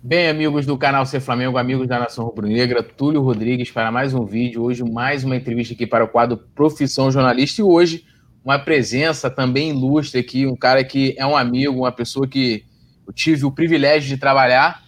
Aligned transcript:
Bem, 0.00 0.28
amigos 0.28 0.64
do 0.64 0.78
canal 0.78 1.04
Ser 1.04 1.18
Flamengo, 1.18 1.58
amigos 1.58 1.88
da 1.88 1.98
Nação 1.98 2.24
Rubro-Negra, 2.24 2.84
Túlio 2.84 3.20
Rodrigues 3.20 3.72
para 3.72 3.90
mais 3.90 4.14
um 4.14 4.24
vídeo. 4.24 4.62
Hoje, 4.62 4.84
mais 4.84 5.24
uma 5.24 5.34
entrevista 5.34 5.74
aqui 5.74 5.88
para 5.88 6.04
o 6.04 6.08
quadro 6.08 6.36
Profissão 6.54 7.10
Jornalista. 7.10 7.60
E 7.60 7.64
hoje, 7.64 8.04
uma 8.44 8.60
presença 8.60 9.28
também 9.28 9.70
ilustre 9.70 10.20
aqui, 10.20 10.46
um 10.46 10.54
cara 10.54 10.84
que 10.84 11.16
é 11.18 11.26
um 11.26 11.36
amigo, 11.36 11.80
uma 11.80 11.90
pessoa 11.90 12.28
que 12.28 12.64
eu 13.08 13.12
tive 13.12 13.44
o 13.44 13.50
privilégio 13.50 14.08
de 14.08 14.16
trabalhar. 14.16 14.84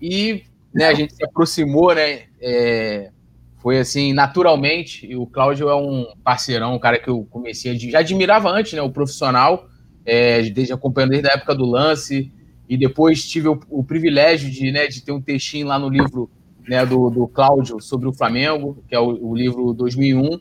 E 0.00 0.44
né, 0.74 0.86
a 0.86 0.94
gente 0.94 1.14
se 1.14 1.22
aproximou, 1.22 1.94
né? 1.94 2.22
É, 2.40 3.10
foi 3.58 3.78
assim, 3.78 4.14
naturalmente. 4.14 5.06
E 5.06 5.16
o 5.16 5.26
Cláudio 5.26 5.68
é 5.68 5.76
um 5.76 6.06
parceirão, 6.24 6.76
um 6.76 6.78
cara 6.78 6.98
que 6.98 7.10
eu 7.10 7.26
comecei 7.30 7.72
a 7.72 7.74
já 7.74 7.98
admirava 7.98 8.48
antes, 8.48 8.72
né? 8.72 8.80
O 8.80 8.90
profissional, 8.90 9.68
é, 10.06 10.40
desde 10.48 10.72
acompanhando 10.72 11.10
desde 11.10 11.28
a 11.28 11.34
época 11.34 11.54
do 11.54 11.66
lance 11.66 12.32
e 12.68 12.76
depois 12.76 13.26
tive 13.28 13.48
o, 13.48 13.60
o 13.68 13.84
privilégio 13.84 14.50
de, 14.50 14.70
né, 14.72 14.86
de 14.86 15.02
ter 15.02 15.12
um 15.12 15.20
textinho 15.20 15.66
lá 15.66 15.78
no 15.78 15.88
livro 15.88 16.30
né, 16.66 16.84
do, 16.84 17.10
do 17.10 17.28
Cláudio 17.28 17.80
sobre 17.80 18.08
o 18.08 18.12
Flamengo, 18.12 18.82
que 18.88 18.94
é 18.94 18.98
o, 18.98 19.30
o 19.30 19.34
livro 19.34 19.72
2001, 19.72 20.40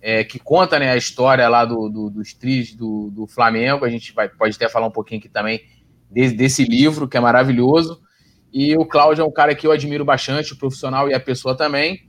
é, 0.00 0.24
que 0.24 0.38
conta 0.38 0.78
né, 0.78 0.90
a 0.90 0.96
história 0.96 1.48
lá 1.48 1.64
do, 1.64 1.88
do, 1.88 2.10
dos 2.10 2.34
tris 2.34 2.74
do, 2.74 3.10
do 3.10 3.26
Flamengo. 3.26 3.84
A 3.84 3.88
gente 3.88 4.12
vai, 4.12 4.28
pode 4.28 4.56
até 4.56 4.68
falar 4.68 4.86
um 4.86 4.92
pouquinho 4.92 5.20
aqui 5.20 5.28
também 5.28 5.62
desse, 6.10 6.34
desse 6.34 6.64
livro, 6.64 7.08
que 7.08 7.16
é 7.16 7.20
maravilhoso. 7.20 8.00
E 8.52 8.76
o 8.76 8.84
Cláudio 8.84 9.22
é 9.22 9.24
um 9.24 9.32
cara 9.32 9.54
que 9.54 9.66
eu 9.66 9.72
admiro 9.72 10.04
bastante, 10.04 10.52
o 10.52 10.58
profissional 10.58 11.08
e 11.08 11.14
a 11.14 11.20
pessoa 11.20 11.56
também. 11.56 12.06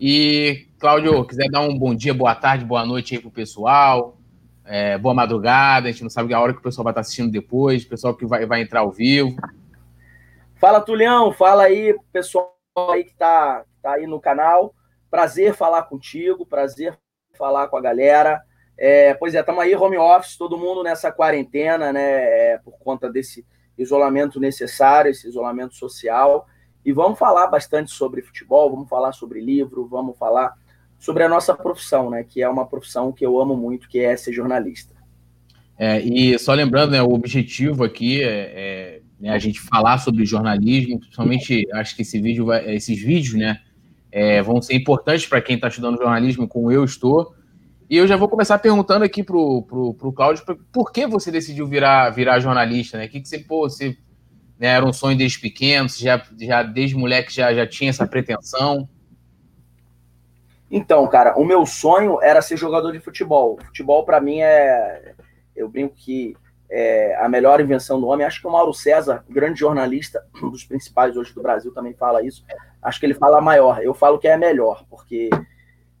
E, 0.00 0.66
Cláudio, 0.78 1.24
quiser 1.26 1.48
dar 1.50 1.60
um 1.60 1.78
bom 1.78 1.94
dia, 1.94 2.14
boa 2.14 2.34
tarde, 2.34 2.64
boa 2.64 2.86
noite 2.86 3.14
aí 3.14 3.20
pro 3.20 3.30
pessoal, 3.30 4.18
é, 4.64 4.96
boa 4.98 5.14
madrugada, 5.14 5.88
a 5.88 5.90
gente 5.90 6.02
não 6.02 6.10
sabe 6.10 6.32
a 6.32 6.40
hora 6.40 6.52
que 6.52 6.60
o 6.60 6.62
pessoal 6.62 6.84
vai 6.84 6.92
estar 6.92 7.02
assistindo 7.02 7.30
depois, 7.30 7.84
o 7.84 7.88
pessoal 7.88 8.14
que 8.14 8.24
vai, 8.24 8.46
vai 8.46 8.62
entrar 8.62 8.80
ao 8.80 8.90
vivo. 8.90 9.36
Fala, 10.56 10.80
Tulião, 10.80 11.32
fala 11.32 11.64
aí, 11.64 11.94
pessoal 12.12 12.54
aí 12.90 13.04
que 13.04 13.12
está 13.12 13.64
tá 13.82 13.92
aí 13.92 14.06
no 14.06 14.20
canal. 14.20 14.74
Prazer 15.10 15.54
falar 15.54 15.82
contigo, 15.84 16.46
prazer 16.46 16.98
falar 17.36 17.68
com 17.68 17.76
a 17.76 17.80
galera. 17.80 18.42
É, 18.76 19.14
pois 19.14 19.34
é, 19.34 19.40
estamos 19.40 19.62
aí, 19.62 19.76
home 19.76 19.98
office, 19.98 20.36
todo 20.36 20.58
mundo 20.58 20.82
nessa 20.82 21.12
quarentena, 21.12 21.92
né? 21.92 22.52
É, 22.52 22.58
por 22.58 22.78
conta 22.78 23.10
desse 23.10 23.46
isolamento 23.78 24.40
necessário, 24.40 25.10
esse 25.10 25.28
isolamento 25.28 25.74
social. 25.74 26.46
E 26.84 26.92
vamos 26.92 27.18
falar 27.18 27.46
bastante 27.46 27.92
sobre 27.92 28.22
futebol, 28.22 28.70
vamos 28.70 28.88
falar 28.88 29.12
sobre 29.12 29.40
livro, 29.40 29.86
vamos 29.86 30.18
falar 30.18 30.54
sobre 30.98 31.22
a 31.22 31.28
nossa 31.28 31.54
profissão, 31.54 32.10
né? 32.10 32.24
Que 32.24 32.42
é 32.42 32.48
uma 32.48 32.66
profissão 32.66 33.12
que 33.12 33.24
eu 33.24 33.40
amo 33.40 33.56
muito, 33.56 33.88
que 33.88 33.98
é 33.98 34.16
ser 34.16 34.32
jornalista. 34.32 34.94
É, 35.78 36.00
e 36.00 36.38
só 36.38 36.54
lembrando, 36.54 36.92
né, 36.92 37.02
o 37.02 37.12
objetivo 37.12 37.82
aqui 37.82 38.22
é, 38.22 38.28
é 38.28 39.00
né, 39.18 39.30
a 39.30 39.38
gente 39.38 39.60
falar 39.60 39.98
sobre 39.98 40.24
jornalismo, 40.24 41.00
principalmente 41.00 41.66
acho 41.72 41.96
que 41.96 42.02
esse 42.02 42.20
vídeo 42.20 42.46
vai, 42.46 42.74
esses 42.74 43.00
vídeos, 43.00 43.34
né, 43.34 43.60
é, 44.12 44.40
vão 44.40 44.62
ser 44.62 44.74
importantes 44.74 45.26
para 45.26 45.40
quem 45.40 45.56
está 45.56 45.68
estudando 45.68 45.98
jornalismo, 45.98 46.46
como 46.46 46.70
eu 46.70 46.84
estou. 46.84 47.34
E 47.90 47.96
eu 47.96 48.06
já 48.06 48.16
vou 48.16 48.28
começar 48.28 48.58
perguntando 48.58 49.04
aqui 49.04 49.22
pro, 49.22 49.62
pro 49.62 50.12
Cláudio 50.12 50.44
por 50.72 50.92
que 50.92 51.06
você 51.06 51.30
decidiu 51.30 51.66
virar, 51.66 52.10
virar 52.10 52.38
jornalista, 52.38 52.96
né? 52.96 53.06
O 53.06 53.08
que, 53.08 53.20
que 53.20 53.28
você, 53.28 53.38
pô, 53.40 53.68
você 53.68 53.96
né, 54.58 54.68
era 54.68 54.86
um 54.86 54.92
sonho 54.92 55.18
desde 55.18 55.38
pequeno, 55.40 55.88
já, 55.88 56.22
já 56.40 56.62
desde 56.62 56.96
moleque 56.96 57.32
já, 57.32 57.52
já 57.52 57.66
tinha 57.66 57.90
essa 57.90 58.06
pretensão? 58.06 58.88
Então, 60.76 61.06
cara, 61.06 61.38
o 61.38 61.44
meu 61.44 61.64
sonho 61.64 62.18
era 62.20 62.42
ser 62.42 62.56
jogador 62.56 62.90
de 62.90 62.98
futebol. 62.98 63.56
Futebol, 63.66 64.04
para 64.04 64.20
mim, 64.20 64.40
é. 64.40 65.14
Eu 65.54 65.68
brinco 65.68 65.94
que 65.94 66.36
é 66.68 67.14
a 67.20 67.28
melhor 67.28 67.60
invenção 67.60 68.00
do 68.00 68.08
homem. 68.08 68.26
Acho 68.26 68.40
que 68.40 68.46
o 68.48 68.50
Mauro 68.50 68.74
César, 68.74 69.24
grande 69.30 69.60
jornalista, 69.60 70.26
um 70.42 70.50
dos 70.50 70.64
principais 70.64 71.16
hoje 71.16 71.32
do 71.32 71.40
Brasil, 71.40 71.72
também 71.72 71.94
fala 71.94 72.24
isso. 72.24 72.44
Acho 72.82 72.98
que 72.98 73.06
ele 73.06 73.14
fala 73.14 73.40
maior. 73.40 73.84
Eu 73.84 73.94
falo 73.94 74.18
que 74.18 74.26
é 74.26 74.36
melhor, 74.36 74.84
porque 74.90 75.30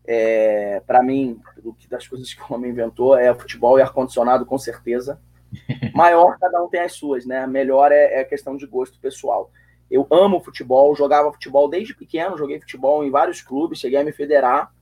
é, 0.04 0.82
para 0.84 1.04
mim, 1.04 1.40
das 1.88 2.08
coisas 2.08 2.34
que 2.34 2.42
o 2.42 2.52
homem 2.52 2.72
inventou 2.72 3.16
é 3.16 3.32
futebol 3.32 3.78
e 3.78 3.82
ar-condicionado, 3.82 4.44
com 4.44 4.58
certeza. 4.58 5.20
Maior, 5.94 6.36
cada 6.40 6.60
um 6.60 6.68
tem 6.68 6.80
as 6.80 6.94
suas, 6.94 7.24
né? 7.24 7.46
Melhor 7.46 7.92
é, 7.92 8.22
é 8.22 8.24
questão 8.24 8.56
de 8.56 8.66
gosto 8.66 8.98
pessoal. 8.98 9.52
Eu 9.94 10.08
amo 10.10 10.40
futebol, 10.40 10.96
jogava 10.96 11.32
futebol 11.32 11.68
desde 11.68 11.94
pequeno, 11.94 12.36
joguei 12.36 12.58
futebol 12.58 13.04
em 13.04 13.12
vários 13.12 13.40
clubes, 13.40 13.78
cheguei 13.78 14.00
a 14.00 14.02
me 14.02 14.10
federar. 14.10 14.74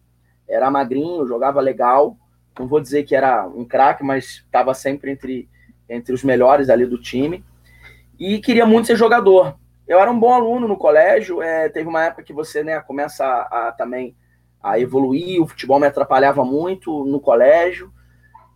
Era 0.49 0.71
magrinho, 0.71 1.27
jogava 1.27 1.61
legal. 1.61 2.17
Não 2.59 2.67
vou 2.67 2.81
dizer 2.81 3.03
que 3.03 3.15
era 3.15 3.47
um 3.47 3.63
craque, 3.63 4.03
mas 4.03 4.37
estava 4.37 4.73
sempre 4.73 5.11
entre, 5.11 5.51
entre 5.87 6.15
os 6.15 6.25
melhores 6.25 6.71
ali 6.71 6.87
do 6.87 6.99
time. 6.99 7.45
E 8.19 8.41
queria 8.41 8.65
muito 8.65 8.87
ser 8.87 8.97
jogador. 8.97 9.55
Eu 9.87 10.01
era 10.01 10.11
um 10.11 10.19
bom 10.19 10.33
aluno 10.33 10.67
no 10.67 10.79
colégio. 10.79 11.43
É, 11.43 11.69
teve 11.69 11.87
uma 11.87 12.05
época 12.05 12.23
que 12.23 12.33
você 12.33 12.65
né, 12.65 12.81
começa 12.81 13.23
a, 13.23 13.69
a 13.69 13.73
também 13.73 14.17
a 14.63 14.81
evoluir. 14.81 15.43
O 15.43 15.47
futebol 15.47 15.79
me 15.79 15.89
atrapalhava 15.89 16.43
muito 16.43 17.05
no 17.05 17.21
colégio. 17.21 17.93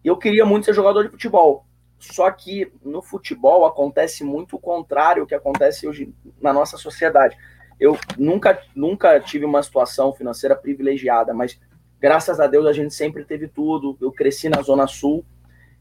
Eu 0.02 0.16
queria 0.16 0.46
muito 0.46 0.64
ser 0.64 0.72
jogador 0.72 1.04
de 1.04 1.10
futebol. 1.10 1.65
Só 1.98 2.30
que 2.30 2.70
no 2.84 3.02
futebol 3.02 3.64
acontece 3.64 4.22
muito 4.22 4.56
o 4.56 4.60
contrário 4.60 5.26
que 5.26 5.34
acontece 5.34 5.86
hoje 5.86 6.14
na 6.40 6.52
nossa 6.52 6.76
sociedade. 6.76 7.36
Eu 7.80 7.98
nunca, 8.18 8.60
nunca 8.74 9.18
tive 9.20 9.44
uma 9.44 9.62
situação 9.62 10.12
financeira 10.12 10.54
privilegiada, 10.54 11.32
mas 11.34 11.58
graças 11.98 12.38
a 12.40 12.46
Deus 12.46 12.66
a 12.66 12.72
gente 12.72 12.94
sempre 12.94 13.24
teve 13.24 13.48
tudo. 13.48 13.96
Eu 14.00 14.12
cresci 14.12 14.48
na 14.48 14.62
Zona 14.62 14.86
Sul. 14.86 15.24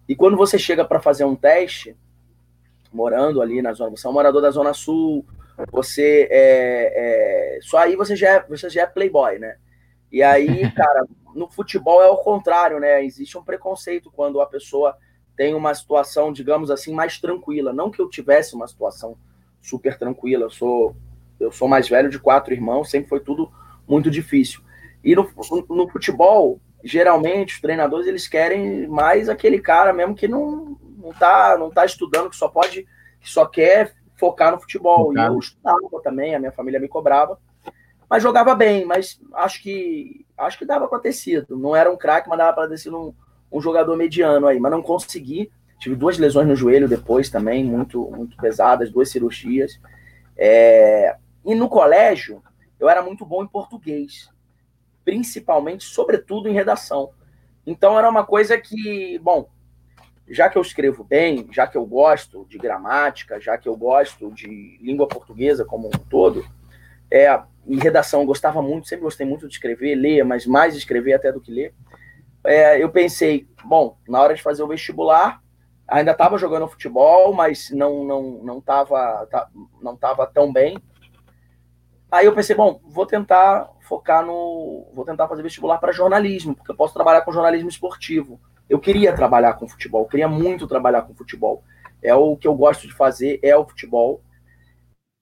E 0.08 0.16
quando 0.16 0.38
você 0.38 0.58
chega 0.58 0.86
para 0.86 1.02
fazer 1.02 1.26
um 1.26 1.36
teste, 1.36 1.96
morando 2.92 3.42
ali 3.42 3.62
na 3.62 3.74
Zona, 3.74 3.92
você 3.92 4.08
é 4.08 4.10
um 4.10 4.14
morador 4.14 4.42
da 4.42 4.52
Zona 4.52 4.74
Sul, 4.74 5.26
você 5.72 6.28
é, 6.32 7.58
é 7.58 7.60
só 7.62 7.78
aí 7.78 7.96
você 7.96 8.16
já, 8.16 8.30
é, 8.30 8.46
você 8.48 8.70
já 8.70 8.84
é 8.84 8.86
playboy, 8.86 9.40
né? 9.40 9.58
E 10.12 10.22
aí, 10.22 10.72
cara, 10.72 11.06
no 11.34 11.50
futebol 11.50 12.02
é 12.02 12.08
o 12.08 12.18
contrário, 12.18 12.80
né? 12.80 13.04
Existe 13.04 13.38
um 13.38 13.44
preconceito 13.44 14.12
quando 14.12 14.40
a 14.42 14.46
pessoa 14.46 14.98
tem 15.36 15.54
uma 15.54 15.74
situação, 15.74 16.32
digamos 16.32 16.72
assim, 16.72 16.94
mais 16.94 17.20
tranquila. 17.20 17.74
Não 17.74 17.92
que 17.92 18.02
eu 18.02 18.10
tivesse 18.10 18.56
uma 18.56 18.68
situação 18.68 19.18
super 19.62 19.98
tranquila. 19.98 20.46
Eu 20.46 20.50
sou, 20.50 20.96
eu 21.40 21.52
sou 21.52 21.68
mais 21.68 21.90
velho 21.90 22.10
de 22.10 22.20
quatro 22.20 22.54
irmãos, 22.54 22.90
sempre 22.90 23.10
foi 23.10 23.20
tudo 23.20 23.52
muito 23.88 24.10
difícil. 24.10 24.62
E 25.04 25.16
no, 25.16 25.30
no 25.70 25.90
futebol, 25.90 26.60
geralmente, 26.84 27.56
os 27.56 27.62
treinadores 27.62 28.08
eles 28.08 28.28
querem 28.28 28.88
mais 28.88 29.30
aquele 29.30 29.60
cara 29.60 29.94
mesmo 29.94 30.16
que 30.16 30.28
não, 30.28 30.78
não, 30.98 31.12
tá, 31.12 31.58
não 31.58 31.70
tá 31.70 31.86
estudando, 31.86 32.30
que 32.30 32.36
só 32.36 32.48
pode, 32.48 32.88
que 33.20 33.30
só 33.30 33.46
quer 33.46 33.94
focar 34.16 34.52
no 34.52 34.60
futebol. 34.60 35.14
E 35.14 35.18
eu 35.18 35.38
estudava 35.38 35.80
também, 36.04 36.34
a 36.34 36.40
minha 36.40 36.52
família 36.52 36.80
me 36.80 36.88
cobrava. 36.88 37.40
Mas 38.10 38.24
jogava 38.24 38.54
bem, 38.56 38.86
mas 38.86 39.20
acho 39.34 39.62
que 39.62 40.26
acho 40.38 40.58
que 40.58 40.66
dava 40.66 40.88
para 40.88 41.00
ter 41.00 41.14
sido. 41.14 41.58
Não 41.58 41.76
era 41.76 41.92
um 41.92 41.98
craque, 41.98 42.30
mas 42.30 42.38
dava 42.38 42.54
para 42.54 42.70
ter 42.70 42.78
sido 42.78 43.00
um, 43.00 43.14
um 43.52 43.62
jogador 43.62 43.96
mediano 43.96 44.48
aí, 44.48 44.60
mas 44.60 44.72
não 44.72 44.82
consegui. 44.82 45.52
Tive 45.80 45.96
duas 45.96 46.18
lesões 46.18 46.48
no 46.48 46.56
joelho 46.56 46.88
depois 46.88 47.30
também, 47.30 47.64
muito, 47.64 48.10
muito 48.12 48.38
pesadas, 48.38 48.92
duas 48.92 49.10
cirurgias. 49.10 49.80
É... 50.38 51.16
E 51.44 51.54
no 51.54 51.70
colégio, 51.70 52.42
eu 52.80 52.90
era 52.90 53.02
muito 53.02 53.26
bom 53.26 53.44
em 53.44 53.48
português, 53.48 54.30
principalmente, 55.04 55.84
sobretudo 55.84 56.50
em 56.50 56.54
redação. 56.54 57.12
Então 57.66 57.98
era 57.98 58.10
uma 58.10 58.26
coisa 58.26 58.58
que, 58.58 59.20
bom, 59.20 59.50
já 60.28 60.50
que 60.50 60.58
eu 60.58 60.62
escrevo 60.62 61.04
bem, 61.04 61.48
já 61.52 61.68
que 61.68 61.78
eu 61.78 61.86
gosto 61.86 62.46
de 62.50 62.58
gramática, 62.58 63.40
já 63.40 63.58
que 63.58 63.70
eu 63.70 63.76
gosto 63.76 64.32
de 64.32 64.80
língua 64.82 65.08
portuguesa 65.08 65.64
como 65.64 65.88
um 65.88 66.00
todo, 66.10 66.46
é, 67.12 67.40
em 67.68 67.78
redação 67.78 68.22
eu 68.22 68.26
gostava 68.26 68.62
muito, 68.62 68.88
sempre 68.88 69.04
gostei 69.04 69.26
muito 69.26 69.48
de 69.48 69.54
escrever, 69.54 69.96
ler, 69.96 70.24
mas 70.24 70.46
mais 70.46 70.76
escrever 70.76 71.14
até 71.14 71.32
do 71.32 71.42
que 71.42 71.52
ler 71.52 71.74
é, 72.46 72.82
eu 72.82 72.90
pensei, 72.90 73.48
bom, 73.64 73.98
na 74.08 74.22
hora 74.22 74.36
de 74.36 74.42
fazer 74.42 74.64
o 74.64 74.68
vestibular, 74.68 75.42
ainda 75.88 76.12
estava 76.12 76.38
jogando 76.38 76.68
futebol, 76.68 77.34
mas 77.34 77.70
não 77.72 78.04
não 78.04 78.22
não 78.44 78.58
estava 78.60 79.28
tá, 79.28 79.50
não 79.82 79.96
tava 79.96 80.26
tão 80.28 80.52
bem. 80.52 80.78
Aí 82.12 82.26
eu 82.26 82.34
pensei, 82.34 82.56
bom, 82.56 82.80
vou 82.84 83.06
tentar 83.06 83.70
focar 83.82 84.26
no, 84.26 84.90
vou 84.94 85.06
tentar 85.06 85.28
fazer 85.28 85.44
vestibular 85.44 85.78
para 85.78 85.92
jornalismo, 85.92 86.56
porque 86.56 86.72
eu 86.72 86.76
posso 86.76 86.94
trabalhar 86.94 87.22
com 87.22 87.32
jornalismo 87.32 87.70
esportivo. 87.70 88.40
Eu 88.70 88.80
queria 88.80 89.14
trabalhar 89.14 89.54
com 89.54 89.68
futebol, 89.68 90.04
eu 90.04 90.08
queria 90.08 90.28
muito 90.28 90.68
trabalhar 90.68 91.04
com 91.04 91.14
futebol. 91.14 91.64
É 92.02 92.14
o 92.16 92.36
que 92.38 92.48
eu 92.48 92.56
gosto 92.56 92.88
de 92.88 92.94
fazer, 92.94 93.40
é 93.44 93.56
o 93.56 93.66
futebol. 93.66 94.22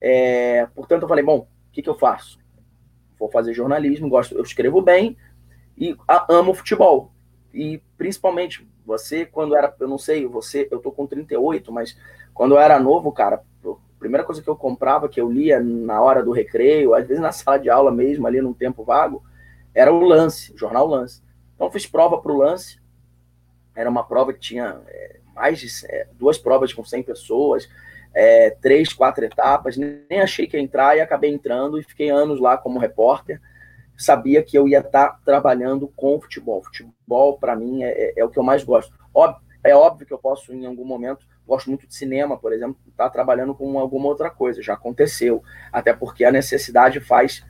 É, 0.00 0.66
portanto, 0.74 1.02
eu 1.02 1.08
falei, 1.08 1.24
bom, 1.24 1.38
o 1.38 1.48
que, 1.72 1.82
que 1.82 1.88
eu 1.88 1.98
faço? 1.98 2.38
Vou 3.18 3.30
fazer 3.30 3.54
jornalismo, 3.54 4.08
gosto, 4.08 4.34
eu 4.34 4.42
escrevo 4.42 4.82
bem 4.82 5.16
e 5.76 5.96
amo 6.28 6.54
futebol 6.54 7.13
e 7.54 7.80
principalmente 7.96 8.68
você, 8.84 9.24
quando 9.24 9.56
era, 9.56 9.74
eu 9.78 9.88
não 9.88 9.96
sei, 9.96 10.26
você, 10.26 10.68
eu 10.70 10.80
tô 10.80 10.90
com 10.90 11.06
38, 11.06 11.72
mas 11.72 11.96
quando 12.34 12.56
eu 12.56 12.58
era 12.58 12.80
novo, 12.80 13.12
cara, 13.12 13.42
a 13.64 13.98
primeira 13.98 14.24
coisa 14.24 14.42
que 14.42 14.48
eu 14.48 14.56
comprava, 14.56 15.08
que 15.08 15.20
eu 15.20 15.30
lia 15.30 15.60
na 15.60 16.02
hora 16.02 16.22
do 16.22 16.32
recreio, 16.32 16.94
às 16.94 17.06
vezes 17.06 17.22
na 17.22 17.30
sala 17.32 17.58
de 17.58 17.70
aula 17.70 17.92
mesmo, 17.92 18.26
ali 18.26 18.42
num 18.42 18.52
tempo 18.52 18.84
vago, 18.84 19.22
era 19.72 19.92
o 19.92 20.00
Lance, 20.00 20.52
o 20.52 20.58
jornal 20.58 20.86
Lance. 20.86 21.22
Então 21.54 21.70
fiz 21.70 21.86
prova 21.86 22.20
para 22.20 22.32
o 22.32 22.36
Lance, 22.36 22.78
era 23.74 23.88
uma 23.88 24.04
prova 24.04 24.32
que 24.32 24.40
tinha 24.40 24.80
é, 24.86 25.20
mais 25.34 25.58
de 25.58 25.68
é, 25.86 26.06
duas 26.14 26.38
provas 26.38 26.72
com 26.72 26.84
100 26.84 27.02
pessoas, 27.02 27.68
é, 28.12 28.50
três, 28.50 28.92
quatro 28.92 29.24
etapas. 29.24 29.76
Nem 29.76 30.20
achei 30.20 30.46
que 30.46 30.56
ia 30.56 30.62
entrar 30.62 30.96
e 30.96 31.00
acabei 31.00 31.32
entrando 31.32 31.78
e 31.78 31.82
fiquei 31.82 32.10
anos 32.10 32.40
lá 32.40 32.56
como 32.56 32.78
repórter. 32.78 33.40
Sabia 33.96 34.42
que 34.42 34.56
eu 34.56 34.68
ia 34.68 34.80
estar 34.80 35.20
trabalhando 35.24 35.88
com 35.96 36.20
futebol. 36.20 36.62
Futebol, 36.62 37.38
para 37.38 37.54
mim, 37.54 37.82
é, 37.82 37.90
é, 37.90 38.14
é, 38.16 38.24
o 38.24 38.28
que 38.28 38.38
eu 38.38 38.42
mais 38.42 38.64
gosto. 38.64 38.92
Óbvio, 39.12 39.42
é 39.62 39.74
óbvio 39.74 40.06
que 40.06 40.12
eu 40.12 40.18
posso, 40.18 40.52
em 40.52 40.66
algum 40.66 40.84
momento, 40.84 41.26
gosto 41.46 41.68
muito 41.68 41.86
de 41.86 41.94
cinema, 41.94 42.36
por 42.36 42.52
exemplo, 42.52 42.76
estar 42.88 43.04
tá 43.04 43.10
trabalhando 43.10 43.54
com 43.54 43.78
alguma 43.78 44.08
outra 44.08 44.30
coisa. 44.30 44.62
Já 44.62 44.74
aconteceu. 44.74 45.42
Até 45.72 45.92
porque 45.92 46.24
a 46.24 46.32
necessidade 46.32 47.00
faz, 47.00 47.44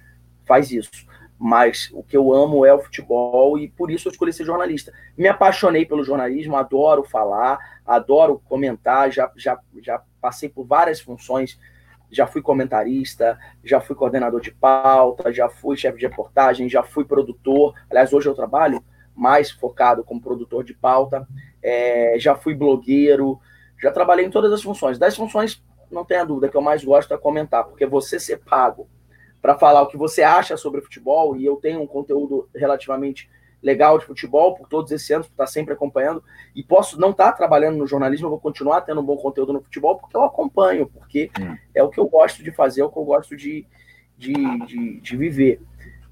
faz 0.44 0.70
isso 0.70 1.06
mas 1.38 1.91
o 1.93 2.02
que 2.02 2.17
eu 2.17 2.32
amo 2.32 2.64
é 2.64 2.73
o 2.73 2.79
futebol 2.79 3.58
e 3.58 3.69
por 3.69 3.90
isso 3.90 4.08
eu 4.08 4.12
escolhi 4.12 4.32
ser 4.32 4.44
jornalista. 4.44 4.93
Me 5.17 5.29
apaixonei 5.29 5.85
pelo 5.85 6.05
jornalismo, 6.05 6.56
adoro 6.56 7.05
falar, 7.05 7.58
adoro 7.85 8.40
comentar, 8.47 9.11
já, 9.11 9.31
já, 9.37 9.58
já 9.82 10.02
passei 10.20 10.49
por 10.49 10.64
várias 10.64 11.00
funções, 11.00 11.58
já 12.14 12.26
fui 12.26 12.40
comentarista, 12.40 13.38
já 13.62 13.81
fui 13.81 13.96
coordenador 13.96 14.40
de 14.40 14.52
pauta, 14.52 15.32
já 15.32 15.49
fui 15.49 15.76
chefe 15.76 15.99
de 15.99 16.06
reportagem, 16.06 16.69
já 16.69 16.82
fui 16.82 17.05
produtor. 17.05 17.75
Aliás, 17.90 18.12
hoje 18.12 18.28
eu 18.28 18.34
trabalho 18.34 18.82
mais 19.14 19.50
focado 19.50 20.05
como 20.05 20.20
produtor 20.20 20.64
de 20.64 20.75
pauta, 20.75 21.26
é, 21.62 22.16
já 22.19 22.34
fui 22.34 22.55
blogueiro, 22.55 23.38
já 23.81 23.90
trabalhei 23.90 24.25
em 24.25 24.31
todas 24.31 24.52
as 24.52 24.62
funções. 24.62 24.99
Das 24.99 25.16
funções, 25.16 25.62
não 25.90 26.05
tenha 26.05 26.25
dúvida, 26.25 26.49
que 26.49 26.56
eu 26.56 26.62
mais 26.62 26.84
gosto 26.84 27.12
é 27.14 27.19
comentar, 27.19 27.64
porque 27.64 27.87
você 27.87 28.19
ser 28.19 28.38
pago 28.38 28.88
para 29.40 29.58
falar 29.58 29.82
o 29.82 29.88
que 29.88 29.96
você 29.96 30.22
acha 30.22 30.56
sobre 30.56 30.81
futebol, 30.81 31.37
e 31.37 31.44
eu 31.44 31.56
tenho 31.56 31.82
um 31.82 31.87
conteúdo 31.87 32.49
relativamente 32.55 33.28
legal 33.64 33.99
de 33.99 34.05
futebol 34.05 34.55
por 34.55 34.69
todos 34.69 34.93
esses 34.93 35.11
anos, 35.11 35.26
por 35.26 35.32
estar 35.32 35.46
sempre 35.46 35.72
acompanhando, 35.72 36.22
e 36.55 36.62
posso 36.62 37.00
não 37.00 37.11
estar 37.11 37.32
trabalhando 37.32 37.78
no 37.78 37.87
jornalismo, 37.87 38.26
eu 38.26 38.31
vou 38.31 38.38
continuar 38.38 38.82
tendo 38.82 39.00
um 39.00 39.05
bom 39.05 39.16
conteúdo 39.16 39.55
no 39.55 39.62
futebol, 39.62 39.96
porque 39.96 40.14
eu 40.14 40.22
acompanho, 40.22 40.87
porque 40.87 41.31
hum. 41.40 41.56
é 41.75 41.82
o 41.82 41.88
que 41.88 41.99
eu 41.99 42.06
gosto 42.06 42.43
de 42.44 42.52
fazer, 42.52 42.82
é 42.82 42.84
o 42.84 42.90
que 42.90 42.99
eu 42.99 43.05
gosto 43.05 43.34
de, 43.34 43.66
de, 44.19 44.34
de, 44.66 45.00
de 45.00 45.16
viver. 45.16 45.62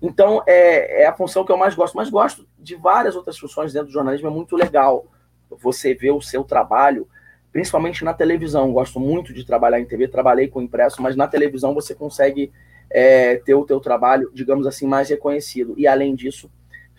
Então, 0.00 0.43
é, 0.46 1.02
é, 1.02 1.06
a 1.06 1.14
função 1.14 1.44
que 1.44 1.52
eu 1.52 1.56
mais 1.58 1.75
gosto, 1.75 1.94
mas 1.94 2.08
gosto 2.08 2.49
de 2.58 2.75
várias 2.75 3.14
outras 3.14 3.38
funções 3.38 3.72
dentro 3.72 3.88
do 3.88 3.93
jornalismo, 3.93 4.28
é 4.28 4.31
muito 4.31 4.56
legal 4.56 5.04
você 5.50 5.94
ver 5.94 6.10
o 6.10 6.22
seu 6.22 6.43
trabalho, 6.43 7.06
principalmente 7.52 8.02
na 8.02 8.14
televisão. 8.14 8.72
Gosto 8.72 8.99
muito 8.99 9.32
de 9.34 9.44
trabalhar 9.44 9.78
em 9.78 9.84
TV, 9.84 10.08
trabalhei 10.08 10.49
com 10.49 10.62
impresso, 10.62 11.02
mas 11.02 11.14
na 11.14 11.28
televisão 11.28 11.75
você 11.75 11.94
consegue 11.94 12.50
é, 12.90 13.37
ter 13.37 13.54
o 13.54 13.64
teu 13.64 13.78
trabalho, 13.78 14.31
digamos 14.34 14.66
assim, 14.66 14.87
mais 14.87 15.10
reconhecido. 15.10 15.75
E 15.76 15.87
além 15.87 16.14
disso, 16.14 16.50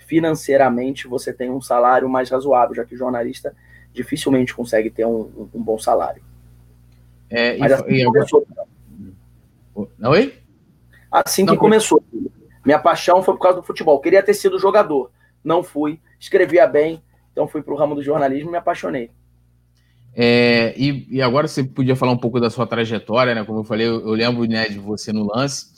financeiramente 0.06 1.08
você 1.08 1.34
tem 1.34 1.50
um 1.50 1.62
salário 1.62 2.08
mais 2.10 2.30
razoável, 2.30 2.76
já 2.76 2.86
que 2.86 2.96
jornalista 2.96 3.56
dificilmente 3.94 4.54
consegue 4.54 4.90
ter 4.90 5.06
um, 5.06 5.50
um 5.54 5.62
bom 5.62 5.78
salário. 5.78 6.24
É, 7.30 7.58
Mas 7.58 7.72
assim 7.72 7.94
e, 7.94 8.06
começou. 8.06 8.48
Oi? 9.76 10.34
Assim 11.12 11.44
Não, 11.44 11.54
que 11.54 11.60
começou. 11.60 12.04
Minha 12.66 12.80
paixão 12.80 13.22
foi 13.22 13.34
por 13.34 13.42
causa 13.42 13.60
do 13.60 13.66
futebol. 13.66 14.00
Queria 14.00 14.24
ter 14.24 14.34
sido 14.34 14.60
jogador. 14.60 15.12
Não 15.44 15.64
fui. 15.64 16.00
Escrevia 16.20 16.68
bem. 16.68 17.04
Então 17.32 17.48
fui 17.48 17.62
para 17.62 17.74
o 17.74 17.78
ramo 17.78 17.96
do 17.96 18.04
jornalismo 18.04 18.50
e 18.50 18.52
me 18.52 18.58
apaixonei. 18.58 19.10
É, 20.16 20.76
e, 20.78 21.08
e, 21.10 21.22
agora 21.24 21.48
você 21.48 21.64
podia 21.64 21.96
falar 21.96 22.12
um 22.12 22.18
pouco 22.18 22.40
da 22.40 22.52
sua 22.52 22.68
trajetória, 22.68 23.34
né? 23.34 23.44
Como 23.44 23.60
eu 23.60 23.64
falei, 23.64 23.88
eu, 23.88 24.00
eu 24.02 24.12
lembro 24.12 24.46
né, 24.46 24.70
de 24.70 24.78
você 24.78 25.12
no 25.12 25.26
lance. 25.26 25.73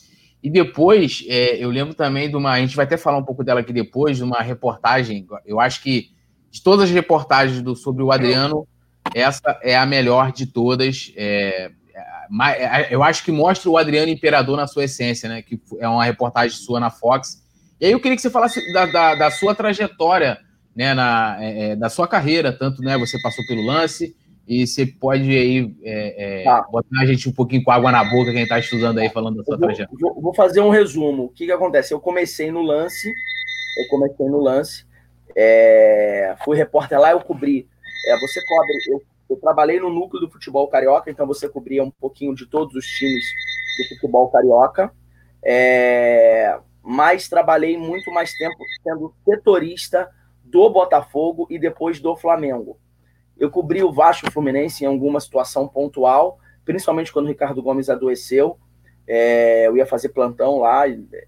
E 0.46 0.50
depois, 0.52 1.26
é, 1.28 1.58
eu 1.58 1.72
lembro 1.72 1.96
também 1.96 2.30
de 2.30 2.36
uma. 2.36 2.52
A 2.52 2.60
gente 2.60 2.76
vai 2.76 2.86
até 2.86 2.98
falar 2.98 3.18
um 3.18 3.24
pouco 3.24 3.44
dela 3.44 3.62
aqui 3.62 3.74
depois, 3.74 4.18
de 4.18 4.24
uma 4.24 4.44
reportagem. 4.44 5.26
Eu 5.44 5.60
acho 5.60 5.82
que 5.82 6.12
de 6.52 6.62
todas 6.62 6.86
as 6.86 6.92
reportagens 6.92 7.64
do, 7.64 7.76
sobre 7.76 8.04
o 8.04 8.12
Adriano, 8.12 8.68
essa 9.16 9.60
é 9.64 9.76
a 9.76 9.88
melhor 9.88 10.32
de 10.32 10.46
todas. 10.46 11.12
É, 11.16 11.72
é, 12.48 12.94
eu 12.94 13.02
acho 13.02 13.24
que 13.24 13.32
mostra 13.32 13.72
o 13.72 13.76
Adriano 13.76 14.12
Imperador 14.12 14.56
na 14.56 14.68
sua 14.68 14.84
essência, 14.84 15.28
né? 15.28 15.42
Que 15.42 15.60
é 15.80 15.90
uma 15.90 16.06
reportagem 16.06 16.56
sua 16.56 16.80
na 16.80 16.92
Fox. 16.92 17.42
E 17.82 17.88
aí 17.88 17.92
eu 17.92 18.00
queria 18.00 18.16
que 18.16 18.22
você 18.22 18.30
falasse 18.30 18.62
da, 18.72 18.86
da, 18.86 19.16
da 19.16 19.32
sua 19.32 19.56
trajetória, 19.56 20.38
né? 20.76 20.94
Na, 20.94 21.38
é, 21.40 21.72
é, 21.72 21.76
da 21.76 21.90
sua 21.90 22.08
carreira, 22.08 22.54
tanto 22.54 22.84
né? 22.84 22.96
Você 23.00 23.20
passou 23.20 23.44
pelo 23.48 23.66
lance 23.66 24.16
e 24.48 24.66
você 24.66 24.86
pode 24.86 25.24
aí 25.24 25.76
é, 25.84 26.42
é, 26.42 26.44
tá. 26.44 26.62
botar 26.64 27.02
a 27.02 27.06
gente 27.06 27.28
um 27.28 27.32
pouquinho 27.32 27.64
com 27.64 27.72
água 27.72 27.92
na 27.92 28.04
boca, 28.04 28.32
quem 28.32 28.44
está 28.44 28.60
estudando 28.60 29.00
aí, 29.00 29.10
falando 29.10 29.38
da 29.38 29.44
sua 29.44 29.58
vou, 29.58 29.66
trajetória. 29.66 30.00
Vou, 30.00 30.22
vou, 30.22 30.36
fazer 30.36 30.62
um 30.62 30.70
resumo. 30.70 31.26
O 31.26 31.30
que, 31.30 31.46
que 31.46 31.52
acontece? 31.52 31.94
Eu 31.94 32.00
comecei 32.00 32.52
no 32.52 32.62
lance, 32.62 33.10
eu 33.10 33.88
comecei 33.90 34.28
no 34.28 34.40
lance, 34.40 34.86
é, 35.36 36.36
fui 36.44 36.56
repórter 36.56 37.00
lá, 37.00 37.12
eu 37.12 37.22
cobri. 37.22 37.68
É, 38.08 38.20
você 38.20 38.40
cobre, 38.46 38.74
eu, 38.88 39.02
eu, 39.32 39.38
trabalhei 39.38 39.80
no 39.80 39.90
núcleo 39.90 40.22
do 40.22 40.32
futebol 40.32 40.68
carioca, 40.68 41.10
então 41.10 41.26
você 41.26 41.50
cobria 41.50 41.84
um 41.84 41.90
pouquinho 41.90 42.36
de 42.36 42.46
todos 42.46 42.76
os 42.76 42.86
times 42.86 43.26
do 43.80 43.96
futebol 43.96 44.30
carioca. 44.30 44.92
É, 45.44 46.60
mas 46.84 47.28
trabalhei 47.28 47.78
muito 47.78 48.12
mais 48.12 48.32
tempo 48.34 48.58
sendo 48.84 49.14
setorista 49.26 50.08
do 50.44 50.70
Botafogo 50.70 51.48
e 51.50 51.58
depois 51.58 52.00
do 52.00 52.16
Flamengo. 52.16 52.78
Eu 53.38 53.50
cobri 53.50 53.84
o 53.84 53.92
Vasco 53.92 54.32
Fluminense 54.32 54.84
em 54.84 54.88
alguma 54.88 55.20
situação 55.20 55.68
pontual, 55.68 56.40
principalmente 56.64 57.12
quando 57.12 57.26
o 57.26 57.30
Ricardo 57.30 57.62
Gomes 57.62 57.90
adoeceu. 57.90 58.58
É, 59.08 59.68
eu 59.68 59.78
ia 59.78 59.86
fazer 59.86 60.10
plantão 60.10 60.60
lá, 60.60 60.88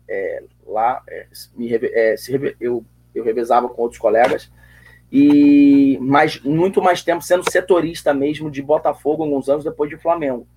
é, 0.09 0.44
lá 0.65 1.04
é, 1.07 1.27
me, 1.56 1.69
é, 1.74 2.18
se, 2.18 2.56
eu, 2.59 2.83
eu 3.13 3.24
revezava 3.24 3.69
com 3.69 3.81
outros 3.81 4.00
colegas. 4.00 4.51
E 5.12 5.98
mais, 6.01 6.42
muito 6.42 6.81
mais 6.81 7.01
tempo 7.01 7.21
sendo 7.21 7.50
setorista 7.50 8.13
mesmo 8.13 8.51
de 8.51 8.62
Botafogo, 8.62 9.24
alguns 9.24 9.48
anos 9.48 9.63
depois 9.63 9.89
de 9.89 9.98
Flamengo. 9.98 10.48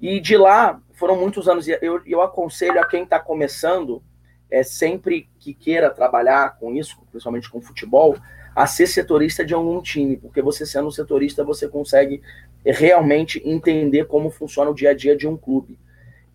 E 0.00 0.20
de 0.20 0.36
lá 0.36 0.80
foram 0.92 1.16
muitos 1.16 1.48
anos. 1.48 1.66
E 1.66 1.78
eu, 1.80 2.00
eu 2.06 2.20
aconselho 2.20 2.80
a 2.80 2.86
quem 2.86 3.04
está 3.04 3.18
começando, 3.18 4.02
é, 4.50 4.62
sempre 4.62 5.28
que 5.38 5.54
queira 5.54 5.90
trabalhar 5.90 6.58
com 6.58 6.74
isso, 6.74 6.98
principalmente 7.10 7.50
com 7.50 7.60
futebol, 7.60 8.16
a 8.54 8.66
ser 8.66 8.86
setorista 8.86 9.44
de 9.44 9.54
algum 9.54 9.80
time, 9.80 10.16
porque 10.16 10.42
você 10.42 10.66
sendo 10.66 10.90
setorista 10.92 11.44
você 11.44 11.68
consegue 11.68 12.22
realmente 12.64 13.42
entender 13.44 14.06
como 14.06 14.30
funciona 14.30 14.70
o 14.70 14.74
dia 14.74 14.90
a 14.90 14.94
dia 14.94 15.16
de 15.16 15.26
um 15.26 15.36
clube. 15.36 15.78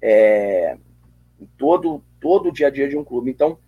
É, 0.01 0.77
todo, 1.57 2.03
todo 2.19 2.49
o 2.49 2.51
dia 2.51 2.67
a 2.67 2.69
dia 2.69 2.89
de 2.89 2.97
um 2.97 3.03
clube. 3.03 3.31
Então, 3.31 3.59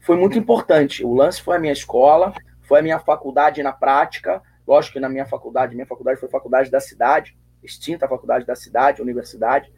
foi 0.00 0.16
muito 0.16 0.38
importante. 0.38 1.04
O 1.04 1.14
lance 1.14 1.42
foi 1.42 1.56
a 1.56 1.60
minha 1.60 1.72
escola, 1.72 2.32
foi 2.62 2.78
a 2.78 2.82
minha 2.82 2.98
faculdade 2.98 3.62
na 3.62 3.72
prática. 3.72 4.42
Lógico 4.66 4.94
que 4.94 5.00
na 5.00 5.08
minha 5.08 5.26
faculdade, 5.26 5.74
minha 5.74 5.86
faculdade 5.86 6.20
foi 6.20 6.28
faculdade 6.28 6.70
da 6.70 6.80
cidade, 6.80 7.36
extinta 7.62 8.06
a 8.06 8.08
faculdade 8.08 8.46
da 8.46 8.54
cidade, 8.54 9.02
universidade, 9.02 9.72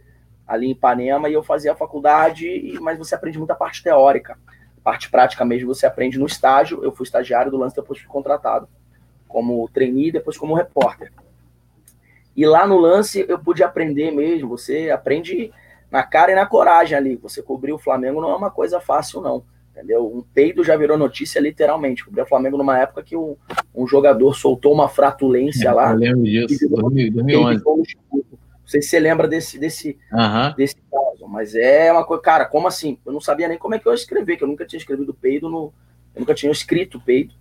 ali 0.47 0.67
em 0.67 0.73
Ipanema, 0.73 1.29
e 1.29 1.33
eu 1.33 1.43
fazia 1.43 1.73
a 1.73 1.77
faculdade, 1.77 2.77
mas 2.81 2.99
você 2.99 3.15
aprende 3.15 3.39
muita 3.39 3.55
parte 3.55 3.83
teórica 3.83 4.37
parte 4.91 5.09
prática 5.09 5.45
mesmo 5.45 5.73
você 5.73 5.87
aprende 5.87 6.19
no 6.19 6.27
estágio. 6.27 6.83
Eu 6.83 6.91
fui 6.91 7.05
estagiário 7.05 7.49
do 7.49 7.57
lance, 7.57 7.77
depois 7.77 8.01
fui 8.01 8.09
contratado 8.09 8.69
como 9.29 9.69
trainee, 9.73 10.11
depois 10.11 10.37
como 10.37 10.53
repórter. 10.53 11.13
E 12.37 12.45
lá 12.45 12.67
no 12.67 12.77
lance 12.77 13.25
eu 13.29 13.39
pude 13.39 13.63
aprender 13.63 14.11
mesmo. 14.11 14.49
Você 14.49 14.91
aprende 14.91 15.53
na 15.91 16.03
cara 16.03 16.33
e 16.33 16.35
na 16.35 16.45
coragem 16.45 16.99
ali. 16.99 17.15
Você 17.17 17.41
cobrir 17.41 17.73
o 17.73 17.79
Flamengo 17.79 18.21
não 18.21 18.31
é 18.31 18.35
uma 18.35 18.51
coisa 18.51 18.81
fácil, 18.81 19.21
não. 19.21 19.45
Entendeu? 19.71 20.05
Um 20.05 20.23
peido 20.23 20.65
já 20.65 20.77
virou 20.77 20.99
notícia 20.99 21.39
literalmente. 21.39 22.05
Cobrir 22.05 22.23
o 22.23 22.27
Flamengo 22.27 22.59
numa 22.59 22.77
época 22.77 23.05
que 23.05 23.17
um, 23.17 23.37
um 23.73 23.87
jogador 23.87 24.35
soltou 24.35 24.73
uma 24.73 24.89
fratulência 24.89 25.69
é, 25.69 25.73
lá. 25.73 25.93
Eu 25.93 25.99
lembro 25.99 26.25
disso, 26.25 26.69
2011. 26.69 27.63
Não 28.71 28.73
sei 28.73 28.83
se 28.83 28.91
você 28.91 29.01
lembra 29.01 29.27
desse, 29.27 29.59
desse, 29.59 29.99
uhum. 30.13 30.55
desse 30.57 30.77
caso, 30.77 31.27
mas 31.27 31.57
é 31.57 31.91
uma 31.91 32.05
coisa. 32.05 32.23
Cara, 32.23 32.45
como 32.45 32.69
assim? 32.69 33.01
Eu 33.05 33.13
não 33.13 33.21
sabia 33.21 33.49
nem 33.49 33.59
como 33.59 33.75
é 33.75 33.81
que 33.81 33.87
eu 33.89 33.91
ia 33.91 33.97
escrever, 33.97 34.37
que 34.37 34.45
eu 34.45 34.49
nunca 34.49 34.65
tinha 34.65 34.79
escrevido 34.79 35.13
peido 35.13 35.51
no. 35.51 35.75
Eu 36.15 36.21
nunca 36.21 36.35
tinha 36.35 36.53
escrito 36.53 37.01
peido 37.01 37.35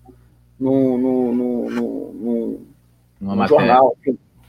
no, 0.60 0.98
no, 0.98 1.32
no, 1.32 1.70
no, 1.70 2.14
no, 3.22 3.36
no 3.36 3.48
jornal, 3.48 3.96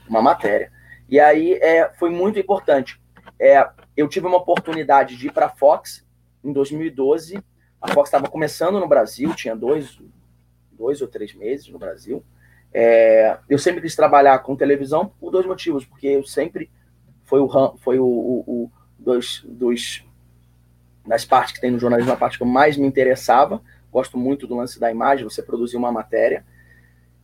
uma 0.09 0.23
matéria. 0.23 0.71
E 1.07 1.19
aí 1.19 1.53
é, 1.53 1.91
foi 1.99 2.09
muito 2.09 2.39
importante. 2.39 2.99
É, 3.39 3.69
eu 3.95 4.07
tive 4.07 4.25
uma 4.25 4.37
oportunidade 4.37 5.17
de 5.17 5.27
ir 5.27 5.31
para 5.31 5.45
a 5.45 5.49
Fox 5.49 6.03
em 6.43 6.51
2012. 6.51 7.39
A 7.79 7.89
Fox 7.93 8.07
estava 8.09 8.27
começando 8.27 8.79
no 8.79 8.87
Brasil, 8.87 9.35
tinha 9.35 9.55
dois, 9.55 9.99
dois 10.71 10.99
ou 10.99 11.07
três 11.07 11.35
meses 11.35 11.67
no 11.67 11.77
Brasil. 11.77 12.25
É, 12.73 13.37
eu 13.49 13.57
sempre 13.57 13.81
quis 13.81 13.95
trabalhar 13.95 14.39
com 14.39 14.55
televisão 14.55 15.11
por 15.19 15.31
dois 15.31 15.45
motivos, 15.45 15.85
porque 15.85 16.07
eu 16.07 16.23
sempre 16.23 16.69
foi 17.25 17.39
o 17.39 17.77
foi 17.79 17.99
o, 17.99 18.05
o, 18.05 18.43
o 18.47 18.71
dos, 18.97 19.43
dos 19.47 20.03
das 21.05 21.25
partes 21.25 21.53
que 21.53 21.61
tem 21.61 21.71
no 21.71 21.79
jornalismo 21.79 22.11
a 22.11 22.15
parte 22.15 22.37
que 22.37 22.43
eu 22.43 22.47
mais 22.47 22.77
me 22.77 22.87
interessava. 22.87 23.61
Gosto 23.91 24.17
muito 24.17 24.47
do 24.47 24.55
lance 24.55 24.79
da 24.79 24.91
imagem, 24.91 25.23
você 25.23 25.41
produzir 25.41 25.75
uma 25.77 25.91
matéria. 25.91 26.45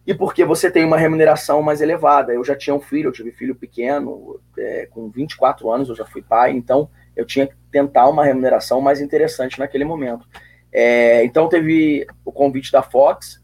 E 0.06 0.14
porque 0.14 0.44
você 0.46 0.72
tem 0.72 0.86
uma 0.86 0.98
remuneração 0.98 1.62
mais 1.62 1.82
elevada. 1.82 2.34
Eu 2.34 2.44
já 2.44 2.56
tinha 2.56 2.74
um 2.74 2.80
filho, 2.80 3.10
eu 3.10 3.14
tive 3.14 3.32
filho 3.32 3.56
pequeno, 3.56 4.40
é, 4.58 4.88
com 4.90 5.10
24 5.10 5.70
anos 5.70 5.90
eu 5.90 5.96
já 5.96 6.06
fui 6.06 6.22
pai, 6.22 6.52
então 6.52 6.90
eu 7.16 7.26
tinha 7.26 7.48
que 7.48 7.56
tentar 7.72 8.08
uma 8.08 8.24
remuneração 8.24 8.80
mais 8.80 9.02
interessante 9.02 9.60
naquele 9.60 9.84
momento. 9.84 10.28
É, 10.72 11.24
então 11.24 11.50
teve 11.50 12.08
o 12.24 12.32
convite 12.32 12.72
da 12.72 12.82
Fox, 12.82 13.42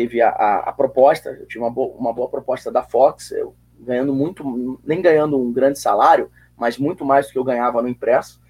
teve 0.00 0.22
a, 0.22 0.30
a, 0.30 0.58
a 0.70 0.72
proposta, 0.72 1.28
eu 1.30 1.46
tive 1.46 1.62
uma 1.62 1.70
boa, 1.70 1.94
uma 1.94 2.12
boa 2.12 2.28
proposta 2.28 2.72
da 2.72 2.82
Fox, 2.82 3.32
eu 3.32 3.54
ganhando 3.78 4.14
muito, 4.14 4.80
nem 4.82 5.02
ganhando 5.02 5.38
um 5.38 5.52
grande 5.52 5.78
salário, 5.78 6.30
mas 6.56 6.78
muito 6.78 7.04
mais 7.04 7.26
do 7.26 7.32
que 7.32 7.38
eu 7.38 7.44
ganhava 7.44 7.82
no 7.82 7.88
impresso. 7.88 8.40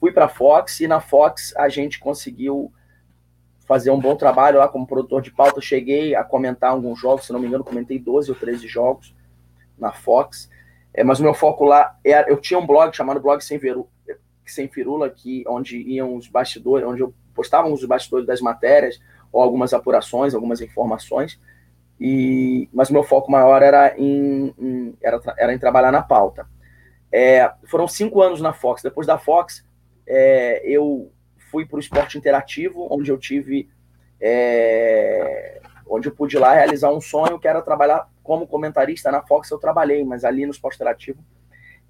Fui 0.00 0.10
para 0.10 0.24
a 0.24 0.28
Fox 0.28 0.80
e 0.80 0.88
na 0.88 1.00
Fox 1.00 1.54
a 1.56 1.68
gente 1.68 2.00
conseguiu 2.00 2.72
fazer 3.66 3.90
um 3.92 4.00
bom 4.00 4.16
trabalho 4.16 4.58
lá 4.58 4.66
como 4.68 4.86
produtor 4.86 5.22
de 5.22 5.30
pauta. 5.30 5.60
Cheguei 5.60 6.14
a 6.16 6.24
comentar 6.24 6.72
alguns 6.72 6.98
jogos, 6.98 7.26
se 7.26 7.32
não 7.32 7.38
me 7.38 7.46
engano, 7.46 7.62
comentei 7.62 7.98
12 7.98 8.30
ou 8.30 8.36
13 8.36 8.66
jogos 8.66 9.14
na 9.78 9.92
Fox. 9.92 10.50
É, 10.92 11.04
mas 11.04 11.20
o 11.20 11.22
meu 11.22 11.34
foco 11.34 11.64
lá 11.64 11.96
era. 12.04 12.28
Eu 12.28 12.36
tinha 12.36 12.58
um 12.58 12.66
blog 12.66 12.96
chamado 12.96 13.20
Blog 13.20 13.40
Sem, 13.44 13.58
Veru, 13.58 13.88
Sem 14.44 14.66
Firula, 14.66 15.08
que, 15.08 15.44
onde 15.46 15.78
iam 15.78 16.16
os 16.16 16.26
bastidores, 16.26 16.86
onde 16.86 17.00
eu 17.00 17.14
postava 17.32 17.68
os 17.68 17.84
bastidores 17.84 18.26
das 18.26 18.40
matérias, 18.40 19.00
ou 19.32 19.42
algumas 19.42 19.72
apurações, 19.72 20.34
algumas 20.34 20.60
informações. 20.60 21.40
E, 22.00 22.68
mas 22.72 22.90
meu 22.90 23.02
foco 23.02 23.30
maior 23.30 23.62
era 23.62 23.94
em, 23.98 24.54
em 24.58 24.96
era, 25.02 25.20
era 25.38 25.54
em 25.54 25.58
trabalhar 25.58 25.92
na 25.92 26.02
pauta. 26.02 26.46
É, 27.12 27.52
foram 27.66 27.86
cinco 27.86 28.22
anos 28.22 28.40
na 28.40 28.52
Fox. 28.52 28.82
Depois 28.82 29.06
da 29.06 29.18
Fox, 29.18 29.64
é, 30.06 30.62
eu 30.64 31.12
fui 31.50 31.66
para 31.66 31.76
o 31.76 31.80
esporte 31.80 32.16
interativo, 32.16 32.88
onde 32.90 33.10
eu 33.10 33.18
tive. 33.18 33.68
É, 34.20 35.60
onde 35.86 36.08
eu 36.08 36.14
pude 36.14 36.38
lá 36.38 36.54
realizar 36.54 36.90
um 36.90 37.00
sonho 37.00 37.38
que 37.38 37.48
era 37.48 37.60
trabalhar 37.60 38.08
como 38.22 38.46
comentarista 38.46 39.10
na 39.10 39.22
Fox. 39.22 39.50
Eu 39.50 39.58
trabalhei, 39.58 40.04
mas 40.04 40.24
ali 40.24 40.46
no 40.46 40.52
esporte 40.52 40.76
interativo 40.76 41.22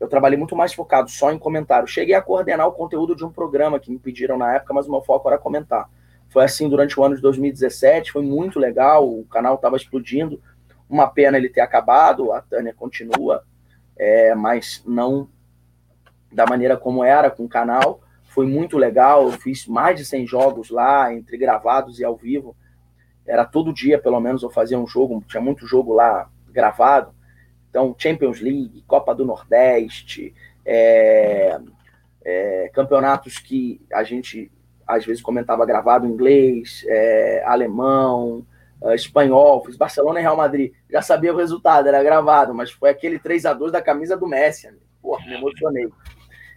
eu 0.01 0.09
trabalhei 0.09 0.39
muito 0.39 0.57
mais 0.57 0.73
focado 0.73 1.11
só 1.11 1.31
em 1.31 1.39
comentário. 1.39 1.87
Cheguei 1.87 2.15
a 2.15 2.23
coordenar 2.23 2.67
o 2.67 2.73
conteúdo 2.73 3.15
de 3.15 3.23
um 3.23 3.31
programa 3.31 3.79
que 3.79 3.91
me 3.91 3.99
pediram 3.99 4.39
na 4.39 4.55
época, 4.55 4.73
mas 4.73 4.89
o 4.89 4.91
meu 4.91 5.03
foco 5.03 5.29
era 5.29 5.39
comentar. 5.39 5.91
Foi 6.31 6.45
assim 6.45 6.69
durante 6.69 6.99
o 6.99 7.05
ano 7.05 7.17
de 7.17 7.21
2017, 7.23 8.13
foi 8.13 8.23
muito 8.23 8.59
legal, 8.59 9.07
o 9.07 9.25
canal 9.25 9.57
estava 9.57 9.77
explodindo. 9.77 10.41
Uma 10.89 11.09
pena 11.09 11.37
ele 11.37 11.49
ter 11.49 11.61
acabado, 11.61 12.33
a 12.33 12.41
Tânia 12.41 12.73
continua, 12.73 13.45
é, 13.97 14.35
mas 14.35 14.83
não 14.87 15.29
da 16.33 16.47
maneira 16.47 16.77
como 16.77 17.03
era 17.03 17.31
com 17.31 17.45
o 17.45 17.49
canal. 17.49 18.01
Foi 18.25 18.47
muito 18.47 18.79
legal, 18.79 19.25
eu 19.25 19.33
fiz 19.33 19.67
mais 19.67 19.99
de 19.99 20.05
100 20.05 20.27
jogos 20.29 20.71
lá, 20.71 21.13
entre 21.13 21.37
gravados 21.37 21.99
e 21.99 22.05
ao 22.05 22.17
vivo. 22.17 22.57
Era 23.27 23.45
todo 23.45 23.73
dia, 23.73 23.99
pelo 23.99 24.21
menos, 24.21 24.45
eu 24.45 24.51
fazia 24.51 24.79
um 24.79 24.87
jogo, 24.87 25.25
tinha 25.27 25.41
muito 25.41 25.67
jogo 25.67 25.93
lá 25.93 26.31
gravado. 26.49 27.13
Então, 27.69 27.95
Champions 27.99 28.41
League, 28.41 28.85
Copa 28.87 29.15
do 29.15 29.25
Nordeste, 29.25 30.33
é, 30.65 31.59
é, 32.25 32.71
campeonatos 32.73 33.39
que 33.39 33.81
a 33.93 34.05
gente 34.05 34.51
às 34.97 35.05
vezes 35.05 35.23
comentava 35.23 35.67
gravado 35.67 36.07
em 36.07 36.11
inglês, 36.11 36.85
é, 36.89 37.43
alemão, 37.47 38.45
é, 38.83 38.95
espanhol, 38.95 39.65
fiz 39.65 39.77
Barcelona 39.77 40.21
e 40.21 40.23
Real 40.23 40.37
Madrid. 40.37 40.73
Já 40.91 41.03
sabia 41.03 41.33
o 41.33 41.37
resultado, 41.37 41.89
era 41.89 42.03
gravado, 42.03 42.55
mas 42.55 42.71
foi 42.71 42.91
aquele 42.91 43.19
3 43.19 43.47
a 43.47 43.53
2 43.53 43.73
da 43.73 43.83
camisa 43.83 44.17
do 44.17 44.27
Messi. 44.27 44.69
Pô, 45.03 45.19
me 45.21 45.35
emocionei. 45.35 45.89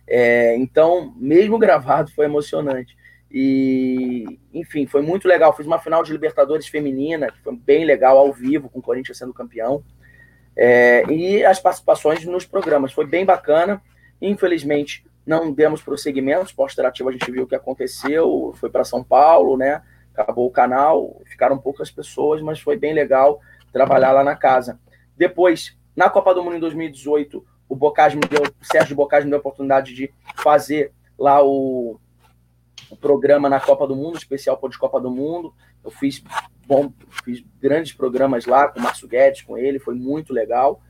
É, 0.07 0.55
então, 0.57 1.13
mesmo 1.15 1.57
gravado, 1.57 2.11
foi 2.11 2.25
emocionante. 2.25 2.95
E, 3.31 4.39
enfim, 4.53 4.85
foi 4.85 5.01
muito 5.01 5.27
legal. 5.27 5.55
Fiz 5.55 5.65
uma 5.65 5.79
final 5.79 6.03
de 6.03 6.11
Libertadores 6.11 6.67
feminina, 6.67 7.31
que 7.31 7.41
foi 7.41 7.55
bem 7.55 7.83
legal, 7.83 8.17
ao 8.17 8.31
vivo, 8.31 8.69
com 8.69 8.79
o 8.79 8.81
Corinthians 8.81 9.17
sendo 9.17 9.33
campeão. 9.33 9.83
É, 10.55 11.03
e 11.09 11.43
as 11.43 11.59
participações 11.59 12.23
nos 12.25 12.45
programas. 12.45 12.91
Foi 12.91 13.07
bem 13.07 13.25
bacana. 13.25 13.81
Infelizmente, 14.21 15.03
não 15.25 15.51
demos 15.51 15.81
prosseguimento. 15.81 16.45
Esporte 16.45 16.73
Interativo, 16.73 17.09
a 17.09 17.11
gente 17.11 17.31
viu 17.31 17.43
o 17.43 17.47
que 17.47 17.55
aconteceu. 17.55 18.53
Foi 18.57 18.69
para 18.69 18.83
São 18.83 19.03
Paulo, 19.03 19.57
né? 19.57 19.81
Acabou 20.13 20.47
o 20.47 20.51
canal. 20.51 21.21
Ficaram 21.25 21.57
poucas 21.57 21.89
pessoas, 21.89 22.41
mas 22.41 22.59
foi 22.59 22.77
bem 22.77 22.93
legal 22.93 23.39
trabalhar 23.71 24.11
lá 24.11 24.23
na 24.23 24.35
casa. 24.35 24.79
Depois, 25.17 25.77
na 25.95 26.09
Copa 26.09 26.33
do 26.33 26.43
Mundo 26.43 26.57
em 26.57 26.59
2018, 26.59 27.45
o 27.67 27.75
Bocage 27.75 28.15
me 28.15 28.27
deu, 28.27 28.43
o 28.43 28.65
Sérgio 28.65 28.95
Bocage 28.95 29.25
me 29.25 29.31
deu 29.31 29.37
a 29.37 29.39
oportunidade 29.39 29.93
de 29.93 30.13
fazer 30.35 30.93
lá 31.17 31.43
o, 31.43 31.99
o 32.89 32.95
programa 32.95 33.49
na 33.49 33.59
Copa 33.59 33.87
do 33.87 33.95
Mundo, 33.95 34.17
especial 34.17 34.59
de 34.69 34.77
Copa 34.77 34.99
do 34.99 35.09
Mundo. 35.09 35.53
Eu 35.83 35.91
fiz 35.91 36.23
bom, 36.67 36.93
fiz 37.23 37.43
grandes 37.59 37.93
programas 37.93 38.45
lá 38.45 38.67
com 38.67 38.79
o 38.79 38.83
Márcio 38.83 39.07
Guedes, 39.07 39.41
com 39.41 39.57
ele, 39.57 39.79
foi 39.79 39.95
muito 39.95 40.33
legal. 40.33 40.81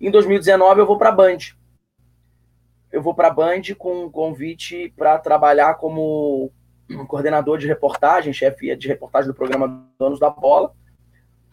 Em 0.00 0.10
2019 0.10 0.80
eu 0.80 0.86
vou 0.86 0.98
para 0.98 1.10
a 1.10 1.12
Band. 1.12 1.38
Eu 2.92 3.02
vou 3.02 3.14
para 3.14 3.28
a 3.28 3.32
Band 3.32 3.62
com 3.78 4.04
um 4.04 4.10
convite 4.10 4.92
para 4.96 5.18
trabalhar 5.18 5.74
como 5.74 6.50
coordenador 7.06 7.56
de 7.56 7.66
reportagem, 7.66 8.32
chefe 8.32 8.74
de 8.74 8.88
reportagem 8.88 9.30
do 9.30 9.34
programa 9.34 9.86
Donos 9.98 10.18
da 10.18 10.28
Bola, 10.28 10.72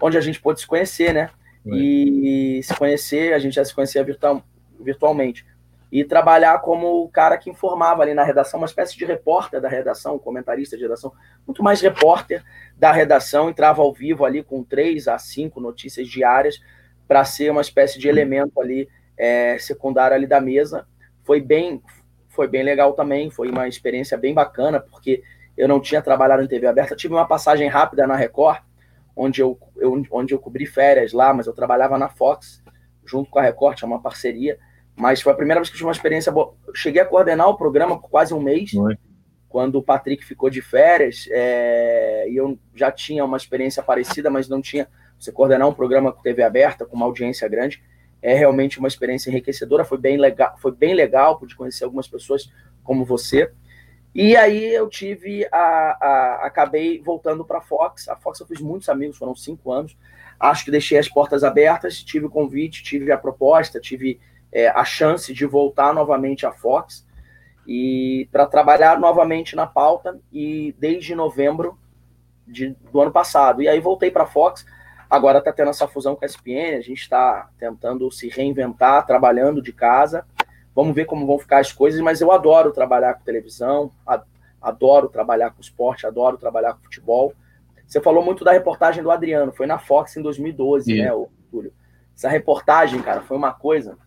onde 0.02 0.18
a 0.18 0.22
gente 0.22 0.42
pôde 0.42 0.60
se 0.60 0.68
conhecer, 0.68 1.14
né? 1.14 1.30
E 1.76 2.62
se 2.64 2.74
conhecer, 2.76 3.34
a 3.34 3.40
gente 3.40 3.56
já 3.56 3.66
se 3.66 3.74
conhecia 3.74 4.04
virtual, 4.04 4.42
virtualmente. 4.80 5.46
E 5.92 6.04
trabalhar 6.04 6.60
como 6.60 7.04
o 7.04 7.10
cara 7.10 7.38
que 7.38 7.50
informava 7.50 8.04
ali 8.04 8.14
na 8.14 8.24
redação, 8.24 8.60
uma 8.60 8.66
espécie 8.66 8.98
de 8.98 9.06
repórter 9.06 9.62
da 9.62 9.70
redação, 9.70 10.18
comentarista 10.18 10.76
de 10.76 10.84
redação, 10.84 11.14
muito 11.46 11.64
mais 11.64 11.80
repórter 11.82 12.44
da 12.78 12.92
redação, 12.92 13.50
entrava 13.50 13.82
ao 13.82 13.94
vivo 13.94 14.26
ali 14.26 14.44
com 14.44 14.64
três 14.64 15.08
a 15.08 15.18
cinco 15.18 15.60
notícias 15.60 16.08
diárias 16.08 16.60
para 17.08 17.24
ser 17.24 17.52
uma 17.52 17.62
espécie 17.62 18.00
de 18.00 18.08
elemento 18.08 18.60
ali 18.60 18.90
é, 19.18 19.58
secundário 19.60 20.16
ali 20.16 20.28
da 20.28 20.42
mesa. 20.42 20.86
Foi 21.28 21.42
bem, 21.42 21.84
foi 22.30 22.48
bem 22.48 22.64
legal 22.64 22.94
também, 22.94 23.30
foi 23.30 23.50
uma 23.50 23.68
experiência 23.68 24.18
bem 24.18 24.34
bacana, 24.34 24.80
porque 24.80 25.22
eu 25.58 25.68
não 25.68 25.82
tinha 25.82 26.02
trabalhado 26.02 26.42
em 26.42 26.48
TV 26.48 26.66
aberta, 26.66 26.96
tive 26.96 27.14
uma 27.14 27.28
passagem 27.28 27.68
rápida 27.68 28.08
na 28.08 28.16
Record, 28.16 28.62
onde 29.14 29.42
eu, 29.42 29.60
eu, 29.76 30.02
onde 30.10 30.34
eu 30.34 30.40
cobri 30.40 30.66
férias 30.66 31.12
lá, 31.12 31.34
mas 31.34 31.46
eu 31.46 31.52
trabalhava 31.52 31.98
na 31.98 32.08
Fox, 32.08 32.64
junto 33.06 33.30
com 33.30 33.40
a 33.40 33.42
Record, 33.42 33.76
tinha 33.76 33.88
uma 33.88 34.02
parceria, 34.02 34.58
mas 34.96 35.22
foi 35.22 35.34
a 35.34 35.36
primeira 35.36 35.60
vez 35.60 35.70
que 35.70 35.76
eu 35.76 35.80
tive 35.80 35.88
uma 35.88 35.92
experiência 35.92 36.32
boa. 36.32 36.56
Eu 36.66 36.74
cheguei 36.74 37.02
a 37.02 37.06
coordenar 37.06 37.50
o 37.50 37.58
programa 37.58 38.00
por 38.00 38.10
quase 38.10 38.34
um 38.34 38.40
mês, 38.40 38.72
quando 39.50 39.76
o 39.76 39.84
Patrick 39.84 40.24
ficou 40.24 40.50
de 40.50 40.62
férias, 40.62 41.28
é, 41.30 42.26
e 42.30 42.38
eu 42.38 42.58
já 42.74 42.90
tinha 42.90 43.26
uma 43.26 43.36
experiência 43.36 43.84
parecida, 43.84 44.30
mas 44.30 44.48
não 44.48 44.62
tinha. 44.62 44.88
Você 45.20 45.30
coordenar 45.30 45.68
um 45.68 45.74
programa 45.74 46.14
com 46.14 46.22
TV 46.22 46.42
aberta, 46.42 46.86
com 46.86 46.96
uma 46.96 47.06
audiência 47.06 47.50
grande, 47.50 47.84
é 48.22 48.34
realmente 48.34 48.80
uma 48.80 48.88
experiência 48.88 49.30
enriquecedora. 49.30 49.86
Foi 49.86 49.98
bem 49.98 50.18
legal, 50.18 50.56
foi 50.58 50.72
bem 50.72 50.94
legal, 50.94 51.38
pude 51.38 51.56
conhecer 51.56 51.84
algumas 51.84 52.08
pessoas 52.08 52.52
como 52.84 53.06
você. 53.06 53.52
E 54.14 54.36
aí 54.36 54.74
eu 54.74 54.90
tive 54.90 55.48
a, 55.52 55.60
a 55.60 56.46
acabei 56.48 57.02
voltando 57.02 57.46
para 57.46 57.60
a 57.60 57.62
Fox. 57.62 58.10
A 58.10 58.16
Fox 58.16 58.40
eu 58.40 58.48
fiz 58.48 58.60
muitos 58.60 58.90
amigos, 58.90 59.18
foram 59.18 59.36
cinco 59.36 59.72
anos. 59.72 59.96
Acho 60.40 60.66
que 60.66 60.72
deixei 60.72 60.98
as 60.98 61.08
portas 61.08 61.44
abertas, 61.44 62.04
tive 62.04 62.26
o 62.26 62.30
convite, 62.30 62.84
tive 62.84 63.12
a 63.12 63.18
proposta, 63.18 63.80
tive 63.80 64.20
é, 64.52 64.70
a 64.70 64.84
chance 64.84 65.34
de 65.34 65.46
voltar 65.46 65.94
novamente 65.94 66.46
à 66.46 66.52
Fox 66.52 67.06
e 67.68 68.30
para 68.32 68.46
trabalhar 68.46 69.00
novamente 69.00 69.56
na 69.56 69.68
pauta 69.68 70.20
e 70.32 70.74
desde 70.80 71.14
novembro 71.14 71.78
de, 72.48 72.76
do 72.92 73.02
ano 73.02 73.12
passado. 73.12 73.62
E 73.62 73.68
aí 73.68 73.80
voltei 73.80 74.10
para 74.10 74.24
a 74.24 74.28
Fox. 74.28 74.66
Agora 75.10 75.40
está 75.40 75.52
tendo 75.52 75.70
essa 75.70 75.88
fusão 75.88 76.16
com 76.16 76.24
a 76.24 76.28
ESPN, 76.28 76.78
a 76.78 76.82
gente 76.82 77.02
está 77.02 77.50
tentando 77.58 78.12
se 78.12 78.28
reinventar, 78.28 79.06
trabalhando 79.06 79.62
de 79.62 79.72
casa. 79.72 80.26
Vamos 80.76 80.94
ver 80.94 81.06
como 81.06 81.26
vão 81.26 81.40
ficar 81.40 81.60
as 81.60 81.72
coisas, 81.72 82.00
mas 82.02 82.22
eu 82.22 82.32
adoro 82.32 82.72
trabalhar 82.72 83.14
com 83.16 83.24
televisão, 83.24 83.92
adoro 84.62 85.08
trabalhar 85.08 85.52
com 85.52 85.62
esporte, 85.62 86.06
adoro 86.06 86.38
trabalhar 86.38 86.74
com 86.74 86.84
futebol. 86.84 87.34
Você 87.86 88.02
falou 88.02 88.24
muito 88.24 88.44
da 88.44 88.52
reportagem 88.52 89.02
do 89.02 89.10
Adriano, 89.10 89.54
foi 89.54 89.66
na 89.66 89.80
Fox 89.80 90.16
em 90.18 90.22
2012, 90.22 90.86
Sim. 90.86 91.02
né, 91.02 91.10
Túlio? 91.50 91.74
Essa 92.16 92.30
reportagem, 92.30 93.02
cara, 93.02 93.22
foi 93.22 93.38
uma 93.38 93.54
coisa 93.54 93.98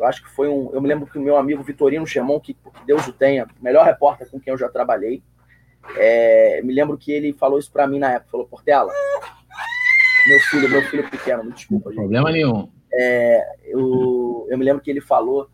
eu 0.00 0.06
acho 0.06 0.22
que 0.22 0.30
foi 0.30 0.48
um. 0.48 0.70
Eu 0.72 0.80
me 0.80 0.88
lembro 0.88 1.06
que 1.06 1.18
o 1.18 1.20
meu 1.20 1.36
amigo 1.36 1.62
Vitorino 1.62 2.06
Chemon, 2.06 2.40
que, 2.40 2.54
que 2.54 2.84
Deus 2.86 3.06
o 3.06 3.12
tenha, 3.12 3.46
melhor 3.60 3.84
repórter 3.84 4.30
com 4.30 4.40
quem 4.40 4.50
eu 4.50 4.56
já 4.56 4.66
trabalhei, 4.66 5.22
é, 5.94 6.62
me 6.62 6.72
lembro 6.72 6.96
que 6.96 7.12
ele 7.12 7.34
falou 7.34 7.58
isso 7.58 7.70
para 7.70 7.86
mim 7.86 7.98
na 7.98 8.12
época. 8.12 8.30
Falou, 8.30 8.46
Portela, 8.46 8.90
meu 10.26 10.40
filho, 10.50 10.68
meu 10.68 10.82
filho 10.82 11.10
pequeno, 11.10 11.44
me 11.44 11.52
desculpa. 11.52 11.90
Gente. 11.90 11.98
Problema 11.98 12.30
nenhum. 12.30 12.70
É, 12.92 13.56
eu, 13.64 14.46
eu 14.50 14.58
me 14.58 14.64
lembro 14.64 14.82
que 14.82 14.90
ele 14.90 15.00
falou 15.00 15.48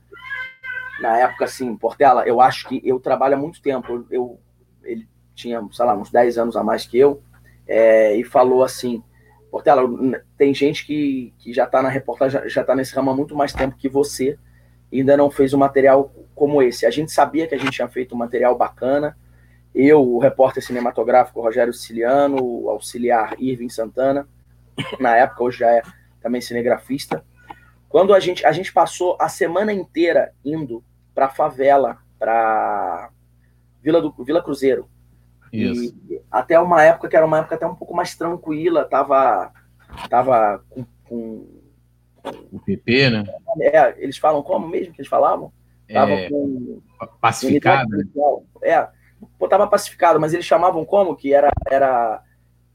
na 1.00 1.18
época 1.18 1.44
assim, 1.44 1.76
Portela, 1.76 2.26
eu 2.26 2.40
acho 2.40 2.68
que 2.68 2.80
eu 2.84 2.98
trabalho 2.98 3.34
há 3.34 3.38
muito 3.38 3.60
tempo. 3.60 4.06
Eu, 4.10 4.40
ele 4.82 5.06
tinha, 5.34 5.62
sei 5.70 5.84
lá, 5.84 5.94
uns 5.94 6.10
10 6.10 6.38
anos 6.38 6.56
a 6.56 6.64
mais 6.64 6.86
que 6.86 6.98
eu, 6.98 7.22
é, 7.66 8.16
e 8.16 8.24
falou 8.24 8.62
assim: 8.62 9.02
Portela, 9.50 9.82
tem 10.36 10.54
gente 10.54 10.86
que, 10.86 11.32
que 11.38 11.52
já 11.52 11.64
está 11.64 11.82
na 11.82 11.88
reportagem, 11.88 12.48
já 12.48 12.62
está 12.62 12.74
nesse 12.74 12.94
ramo 12.94 13.10
há 13.10 13.14
muito 13.14 13.36
mais 13.36 13.52
tempo 13.52 13.76
que 13.76 13.88
você, 13.88 14.38
e 14.90 15.00
ainda 15.00 15.16
não 15.16 15.30
fez 15.30 15.52
um 15.52 15.58
material 15.58 16.12
como 16.34 16.62
esse. 16.62 16.86
A 16.86 16.90
gente 16.90 17.12
sabia 17.12 17.46
que 17.46 17.54
a 17.54 17.58
gente 17.58 17.72
tinha 17.72 17.88
feito 17.88 18.14
um 18.14 18.18
material 18.18 18.56
bacana. 18.56 19.16
Eu, 19.74 20.02
o 20.02 20.18
repórter 20.18 20.64
cinematográfico 20.64 21.42
Rogério 21.42 21.72
Siciliano, 21.72 22.42
o 22.42 22.70
auxiliar 22.70 23.34
Irving 23.38 23.68
Santana, 23.68 24.26
na 25.00 25.16
época, 25.16 25.44
hoje 25.44 25.58
já 25.58 25.70
é 25.70 25.82
também 26.20 26.40
cinegrafista. 26.40 27.24
Quando 27.88 28.12
a 28.12 28.20
gente, 28.20 28.44
a 28.44 28.52
gente 28.52 28.72
passou 28.72 29.16
a 29.20 29.28
semana 29.28 29.72
inteira 29.72 30.32
indo 30.44 30.84
para 31.14 31.26
a 31.26 31.30
favela, 31.30 31.98
para 32.18 33.10
Vila, 33.82 34.02
do, 34.02 34.12
Vila 34.24 34.42
Cruzeiro, 34.42 34.88
Isso. 35.52 35.94
E 36.08 36.20
até 36.30 36.58
uma 36.58 36.82
época 36.82 37.08
que 37.08 37.16
era 37.16 37.24
uma 37.24 37.38
época 37.38 37.54
até 37.54 37.66
um 37.66 37.74
pouco 37.74 37.94
mais 37.94 38.14
tranquila, 38.16 38.84
tava, 38.84 39.52
tava 40.10 40.64
com, 40.68 40.84
com 41.04 41.46
o 42.52 42.58
PP, 42.58 43.10
né? 43.10 43.24
É, 43.60 43.94
eles 44.02 44.18
falam 44.18 44.42
como 44.42 44.68
mesmo 44.68 44.92
que 44.92 45.00
eles 45.00 45.08
falavam? 45.08 45.52
Tava 45.90 46.10
é, 46.10 46.28
com 46.28 46.82
pacificado. 47.20 47.88
Né? 47.88 48.04
É, 48.62 48.88
tava 49.48 49.68
pacificado, 49.68 50.18
mas 50.18 50.34
eles 50.34 50.44
chamavam 50.44 50.84
como 50.84 51.16
que 51.16 51.32
era 51.32 51.50
era 51.70 52.22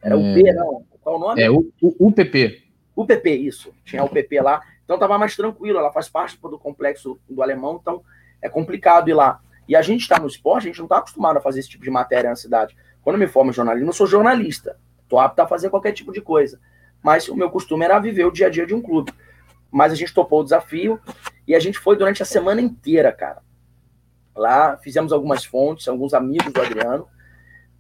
era 0.02 0.18
o 0.18 0.34
P, 0.34 0.50
é. 0.50 0.54
não? 0.54 0.86
Qual 1.02 1.18
o 1.18 1.20
nome? 1.20 1.42
É 1.42 1.50
o, 1.50 1.72
o 1.82 2.08
UPP. 2.08 2.64
UPP, 2.96 3.30
isso. 3.30 3.74
Tinha 3.84 4.04
o 4.04 4.06
UPP 4.06 4.40
lá. 4.42 4.62
Então 4.84 5.00
tava 5.00 5.18
mais 5.18 5.36
tranquilo, 5.36 5.80
ela 5.80 5.92
faz 5.92 6.10
parte 6.10 6.38
do 6.38 6.60
complexo 6.60 7.20
do 7.30 7.42
alemão, 7.42 7.80
então 7.82 8.04
é 8.42 8.50
complicado 8.50 9.10
ir 9.10 9.14
lá. 9.14 9.40
E 9.68 9.76
a 9.76 9.82
gente 9.82 10.02
está 10.02 10.20
no 10.20 10.28
esporte, 10.28 10.66
a 10.66 10.68
gente 10.68 10.80
não 10.80 10.86
está 10.86 10.98
acostumado 10.98 11.38
a 11.38 11.42
fazer 11.42 11.62
esse 11.62 11.70
tipo 11.70 11.84
de 11.84 11.90
matéria 11.90 12.30
na 12.30 12.36
cidade. 12.36 12.76
Quando 13.02 13.16
eu 13.16 13.20
me 13.20 13.28
formo 13.28 13.52
em 13.52 13.54
jornalismo, 13.54 13.84
eu 13.84 13.88
não 13.88 13.94
sou 13.94 14.06
jornalista. 14.06 14.78
Estou 15.04 15.20
apto 15.20 15.42
a 15.42 15.48
fazer 15.48 15.70
qualquer 15.70 15.94
tipo 15.94 16.12
de 16.12 16.22
coisa. 16.22 16.60
Mas 17.02 17.28
o 17.30 17.36
meu 17.36 17.50
costume 17.50 17.86
era 17.86 18.00
viver 18.00 18.26
o 18.26 18.32
dia 18.32 18.48
a 18.48 18.50
dia 18.50 18.66
de 18.66 18.76
um 18.76 18.82
clube. 18.82 19.14
Mas 19.72 19.94
a 19.94 19.96
gente 19.96 20.14
topou 20.14 20.42
o 20.42 20.44
desafio 20.44 21.00
e 21.48 21.56
a 21.56 21.60
gente 21.60 21.80
foi 21.80 21.96
durante 21.96 22.22
a 22.22 22.26
semana 22.26 22.62
inteira, 22.62 23.12
cara. 23.12 23.42
Lá 24.36 24.78
fizemos 24.78 25.12
algumas 25.12 25.46
fontes, 25.46 25.88
alguns 25.88 26.14
amigos 26.14 26.52
do 26.52 26.62
Adriano, 26.62 27.08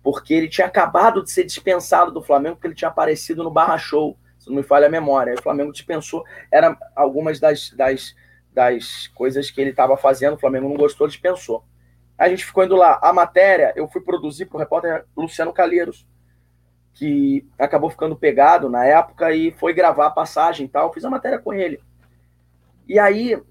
porque 0.03 0.33
ele 0.33 0.47
tinha 0.47 0.67
acabado 0.67 1.23
de 1.23 1.31
ser 1.31 1.43
dispensado 1.43 2.11
do 2.11 2.21
Flamengo, 2.21 2.55
porque 2.55 2.67
ele 2.67 2.75
tinha 2.75 2.89
aparecido 2.89 3.43
no 3.43 3.51
Barra 3.51 3.77
Show, 3.77 4.17
se 4.39 4.49
não 4.49 4.57
me 4.57 4.63
falha 4.63 4.87
a 4.87 4.89
memória. 4.89 5.31
Aí 5.31 5.37
o 5.37 5.41
Flamengo 5.41 5.71
dispensou, 5.71 6.23
eram 6.51 6.75
algumas 6.95 7.39
das, 7.39 7.69
das, 7.71 8.15
das 8.51 9.07
coisas 9.07 9.51
que 9.51 9.61
ele 9.61 9.69
estava 9.69 9.95
fazendo, 9.95 10.33
o 10.33 10.39
Flamengo 10.39 10.67
não 10.67 10.75
gostou, 10.75 11.07
dispensou. 11.07 11.63
A 12.17 12.29
gente 12.29 12.45
ficou 12.45 12.63
indo 12.63 12.75
lá. 12.75 12.99
A 13.01 13.11
matéria 13.11 13.73
eu 13.75 13.87
fui 13.87 14.01
produzir 14.01 14.45
para 14.45 14.55
o 14.55 14.59
repórter 14.59 15.05
Luciano 15.15 15.53
Calheiros, 15.53 16.05
que 16.93 17.47
acabou 17.57 17.89
ficando 17.89 18.15
pegado 18.15 18.69
na 18.69 18.85
época 18.85 19.31
e 19.33 19.51
foi 19.51 19.73
gravar 19.73 20.07
a 20.07 20.11
passagem 20.11 20.65
e 20.65 20.69
tal. 20.69 20.93
Fiz 20.93 21.03
a 21.05 21.09
matéria 21.09 21.39
com 21.39 21.53
ele. 21.53 21.79
E 22.87 22.99
aí 22.99 23.41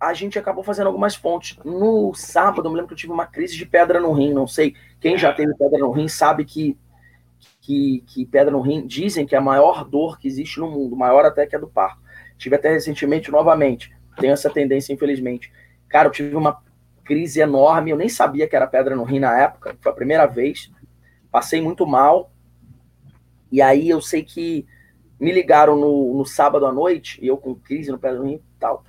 a 0.00 0.14
gente 0.14 0.38
acabou 0.38 0.62
fazendo 0.62 0.86
algumas 0.86 1.14
fontes. 1.14 1.58
No 1.64 2.14
sábado, 2.14 2.66
eu 2.66 2.70
me 2.70 2.76
lembro 2.76 2.88
que 2.88 2.94
eu 2.94 2.98
tive 2.98 3.12
uma 3.12 3.26
crise 3.26 3.56
de 3.56 3.66
pedra 3.66 4.00
no 4.00 4.12
rim. 4.12 4.32
Não 4.32 4.46
sei, 4.46 4.74
quem 5.00 5.18
já 5.18 5.32
teve 5.32 5.54
pedra 5.56 5.78
no 5.78 5.90
rim 5.90 6.06
sabe 6.06 6.44
que, 6.44 6.76
que, 7.60 8.04
que 8.06 8.26
pedra 8.26 8.52
no 8.52 8.60
rim 8.60 8.86
dizem 8.86 9.26
que 9.26 9.34
é 9.34 9.38
a 9.38 9.42
maior 9.42 9.84
dor 9.84 10.18
que 10.18 10.28
existe 10.28 10.60
no 10.60 10.70
mundo, 10.70 10.96
maior 10.96 11.24
até 11.24 11.46
que 11.46 11.56
a 11.56 11.58
do 11.58 11.68
parto. 11.68 12.00
Tive 12.36 12.54
até 12.54 12.70
recentemente 12.70 13.30
novamente. 13.30 13.92
Tenho 14.20 14.32
essa 14.32 14.48
tendência, 14.48 14.92
infelizmente. 14.92 15.52
Cara, 15.88 16.08
eu 16.08 16.12
tive 16.12 16.36
uma 16.36 16.62
crise 17.04 17.40
enorme. 17.40 17.90
Eu 17.90 17.96
nem 17.96 18.08
sabia 18.08 18.46
que 18.46 18.54
era 18.54 18.66
pedra 18.66 18.94
no 18.94 19.02
rim 19.02 19.18
na 19.18 19.36
época, 19.36 19.76
foi 19.80 19.90
a 19.90 19.94
primeira 19.94 20.26
vez. 20.26 20.70
Passei 21.30 21.60
muito 21.60 21.84
mal. 21.84 22.30
E 23.50 23.60
aí 23.60 23.88
eu 23.88 24.00
sei 24.00 24.22
que 24.22 24.66
me 25.18 25.32
ligaram 25.32 25.76
no, 25.76 26.14
no 26.16 26.24
sábado 26.24 26.66
à 26.66 26.72
noite, 26.72 27.18
e 27.20 27.26
eu 27.26 27.36
com 27.36 27.54
crise 27.54 27.90
no 27.90 27.98
pedra 27.98 28.18
no 28.18 28.26
rim 28.26 28.34
e 28.34 28.42
tal, 28.60 28.84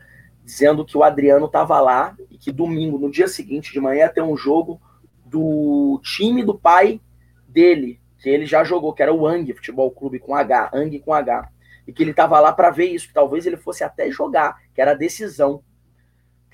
dizendo 0.49 0.83
que 0.83 0.97
o 0.97 1.03
Adriano 1.03 1.45
estava 1.45 1.79
lá 1.79 2.17
e 2.27 2.35
que 2.35 2.51
domingo, 2.51 2.97
no 2.97 3.11
dia 3.11 3.27
seguinte 3.27 3.71
de 3.71 3.79
manhã, 3.79 4.09
ter 4.09 4.23
um 4.23 4.35
jogo 4.35 4.81
do 5.23 6.01
time 6.03 6.43
do 6.43 6.57
pai 6.57 6.99
dele, 7.47 8.01
que 8.17 8.27
ele 8.27 8.47
já 8.47 8.63
jogou, 8.63 8.91
que 8.91 9.03
era 9.03 9.13
o 9.13 9.27
Ang 9.27 9.53
Futebol 9.53 9.91
Clube 9.91 10.17
com 10.17 10.33
H, 10.33 10.71
Ang 10.73 10.97
com 11.01 11.13
H. 11.13 11.49
E 11.85 11.93
que 11.93 12.01
ele 12.01 12.09
estava 12.11 12.39
lá 12.39 12.51
para 12.51 12.71
ver 12.71 12.87
isso, 12.87 13.07
que 13.07 13.13
talvez 13.13 13.45
ele 13.45 13.57
fosse 13.57 13.83
até 13.83 14.09
jogar, 14.09 14.57
que 14.73 14.81
era 14.81 14.91
a 14.91 14.95
decisão. 14.95 15.61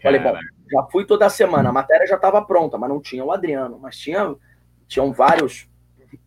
Falei, 0.02 0.20
bom, 0.20 0.34
já 0.70 0.84
fui 0.92 1.06
toda 1.06 1.30
semana, 1.30 1.70
a 1.70 1.74
matéria 1.74 2.06
já 2.06 2.16
estava 2.16 2.42
pronta, 2.42 2.78
mas 2.78 2.90
não 2.90 3.00
tinha 3.00 3.24
o 3.24 3.32
Adriano, 3.32 3.80
mas 3.82 3.98
tinha 3.98 4.36
tinham 4.88 5.14
vários 5.14 5.70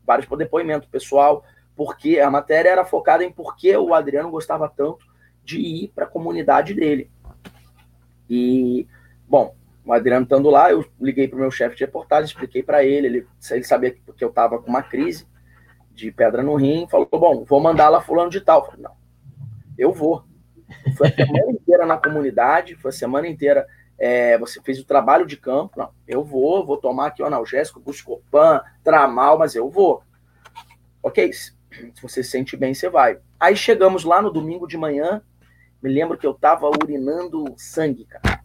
vários 0.06 0.26
depoimentos 0.26 0.88
pessoal, 0.88 1.44
porque 1.76 2.18
a 2.18 2.30
matéria 2.30 2.70
era 2.70 2.84
focada 2.84 3.22
em 3.22 3.30
por 3.30 3.54
que 3.56 3.76
o 3.76 3.92
Adriano 3.92 4.30
gostava 4.30 4.68
tanto 4.74 5.06
de 5.44 5.58
ir 5.58 5.92
para 5.94 6.06
a 6.06 6.08
comunidade 6.08 6.74
dele. 6.74 7.10
E 8.28 8.86
bom, 9.26 9.54
o 9.84 9.92
Adriano 9.92 10.24
estando 10.24 10.50
lá, 10.50 10.70
eu 10.70 10.84
liguei 11.00 11.28
para 11.28 11.36
o 11.36 11.40
meu 11.40 11.50
chefe 11.50 11.76
de 11.76 11.84
reportagem, 11.84 12.26
expliquei 12.26 12.62
para 12.62 12.84
ele, 12.84 13.06
ele, 13.06 13.26
ele 13.50 13.64
sabia 13.64 13.90
que 13.90 14.24
eu 14.24 14.28
estava 14.28 14.58
com 14.58 14.68
uma 14.68 14.82
crise 14.82 15.26
de 15.92 16.12
pedra 16.12 16.42
no 16.42 16.54
rim, 16.54 16.86
falou: 16.88 17.08
bom, 17.10 17.44
vou 17.44 17.60
mandar 17.60 17.88
lá 17.88 18.00
fulano 18.00 18.30
de 18.30 18.40
tal. 18.40 18.60
Eu 18.60 18.66
falei, 18.66 18.82
não, 18.82 18.96
eu 19.76 19.92
vou. 19.92 20.24
Foi 20.96 21.08
a 21.08 21.14
semana 21.14 21.50
inteira 21.50 21.86
na 21.86 21.96
comunidade, 21.96 22.74
foi 22.76 22.90
a 22.90 22.92
semana 22.92 23.26
inteira 23.26 23.66
é, 23.98 24.38
você 24.38 24.62
fez 24.62 24.78
o 24.78 24.84
trabalho 24.84 25.26
de 25.26 25.36
campo, 25.36 25.76
não, 25.76 25.90
eu 26.06 26.22
vou, 26.22 26.64
vou 26.64 26.76
tomar 26.76 27.08
aqui 27.08 27.20
o 27.20 27.26
analgésico, 27.26 27.80
Buscopan, 27.80 28.62
Tramal, 28.84 29.36
mas 29.36 29.56
eu 29.56 29.68
vou. 29.68 30.02
Ok, 31.02 31.32
se 31.32 31.52
você 32.00 32.22
se 32.22 32.30
sente 32.30 32.56
bem, 32.56 32.72
você 32.72 32.88
vai. 32.88 33.18
Aí 33.40 33.56
chegamos 33.56 34.04
lá 34.04 34.22
no 34.22 34.30
domingo 34.30 34.68
de 34.68 34.76
manhã, 34.76 35.20
me 35.82 35.90
lembro 35.90 36.18
que 36.18 36.26
eu 36.26 36.34
tava 36.34 36.68
urinando 36.68 37.54
sangue, 37.56 38.04
cara. 38.04 38.42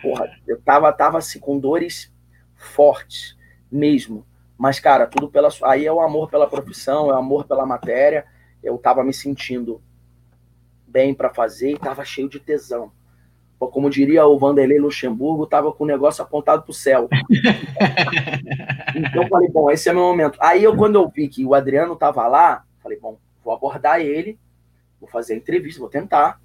Porra, 0.00 0.30
eu 0.46 0.60
tava, 0.60 0.92
tava 0.92 1.18
assim, 1.18 1.38
com 1.38 1.58
dores 1.58 2.12
fortes 2.54 3.36
mesmo. 3.70 4.26
Mas, 4.56 4.80
cara, 4.80 5.06
tudo 5.06 5.28
pela. 5.28 5.48
Aí 5.64 5.86
é 5.86 5.92
o 5.92 6.00
amor 6.00 6.30
pela 6.30 6.48
profissão, 6.48 7.10
é 7.10 7.14
o 7.14 7.16
amor 7.16 7.46
pela 7.46 7.66
matéria. 7.66 8.24
Eu 8.62 8.78
tava 8.78 9.04
me 9.04 9.12
sentindo 9.12 9.82
bem 10.86 11.14
para 11.14 11.32
fazer 11.32 11.72
e 11.72 11.78
tava 11.78 12.04
cheio 12.04 12.28
de 12.28 12.38
tesão 12.38 12.92
como 13.68 13.90
diria 13.90 14.26
o 14.26 14.38
Vanderlei 14.38 14.78
Luxemburgo, 14.78 15.44
estava 15.44 15.72
com 15.72 15.84
o 15.84 15.86
negócio 15.86 16.22
apontado 16.22 16.62
para 16.62 16.70
o 16.70 16.74
céu. 16.74 17.08
então 18.94 19.28
falei, 19.28 19.48
bom, 19.50 19.70
esse 19.70 19.88
é 19.88 19.92
meu 19.92 20.02
momento. 20.02 20.38
Aí 20.40 20.64
eu, 20.64 20.76
quando 20.76 20.96
eu 20.96 21.08
vi 21.08 21.28
que 21.28 21.44
o 21.44 21.54
Adriano 21.54 21.94
estava 21.94 22.26
lá, 22.26 22.64
falei, 22.82 22.98
bom, 22.98 23.18
vou 23.44 23.54
abordar 23.54 24.00
ele, 24.00 24.38
vou 25.00 25.08
fazer 25.08 25.34
a 25.34 25.36
entrevista, 25.36 25.80
vou 25.80 25.88
tentar. 25.88 26.40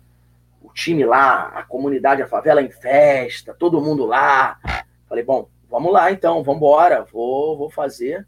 O 0.68 0.74
time 0.74 1.06
lá, 1.06 1.48
a 1.48 1.64
comunidade, 1.64 2.22
a 2.22 2.28
favela 2.28 2.62
em 2.62 2.70
festa, 2.70 3.54
todo 3.54 3.80
mundo 3.80 4.06
lá. 4.06 4.60
Falei, 5.08 5.24
bom, 5.24 5.48
vamos 5.70 5.94
lá 5.94 6.12
então, 6.12 6.44
vamos 6.44 6.58
embora, 6.58 7.06
vou, 7.10 7.58
vou 7.58 7.70
fazer. 7.70 8.28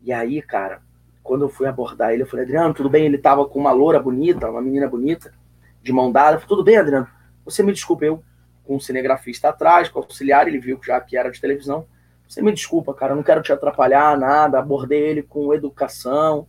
E 0.00 0.12
aí, 0.12 0.40
cara, 0.40 0.80
quando 1.20 1.44
eu 1.44 1.48
fui 1.48 1.66
abordar 1.66 2.12
ele, 2.12 2.22
eu 2.22 2.26
falei, 2.28 2.44
Adriano, 2.44 2.72
tudo 2.72 2.88
bem? 2.88 3.06
Ele 3.06 3.18
tava 3.18 3.44
com 3.44 3.58
uma 3.58 3.72
loura 3.72 3.98
bonita, 3.98 4.48
uma 4.48 4.62
menina 4.62 4.88
bonita, 4.88 5.34
de 5.82 5.92
mão 5.92 6.12
dada. 6.12 6.36
Falei, 6.36 6.46
tudo 6.46 6.62
bem, 6.62 6.76
Adriano? 6.76 7.08
Você 7.44 7.60
me 7.60 7.72
desculpa, 7.72 8.04
eu 8.04 8.22
com 8.62 8.76
um 8.76 8.80
cinegrafista 8.80 9.48
atrás, 9.48 9.88
com 9.88 9.98
o 9.98 10.02
auxiliar, 10.04 10.46
ele 10.46 10.60
viu 10.60 10.78
que 10.78 10.86
já 10.86 11.04
era 11.12 11.28
de 11.28 11.40
televisão. 11.40 11.84
Você 12.28 12.40
me 12.40 12.52
desculpa, 12.52 12.94
cara, 12.94 13.12
eu 13.12 13.16
não 13.16 13.22
quero 13.24 13.42
te 13.42 13.52
atrapalhar, 13.52 14.16
nada. 14.16 14.60
Abordei 14.60 15.02
ele 15.02 15.22
com 15.24 15.52
educação, 15.52 16.46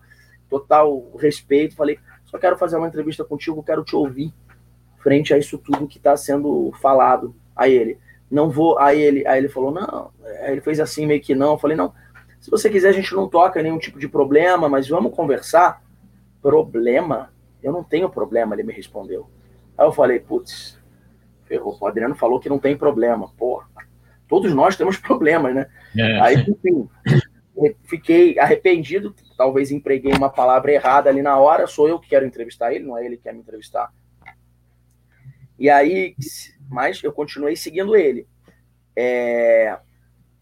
total 0.47 1.11
respeito. 1.17 1.75
Falei, 1.75 1.97
só 2.25 2.37
quero 2.37 2.55
fazer 2.57 2.77
uma 2.77 2.87
entrevista 2.87 3.25
contigo, 3.25 3.63
quero 3.63 3.83
te 3.83 3.95
ouvir 3.95 4.31
frente 5.03 5.33
a 5.33 5.37
isso 5.37 5.57
tudo 5.57 5.87
que 5.87 5.97
está 5.97 6.15
sendo 6.15 6.71
falado. 6.81 7.35
Aí 7.55 7.73
ele, 7.73 7.99
não 8.31 8.49
vou. 8.49 8.79
Aí 8.79 8.99
ele, 8.99 9.27
aí 9.27 9.37
ele 9.37 9.49
falou, 9.49 9.71
não. 9.71 10.09
Aí 10.41 10.53
ele 10.53 10.61
fez 10.61 10.79
assim, 10.79 11.05
meio 11.05 11.21
que 11.21 11.35
não. 11.35 11.51
Eu 11.51 11.57
falei, 11.59 11.77
não. 11.77 11.93
Se 12.39 12.49
você 12.49 12.69
quiser, 12.69 12.89
a 12.89 12.93
gente 12.93 13.13
não 13.13 13.27
toca 13.27 13.61
nenhum 13.61 13.77
tipo 13.77 13.99
de 13.99 14.07
problema, 14.07 14.67
mas 14.67 14.87
vamos 14.87 15.13
conversar. 15.13 15.83
Problema? 16.41 17.31
Eu 17.61 17.71
não 17.71 17.83
tenho 17.83 18.09
problema, 18.09 18.55
ele 18.55 18.63
me 18.63 18.73
respondeu. 18.73 19.29
Aí 19.77 19.85
eu 19.85 19.91
falei, 19.91 20.19
putz, 20.19 20.77
ferrou. 21.45 21.77
O 21.79 21.87
Adriano 21.87 22.15
falou 22.15 22.39
que 22.39 22.49
não 22.49 22.59
tem 22.59 22.75
problema. 22.75 23.29
Porra, 23.37 23.67
todos 24.27 24.53
nós 24.53 24.75
temos 24.75 24.97
problemas, 24.97 25.53
né? 25.53 25.67
É. 25.97 26.19
Aí, 26.19 26.35
enfim, 26.35 26.89
fiquei 27.83 28.37
arrependido, 28.39 29.15
talvez 29.37 29.71
empreguei 29.71 30.11
uma 30.11 30.29
palavra 30.29 30.71
errada 30.73 31.09
ali 31.09 31.21
na 31.21 31.37
hora. 31.37 31.67
Sou 31.67 31.87
eu 31.87 31.99
que 31.99 32.09
quero 32.09 32.25
entrevistar 32.25 32.73
ele, 32.73 32.85
não 32.85 32.97
é 32.97 33.05
ele 33.05 33.15
que 33.15 33.23
quer 33.23 33.33
me 33.33 33.39
entrevistar. 33.39 33.93
E 35.63 35.69
aí, 35.69 36.13
mas 36.69 37.01
eu 37.01 37.13
continuei 37.13 37.55
seguindo 37.55 37.95
ele. 37.95 38.27
É... 38.93 39.77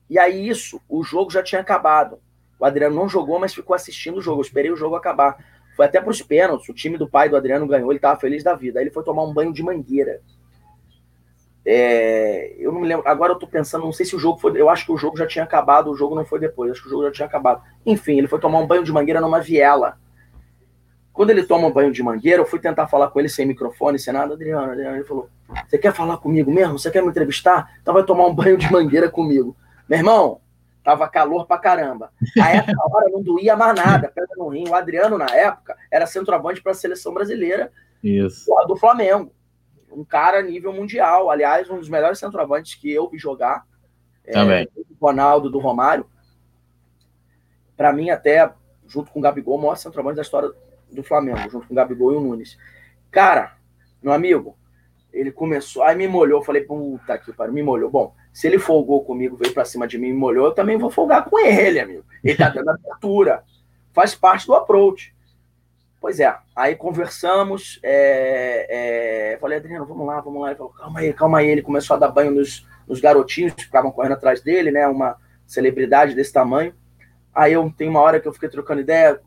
E 0.10 0.17
aí, 0.17 0.49
isso, 0.49 0.81
o 0.89 1.03
jogo 1.03 1.29
já 1.29 1.43
tinha 1.43 1.62
acabado. 1.62 2.19
O 2.60 2.65
Adriano 2.65 2.95
não 2.95 3.07
jogou, 3.07 3.38
mas 3.38 3.53
ficou 3.53 3.75
assistindo 3.75 4.17
o 4.17 4.21
jogo. 4.21 4.39
Eu 4.39 4.45
esperei 4.45 4.71
o 4.71 4.75
jogo 4.75 4.95
acabar. 4.95 5.38
Foi 5.75 5.86
até 5.86 6.01
para 6.01 6.10
os 6.10 6.23
pênaltis. 6.23 6.67
O 6.67 6.73
time 6.73 6.97
do 6.97 7.07
pai 7.07 7.29
do 7.29 7.38
Adriano 7.38 7.67
ganhou, 7.67 7.91
ele 7.91 7.99
estava 7.99 8.19
feliz 8.19 8.43
da 8.43 8.55
vida. 8.55 8.79
Aí 8.79 8.84
ele 8.86 8.91
foi 8.91 9.03
tomar 9.03 9.21
um 9.21 9.31
banho 9.31 9.53
de 9.53 9.62
mangueira. 9.62 10.23
É, 11.63 12.55
eu 12.57 12.71
não 12.71 12.81
me 12.81 12.88
lembro. 12.88 13.07
Agora 13.07 13.34
eu 13.34 13.38
tô 13.38 13.45
pensando, 13.45 13.86
não 13.86 13.93
sei 13.93 14.07
se 14.07 14.15
o 14.15 14.19
jogo 14.19 14.39
foi. 14.39 14.60
Eu 14.60 14.69
acho 14.69 14.88
que 14.88 14.91
o 14.91 14.97
jogo 14.97 15.17
já 15.17 15.27
tinha 15.27 15.43
acabado, 15.43 15.91
o 15.91 15.95
jogo 15.95 16.15
não 16.15 16.25
foi 16.25 16.39
depois. 16.39 16.71
Acho 16.71 16.81
que 16.81 16.88
o 16.88 16.89
jogo 16.89 17.03
já 17.03 17.12
tinha 17.12 17.27
acabado. 17.27 17.62
Enfim, 17.86 18.17
ele 18.17 18.27
foi 18.27 18.39
tomar 18.39 18.57
um 18.57 18.65
banho 18.65 18.84
de 18.84 18.91
mangueira 18.91 19.21
numa 19.21 19.39
viela. 19.39 19.99
Quando 21.13 21.30
ele 21.30 21.43
toma 21.43 21.67
um 21.67 21.71
banho 21.71 21.91
de 21.91 22.02
mangueira, 22.02 22.41
eu 22.41 22.45
fui 22.45 22.60
tentar 22.60 22.88
falar 22.88 23.10
com 23.10 23.19
ele 23.19 23.30
sem 23.30 23.45
microfone, 23.45 24.00
sem 24.00 24.13
nada. 24.13 24.34
Adriano, 24.34 24.71
Adriano, 24.71 24.95
ele 24.97 25.04
falou: 25.04 25.30
Você 25.67 25.78
quer 25.78 25.93
falar 25.93 26.17
comigo 26.17 26.52
mesmo? 26.52 26.80
Você 26.80 26.89
quer 26.89 27.02
me 27.02 27.10
entrevistar? 27.10 27.78
Então 27.82 27.93
vai 27.93 28.04
tomar 28.04 28.26
um 28.28 28.34
banho 28.34 28.58
de 28.58 28.71
mangueira 28.71 29.10
comigo. 29.10 29.56
Meu 29.89 30.00
irmão, 30.00 30.39
tava 30.84 31.08
calor 31.10 31.45
pra 31.45 31.58
caramba. 31.58 32.12
A 32.41 32.50
essa 32.52 32.74
hora 32.89 33.10
não 33.10 33.21
doía 33.21 33.56
mais 33.56 33.76
nada, 33.76 34.08
pedra 34.08 34.36
no 34.38 34.47
rim. 34.47 34.69
O 34.69 34.76
Adriano, 34.76 35.17
na 35.17 35.30
época, 35.36 35.76
era 35.91 36.08
centroavante 36.08 36.62
para 36.62 36.71
a 36.71 36.76
seleção 36.76 37.13
brasileira 37.13 37.71
Isso. 38.02 38.45
do 38.67 38.78
Flamengo 38.78 39.34
um 39.91 40.04
cara 40.04 40.41
nível 40.41 40.74
mundial. 40.74 41.30
Aliás, 41.30 41.69
um 41.69 41.78
dos 41.78 41.89
melhores 41.89 42.19
centroavantes 42.19 42.76
que 42.76 42.91
eu 42.91 43.10
vi 43.10 43.17
jogar. 43.17 43.65
É, 44.24 44.32
Também. 44.32 44.63
É, 44.63 44.67
o 44.80 45.06
Ronaldo 45.06 45.50
do 45.50 45.60
Romário. 45.60 46.06
para 47.76 47.91
mim, 47.91 48.10
até 48.10 48.52
junto 48.88 49.12
com 49.12 49.19
o 49.19 49.21
Gabigol, 49.21 49.58
o 49.58 49.62
maior 49.62 49.76
centroavante 49.76 50.17
da 50.17 50.21
história 50.21 50.52
do 50.91 51.04
Flamengo, 51.04 51.49
junto 51.49 51.67
com 51.67 51.73
o 51.73 51.75
Gabigol 51.75 52.13
e 52.13 52.15
o 52.15 52.21
Nunes. 52.21 52.58
Cara, 53.10 53.56
meu 54.01 54.13
amigo, 54.13 54.58
ele 55.12 55.32
começou, 55.32 55.84
aí 55.84 55.95
me 55.95 56.08
molhou, 56.08 56.43
falei, 56.43 56.63
puta 56.63 57.17
que 57.17 57.34
pariu, 57.34 57.54
me 57.54 57.63
molhou. 57.63 57.89
Bom, 57.89 58.15
se 58.32 58.47
ele 58.47 58.58
folgou 58.58 59.04
comigo, 59.04 59.36
veio 59.36 59.54
para 59.54 59.65
cima 59.65 59.88
de 59.88 59.97
mim 59.97 60.10
e 60.10 60.13
molhou, 60.13 60.47
eu 60.47 60.54
também 60.54 60.77
vou 60.77 60.89
folgar 60.89 61.25
com 61.25 61.38
ele, 61.39 61.80
amigo. 61.80 62.06
Ele 62.23 62.36
tá 62.36 62.49
dando 62.49 62.69
abertura, 62.71 63.43
faz 63.93 64.15
parte 64.15 64.47
do 64.47 64.56
approach. 64.56 65.13
Pois 65.99 66.19
é, 66.19 66.36
aí 66.56 66.75
conversamos, 66.75 67.80
é, 67.84 69.34
é, 69.34 69.38
falei, 69.38 69.60
Adriano, 69.60 69.86
vamos 69.86 70.08
lá, 70.08 70.19
vamos 70.19 70.41
lá. 70.41 70.47
Ele 70.47 70.58
falou, 70.58 70.73
calma 70.73 70.99
aí, 70.99 71.13
calma 71.13 71.38
aí. 71.39 71.49
Ele 71.49 71.62
começou 71.62 71.95
a 71.95 71.99
dar 71.99 72.08
banho 72.08 72.32
nos, 72.32 72.67
nos 72.88 72.99
garotinhos 72.99 73.54
que 73.54 73.65
ficavam 73.65 73.91
correndo 73.91 74.13
atrás 74.13 74.41
dele, 74.41 74.71
né? 74.71 74.88
Uma 74.88 75.15
celebridade 75.45 76.15
desse 76.15 76.34
tamanho. 76.34 76.73
Aí 77.36 77.54
eu 77.54 77.71
tem 77.77 77.88
uma 77.88 78.01
hora 78.01 78.19
que 78.19 78.27
eu 78.27 78.34
fiquei 78.34 78.49
trocando 78.49 78.82
ideia, 78.82 79.21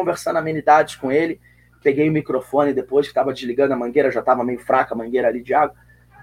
conversando 0.00 0.38
amenidades 0.38 0.96
com 0.96 1.12
ele. 1.12 1.40
Peguei 1.82 2.08
o 2.08 2.12
microfone 2.12 2.72
depois 2.72 3.06
que 3.06 3.10
estava 3.10 3.32
desligando 3.32 3.74
a 3.74 3.76
mangueira, 3.76 4.10
já 4.10 4.20
estava 4.20 4.42
meio 4.44 4.58
fraca 4.58 4.94
a 4.94 4.96
mangueira 4.96 5.28
ali 5.28 5.42
de 5.42 5.54
água. 5.54 5.76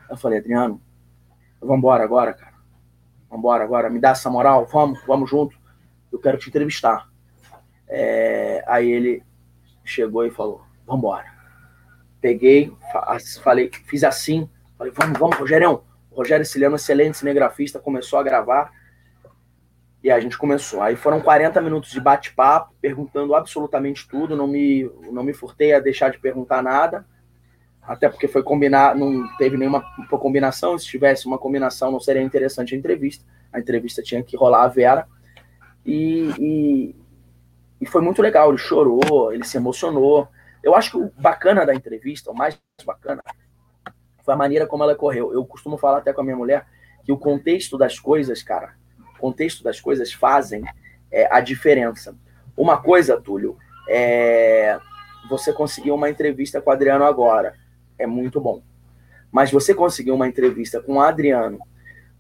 Eu 0.10 0.18
falei, 0.18 0.40
Adriano, 0.40 0.82
vamos 1.62 1.78
embora 1.78 2.04
agora, 2.04 2.34
cara. 2.34 2.54
Vamos 3.30 3.40
embora 3.40 3.64
agora, 3.64 3.90
me 3.90 4.00
dá 4.00 4.12
essa 4.12 4.30
moral, 4.30 4.66
vamos, 4.66 5.00
vamos 5.06 5.30
junto. 5.30 5.58
Eu 6.12 6.20
quero 6.20 6.38
te 6.38 6.50
entrevistar. 6.50 7.08
É, 7.88 8.64
aí 8.68 8.90
ele 8.90 9.24
chegou 9.84 10.26
e 10.26 10.32
falou: 10.32 10.62
Vamos 10.86 11.00
embora. 11.00 11.26
Peguei, 12.20 12.74
falei, 13.44 13.70
fiz 13.86 14.04
assim, 14.04 14.50
falei: 14.78 14.94
Vamos, 14.96 15.20
vamos, 15.20 15.38
Rogério. 15.38 15.84
Rogério 16.12 16.46
Ciliano, 16.46 16.78
excelente 16.78 17.18
cinegrafista, 17.18 17.80
começou 17.80 18.18
a 18.18 18.24
gravar. 18.24 18.72
E 20.08 20.12
a 20.12 20.22
gente 20.22 20.38
começou. 20.38 20.82
Aí 20.82 20.96
foram 20.96 21.20
40 21.20 21.60
minutos 21.60 21.92
de 21.92 22.00
bate-papo, 22.00 22.74
perguntando 22.80 23.36
absolutamente 23.36 24.08
tudo. 24.08 24.38
Não 24.38 24.48
me, 24.48 24.90
não 25.12 25.22
me 25.22 25.34
furtei 25.34 25.74
a 25.74 25.82
deixar 25.82 26.10
de 26.10 26.18
perguntar 26.18 26.64
nada. 26.64 27.06
Até 27.82 28.08
porque 28.08 28.26
foi 28.26 28.42
combinar, 28.42 28.96
não 28.96 29.28
teve 29.38 29.58
nenhuma 29.58 29.84
combinação. 30.10 30.78
Se 30.78 30.86
tivesse 30.86 31.28
uma 31.28 31.38
combinação, 31.38 31.92
não 31.92 32.00
seria 32.00 32.22
interessante 32.22 32.74
a 32.74 32.78
entrevista. 32.78 33.26
A 33.52 33.60
entrevista 33.60 34.02
tinha 34.02 34.24
que 34.24 34.38
rolar 34.38 34.64
a 34.64 34.70
Vera. 34.70 35.10
E, 35.86 36.32
e, 36.40 36.96
e 37.82 37.86
foi 37.86 38.02
muito 38.02 38.22
legal, 38.22 38.48
ele 38.48 38.58
chorou, 38.58 39.34
ele 39.34 39.44
se 39.44 39.58
emocionou. 39.58 40.30
Eu 40.64 40.74
acho 40.74 40.92
que 40.92 40.98
o 41.00 41.12
bacana 41.22 41.66
da 41.66 41.76
entrevista, 41.76 42.32
o 42.32 42.34
mais 42.34 42.58
bacana, 42.86 43.22
foi 44.24 44.34
a 44.34 44.38
maneira 44.38 44.66
como 44.66 44.84
ela 44.84 44.96
correu. 44.96 45.34
Eu 45.34 45.46
costumo 45.46 45.78
falar 45.78 45.98
até 45.98 46.14
com 46.14 46.22
a 46.22 46.24
minha 46.24 46.38
mulher 46.38 46.66
que 47.04 47.12
o 47.12 47.18
contexto 47.18 47.78
das 47.78 48.00
coisas, 48.00 48.42
cara, 48.42 48.74
contexto 49.18 49.64
das 49.64 49.80
coisas 49.80 50.14
fazem 50.14 50.64
é, 51.12 51.28
a 51.32 51.40
diferença. 51.40 52.16
Uma 52.56 52.78
coisa, 52.78 53.20
Túlio, 53.20 53.58
é 53.90 54.80
você 55.28 55.52
conseguiu 55.52 55.96
uma 55.96 56.10
entrevista 56.10 56.62
com 56.62 56.70
o 56.70 56.74
Adriano 56.74 57.04
agora. 57.04 57.54
É 57.98 58.08
muito 58.08 58.40
bom. 58.40 58.64
Mas 59.32 59.52
você 59.52 59.74
conseguiu 59.74 60.16
uma 60.16 60.28
entrevista 60.28 60.82
com 60.82 60.94
o 60.96 61.02
Adriano 61.02 61.60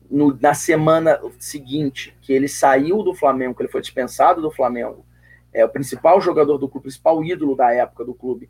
no, 0.09 0.37
na 0.39 0.53
semana 0.53 1.19
seguinte, 1.39 2.15
que 2.21 2.33
ele 2.33 2.47
saiu 2.47 3.03
do 3.03 3.13
Flamengo, 3.13 3.55
que 3.55 3.61
ele 3.61 3.71
foi 3.71 3.81
dispensado 3.81 4.41
do 4.41 4.51
Flamengo, 4.51 5.05
é 5.53 5.65
o 5.65 5.69
principal 5.69 6.19
jogador 6.21 6.57
do 6.57 6.67
clube, 6.67 6.79
o 6.79 6.89
principal 6.89 7.23
ídolo 7.23 7.55
da 7.55 7.73
época 7.73 8.05
do 8.05 8.13
clube, 8.13 8.49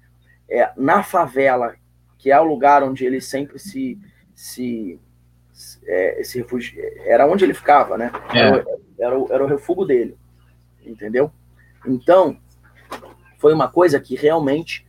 é, 0.50 0.72
na 0.76 1.04
favela, 1.04 1.76
que 2.18 2.32
é 2.32 2.40
o 2.40 2.44
lugar 2.44 2.84
onde 2.84 3.06
ele 3.06 3.22
sempre 3.22 3.60
se, 3.60 4.00
se, 4.34 5.00
é, 5.86 6.22
se 6.24 6.40
refugi... 6.40 6.76
era 7.06 7.26
onde 7.26 7.44
ele 7.44 7.54
ficava, 7.54 7.98
né? 7.98 8.12
É. 8.34 8.40
Era, 8.40 8.66
era, 9.00 9.20
o, 9.20 9.28
era 9.32 9.44
o 9.44 9.48
refúgio 9.48 9.86
dele, 9.86 10.18
entendeu? 10.86 11.32
Então, 11.86 12.38
foi 13.38 13.54
uma 13.54 13.68
coisa 13.68 14.00
que 14.00 14.16
realmente 14.16 14.86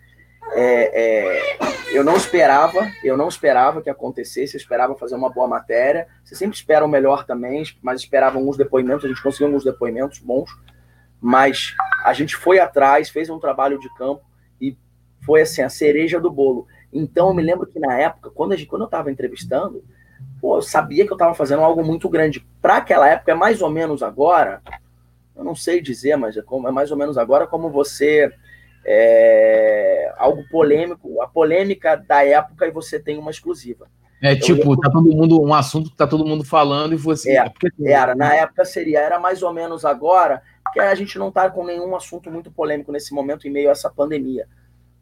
é, 0.53 1.03
é, 1.03 1.59
eu 1.93 2.03
não 2.03 2.17
esperava, 2.17 2.91
eu 3.03 3.17
não 3.17 3.29
esperava 3.29 3.83
que 3.83 3.91
acontecesse, 3.91 4.55
eu 4.55 4.61
esperava 4.61 4.95
fazer 4.97 5.15
uma 5.15 5.31
boa 5.31 5.47
matéria. 5.47 6.07
Você 6.25 6.35
sempre 6.35 6.57
espera 6.57 6.85
o 6.85 6.89
melhor 6.89 7.25
também, 7.25 7.63
mas 7.83 8.01
esperava 8.01 8.39
alguns 8.39 8.57
depoimentos, 8.57 9.05
a 9.05 9.09
gente 9.09 9.23
conseguiu 9.23 9.47
alguns 9.47 9.65
depoimentos 9.65 10.19
bons, 10.19 10.51
mas 11.21 11.75
a 12.05 12.13
gente 12.13 12.37
foi 12.37 12.59
atrás, 12.59 13.11
fez 13.11 13.29
um 13.29 13.39
trabalho 13.39 13.79
de 13.79 13.93
campo 13.95 14.23
e 14.61 14.77
foi 15.25 15.43
assim, 15.43 15.63
a 15.63 15.69
cereja 15.69 16.21
do 16.21 16.31
bolo. 16.31 16.67
Então 16.93 17.29
eu 17.29 17.35
me 17.35 17.43
lembro 17.43 17.67
que 17.67 17.79
na 17.79 17.99
época, 17.99 18.31
quando, 18.31 18.57
gente, 18.57 18.69
quando 18.69 18.83
eu 18.83 18.87
estava 18.87 19.11
entrevistando, 19.11 19.85
pô, 20.41 20.57
eu 20.57 20.63
sabia 20.63 21.05
que 21.05 21.13
eu 21.13 21.17
estava 21.17 21.35
fazendo 21.35 21.63
algo 21.63 21.85
muito 21.85 22.09
grande. 22.09 22.47
Para 22.61 22.77
aquela 22.77 23.09
época, 23.09 23.33
é 23.33 23.35
mais 23.35 23.61
ou 23.63 23.71
menos 23.71 24.03
agora, 24.03 24.63
eu 25.37 25.45
não 25.45 25.55
sei 25.55 25.81
dizer, 25.81 26.17
mas 26.17 26.37
é, 26.37 26.43
como, 26.43 26.69
é 26.69 26.71
mais 26.71 26.91
ou 26.91 26.97
menos 26.97 27.17
agora 27.17 27.47
como 27.47 27.71
você. 27.71 28.33
É, 28.91 30.15
algo 30.17 30.43
polêmico, 30.49 31.21
a 31.21 31.27
polêmica 31.27 31.95
da 31.95 32.25
época 32.25 32.67
e 32.67 32.71
você 32.71 32.99
tem 32.99 33.19
uma 33.19 33.31
exclusiva. 33.31 33.87
É 34.21 34.35
tipo, 34.35 34.77
tá 34.81 34.91
todo 34.91 35.15
mundo, 35.15 35.41
um 35.41 35.55
assunto 35.55 35.91
que 35.91 35.97
tá 35.97 36.07
todo 36.07 36.27
mundo 36.27 36.43
falando 36.43 36.93
e 36.93 36.97
você. 36.97 37.37
É, 37.37 37.53
era, 37.85 38.15
na 38.15 38.35
época 38.35 38.65
seria, 38.65 39.01
era 39.01 39.21
mais 39.21 39.43
ou 39.43 39.53
menos 39.53 39.85
agora, 39.85 40.43
que 40.73 40.81
a 40.81 40.95
gente 40.95 41.19
não 41.19 41.29
está 41.29 41.49
com 41.51 41.65
nenhum 41.65 41.95
assunto 41.95 42.31
muito 42.31 42.51
polêmico 42.51 42.91
nesse 42.91 43.15
momento 43.15 43.47
em 43.47 43.51
meio 43.51 43.69
a 43.69 43.73
essa 43.73 43.91
pandemia. 43.91 44.49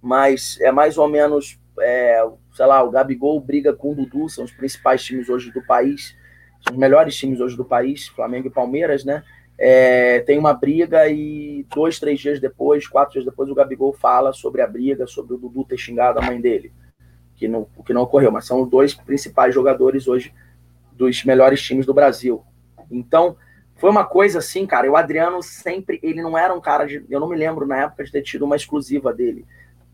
Mas 0.01 0.59
é 0.61 0.71
mais 0.71 0.99
ou 0.99 1.09
menos, 1.09 1.59
é, 1.81 2.25
sei 2.55 2.67
lá, 2.67 2.83
o 2.83 2.91
Gabigol 2.91 3.41
briga 3.41 3.73
com 3.73 3.93
o 3.93 3.95
Dudu, 3.95 4.29
são 4.29 4.45
os 4.45 4.53
principais 4.53 5.03
times 5.03 5.29
hoje 5.29 5.51
do 5.51 5.65
país, 5.65 6.17
são 6.61 6.75
os 6.75 6.79
melhores 6.79 7.17
times 7.17 7.41
hoje 7.41 7.57
do 7.57 7.65
país, 7.65 8.09
Flamengo 8.09 8.49
e 8.49 8.51
Palmeiras, 8.51 9.05
né? 9.05 9.23
É, 9.59 10.21
tem 10.21 10.39
uma 10.39 10.53
briga 10.53 11.09
e 11.09 11.67
dois, 11.75 11.99
três 11.99 12.21
dias 12.21 12.39
depois, 12.39 12.87
quatro 12.87 13.15
dias 13.15 13.25
depois, 13.25 13.49
o 13.49 13.55
Gabigol 13.55 13.93
fala 13.95 14.33
sobre 14.33 14.61
a 14.61 14.67
briga, 14.67 15.07
sobre 15.07 15.35
o 15.35 15.39
Dudu 15.39 15.65
ter 15.65 15.79
xingado 15.79 16.19
a 16.19 16.23
mãe 16.23 16.41
dele, 16.41 16.73
que 17.35 17.49
não, 17.49 17.67
o 17.77 17.83
que 17.83 17.95
não 17.95 18.03
ocorreu, 18.03 18.31
mas 18.31 18.47
são 18.47 18.63
os 18.63 18.69
dois 18.69 18.95
principais 18.95 19.55
jogadores 19.55 20.07
hoje 20.07 20.35
dos 20.93 21.25
melhores 21.25 21.63
times 21.63 21.87
do 21.87 21.95
Brasil. 21.95 22.45
Então, 22.91 23.37
foi 23.77 23.91
uma 23.91 24.05
coisa 24.05 24.39
assim, 24.39 24.67
cara. 24.67 24.91
O 24.91 24.97
Adriano 24.97 25.43
sempre, 25.43 26.01
ele 26.03 26.23
não 26.23 26.37
era 26.37 26.55
um 26.55 26.61
cara 26.61 26.87
de. 26.87 27.05
Eu 27.09 27.21
não 27.21 27.29
me 27.29 27.37
lembro 27.37 27.67
na 27.67 27.83
época 27.85 28.05
de 28.05 28.13
ter 28.13 28.23
tido 28.23 28.45
uma 28.45 28.57
exclusiva 28.57 29.13
dele, 29.13 29.45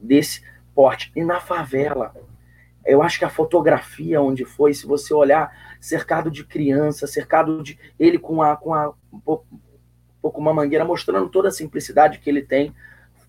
desse 0.03 0.43
porte. 0.75 1.13
E 1.15 1.25
na 1.25 1.41
favela, 1.41 2.15
eu 2.85 3.03
acho 3.03 3.19
que 3.19 3.25
a 3.25 3.31
fotografia 3.31 4.21
onde 4.21 4.45
foi, 4.45 4.75
se 4.75 4.87
você 4.87 5.15
olhar, 5.15 5.51
cercado 5.81 6.31
de 6.31 6.45
criança, 6.45 7.07
cercado 7.07 7.63
de. 7.63 7.79
Ele 7.99 8.19
com 8.19 8.43
a. 8.43 8.57
Com 8.57 8.75
a 8.75 8.93
um 9.13 9.21
pouco, 9.21 9.47
um 9.53 10.21
pouco 10.21 10.41
uma 10.41 10.55
mangueira, 10.55 10.85
mostrando 10.85 11.29
toda 11.29 11.49
a 11.49 11.53
simplicidade 11.53 12.19
que 12.19 12.29
ele 12.29 12.43
tem. 12.43 12.75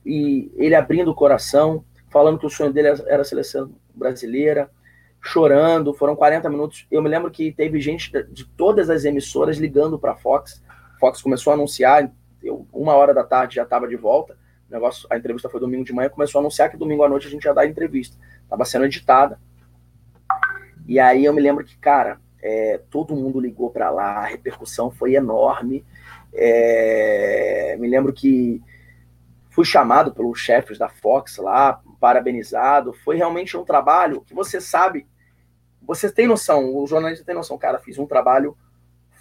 E 0.06 0.52
ele 0.56 0.76
abrindo 0.76 1.12
o 1.12 1.16
coração, 1.16 1.86
falando 2.10 2.38
que 2.38 2.46
o 2.46 2.50
sonho 2.50 2.74
dele 2.74 2.90
era 3.08 3.22
a 3.22 3.26
seleção 3.26 3.72
brasileira 3.96 4.70
chorando, 5.24 5.94
foram 5.94 6.16
40 6.16 6.50
minutos. 6.50 6.86
Eu 6.92 7.02
me 7.02 7.10
lembro 7.10 7.32
que 7.32 7.52
teve 7.54 7.80
gente 7.80 8.12
de 8.30 8.46
todas 8.46 8.90
as 8.90 9.06
emissoras 9.06 9.58
ligando 9.58 9.98
para 9.98 10.12
a 10.12 10.16
Fox. 10.16 10.62
Fox 11.00 11.22
começou 11.22 11.52
a 11.52 11.54
anunciar, 11.56 12.12
eu, 12.44 12.68
uma 12.74 12.94
hora 12.94 13.14
da 13.14 13.24
tarde 13.24 13.56
já 13.56 13.64
estava 13.64 13.88
de 13.88 13.96
volta. 13.96 14.38
Negócio, 14.74 15.08
a 15.10 15.18
entrevista 15.18 15.50
foi 15.50 15.60
domingo 15.60 15.84
de 15.84 15.94
manhã, 15.94 16.10
começou 16.10 16.40
a 16.40 16.42
anunciar 16.42 16.70
que 16.70 16.78
domingo 16.78 17.04
à 17.04 17.10
noite 17.10 17.28
a 17.28 17.30
gente 17.30 17.46
ia 17.46 17.54
dar 17.54 17.62
a 17.62 17.68
entrevista. 17.68 18.18
Estava 18.44 18.66
sendo 18.66 18.86
editada. 18.86 19.40
E 20.88 21.00
aí 21.00 21.24
eu 21.24 21.34
me 21.34 21.42
lembro 21.42 21.64
que, 21.64 21.78
cara, 21.78 22.20
é, 22.42 22.82
todo 22.90 23.16
mundo 23.16 23.40
ligou 23.40 23.70
para 23.70 23.90
lá, 23.90 24.18
a 24.18 24.26
repercussão 24.26 24.92
foi 24.92 25.16
enorme. 25.16 25.86
É, 26.34 27.78
me 27.80 27.88
lembro 27.88 28.12
que 28.12 28.62
fui 29.50 29.64
chamado 29.64 30.14
pelos 30.14 30.40
chefes 30.40 30.78
da 30.78 30.90
Fox 30.90 31.38
lá, 31.38 31.82
parabenizado. 32.00 32.92
Foi 32.92 33.16
realmente 33.16 33.56
um 33.56 33.64
trabalho 33.64 34.22
que 34.22 34.34
você 34.34 34.60
sabe 34.60 35.08
você 35.86 36.10
tem 36.10 36.28
noção, 36.28 36.76
o 36.76 36.88
jornalista 36.88 37.26
tem 37.26 37.36
noção, 37.36 37.58
cara, 37.58 37.78
fiz 37.80 38.00
um 38.00 38.08
trabalho 38.08 38.58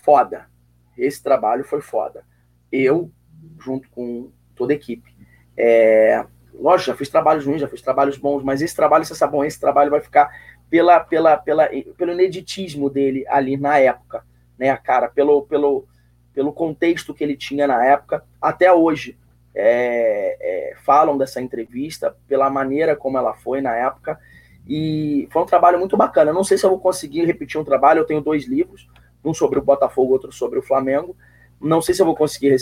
foda. 0.02 0.48
Esse 0.96 1.22
trabalho 1.22 1.64
foi 1.64 1.80
foda. 1.80 2.24
Eu, 2.70 3.10
junto 3.58 3.90
com 3.90 4.30
toda 4.54 4.72
a 4.72 4.76
equipe. 4.76 5.11
É, 5.56 6.24
lógico, 6.54 6.90
já 6.90 6.96
fiz 6.96 7.08
trabalhos 7.08 7.44
ruins, 7.46 7.60
já 7.60 7.68
fiz 7.68 7.82
trabalhos 7.82 8.16
bons, 8.16 8.42
mas 8.42 8.62
esse 8.62 8.74
trabalho, 8.74 9.04
você 9.04 9.14
sabe 9.14 9.32
bom, 9.32 9.44
esse 9.44 9.60
trabalho 9.60 9.90
vai 9.90 10.00
ficar 10.00 10.30
pela, 10.70 11.00
pela, 11.00 11.36
pela, 11.36 11.68
pelo 11.96 12.12
ineditismo 12.12 12.88
dele 12.88 13.24
ali 13.28 13.56
na 13.56 13.78
época, 13.78 14.24
né, 14.58 14.74
cara, 14.76 15.08
pelo, 15.08 15.42
pelo, 15.42 15.86
pelo 16.32 16.52
contexto 16.52 17.14
que 17.14 17.22
ele 17.22 17.36
tinha 17.36 17.66
na 17.66 17.84
época, 17.84 18.24
até 18.40 18.72
hoje. 18.72 19.18
É, 19.54 20.38
é, 20.40 20.76
falam 20.82 21.18
dessa 21.18 21.38
entrevista, 21.38 22.16
pela 22.26 22.48
maneira 22.48 22.96
como 22.96 23.18
ela 23.18 23.34
foi 23.34 23.60
na 23.60 23.76
época, 23.76 24.18
e 24.66 25.28
foi 25.30 25.42
um 25.42 25.46
trabalho 25.46 25.78
muito 25.78 25.96
bacana. 25.96 26.32
Não 26.32 26.44
sei 26.44 26.56
se 26.56 26.64
eu 26.64 26.70
vou 26.70 26.78
conseguir 26.78 27.24
repetir 27.24 27.60
um 27.60 27.64
trabalho. 27.64 28.00
Eu 28.00 28.06
tenho 28.06 28.20
dois 28.20 28.46
livros, 28.46 28.88
um 29.24 29.34
sobre 29.34 29.58
o 29.58 29.62
Botafogo, 29.62 30.12
outro 30.12 30.32
sobre 30.32 30.58
o 30.58 30.62
Flamengo. 30.62 31.16
Não 31.60 31.82
sei 31.82 31.94
se 31.94 32.02
eu 32.02 32.06
vou 32.06 32.16
conseguir. 32.16 32.56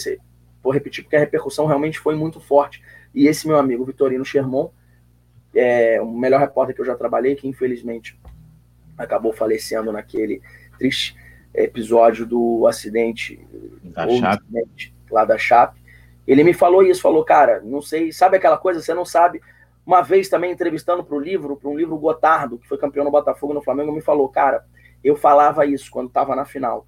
Vou 0.63 0.73
repetir 0.73 1.05
porque 1.05 1.17
a 1.17 1.21
repercussão 1.21 1.67
realmente 1.67 1.99
foi 1.99 2.15
muito 2.15 2.41
forte. 2.41 2.83
E 3.15 3.27
esse 3.27 3.47
meu 3.47 3.59
amigo 3.59 3.85
Vitorino 3.85 4.25
Sherman, 4.25 4.71
é 5.55 6.01
o 6.01 6.07
melhor 6.07 6.41
repórter 6.41 6.75
que 6.75 6.81
eu 6.81 6.87
já 6.87 6.95
trabalhei, 6.95 7.35
que 7.35 7.49
infelizmente 7.49 8.19
acabou 8.97 9.33
falecendo 9.33 9.91
naquele 9.91 10.41
triste 10.79 11.17
episódio 11.53 12.25
do 12.25 12.67
acidente, 12.67 13.41
chato. 14.19 14.43
Acidente, 14.43 14.95
lá 15.11 15.25
da 15.25 15.37
Chape. 15.37 15.81
Ele 16.27 16.45
me 16.45 16.55
falou 16.55 16.83
isso, 16.83 17.03
falou, 17.03 17.25
cara, 17.25 17.61
não 17.65 17.83
sei, 17.83 18.13
sabe 18.13 18.37
aquela 18.37 18.57
coisa, 18.57 18.81
você 18.81 18.95
não 18.95 19.05
sabe. 19.05 19.41
Uma 19.85 20.03
vez 20.03 20.29
também 20.29 20.53
entrevistando 20.53 21.03
para 21.03 21.17
o 21.17 21.21
livro, 21.21 21.57
para 21.57 21.69
um 21.69 21.77
livro 21.77 21.97
Gotardo, 21.99 22.59
que 22.59 22.69
foi 22.69 22.79
campeão 22.79 23.05
no 23.05 23.11
Botafogo 23.11 23.53
no 23.53 23.63
Flamengo, 23.63 23.91
me 23.91 24.01
falou, 24.01 24.29
cara, 24.29 24.65
eu 25.03 25.17
falava 25.17 25.67
isso 25.67 25.91
quando 25.91 26.09
estava 26.09 26.37
na 26.37 26.45
final. 26.45 26.87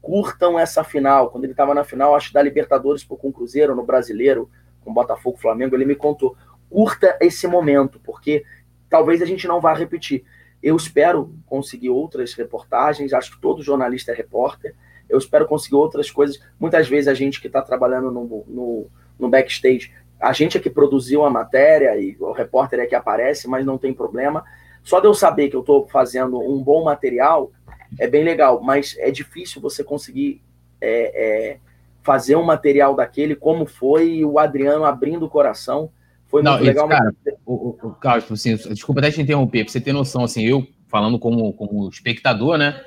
Curtam 0.00 0.58
essa 0.58 0.82
final. 0.82 1.30
Quando 1.30 1.44
ele 1.44 1.52
estava 1.52 1.74
na 1.74 1.84
final, 1.84 2.14
acho 2.14 2.32
da 2.32 2.42
Libertadores 2.42 3.04
com 3.04 3.16
o 3.20 3.32
Cruzeiro, 3.32 3.74
no 3.74 3.84
Brasileiro, 3.84 4.50
com 4.82 4.92
Botafogo 4.92 5.38
Flamengo, 5.38 5.76
ele 5.76 5.84
me 5.84 5.94
contou. 5.94 6.36
Curta 6.68 7.16
esse 7.20 7.46
momento, 7.46 8.00
porque 8.00 8.44
talvez 8.88 9.20
a 9.20 9.26
gente 9.26 9.46
não 9.46 9.60
vá 9.60 9.74
repetir. 9.74 10.24
Eu 10.62 10.76
espero 10.76 11.32
conseguir 11.46 11.90
outras 11.90 12.34
reportagens, 12.34 13.12
acho 13.12 13.32
que 13.32 13.40
todo 13.40 13.62
jornalista 13.62 14.12
é 14.12 14.14
repórter. 14.14 14.74
Eu 15.08 15.18
espero 15.18 15.46
conseguir 15.46 15.76
outras 15.76 16.10
coisas. 16.10 16.38
Muitas 16.58 16.88
vezes 16.88 17.08
a 17.08 17.14
gente 17.14 17.40
que 17.40 17.46
está 17.46 17.62
trabalhando 17.62 18.10
no, 18.10 18.44
no, 18.46 18.86
no, 19.18 19.28
backstage, 19.28 19.92
a 20.20 20.32
gente 20.32 20.56
é 20.56 20.60
que 20.60 20.70
produziu 20.70 21.24
a 21.24 21.30
matéria 21.30 21.96
e 21.98 22.16
o 22.20 22.30
repórter 22.32 22.78
é 22.80 22.86
que 22.86 22.94
aparece, 22.94 23.48
mas 23.48 23.64
não 23.64 23.78
tem 23.78 23.92
problema. 23.92 24.44
Só 24.82 25.00
de 25.00 25.06
eu 25.06 25.14
saber 25.14 25.48
que 25.48 25.56
eu 25.56 25.60
estou 25.60 25.88
fazendo 25.88 26.38
um 26.38 26.62
bom 26.62 26.84
material 26.84 27.50
é 27.98 28.06
bem 28.06 28.24
legal, 28.24 28.60
mas 28.62 28.96
é 28.98 29.10
difícil 29.10 29.60
você 29.60 29.82
conseguir 29.82 30.42
é, 30.80 31.50
é, 31.50 31.58
fazer 32.02 32.36
um 32.36 32.44
material 32.44 32.94
daquele 32.94 33.34
como 33.34 33.66
foi 33.66 34.24
o 34.24 34.38
Adriano 34.38 34.84
abrindo 34.84 35.26
o 35.26 35.30
coração. 35.30 35.90
Foi 36.26 36.42
não, 36.42 36.52
muito 36.52 36.64
legal. 36.64 36.88
Cara, 36.88 37.12
mas... 37.24 37.34
o, 37.44 37.76
o, 37.82 37.90
Carlos, 37.94 38.30
assim, 38.30 38.56
desculpa 38.56 39.00
até 39.00 39.10
te 39.10 39.20
interromper, 39.20 39.64
para 39.64 39.72
você 39.72 39.80
ter 39.80 39.92
noção, 39.92 40.24
assim, 40.24 40.44
eu 40.44 40.66
falando 40.88 41.18
como, 41.18 41.52
como 41.52 41.88
espectador, 41.88 42.56
né? 42.56 42.80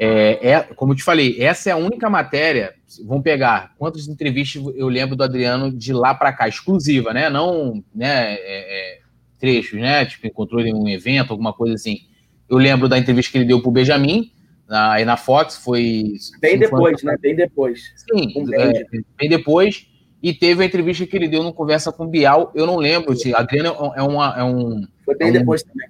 É, 0.00 0.50
é, 0.50 0.60
como 0.76 0.92
eu 0.92 0.96
te 0.96 1.02
falei, 1.02 1.42
essa 1.42 1.70
é 1.70 1.72
a 1.72 1.76
única 1.76 2.08
matéria. 2.08 2.74
Vamos 3.04 3.24
pegar 3.24 3.74
quantas 3.76 4.06
entrevistas 4.06 4.62
eu 4.76 4.88
lembro 4.88 5.16
do 5.16 5.24
Adriano 5.24 5.72
de 5.72 5.92
lá 5.92 6.14
para 6.14 6.32
cá, 6.32 6.46
exclusiva, 6.46 7.12
né? 7.12 7.28
Não, 7.28 7.82
né? 7.94 8.34
É, 8.34 8.38
é, 8.94 8.98
trechos, 9.38 9.80
né? 9.80 10.04
Tipo, 10.06 10.26
encontrou 10.26 10.60
em 10.60 10.74
um 10.74 10.88
evento, 10.88 11.32
alguma 11.32 11.52
coisa 11.52 11.74
assim. 11.74 12.00
Eu 12.48 12.58
lembro 12.58 12.88
da 12.88 12.98
entrevista 12.98 13.32
que 13.32 13.38
ele 13.38 13.44
deu 13.44 13.60
para 13.60 13.68
o 13.68 13.72
Benjamin, 13.72 14.30
aí 14.68 15.04
na 15.04 15.16
Fox, 15.16 15.56
foi. 15.56 16.14
Bem 16.40 16.58
depois, 16.58 17.02
né? 17.02 17.16
Bem 17.20 17.34
depois. 17.34 17.80
Sim, 17.96 18.32
é, 18.54 18.84
bem 19.18 19.28
depois. 19.28 19.86
E 20.22 20.34
teve 20.34 20.62
a 20.62 20.66
entrevista 20.66 21.06
que 21.06 21.16
ele 21.16 21.28
deu 21.28 21.42
no 21.42 21.52
Conversa 21.52 21.92
com 21.92 22.04
o 22.04 22.08
Bial. 22.08 22.52
Eu 22.54 22.66
não 22.66 22.76
lembro 22.76 23.14
se 23.14 23.34
Adriano 23.34 23.92
é, 23.94 24.02
uma, 24.02 24.34
é 24.36 24.44
um. 24.44 24.86
Foi 25.04 25.16
bem 25.16 25.28
é 25.28 25.30
um, 25.30 25.34
depois 25.34 25.62
também 25.62 25.88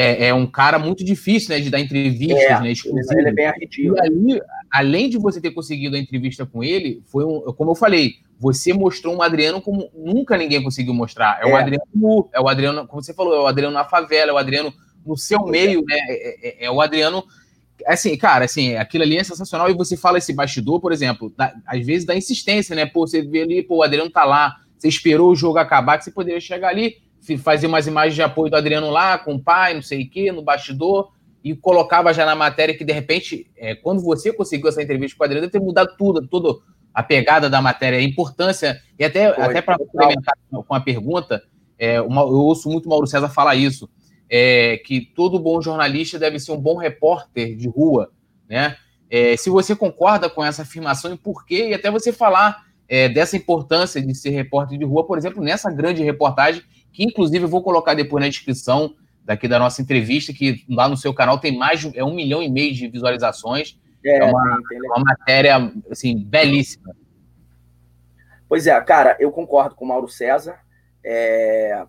é, 0.00 0.28
é, 0.28 0.34
um 0.34 0.46
cara 0.46 0.78
muito 0.78 1.04
difícil, 1.04 1.50
né, 1.50 1.60
de 1.60 1.70
dar 1.70 1.80
entrevistas, 1.80 2.38
é, 2.38 2.60
né, 2.60 2.72
Ele 3.18 3.28
é 3.28 3.32
bem 3.32 3.46
arredio. 3.46 3.96
E 3.96 4.00
aí, 4.00 4.40
além 4.70 5.10
de 5.10 5.18
você 5.18 5.40
ter 5.40 5.50
conseguido 5.50 5.96
a 5.96 5.98
entrevista 5.98 6.46
com 6.46 6.62
ele, 6.62 7.02
foi 7.06 7.24
um, 7.24 7.40
como 7.52 7.72
eu 7.72 7.74
falei, 7.74 8.12
você 8.38 8.72
mostrou 8.72 9.12
um 9.16 9.20
Adriano 9.20 9.60
como 9.60 9.90
nunca 9.92 10.38
ninguém 10.38 10.62
conseguiu 10.62 10.94
mostrar. 10.94 11.40
É, 11.42 11.46
o 11.46 11.48
é. 11.48 11.60
Adriano 11.60 12.30
é 12.32 12.40
o 12.40 12.46
Adriano, 12.46 12.86
como 12.86 13.02
você 13.02 13.12
falou, 13.12 13.34
é 13.34 13.40
o 13.40 13.46
Adriano 13.48 13.74
na 13.74 13.84
favela, 13.84 14.30
é 14.30 14.34
o 14.34 14.38
Adriano 14.38 14.72
no 15.04 15.16
seu 15.16 15.44
meio, 15.44 15.82
né? 15.84 15.96
É, 16.08 16.48
é, 16.48 16.66
é, 16.66 16.70
o 16.70 16.80
Adriano. 16.80 17.24
Assim, 17.86 18.16
cara, 18.16 18.44
assim, 18.44 18.76
aquilo 18.76 19.04
ali 19.04 19.16
é 19.16 19.24
sensacional. 19.24 19.70
E 19.70 19.74
você 19.74 19.96
fala 19.96 20.18
esse 20.18 20.32
bastidor, 20.32 20.80
por 20.80 20.92
exemplo, 20.92 21.32
às 21.66 21.84
vezes 21.84 22.04
da 22.04 22.14
insistência, 22.14 22.74
né? 22.74 22.86
Pô, 22.86 23.06
você 23.06 23.22
vê 23.22 23.42
ali, 23.42 23.62
pô, 23.62 23.76
o 23.76 23.82
Adriano 23.82 24.10
tá 24.10 24.24
lá, 24.24 24.56
você 24.76 24.88
esperou 24.88 25.30
o 25.30 25.36
jogo 25.36 25.58
acabar, 25.58 25.98
que 25.98 26.04
você 26.04 26.10
poderia 26.10 26.40
chegar 26.40 26.68
ali 26.68 26.96
fazia 27.36 27.68
umas 27.68 27.86
imagens 27.86 28.14
de 28.14 28.22
apoio 28.22 28.50
do 28.50 28.56
Adriano 28.56 28.90
lá, 28.90 29.18
com 29.18 29.34
o 29.34 29.42
pai, 29.42 29.74
não 29.74 29.82
sei 29.82 30.04
o 30.04 30.10
quê, 30.10 30.32
no 30.32 30.42
bastidor, 30.42 31.10
e 31.42 31.54
colocava 31.54 32.12
já 32.14 32.24
na 32.24 32.34
matéria 32.34 32.76
que, 32.76 32.84
de 32.84 32.92
repente, 32.92 33.50
é, 33.56 33.74
quando 33.74 34.02
você 34.02 34.32
conseguiu 34.32 34.68
essa 34.68 34.82
entrevista 34.82 35.16
com 35.16 35.24
o 35.24 35.26
Adriano, 35.26 35.46
deve 35.46 35.58
ter 35.58 35.64
mudado 35.64 35.94
tudo, 35.98 36.26
tudo 36.26 36.62
a 36.94 37.02
pegada 37.02 37.50
da 37.50 37.60
matéria, 37.60 37.98
a 37.98 38.02
importância, 38.02 38.80
e 38.98 39.04
até, 39.04 39.26
até 39.26 39.60
para 39.60 39.78
complementar 39.78 40.34
com 40.50 40.74
a 40.74 40.80
pergunta, 40.80 41.42
é, 41.78 42.00
uma, 42.00 42.22
eu 42.22 42.38
ouço 42.38 42.68
muito 42.70 42.86
o 42.86 42.88
Mauro 42.88 43.06
César 43.06 43.28
falar 43.28 43.54
isso, 43.54 43.88
é, 44.30 44.76
que 44.78 45.00
todo 45.00 45.38
bom 45.38 45.60
jornalista 45.60 46.18
deve 46.18 46.38
ser 46.38 46.52
um 46.52 46.60
bom 46.60 46.76
repórter 46.76 47.56
de 47.56 47.68
rua, 47.68 48.10
né? 48.48 48.76
É, 49.10 49.36
se 49.36 49.48
você 49.48 49.74
concorda 49.74 50.28
com 50.28 50.44
essa 50.44 50.62
afirmação 50.62 51.14
e 51.14 51.16
por 51.16 51.46
quê, 51.46 51.70
e 51.70 51.74
até 51.74 51.90
você 51.90 52.12
falar 52.12 52.66
é, 52.86 53.08
dessa 53.08 53.36
importância 53.36 54.02
de 54.02 54.14
ser 54.14 54.30
repórter 54.30 54.78
de 54.78 54.84
rua, 54.84 55.06
por 55.06 55.16
exemplo, 55.16 55.42
nessa 55.42 55.70
grande 55.70 56.02
reportagem 56.02 56.62
que 56.92 57.04
inclusive 57.04 57.44
eu 57.44 57.48
vou 57.48 57.62
colocar 57.62 57.94
depois 57.94 58.22
na 58.22 58.28
descrição 58.28 58.94
daqui 59.24 59.46
da 59.46 59.58
nossa 59.58 59.82
entrevista, 59.82 60.32
que 60.32 60.64
lá 60.68 60.88
no 60.88 60.96
seu 60.96 61.12
canal 61.12 61.38
tem 61.38 61.56
mais 61.56 61.80
de 61.80 61.96
é 61.98 62.04
um 62.04 62.14
milhão 62.14 62.42
e 62.42 62.50
meio 62.50 62.74
de 62.74 62.88
visualizações. 62.88 63.78
É, 64.04 64.18
é 64.18 64.24
uma, 64.24 64.58
uma 64.94 65.04
matéria 65.04 65.72
assim, 65.90 66.18
belíssima. 66.18 66.94
Pois 68.48 68.66
é, 68.66 68.80
cara, 68.80 69.16
eu 69.20 69.30
concordo 69.30 69.74
com 69.74 69.84
o 69.84 69.88
Mauro 69.88 70.08
César. 70.08 70.58
É... 71.04 71.84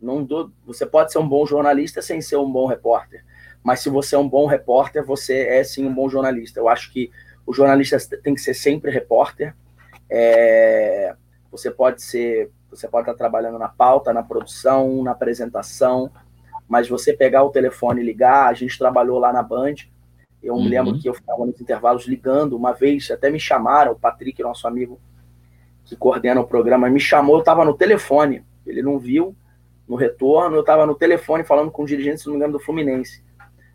Não 0.00 0.22
dou... 0.22 0.50
Você 0.66 0.84
pode 0.84 1.12
ser 1.12 1.18
um 1.18 1.28
bom 1.28 1.46
jornalista 1.46 2.02
sem 2.02 2.20
ser 2.20 2.36
um 2.36 2.50
bom 2.50 2.66
repórter. 2.66 3.24
Mas 3.62 3.80
se 3.80 3.88
você 3.88 4.14
é 4.14 4.18
um 4.18 4.28
bom 4.28 4.46
repórter, 4.46 5.04
você 5.04 5.40
é 5.40 5.64
sim 5.64 5.86
um 5.86 5.94
bom 5.94 6.08
jornalista. 6.08 6.60
Eu 6.60 6.68
acho 6.68 6.92
que 6.92 7.10
o 7.46 7.52
jornalista 7.52 7.98
tem 8.22 8.34
que 8.34 8.40
ser 8.40 8.54
sempre 8.54 8.90
repórter. 8.90 9.54
É... 10.08 11.14
Você 11.50 11.70
pode 11.70 12.02
ser 12.02 12.50
você 12.70 12.88
pode 12.88 13.08
estar 13.08 13.16
trabalhando 13.16 13.58
na 13.58 13.68
pauta, 13.68 14.12
na 14.12 14.22
produção, 14.22 15.02
na 15.02 15.12
apresentação, 15.12 16.10
mas 16.68 16.88
você 16.88 17.12
pegar 17.12 17.42
o 17.42 17.50
telefone 17.50 18.02
e 18.02 18.04
ligar, 18.04 18.48
a 18.48 18.52
gente 18.52 18.78
trabalhou 18.78 19.18
lá 19.18 19.32
na 19.32 19.42
Band. 19.42 19.74
Eu 20.42 20.54
uhum. 20.54 20.64
me 20.64 20.68
lembro 20.68 20.92
uhum. 20.92 21.00
que 21.00 21.08
eu 21.08 21.14
ficava 21.14 21.46
nos 21.46 21.60
intervalos 21.60 22.06
ligando. 22.06 22.56
Uma 22.56 22.72
vez 22.72 23.10
até 23.10 23.30
me 23.30 23.40
chamaram, 23.40 23.92
o 23.92 23.98
Patrick, 23.98 24.42
nosso 24.42 24.66
amigo 24.66 25.00
que 25.84 25.96
coordena 25.96 26.40
o 26.40 26.46
programa, 26.46 26.90
me 26.90 27.00
chamou, 27.00 27.36
eu 27.36 27.40
estava 27.40 27.64
no 27.64 27.74
telefone. 27.74 28.44
Ele 28.66 28.82
não 28.82 28.98
viu 28.98 29.34
no 29.88 29.96
retorno, 29.96 30.56
eu 30.56 30.60
estava 30.60 30.86
no 30.86 30.94
telefone 30.94 31.44
falando 31.44 31.70
com 31.70 31.82
o 31.82 31.86
dirigente, 31.86 32.20
se 32.20 32.26
não 32.26 32.32
me 32.32 32.38
engano, 32.38 32.54
do 32.54 32.60
Fluminense. 32.60 33.24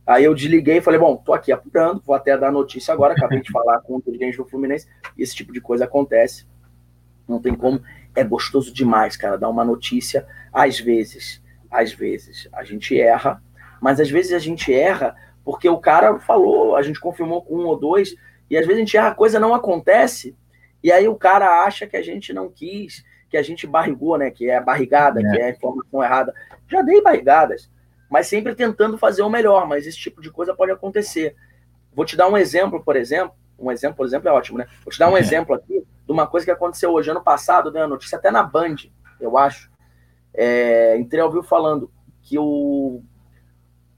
Aí 0.06 0.24
eu 0.24 0.34
desliguei 0.34 0.78
e 0.78 0.82
falei, 0.82 1.00
bom, 1.00 1.16
tô 1.16 1.34
aqui 1.34 1.52
apurando, 1.52 2.02
vou 2.06 2.16
até 2.16 2.38
dar 2.38 2.52
notícia 2.52 2.94
agora, 2.94 3.14
acabei 3.14 3.40
de 3.42 3.50
falar 3.54 3.80
com 3.82 3.96
o 3.96 4.02
dirigente 4.02 4.38
do 4.38 4.46
Fluminense, 4.46 4.88
e 5.18 5.24
esse 5.24 5.36
tipo 5.36 5.54
de 5.54 5.62
coisa 5.62 5.86
acontece. 5.86 6.46
Não 7.28 7.40
tem 7.40 7.56
como 7.56 7.82
é 8.16 8.24
gostoso 8.24 8.74
demais, 8.74 9.16
cara, 9.16 9.38
dar 9.38 9.50
uma 9.50 9.64
notícia. 9.64 10.28
Às 10.52 10.80
vezes, 10.80 11.42
às 11.70 11.94
vezes, 11.94 12.50
a 12.52 12.64
gente 12.64 13.00
erra, 13.00 13.42
mas 13.82 14.00
às 14.00 14.10
vezes 14.10 14.34
a 14.34 14.40
gente 14.40 14.74
erra 14.74 15.16
porque 15.44 15.68
o 15.68 15.80
cara 15.80 16.20
falou, 16.20 16.76
a 16.76 16.82
gente 16.82 17.00
confirmou 17.00 17.42
com 17.42 17.56
um 17.56 17.66
ou 17.66 17.80
dois, 17.80 18.16
e 18.50 18.58
às 18.58 18.66
vezes 18.66 18.82
a 18.82 18.86
gente 18.86 18.98
erra, 18.98 19.08
a 19.10 19.16
coisa 19.16 19.40
não 19.40 19.56
acontece, 19.56 20.36
e 20.84 20.92
aí 20.92 21.08
o 21.08 21.16
cara 21.16 21.64
acha 21.64 21.88
que 21.88 21.98
a 21.98 22.02
gente 22.02 22.34
não 22.34 22.50
quis, 22.50 23.04
que 23.32 23.38
a 23.38 23.42
gente 23.42 23.66
barrigou, 23.66 24.18
né? 24.18 24.30
Que 24.30 24.50
é 24.50 24.58
a 24.58 24.62
barrigada, 24.62 25.22
é. 25.22 25.24
que 25.24 25.40
é 25.40 25.46
a 25.46 25.50
informação 25.50 26.04
errada. 26.04 26.34
Já 26.68 26.82
dei 26.82 27.02
barrigadas, 27.02 27.72
mas 28.10 28.28
sempre 28.28 28.54
tentando 28.54 28.98
fazer 28.98 29.22
o 29.22 29.30
melhor, 29.30 29.66
mas 29.66 29.88
esse 29.88 29.98
tipo 29.98 30.22
de 30.22 30.30
coisa 30.30 30.54
pode 30.54 30.72
acontecer. 30.72 31.34
Vou 31.94 32.06
te 32.06 32.18
dar 32.18 32.28
um 32.28 32.38
exemplo, 32.38 32.84
por 32.84 32.98
exemplo. 32.98 33.34
Um 33.58 33.72
exemplo, 33.72 33.96
por 33.96 34.06
exemplo, 34.06 34.28
é 34.28 34.32
ótimo, 34.32 34.58
né? 34.58 34.68
Vou 34.84 34.92
te 34.92 35.00
dar 35.00 35.10
um 35.10 35.18
exemplo 35.18 35.56
aqui 35.56 35.86
de 36.06 36.12
uma 36.12 36.28
coisa 36.28 36.46
que 36.46 36.52
aconteceu 36.52 36.92
hoje. 36.92 37.10
Ano 37.10 37.24
passado, 37.24 37.72
deu 37.72 37.84
a 37.84 37.88
notícia 37.88 38.18
até 38.18 38.30
na 38.30 38.44
Band, 38.44 38.76
eu 39.20 39.38
acho. 39.38 39.72
É, 40.34 40.98
entrei 40.98 41.22
ao 41.22 41.32
vivo 41.32 41.44
falando 41.44 41.90
que 42.22 42.38
o, 42.38 43.02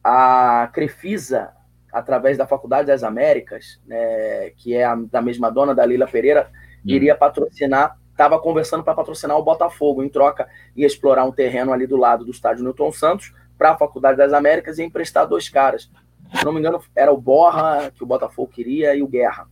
a 0.04 0.70
Crefisa, 0.74 1.54
através 1.92 2.38
da 2.38 2.46
Faculdade 2.46 2.88
das 2.88 3.04
Américas, 3.04 3.82
né, 3.86 4.52
que 4.52 4.76
é 4.76 4.84
a, 4.84 4.96
da 4.96 5.22
mesma 5.22 5.50
dona 5.50 5.74
da 5.74 5.86
Lila 5.86 6.08
Pereira, 6.08 6.52
hum. 6.52 6.82
iria 6.86 7.16
patrocinar, 7.16 7.98
estava 8.24 8.40
conversando 8.40 8.84
para 8.84 8.94
patrocinar 8.94 9.38
o 9.38 9.44
Botafogo, 9.44 10.02
em 10.02 10.08
troca 10.08 10.48
ia 10.76 10.88
explorar 10.88 11.26
um 11.26 11.32
terreno 11.32 11.74
ali 11.74 11.86
do 11.86 11.98
lado 11.98 12.24
do 12.24 12.32
estádio 12.32 12.64
Newton 12.64 12.92
Santos 12.92 13.34
para 13.58 13.72
a 13.72 13.78
Faculdade 13.78 14.18
das 14.18 14.32
Américas 14.32 14.80
e 14.80 14.84
emprestar 14.84 15.28
dois 15.28 15.50
caras. 15.50 15.92
Se 16.34 16.46
não 16.46 16.54
me 16.54 16.60
engano, 16.60 16.82
era 16.96 17.12
o 17.12 17.18
Borra, 17.18 17.92
que 17.94 18.02
o 18.02 18.08
Botafogo 18.08 18.50
queria, 18.52 18.96
e 18.96 19.04
o 19.04 19.08
Guerra. 19.08 19.48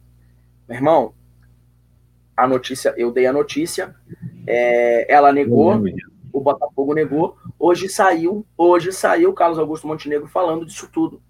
Meu 0.68 0.78
irmão, 0.78 1.14
a 2.36 2.48
notícia, 2.48 2.94
eu 2.98 3.12
dei 3.12 3.28
a 3.28 3.34
notícia, 3.34 3.94
é, 4.48 5.14
ela 5.14 5.34
negou, 5.34 5.76
o 6.32 6.40
Botafogo 6.40 6.94
negou. 6.94 7.38
Hoje 7.60 7.90
saiu, 7.90 8.46
hoje 8.58 8.94
saiu 8.94 9.34
Carlos 9.34 9.60
Augusto 9.60 9.86
Montenegro 9.86 10.28
falando 10.28 10.66
disso 10.66 10.90
tudo, 10.92 11.22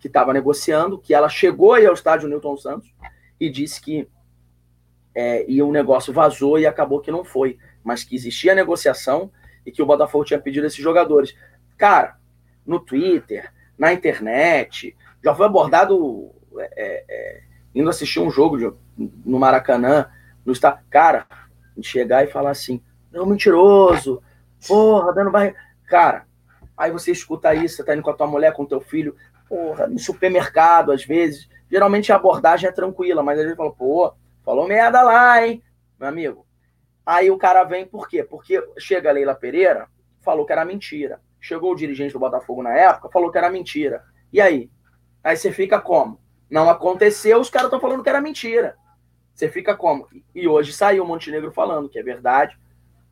que 0.00 0.06
estava 0.06 0.32
negociando, 0.32 0.96
que 0.96 1.12
ela 1.12 1.28
chegou 1.28 1.74
aí 1.74 1.86
ao 1.86 1.94
estádio 1.94 2.28
Newton 2.28 2.56
Santos 2.56 2.94
e 3.38 3.50
disse 3.50 3.80
que 3.80 4.08
é, 5.20 5.44
e 5.48 5.60
o 5.60 5.72
negócio 5.72 6.12
vazou 6.12 6.60
e 6.60 6.64
acabou 6.64 7.00
que 7.00 7.10
não 7.10 7.24
foi, 7.24 7.58
mas 7.82 8.04
que 8.04 8.14
existia 8.14 8.54
negociação 8.54 9.32
e 9.66 9.72
que 9.72 9.82
o 9.82 9.86
Botafogo 9.86 10.24
tinha 10.24 10.38
pedido 10.38 10.64
esses 10.64 10.78
jogadores. 10.78 11.34
Cara, 11.76 12.16
no 12.64 12.78
Twitter, 12.78 13.52
na 13.76 13.92
internet, 13.92 14.96
já 15.24 15.34
foi 15.34 15.46
abordado 15.46 16.30
é, 16.60 17.04
é, 17.08 17.40
indo 17.74 17.90
assistir 17.90 18.20
um 18.20 18.30
jogo 18.30 18.58
de, 18.58 18.72
no 19.26 19.40
Maracanã, 19.40 20.08
no 20.46 20.52
está 20.52 20.80
Cara, 20.88 21.26
chegar 21.82 22.22
e 22.22 22.30
falar 22.30 22.50
assim, 22.50 22.80
não, 23.10 23.26
mentiroso, 23.26 24.22
porra, 24.68 25.12
dando 25.12 25.32
barriga. 25.32 25.56
Cara, 25.88 26.26
aí 26.76 26.92
você 26.92 27.10
escuta 27.10 27.52
isso, 27.56 27.74
você 27.74 27.84
tá 27.84 27.92
indo 27.92 28.04
com 28.04 28.10
a 28.10 28.14
tua 28.14 28.28
mulher, 28.28 28.52
com 28.52 28.62
o 28.62 28.68
teu 28.68 28.80
filho, 28.80 29.16
porra, 29.48 29.88
no 29.88 29.98
supermercado, 29.98 30.92
às 30.92 31.04
vezes. 31.04 31.48
Geralmente 31.68 32.12
a 32.12 32.16
abordagem 32.16 32.68
é 32.68 32.72
tranquila, 32.72 33.20
mas 33.20 33.36
às 33.36 33.46
vezes 33.46 33.56
fala, 33.56 33.72
pô, 33.72 34.14
falou 34.48 34.66
merda 34.66 35.02
lá, 35.02 35.46
hein? 35.46 35.62
meu 36.00 36.08
amigo. 36.08 36.46
Aí 37.04 37.30
o 37.30 37.36
cara 37.36 37.64
vem 37.64 37.84
por 37.84 38.08
quê? 38.08 38.22
Porque 38.22 38.66
chega 38.78 39.10
a 39.10 39.12
Leila 39.12 39.34
Pereira, 39.34 39.88
falou 40.22 40.46
que 40.46 40.52
era 40.52 40.64
mentira. 40.64 41.20
Chegou 41.38 41.72
o 41.72 41.76
dirigente 41.76 42.14
do 42.14 42.18
Botafogo 42.18 42.62
na 42.62 42.72
época, 42.74 43.10
falou 43.10 43.30
que 43.30 43.36
era 43.36 43.50
mentira. 43.50 44.02
E 44.32 44.40
aí? 44.40 44.70
Aí 45.22 45.36
você 45.36 45.52
fica 45.52 45.78
como? 45.78 46.18
Não 46.48 46.70
aconteceu, 46.70 47.38
os 47.38 47.50
caras 47.50 47.66
estão 47.66 47.78
falando 47.78 48.02
que 48.02 48.08
era 48.08 48.22
mentira. 48.22 48.74
Você 49.34 49.50
fica 49.50 49.76
como? 49.76 50.08
E 50.34 50.48
hoje 50.48 50.72
saiu 50.72 51.04
o 51.04 51.06
Montenegro 51.06 51.52
falando 51.52 51.90
que 51.90 51.98
é 51.98 52.02
verdade. 52.02 52.58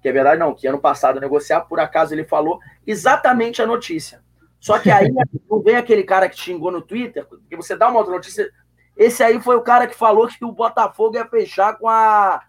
Que 0.01 0.09
é 0.09 0.13
verdade, 0.13 0.41
não, 0.41 0.55
que 0.55 0.67
ano 0.67 0.79
passado 0.79 1.21
negociar, 1.21 1.61
por 1.63 1.79
acaso 1.79 2.15
ele 2.15 2.25
falou 2.25 2.61
exatamente 2.87 3.61
a 3.61 3.67
notícia. 3.67 4.23
Só 4.59 4.79
que 4.79 4.91
aí 4.91 5.13
não 5.51 5.61
vem 5.61 5.77
aquele 5.77 6.03
cara 6.03 6.31
que 6.31 6.41
xingou 6.41 6.73
no 6.73 6.81
Twitter, 6.81 7.27
porque 7.27 7.55
você 7.55 7.77
dá 7.77 7.91
uma 7.91 7.99
outra 7.99 8.15
notícia. 8.15 8.51
Esse 8.97 9.23
aí 9.23 9.41
foi 9.41 9.57
o 9.57 9.63
cara 9.63 9.87
que 9.87 9.95
falou 9.95 10.27
que 10.27 10.45
o 10.45 10.53
Botafogo 10.53 11.17
ia 11.17 11.27
fechar 11.27 11.77
com 11.79 11.89
a 11.89 12.43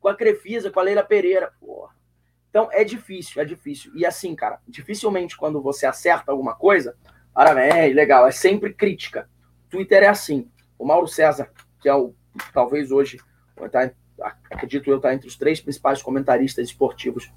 com 0.00 0.08
a 0.08 0.16
Crefisa, 0.16 0.70
com 0.70 0.80
a 0.80 0.82
Leila 0.82 1.02
Pereira. 1.04 1.52
Porra. 1.60 1.94
Então 2.50 2.68
é 2.70 2.84
difícil, 2.84 3.40
é 3.40 3.44
difícil. 3.44 3.92
E 3.94 4.04
assim, 4.04 4.34
cara, 4.34 4.60
dificilmente 4.68 5.36
quando 5.36 5.62
você 5.62 5.86
acerta 5.86 6.30
alguma 6.30 6.54
coisa, 6.54 6.96
parabéns, 7.32 7.94
legal, 7.94 8.26
é 8.26 8.30
sempre 8.30 8.74
crítica. 8.74 9.28
Twitter 9.70 10.02
é 10.02 10.08
assim. 10.08 10.50
O 10.78 10.84
Mauro 10.84 11.08
César, 11.08 11.50
que 11.80 11.88
é 11.88 11.94
o 11.94 12.14
talvez 12.52 12.90
hoje, 12.90 13.18
tá, 13.70 13.90
acredito 14.50 14.90
eu, 14.90 14.96
está 14.96 15.14
entre 15.14 15.28
os 15.28 15.36
três 15.36 15.60
principais 15.60 16.02
comentaristas 16.02 16.68
esportivos 16.68 17.32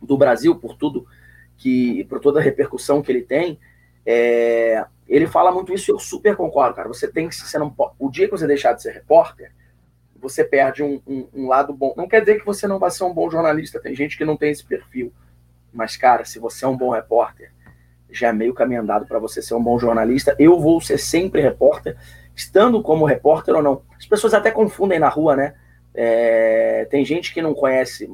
do 0.00 0.16
Brasil, 0.16 0.56
por 0.56 0.76
tudo 0.76 1.06
que, 1.56 2.04
por 2.04 2.20
toda 2.20 2.38
a 2.38 2.42
repercussão 2.42 3.02
que 3.02 3.10
ele 3.10 3.22
tem, 3.22 3.58
é, 4.06 4.84
ele 5.08 5.26
fala 5.26 5.50
muito 5.50 5.72
isso 5.72 5.90
e 5.90 5.92
eu 5.92 5.98
super 5.98 6.36
concordo, 6.36 6.74
cara. 6.74 6.88
Você 6.88 7.08
tem 7.08 7.28
que, 7.28 7.34
ser 7.34 7.58
não, 7.58 7.74
o 7.98 8.10
dia 8.10 8.26
que 8.26 8.32
você 8.32 8.46
deixar 8.46 8.74
de 8.74 8.82
ser 8.82 8.92
repórter, 8.92 9.52
você 10.20 10.44
perde 10.44 10.82
um, 10.82 11.00
um, 11.06 11.28
um, 11.32 11.48
lado 11.48 11.72
bom. 11.72 11.94
Não 11.96 12.08
quer 12.08 12.20
dizer 12.20 12.38
que 12.38 12.46
você 12.46 12.66
não 12.66 12.78
vai 12.78 12.90
ser 12.90 13.04
um 13.04 13.14
bom 13.14 13.30
jornalista, 13.30 13.80
tem 13.80 13.94
gente 13.94 14.18
que 14.18 14.24
não 14.24 14.36
tem 14.36 14.50
esse 14.50 14.64
perfil. 14.64 15.12
Mas, 15.72 15.96
cara, 15.96 16.24
se 16.24 16.38
você 16.38 16.64
é 16.64 16.68
um 16.68 16.76
bom 16.76 16.90
repórter, 16.90 17.52
já 18.10 18.28
é 18.28 18.32
meio 18.32 18.54
caminho 18.54 18.82
andado 18.82 19.06
para 19.06 19.18
você 19.18 19.40
ser 19.40 19.54
um 19.54 19.62
bom 19.62 19.78
jornalista. 19.78 20.34
Eu 20.38 20.58
vou 20.58 20.80
ser 20.80 20.98
sempre 20.98 21.40
repórter, 21.40 21.96
estando 22.34 22.82
como 22.82 23.04
repórter 23.04 23.54
ou 23.54 23.62
não. 23.62 23.82
As 23.96 24.06
pessoas 24.06 24.34
até 24.34 24.50
confundem 24.50 24.98
na 24.98 25.08
rua, 25.08 25.36
né? 25.36 25.54
É, 25.94 26.86
tem 26.90 27.04
gente 27.04 27.32
que 27.32 27.42
não 27.42 27.54
conhece 27.54 28.08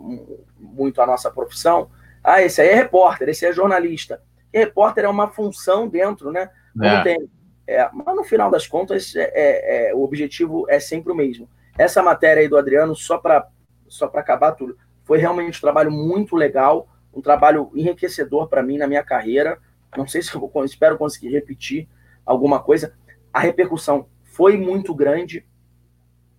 muito 0.58 1.00
a 1.00 1.06
nossa 1.06 1.30
profissão. 1.30 1.90
Ah, 2.22 2.42
esse 2.42 2.60
aí 2.60 2.68
é 2.68 2.74
repórter, 2.74 3.28
esse 3.28 3.44
é 3.44 3.52
jornalista. 3.52 4.22
E 4.52 4.58
repórter 4.58 5.04
é 5.04 5.08
uma 5.08 5.28
função 5.28 5.88
dentro, 5.88 6.32
né? 6.32 6.50
É. 6.82 7.02
Tem, 7.02 7.30
é, 7.66 7.88
mas 7.92 8.14
no 8.14 8.24
final 8.24 8.50
das 8.50 8.66
contas, 8.66 9.14
é, 9.16 9.30
é, 9.34 9.90
é, 9.90 9.94
o 9.94 10.02
objetivo 10.02 10.66
é 10.68 10.78
sempre 10.78 11.12
o 11.12 11.14
mesmo. 11.14 11.48
Essa 11.78 12.02
matéria 12.02 12.42
aí 12.42 12.48
do 12.48 12.56
Adriano, 12.56 12.94
só 12.94 13.18
para 13.18 13.48
só 13.88 14.06
acabar 14.06 14.52
tudo, 14.52 14.76
foi 15.04 15.18
realmente 15.18 15.58
um 15.58 15.60
trabalho 15.60 15.90
muito 15.90 16.36
legal, 16.36 16.88
um 17.12 17.20
trabalho 17.20 17.70
enriquecedor 17.74 18.48
para 18.48 18.62
mim 18.62 18.78
na 18.78 18.86
minha 18.86 19.02
carreira. 19.02 19.58
Não 19.96 20.06
sei 20.06 20.20
se 20.22 20.34
eu 20.34 20.40
vou, 20.40 20.64
espero 20.64 20.98
conseguir 20.98 21.30
repetir 21.30 21.88
alguma 22.24 22.62
coisa. 22.62 22.94
A 23.32 23.40
repercussão 23.40 24.08
foi 24.22 24.56
muito 24.56 24.94
grande 24.94 25.46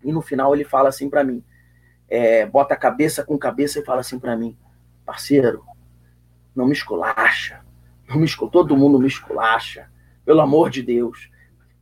e 0.04 0.12
no 0.12 0.22
final 0.22 0.54
ele 0.54 0.64
fala 0.64 0.90
assim 0.90 1.10
para 1.10 1.24
mim, 1.24 1.44
é, 2.08 2.46
bota 2.46 2.76
cabeça 2.76 3.26
com 3.26 3.38
cabeça 3.38 3.80
e 3.80 3.86
fala 3.86 4.02
assim 4.02 4.20
para 4.20 4.38
mim, 4.38 4.56
parceiro, 5.04 5.64
não 6.56 6.68
me 6.68 6.74
esculacha, 6.74 7.62
não 8.08 8.18
me 8.18 8.26
esculacha, 8.26 8.52
todo 8.52 8.78
mundo 8.78 9.00
me 9.00 9.08
esculacha, 9.08 9.90
pelo 10.26 10.42
amor 10.42 10.70
de 10.70 10.82
Deus. 10.82 11.30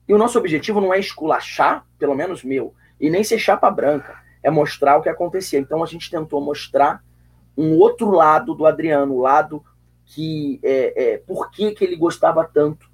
E 0.08 0.13
o 0.13 0.17
nosso 0.17 0.38
objetivo 0.38 0.82
não 0.82 0.93
é 0.93 0.99
esculachar, 0.99 1.86
pelo 1.97 2.13
menos 2.13 2.43
meu, 2.43 2.73
e 2.99 3.10
nem 3.10 3.23
ser 3.23 3.39
chapa 3.39 3.71
branca, 3.71 4.21
é 4.43 4.51
mostrar 4.51 4.97
o 4.97 5.01
que 5.01 5.10
acontecia. 5.10 5.60
Então 5.60 5.82
a 5.82 5.86
gente 5.86 6.12
tentou 6.12 6.41
mostrar 6.41 7.01
um 7.58 7.77
outro 7.77 8.12
lado 8.12 8.53
do 8.53 8.65
Adriano, 8.65 9.13
o 9.13 9.21
lado 9.21 9.63
que 10.06 10.60
é, 10.62 11.13
é 11.13 11.17
por 11.17 11.49
que, 11.49 11.71
que 11.71 11.84
ele 11.84 11.95
gostava 11.95 12.43
tanto 12.43 12.91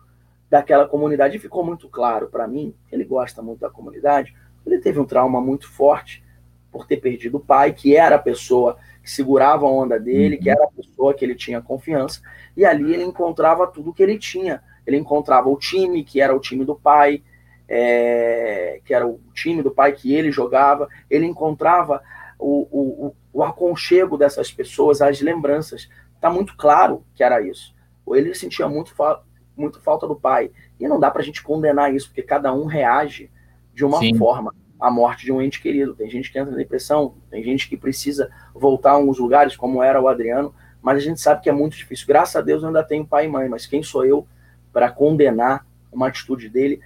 daquela 0.50 0.88
comunidade. 0.88 1.38
E 1.38 1.40
ficou 1.40 1.64
muito 1.64 1.90
claro 1.90 2.28
para 2.28 2.48
mim, 2.48 2.76
ele 2.92 3.04
gosta 3.04 3.42
muito 3.42 3.60
da 3.60 3.70
comunidade, 3.70 4.36
ele 4.66 4.80
teve 4.80 5.00
um 5.00 5.06
trauma 5.06 5.42
muito 5.42 5.68
forte 5.68 6.24
por 6.72 6.86
ter 6.86 6.98
perdido 6.98 7.38
o 7.38 7.40
pai, 7.40 7.74
que 7.74 7.96
era 7.96 8.16
a 8.16 8.20
pessoa 8.20 8.78
que 9.02 9.10
segurava 9.10 9.66
a 9.66 9.70
onda 9.70 10.00
dele, 10.00 10.38
que 10.38 10.50
uhum. 10.50 10.56
era 10.56 10.66
a 10.66 10.72
pessoa 10.72 11.14
que 11.14 11.26
ele 11.26 11.34
tinha 11.34 11.62
confiança, 11.62 12.22
e 12.56 12.64
ali 12.64 12.94
ele 12.94 13.04
encontrava 13.04 13.66
tudo 13.66 13.94
que 13.94 14.04
ele 14.04 14.20
tinha. 14.20 14.62
Ele 14.90 14.98
encontrava 14.98 15.48
o 15.48 15.58
time, 15.58 16.04
que 16.04 16.20
era 16.20 16.36
o 16.36 16.40
time 16.40 16.66
do 16.66 16.76
pai, 16.76 17.22
é, 17.68 18.82
que 18.84 18.94
era 18.94 19.06
o 19.06 19.22
time 19.34 19.62
do 19.62 19.70
pai 19.70 19.94
que 19.94 20.14
ele 20.14 20.32
jogava, 20.32 20.90
ele 21.08 21.28
encontrava 21.28 22.02
o, 22.40 22.68
o, 22.72 23.16
o 23.32 23.44
aconchego 23.44 24.18
dessas 24.18 24.52
pessoas, 24.52 25.02
as 25.02 25.22
lembranças. 25.22 25.88
Está 26.16 26.32
muito 26.32 26.58
claro 26.58 27.06
que 27.14 27.24
era 27.24 27.40
isso. 27.42 27.76
Ele 28.10 28.34
sentia 28.34 28.68
muito, 28.68 28.94
fa 28.96 29.22
muito 29.56 29.80
falta 29.82 30.08
do 30.08 30.16
pai. 30.16 30.50
E 30.80 30.88
não 30.88 31.00
dá 31.00 31.12
para 31.12 31.22
a 31.22 31.26
gente 31.26 31.44
condenar 31.44 31.94
isso, 31.94 32.08
porque 32.08 32.24
cada 32.24 32.52
um 32.52 32.66
reage 32.66 33.30
de 33.74 33.86
uma 33.86 34.00
Sim. 34.00 34.18
forma 34.18 34.56
à 34.80 34.90
morte 34.90 35.26
de 35.26 35.32
um 35.32 35.42
ente 35.42 35.62
querido. 35.62 35.94
Tem 35.94 36.10
gente 36.10 36.32
que 36.32 36.40
entra 36.40 36.54
em 36.54 36.58
depressão, 36.58 37.14
tem 37.30 37.44
gente 37.44 37.70
que 37.70 37.78
precisa 37.78 38.32
voltar 38.56 38.92
a 38.92 38.94
alguns 38.94 39.20
lugares, 39.20 39.56
como 39.56 39.84
era 39.84 40.02
o 40.02 40.08
Adriano, 40.08 40.56
mas 40.82 40.98
a 40.98 41.02
gente 41.02 41.20
sabe 41.20 41.42
que 41.42 41.50
é 41.50 41.54
muito 41.54 41.76
difícil. 41.76 42.08
Graças 42.08 42.36
a 42.38 42.42
Deus 42.42 42.64
eu 42.64 42.70
ainda 42.70 42.84
tenho 42.84 43.06
pai 43.06 43.26
e 43.26 43.28
mãe, 43.28 43.48
mas 43.48 43.68
quem 43.68 43.84
sou 43.84 44.06
eu 44.06 44.26
para 44.72 44.90
condenar 44.92 45.66
uma 45.92 46.08
atitude 46.08 46.50
dele? 46.50 46.82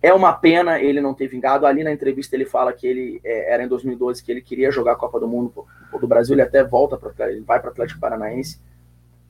É 0.00 0.12
uma 0.12 0.32
pena 0.32 0.80
ele 0.80 1.00
não 1.00 1.12
ter 1.12 1.26
vingado. 1.26 1.66
Ali 1.66 1.82
na 1.82 1.92
entrevista 1.92 2.36
ele 2.36 2.44
fala 2.44 2.72
que 2.72 2.86
ele 2.86 3.20
é, 3.24 3.52
era 3.52 3.64
em 3.64 3.68
2012 3.68 4.22
que 4.22 4.30
ele 4.30 4.40
queria 4.40 4.70
jogar 4.70 4.92
a 4.92 4.96
Copa 4.96 5.18
do 5.18 5.26
Mundo 5.26 5.66
do 6.00 6.06
Brasil. 6.06 6.34
Ele 6.34 6.42
até 6.42 6.62
volta 6.62 6.96
para 6.96 7.30
ele 7.30 7.40
vai 7.40 7.58
para 7.58 7.68
o 7.68 7.72
Atlético 7.72 8.00
Paranaense 8.00 8.60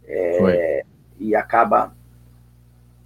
é, 0.06 0.84
e 1.18 1.34
acaba 1.34 1.94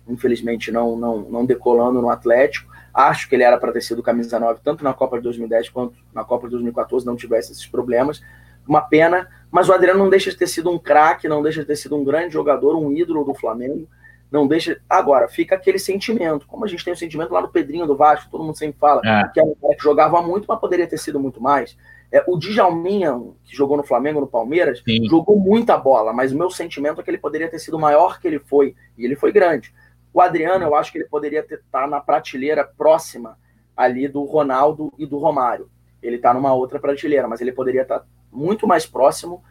infelizmente 0.09 0.73
não, 0.73 0.97
não 0.97 1.19
não 1.19 1.47
decolando 1.47 2.03
no 2.03 2.11
Atlético. 2.11 2.73
Acho 2.93 3.29
que 3.29 3.37
ele 3.37 3.45
era 3.45 3.57
para 3.57 3.73
ter 3.73 3.81
sido 3.81 4.03
camisa 4.03 4.41
9 4.41 4.61
tanto 4.63 4.83
na 4.83 4.93
Copa 4.93 5.17
de 5.17 5.23
2010 5.23 5.71
quanto 5.71 5.95
na 6.13 6.25
Copa 6.25 6.47
de 6.49 6.53
2014 6.53 7.07
não 7.07 7.17
tivesse 7.17 7.53
esses 7.53 7.67
problemas. 7.67 8.21
Uma 8.67 8.81
pena, 8.81 9.29
mas 9.51 9.69
o 9.69 9.73
Adriano 9.73 10.01
não 10.01 10.11
deixa 10.11 10.31
de 10.31 10.37
ter 10.37 10.47
sido 10.47 10.71
um 10.71 10.79
craque, 10.79 11.29
não 11.29 11.43
deixa 11.43 11.61
de 11.61 11.67
ter 11.67 11.77
sido 11.77 11.97
um 11.97 12.05
grande 12.05 12.33
jogador, 12.33 12.77
um 12.77 12.93
ídolo 12.93 13.25
do 13.25 13.35
Flamengo 13.35 13.89
não 14.33 14.47
deixa. 14.47 14.81
Agora, 14.89 15.29
fica 15.29 15.55
aquele 15.55 15.79
sentimento. 15.79 16.47
Como 16.47 16.65
a 16.65 16.69
gente 16.69 16.83
tem 16.83 16.95
o 16.95 16.97
sentimento 16.97 17.33
lá 17.33 17.43
do 17.43 17.49
Pedrinho 17.49 17.87
do 17.87 17.95
Vasco, 17.95 18.31
todo 18.31 18.43
mundo 18.43 18.57
sempre 18.57 18.79
fala 18.81 19.03
é. 19.05 19.29
que 19.29 19.39
era 19.39 19.49
um 19.49 19.55
cara 19.55 19.75
que 19.77 19.83
jogava 19.83 20.23
muito, 20.23 20.47
mas 20.49 20.59
poderia 20.59 20.87
ter 20.87 20.99
sido 20.99 21.21
muito 21.21 21.41
mais. 21.41 21.77
É, 22.11 22.25
o 22.27 22.39
Djalminha, 22.39 23.21
que 23.45 23.55
jogou 23.55 23.77
no 23.77 23.83
Flamengo, 23.83 24.21
no 24.21 24.27
Palmeiras, 24.27 24.83
Sim. 24.85 25.07
jogou 25.09 25.39
muita 25.39 25.77
bola, 25.77 26.13
mas 26.13 26.33
o 26.33 26.39
meu 26.39 26.51
sentimento 26.51 27.01
é 27.01 27.05
que 27.05 27.11
ele 27.11 27.19
poderia 27.19 27.49
ter 27.49 27.59
sido 27.59 27.79
maior 27.79 28.19
que 28.19 28.27
ele 28.27 28.39
foi, 28.39 28.75
e 28.97 29.05
ele 29.05 29.17
foi 29.17 29.33
grande. 29.33 29.73
O 30.13 30.21
Adriano, 30.21 30.65
eu 30.65 30.75
acho 30.75 30.93
que 30.93 30.99
ele 30.99 31.09
poderia 31.09 31.41
estar 31.41 31.59
tá 31.71 31.87
na 31.87 32.01
prateleira 32.01 32.65
próxima 32.65 33.39
ali 33.77 34.09
do 34.09 34.25
Ronaldo 34.25 34.93
e 34.99 35.07
do 35.07 35.19
Romário. 35.19 35.71
Ele 36.03 36.17
está 36.17 36.35
numa 36.35 36.53
outra 36.53 36.79
prateleira, 36.79 37.29
mas 37.29 37.41
ele 37.41 37.53
poderia 37.53 37.83
estar 37.83 38.01
tá 38.01 38.07
muito 38.31 38.67
mais 38.67 38.87
próximo 38.87 39.43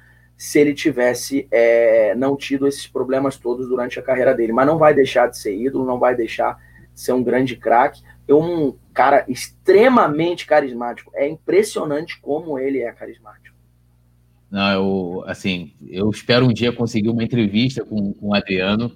se 0.42 0.58
ele 0.58 0.74
tivesse 0.74 1.48
é, 1.52 2.16
não 2.16 2.36
tido 2.36 2.68
esses 2.68 2.88
problemas 2.88 3.38
todos 3.38 3.70
durante 3.70 4.00
a 4.00 4.02
carreira 4.02 4.34
dele. 4.34 4.52
Mas 4.52 4.66
não 4.66 4.80
vai 4.80 4.92
deixar 4.92 5.28
de 5.28 5.38
ser 5.38 5.56
ídolo, 5.56 5.86
não 5.86 6.00
vai 6.00 6.16
deixar 6.16 6.58
de 6.96 7.00
ser 7.00 7.14
um 7.14 7.22
grande 7.22 7.56
craque. 7.56 8.02
É 8.28 8.34
um 8.34 8.76
cara 8.92 9.24
extremamente 9.28 10.48
carismático. 10.48 11.12
É 11.14 11.30
impressionante 11.30 12.20
como 12.20 12.58
ele 12.58 12.80
é 12.80 12.92
carismático. 12.92 13.56
Não, 14.50 14.72
eu, 14.72 15.24
assim, 15.28 15.74
eu 15.88 16.10
espero 16.10 16.48
um 16.48 16.54
dia 16.54 16.74
conseguir 16.74 17.10
uma 17.10 17.24
entrevista 17.24 17.86
com, 17.86 18.12
com 18.12 18.30
o 18.30 18.34
Adriano 18.34 18.92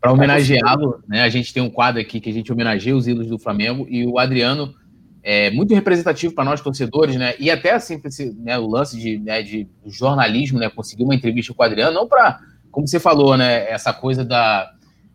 para 0.00 0.10
homenageá-lo. 0.10 1.00
Né? 1.06 1.22
A 1.22 1.28
gente 1.28 1.54
tem 1.54 1.62
um 1.62 1.70
quadro 1.70 2.00
aqui 2.00 2.18
que 2.18 2.28
a 2.28 2.32
gente 2.32 2.52
homenageia 2.52 2.96
os 2.96 3.06
ídolos 3.06 3.28
do 3.28 3.38
Flamengo 3.38 3.86
e 3.88 4.04
o 4.04 4.18
Adriano 4.18 4.74
é, 5.22 5.50
muito 5.50 5.74
representativo 5.74 6.34
para 6.34 6.44
nós 6.44 6.60
torcedores, 6.60 7.16
né? 7.16 7.34
E 7.38 7.50
até 7.50 7.72
assim, 7.72 8.00
esse, 8.04 8.32
né, 8.34 8.58
o 8.58 8.66
lance 8.66 8.98
de, 8.98 9.18
né, 9.18 9.42
de 9.42 9.68
jornalismo, 9.86 10.58
né? 10.58 10.68
Conseguir 10.68 11.04
uma 11.04 11.14
entrevista 11.14 11.54
com 11.54 11.62
o 11.62 11.66
Adriano, 11.66 11.94
não 11.94 12.08
para, 12.08 12.40
como 12.70 12.88
você 12.88 12.98
falou, 12.98 13.36
né? 13.36 13.70
Essa 13.70 13.92
coisa 13.92 14.24
da 14.24 14.72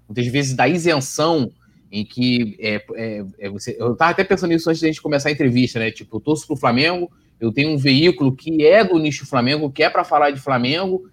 muitas 0.08 0.26
vezes 0.28 0.56
da 0.56 0.68
isenção 0.68 1.52
em 1.92 2.06
que 2.06 2.56
é, 2.60 2.84
é, 2.96 3.26
é 3.40 3.50
você, 3.50 3.76
eu 3.78 3.94
estava 3.94 4.12
até 4.12 4.24
pensando 4.24 4.52
nisso 4.52 4.70
antes 4.70 4.80
de 4.80 4.86
a 4.86 4.90
gente 4.90 5.02
começar 5.02 5.30
a 5.30 5.32
entrevista, 5.32 5.80
né? 5.80 5.92
Tipo, 5.92 6.18
eu 6.18 6.22
torço 6.22 6.48
para 6.48 6.54
o 6.54 6.58
Flamengo, 6.58 7.12
eu 7.40 7.52
tenho 7.52 7.72
um 7.72 7.78
veículo 7.78 8.34
que 8.34 8.66
é 8.66 8.84
do 8.84 8.98
nicho 8.98 9.26
Flamengo, 9.26 9.70
que 9.70 9.84
é 9.84 9.90
para 9.90 10.04
falar 10.06 10.32
de 10.32 10.40
Flamengo, 10.40 11.10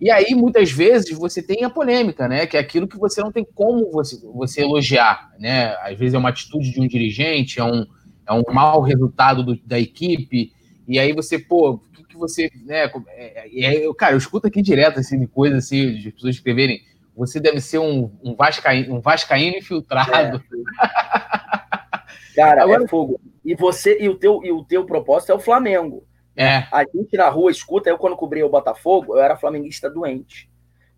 e 0.00 0.10
aí 0.10 0.34
muitas 0.34 0.72
vezes 0.72 1.16
você 1.16 1.40
tem 1.40 1.64
a 1.64 1.70
polêmica, 1.70 2.26
né? 2.26 2.44
Que 2.46 2.56
é 2.56 2.60
aquilo 2.60 2.88
que 2.88 2.98
você 2.98 3.20
não 3.20 3.30
tem 3.30 3.46
como 3.54 3.88
você, 3.92 4.20
você 4.34 4.62
elogiar, 4.62 5.30
né? 5.38 5.76
Às 5.80 5.96
vezes 5.96 6.14
é 6.14 6.18
uma 6.18 6.28
atitude 6.28 6.72
de 6.72 6.80
um 6.80 6.88
dirigente, 6.88 7.60
é 7.60 7.64
um 7.64 7.86
é 8.26 8.32
um 8.32 8.42
mau 8.52 8.80
resultado 8.80 9.42
do, 9.42 9.56
da 9.64 9.78
equipe, 9.78 10.52
e 10.86 10.98
aí 10.98 11.12
você, 11.12 11.38
pô, 11.38 11.72
o 11.72 11.78
que, 11.78 12.04
que 12.04 12.16
você, 12.16 12.50
né, 12.64 12.90
é, 13.08 13.86
é, 13.86 13.94
cara, 13.94 14.14
eu 14.14 14.18
escuto 14.18 14.46
aqui 14.46 14.60
direto, 14.62 15.00
assim, 15.00 15.18
de 15.18 15.26
coisas, 15.26 15.64
assim, 15.64 15.94
de 15.94 16.10
pessoas 16.12 16.36
escreverem, 16.36 16.82
você 17.16 17.38
deve 17.38 17.60
ser 17.60 17.78
um, 17.78 18.10
um, 18.22 18.34
vascaíno, 18.34 18.96
um 18.96 19.00
vascaíno 19.00 19.56
infiltrado. 19.56 20.42
É. 20.42 22.34
Cara, 22.34 22.62
Agora, 22.62 22.84
é 22.84 22.88
fogo. 22.88 23.20
E 23.44 23.54
você, 23.54 23.98
e 24.00 24.08
o 24.08 24.16
teu, 24.16 24.42
e 24.42 24.50
o 24.50 24.64
teu 24.64 24.86
propósito 24.86 25.32
é 25.32 25.34
o 25.34 25.40
Flamengo. 25.40 26.06
É. 26.34 26.66
A 26.72 26.84
gente 26.84 27.16
na 27.16 27.28
rua 27.28 27.50
escuta, 27.50 27.90
eu 27.90 27.98
quando 27.98 28.16
cobria 28.16 28.46
o 28.46 28.50
Botafogo, 28.50 29.14
eu 29.14 29.22
era 29.22 29.36
flamenguista 29.36 29.90
doente. 29.90 30.50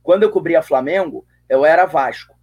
Quando 0.02 0.22
eu 0.22 0.30
cobria 0.30 0.62
Flamengo, 0.62 1.26
eu 1.48 1.64
era 1.64 1.86
Vasco. 1.86 2.34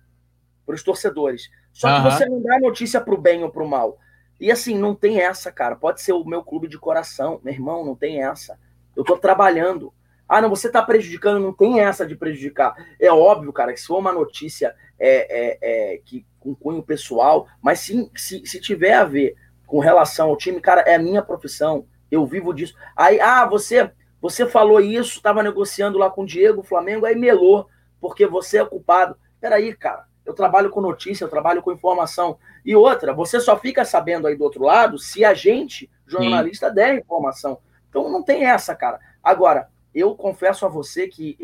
Para 0.65 0.75
os 0.75 0.84
torcedores. 0.84 1.49
Só 1.71 1.88
que 1.88 2.05
uhum. 2.05 2.11
você 2.11 2.25
não 2.25 2.41
dá 2.41 2.59
notícia 2.59 2.99
pro 2.99 3.17
bem 3.17 3.43
ou 3.43 3.49
pro 3.49 3.67
mal. 3.67 3.97
E 4.41 4.51
assim, 4.51 4.75
não 4.75 4.95
tem 4.95 5.21
essa, 5.21 5.51
cara. 5.51 5.75
Pode 5.75 6.01
ser 6.01 6.13
o 6.13 6.25
meu 6.25 6.43
clube 6.43 6.67
de 6.67 6.79
coração. 6.79 7.39
Meu 7.43 7.53
irmão, 7.53 7.85
não 7.85 7.95
tem 7.95 8.23
essa. 8.23 8.57
Eu 8.95 9.03
tô 9.03 9.15
trabalhando. 9.15 9.93
Ah, 10.27 10.41
não, 10.41 10.49
você 10.49 10.67
tá 10.67 10.81
prejudicando, 10.81 11.39
não 11.39 11.53
tem 11.53 11.79
essa 11.79 12.07
de 12.07 12.15
prejudicar. 12.15 12.73
É 12.99 13.11
óbvio, 13.11 13.53
cara, 13.53 13.71
que 13.71 13.79
se 13.79 13.85
for 13.85 13.99
uma 13.99 14.11
notícia 14.11 14.73
é, 14.97 15.27
é, 15.29 15.57
é, 15.61 15.97
que, 16.03 16.25
com 16.39 16.55
cunho 16.55 16.81
pessoal, 16.81 17.47
mas 17.61 17.81
se, 17.81 18.09
se 18.15 18.59
tiver 18.59 18.93
a 18.93 19.03
ver 19.03 19.35
com 19.67 19.77
relação 19.77 20.29
ao 20.29 20.37
time, 20.37 20.59
cara, 20.59 20.81
é 20.81 20.95
a 20.95 20.99
minha 20.99 21.21
profissão. 21.21 21.85
Eu 22.09 22.25
vivo 22.25 22.51
disso. 22.51 22.73
Aí, 22.95 23.21
ah, 23.21 23.45
você 23.45 23.91
você 24.19 24.47
falou 24.47 24.79
isso, 24.79 25.17
estava 25.17 25.43
negociando 25.43 25.99
lá 25.99 26.09
com 26.09 26.23
o 26.23 26.25
Diego, 26.25 26.63
Flamengo, 26.63 27.05
aí 27.05 27.15
melou, 27.15 27.67
porque 27.99 28.25
você 28.25 28.59
é 28.59 28.65
culpado. 28.65 29.15
Peraí, 29.39 29.75
cara 29.75 30.05
eu 30.25 30.33
trabalho 30.33 30.69
com 30.69 30.81
notícia, 30.81 31.23
eu 31.23 31.29
trabalho 31.29 31.61
com 31.61 31.71
informação. 31.71 32.37
E 32.66 32.76
outra, 32.76 33.14
você 33.14 33.39
só 33.39 33.57
fica 33.57 33.84
sabendo 33.84 34.28
aí 34.28 34.36
do 34.36 34.43
outro 34.43 34.64
lado 34.64 34.97
se 34.97 35.26
a 35.26 35.34
gente, 35.34 35.89
jornalista, 36.05 36.70
Sim. 36.70 36.76
der 36.76 36.97
informação. 36.97 37.59
Então 37.89 38.09
não 38.09 38.24
tem 38.24 38.45
essa, 38.45 38.76
cara. 38.76 38.99
Agora, 39.24 39.70
eu 39.93 40.16
confesso 40.16 40.66
a 40.66 40.70
você 40.70 41.07
que 41.07 41.36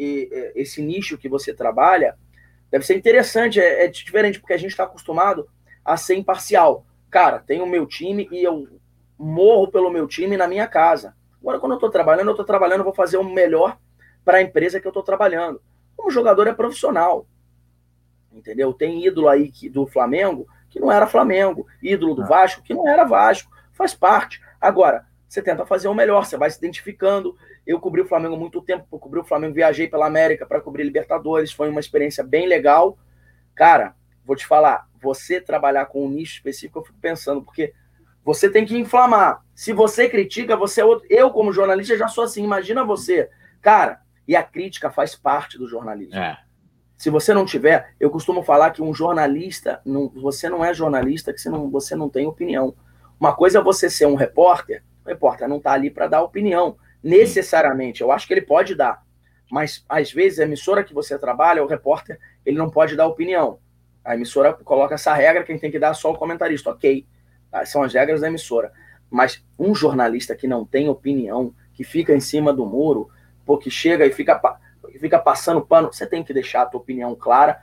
esse 0.55 0.81
nicho 0.81 1.17
que 1.17 1.27
você 1.27 1.53
trabalha 1.53 2.17
deve 2.71 2.85
ser 2.85 2.95
interessante, 2.95 3.59
é, 3.59 3.85
é 3.85 3.87
diferente, 3.87 4.39
porque 4.39 4.53
a 4.53 4.57
gente 4.57 4.71
está 4.71 4.83
acostumado 4.83 5.47
a 5.83 5.97
ser 5.97 6.15
imparcial. 6.15 6.85
Cara, 7.09 7.39
tem 7.39 7.61
o 7.61 7.67
meu 7.67 7.85
time 7.85 8.27
e 8.31 8.43
eu 8.43 8.67
morro 9.17 9.69
pelo 9.69 9.89
meu 9.89 10.07
time 10.07 10.37
na 10.37 10.47
minha 10.47 10.67
casa. 10.67 11.15
Agora, 11.41 11.59
quando 11.59 11.71
eu 11.73 11.77
estou 11.77 11.89
trabalhando, 11.89 12.27
eu 12.27 12.33
estou 12.33 12.45
trabalhando, 12.45 12.81
eu 12.81 12.85
vou 12.85 12.93
fazer 12.93 13.17
o 13.17 13.23
melhor 13.23 13.77
para 14.23 14.37
a 14.37 14.41
empresa 14.41 14.79
que 14.79 14.87
eu 14.87 14.91
estou 14.91 15.03
trabalhando. 15.03 15.61
Como 15.95 16.11
jogador 16.11 16.47
é 16.47 16.53
profissional 16.53 17.25
entendeu? 18.37 18.73
Tem 18.73 19.05
ídolo 19.05 19.27
aí 19.27 19.51
que, 19.51 19.69
do 19.69 19.85
Flamengo 19.85 20.47
que 20.69 20.79
não 20.79 20.91
era 20.91 21.07
Flamengo, 21.07 21.67
ídolo 21.81 22.15
do 22.15 22.23
ah. 22.23 22.27
Vasco 22.27 22.61
que 22.61 22.73
não 22.73 22.87
era 22.87 23.03
Vasco, 23.03 23.51
faz 23.73 23.93
parte. 23.93 24.41
Agora, 24.59 25.05
você 25.27 25.41
tenta 25.41 25.65
fazer 25.65 25.87
o 25.87 25.93
melhor, 25.93 26.25
você 26.25 26.37
vai 26.37 26.49
se 26.49 26.57
identificando. 26.57 27.35
Eu 27.65 27.79
cobri 27.79 28.01
o 28.01 28.07
Flamengo 28.07 28.35
há 28.35 28.39
muito 28.39 28.61
tempo, 28.61 28.85
eu 28.91 28.99
cobri 28.99 29.19
o 29.19 29.25
Flamengo, 29.25 29.53
viajei 29.53 29.87
pela 29.87 30.07
América 30.07 30.45
para 30.45 30.61
cobrir 30.61 30.83
Libertadores, 30.83 31.51
foi 31.51 31.69
uma 31.69 31.79
experiência 31.79 32.23
bem 32.23 32.47
legal. 32.47 32.97
Cara, 33.53 33.95
vou 34.25 34.35
te 34.35 34.45
falar, 34.45 34.87
você 35.01 35.41
trabalhar 35.41 35.85
com 35.87 36.05
um 36.05 36.09
nicho 36.09 36.35
específico, 36.35 36.79
eu 36.79 36.83
fico 36.83 36.99
pensando, 36.99 37.41
porque 37.41 37.73
você 38.23 38.49
tem 38.49 38.65
que 38.65 38.77
inflamar. 38.77 39.41
Se 39.55 39.71
você 39.71 40.09
critica, 40.09 40.57
você 40.57 40.81
é 40.81 40.85
outro. 40.85 41.07
Eu, 41.09 41.31
como 41.31 41.53
jornalista, 41.53 41.97
já 41.97 42.09
sou 42.09 42.25
assim. 42.25 42.43
Imagina 42.43 42.83
você. 42.83 43.29
Cara, 43.61 44.01
e 44.27 44.35
a 44.35 44.43
crítica 44.43 44.91
faz 44.91 45.15
parte 45.15 45.57
do 45.57 45.65
jornalismo. 45.65 46.19
É. 46.19 46.37
Se 46.97 47.11
você 47.11 47.31
não 47.31 47.45
tiver, 47.45 47.93
eu 47.99 48.09
costumo 48.09 48.41
falar 48.41 48.71
que 48.71 48.81
um 48.81 48.91
jornalista, 48.91 49.79
não, 49.85 50.09
você 50.09 50.49
não 50.49 50.65
é 50.65 50.73
jornalista, 50.73 51.31
que 51.31 51.39
você 51.39 51.49
não, 51.49 51.69
você 51.69 51.95
não 51.95 52.09
tem 52.09 52.25
opinião. 52.25 52.73
Uma 53.19 53.35
coisa 53.35 53.59
é 53.59 53.61
você 53.61 53.87
ser 53.87 54.07
um 54.07 54.15
repórter, 54.15 54.83
o 55.05 55.09
repórter 55.09 55.47
não 55.47 55.57
está 55.57 55.73
ali 55.73 55.91
para 55.91 56.07
dar 56.07 56.23
opinião, 56.23 56.75
necessariamente. 57.03 58.01
Eu 58.01 58.11
acho 58.11 58.27
que 58.27 58.33
ele 58.33 58.41
pode 58.41 58.73
dar, 58.73 59.03
mas 59.51 59.85
às 59.87 60.11
vezes 60.11 60.39
a 60.39 60.43
emissora 60.43 60.83
que 60.83 60.93
você 60.93 61.19
trabalha, 61.19 61.63
o 61.63 61.67
repórter, 61.67 62.19
ele 62.43 62.57
não 62.57 62.69
pode 62.69 62.95
dar 62.95 63.05
opinião. 63.05 63.59
A 64.03 64.15
emissora 64.15 64.53
coloca 64.53 64.95
essa 64.95 65.13
regra, 65.13 65.43
quem 65.43 65.59
tem 65.59 65.69
que 65.69 65.77
dar 65.77 65.91
é 65.91 65.93
só 65.93 66.11
o 66.11 66.17
comentarista, 66.17 66.71
ok. 66.71 67.05
Tá? 67.51 67.63
São 67.63 67.83
as 67.83 67.93
regras 67.93 68.21
da 68.21 68.27
emissora. 68.27 68.71
Mas 69.09 69.45
um 69.57 69.75
jornalista 69.75 70.35
que 70.35 70.47
não 70.47 70.65
tem 70.65 70.89
opinião, 70.89 71.53
que 71.73 71.83
fica 71.83 72.13
em 72.13 72.19
cima 72.19 72.51
do 72.51 72.65
muro, 72.65 73.09
pô, 73.45 73.57
que 73.57 73.69
chega 73.69 74.05
e 74.05 74.11
fica 74.11 74.59
fica 74.99 75.19
passando 75.19 75.61
pano, 75.61 75.91
você 75.91 76.05
tem 76.05 76.23
que 76.23 76.33
deixar 76.33 76.63
a 76.63 76.65
tua 76.65 76.79
opinião 76.79 77.15
clara. 77.15 77.61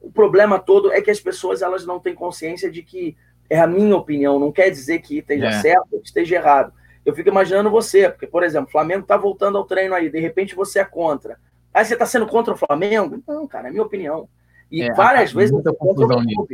O 0.00 0.10
problema 0.10 0.58
todo 0.58 0.92
é 0.92 1.00
que 1.00 1.10
as 1.10 1.20
pessoas 1.20 1.62
elas 1.62 1.86
não 1.86 1.98
têm 1.98 2.14
consciência 2.14 2.70
de 2.70 2.82
que 2.82 3.16
é 3.48 3.58
a 3.58 3.66
minha 3.66 3.96
opinião, 3.96 4.38
não 4.38 4.52
quer 4.52 4.70
dizer 4.70 5.00
que 5.00 5.18
esteja 5.18 5.46
é. 5.46 5.52
certo 5.60 5.88
ou 5.92 6.00
que 6.00 6.06
esteja 6.06 6.36
errado. 6.36 6.72
Eu 7.04 7.14
fico 7.14 7.28
imaginando 7.28 7.70
você, 7.70 8.08
porque, 8.08 8.26
por 8.26 8.42
exemplo, 8.42 8.68
o 8.68 8.72
Flamengo 8.72 9.02
está 9.02 9.16
voltando 9.16 9.58
ao 9.58 9.64
treino 9.64 9.94
aí, 9.94 10.10
de 10.10 10.18
repente 10.18 10.54
você 10.54 10.78
é 10.80 10.84
contra. 10.84 11.38
Aí 11.72 11.84
você 11.84 11.94
está 11.94 12.06
sendo 12.06 12.26
contra 12.26 12.54
o 12.54 12.56
Flamengo? 12.56 13.22
Não, 13.26 13.46
cara, 13.46 13.68
é 13.68 13.70
minha 13.70 13.82
opinião. 13.82 14.28
E 14.70 14.82
é, 14.82 14.92
várias 14.94 15.30
há, 15.30 15.34
vezes 15.34 15.52
muita 15.52 15.72
confusão 15.74 16.22
nisso. 16.22 16.46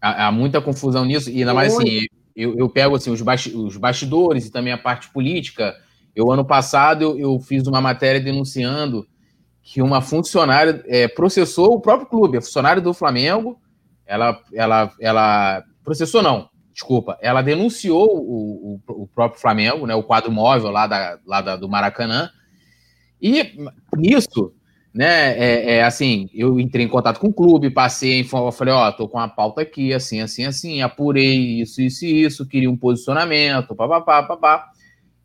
Há, 0.00 0.26
há, 0.26 0.32
muita 0.32 0.60
confusão 0.60 1.04
nisso, 1.04 1.30
e 1.30 1.38
ainda 1.38 1.54
mais 1.54 1.74
assim, 1.74 2.06
eu, 2.36 2.58
eu 2.58 2.68
pego 2.68 2.96
assim, 2.96 3.10
os, 3.10 3.22
os 3.54 3.76
bastidores 3.76 4.46
e 4.46 4.50
também 4.50 4.72
a 4.72 4.78
parte 4.78 5.10
política 5.10 5.74
eu, 6.14 6.30
ano 6.30 6.44
passado, 6.44 7.02
eu, 7.02 7.18
eu 7.18 7.40
fiz 7.40 7.66
uma 7.66 7.80
matéria 7.80 8.20
denunciando 8.20 9.06
que 9.62 9.80
uma 9.80 10.00
funcionária 10.00 10.84
é, 10.86 11.08
processou 11.08 11.74
o 11.74 11.80
próprio 11.80 12.08
clube, 12.08 12.38
a 12.38 12.42
funcionária 12.42 12.82
do 12.82 12.92
Flamengo, 12.92 13.58
ela, 14.06 14.38
ela, 14.52 14.92
ela 15.00 15.64
processou 15.82 16.22
não, 16.22 16.48
desculpa, 16.72 17.18
ela 17.22 17.40
denunciou 17.40 18.06
o, 18.14 18.80
o, 18.86 19.02
o 19.02 19.06
próprio 19.08 19.40
Flamengo, 19.40 19.86
né, 19.86 19.94
o 19.94 20.02
quadro 20.02 20.30
móvel 20.30 20.70
lá, 20.70 20.86
da, 20.86 21.18
lá 21.26 21.40
da, 21.40 21.56
do 21.56 21.68
Maracanã, 21.68 22.28
e 23.20 23.54
nisso, 23.96 24.52
né, 24.92 25.32
é, 25.38 25.76
é, 25.76 25.82
assim, 25.82 26.28
eu 26.34 26.60
entrei 26.60 26.84
em 26.84 26.88
contato 26.88 27.18
com 27.18 27.28
o 27.28 27.32
clube, 27.32 27.70
passei 27.70 28.20
a 28.20 28.52
falei, 28.52 28.74
ó, 28.74 28.88
oh, 28.88 28.92
tô 28.92 29.08
com 29.08 29.16
uma 29.16 29.28
pauta 29.28 29.62
aqui, 29.62 29.94
assim, 29.94 30.20
assim, 30.20 30.44
assim, 30.44 30.82
apurei 30.82 31.62
isso, 31.62 31.80
isso 31.80 32.04
e 32.04 32.22
isso, 32.22 32.46
queria 32.46 32.70
um 32.70 32.76
posicionamento, 32.76 33.74
papapá, 33.74 34.22
papá. 34.22 34.73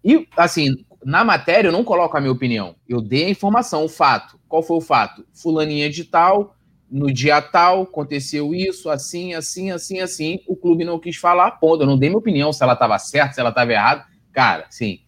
E, 0.04 0.28
assim, 0.38 0.86
na 1.04 1.24
matéria 1.24 1.70
eu 1.70 1.72
não 1.72 1.84
coloco 1.84 2.16
a 2.18 2.22
minha 2.22 2.32
opinião. 2.32 2.76
Eu 2.88 3.02
dei 3.02 3.26
a 3.26 3.30
informação, 3.30 3.84
o 3.84 3.90
fato. 3.90 4.40
Qual 4.48 4.64
foi 4.64 4.78
o 4.78 4.82
fato? 4.82 5.26
Fulaninha 5.34 5.90
de 5.90 6.04
tal, 6.04 6.56
no 6.90 7.12
dia 7.12 7.42
tal, 7.42 7.84
aconteceu 7.84 8.54
isso, 8.54 8.90
assim, 8.90 9.34
assim, 9.34 9.72
assim, 9.72 10.00
assim. 10.00 10.40
O 10.48 10.56
clube 10.56 10.84
não 10.84 11.00
quis 11.00 11.16
falar, 11.16 11.52
ponto. 11.52 11.84
Eu 11.84 11.88
não 11.88 11.98
dei 11.98 12.10
minha 12.10 12.20
opinião 12.20 12.52
se 12.52 12.64
ela 12.64 12.74
estava 12.74 12.98
certa, 12.98 13.34
se 13.34 13.40
ela 13.40 13.50
estava 13.50 13.72
errada. 13.72 14.06
Cara, 14.32 14.66
sim. 14.70 15.00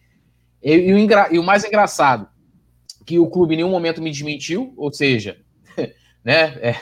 E, 0.62 0.72
e, 0.72 0.92
o 0.92 0.98
engra... 0.98 1.28
e, 1.30 1.38
o 1.38 1.42
mais 1.42 1.64
engraçado, 1.64 2.28
que 3.04 3.18
o 3.18 3.28
clube 3.28 3.54
em 3.54 3.58
nenhum 3.58 3.70
momento 3.70 4.00
me 4.00 4.10
desmentiu, 4.10 4.72
ou 4.76 4.92
seja, 4.92 5.38
né, 6.24 6.54
é, 6.60 6.76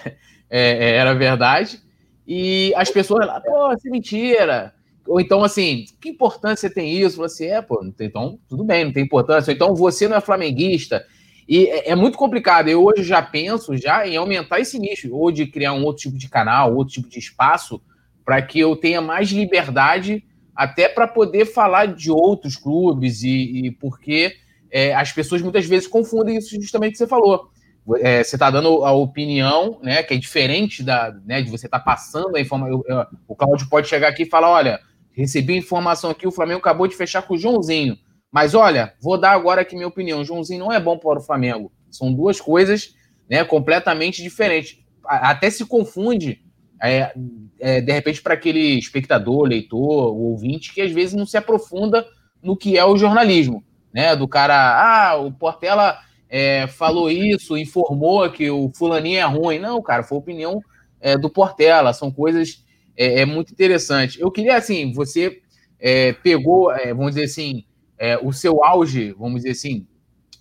é, 0.50 0.70
é, 0.90 0.96
era 0.96 1.14
verdade. 1.14 1.80
E 2.26 2.72
as 2.76 2.90
pessoas 2.90 3.26
lá, 3.26 3.40
pô, 3.40 3.72
isso 3.72 3.88
é 3.88 3.90
mentira 3.90 4.74
ou 5.06 5.20
então, 5.20 5.42
assim, 5.42 5.84
que 6.00 6.08
importância 6.08 6.70
tem 6.70 6.96
isso? 6.96 7.16
Você 7.16 7.46
é, 7.46 7.62
pô, 7.62 7.84
então 8.00 8.38
tudo 8.48 8.64
bem, 8.64 8.84
não 8.84 8.92
tem 8.92 9.04
importância. 9.04 9.50
Ou 9.50 9.54
então 9.54 9.74
você 9.74 10.06
não 10.06 10.16
é 10.16 10.20
flamenguista. 10.20 11.04
E 11.48 11.66
é, 11.66 11.90
é, 11.90 11.94
muito 11.96 12.16
complicado. 12.16 12.68
Eu 12.68 12.84
hoje 12.84 13.02
já 13.02 13.20
penso 13.20 13.76
já 13.76 14.06
em 14.06 14.16
aumentar 14.16 14.60
esse 14.60 14.78
nicho, 14.78 15.12
ou 15.12 15.32
de 15.32 15.46
criar 15.46 15.72
um 15.72 15.84
outro 15.84 16.02
tipo 16.02 16.16
de 16.16 16.28
canal, 16.28 16.74
outro 16.74 16.94
tipo 16.94 17.08
de 17.08 17.18
espaço, 17.18 17.82
para 18.24 18.40
que 18.40 18.60
eu 18.60 18.76
tenha 18.76 19.00
mais 19.00 19.30
liberdade 19.30 20.24
até 20.54 20.88
para 20.88 21.08
poder 21.08 21.46
falar 21.46 21.86
de 21.86 22.10
outros 22.10 22.56
clubes, 22.56 23.22
e, 23.22 23.66
e 23.66 23.70
porque 23.70 24.36
é, 24.70 24.94
as 24.94 25.10
pessoas 25.10 25.42
muitas 25.42 25.66
vezes 25.66 25.88
confundem 25.88 26.36
isso 26.36 26.54
justamente 26.60 26.92
que 26.92 26.98
você 26.98 27.06
falou. 27.06 27.50
É, 27.98 28.22
você 28.22 28.36
está 28.36 28.50
dando 28.50 28.84
a 28.84 28.92
opinião, 28.92 29.80
né, 29.82 30.02
que 30.02 30.14
é 30.14 30.16
diferente 30.16 30.82
da, 30.82 31.12
né, 31.26 31.42
de 31.42 31.50
você 31.50 31.66
estar 31.66 31.78
tá 31.78 31.84
passando 31.84 32.36
a 32.36 32.40
informação. 32.40 32.84
O 33.26 33.34
Cláudio 33.34 33.68
pode 33.68 33.88
chegar 33.88 34.08
aqui 34.08 34.22
e 34.22 34.30
falar: 34.30 34.50
olha, 34.50 34.80
Recebi 35.20 35.54
informação 35.54 36.10
aqui, 36.10 36.26
o 36.26 36.32
Flamengo 36.32 36.60
acabou 36.60 36.88
de 36.88 36.96
fechar 36.96 37.20
com 37.20 37.34
o 37.34 37.38
Joãozinho. 37.38 37.98
Mas 38.32 38.54
olha, 38.54 38.94
vou 38.98 39.20
dar 39.20 39.32
agora 39.32 39.60
aqui 39.60 39.74
minha 39.74 39.86
opinião. 39.86 40.20
O 40.20 40.24
Joãozinho 40.24 40.60
não 40.60 40.72
é 40.72 40.80
bom 40.80 40.96
para 40.96 41.18
o 41.18 41.22
Flamengo. 41.22 41.70
São 41.90 42.10
duas 42.10 42.40
coisas 42.40 42.94
né, 43.28 43.44
completamente 43.44 44.22
diferentes. 44.22 44.78
Até 45.04 45.50
se 45.50 45.66
confunde, 45.66 46.40
é, 46.82 47.12
é, 47.58 47.82
de 47.82 47.92
repente, 47.92 48.22
para 48.22 48.32
aquele 48.32 48.78
espectador, 48.78 49.42
leitor, 49.42 50.16
ouvinte, 50.16 50.72
que 50.72 50.80
às 50.80 50.90
vezes 50.90 51.14
não 51.14 51.26
se 51.26 51.36
aprofunda 51.36 52.06
no 52.42 52.56
que 52.56 52.78
é 52.78 52.84
o 52.86 52.96
jornalismo. 52.96 53.62
Né? 53.92 54.16
Do 54.16 54.26
cara, 54.26 54.54
ah, 54.54 55.16
o 55.16 55.30
Portela 55.30 55.98
é, 56.30 56.66
falou 56.66 57.10
isso, 57.10 57.58
informou 57.58 58.30
que 58.30 58.50
o 58.50 58.72
fulaninho 58.74 59.18
é 59.18 59.24
ruim. 59.24 59.58
Não, 59.58 59.82
cara, 59.82 60.02
foi 60.02 60.16
opinião 60.16 60.62
é, 60.98 61.18
do 61.18 61.28
Portela. 61.28 61.92
São 61.92 62.10
coisas 62.10 62.64
é, 63.00 63.20
é 63.20 63.24
muito 63.24 63.50
interessante. 63.50 64.20
Eu 64.20 64.30
queria, 64.30 64.58
assim, 64.58 64.92
você 64.92 65.40
é, 65.80 66.12
pegou, 66.12 66.70
é, 66.70 66.92
vamos 66.92 67.14
dizer 67.14 67.24
assim, 67.24 67.64
é, 67.98 68.18
o 68.18 68.30
seu 68.30 68.62
auge, 68.62 69.14
vamos 69.18 69.36
dizer 69.36 69.52
assim, 69.52 69.86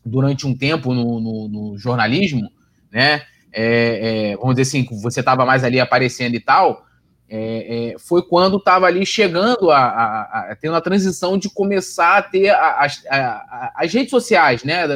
durante 0.06 0.46
um 0.46 0.54
tempo 0.54 0.94
no, 0.94 1.22
no, 1.22 1.48
no 1.48 1.78
jornalismo, 1.78 2.52
né? 2.92 3.22
É, 3.52 4.32
é, 4.32 4.38
vamos 4.38 4.56
dizer 4.56 4.64
assim, 4.64 5.02
você 5.02 5.22
estava 5.22 5.46
mais 5.46 5.64
ali 5.64 5.80
aparecendo 5.80 6.36
e 6.36 6.40
tal, 6.40 6.86
foi 8.00 8.24
quando 8.24 8.58
estava 8.58 8.88
ali 8.88 9.06
chegando 9.06 9.70
a, 9.70 9.78
a, 9.78 10.52
a, 10.52 10.56
tendo 10.56 10.76
a 10.76 10.82
transição 10.82 11.38
de 11.38 11.48
começar 11.48 12.18
a 12.18 12.22
ter 12.24 12.50
as, 12.50 13.04
as 13.76 13.94
redes 13.94 14.10
sociais, 14.10 14.64
né? 14.64 14.88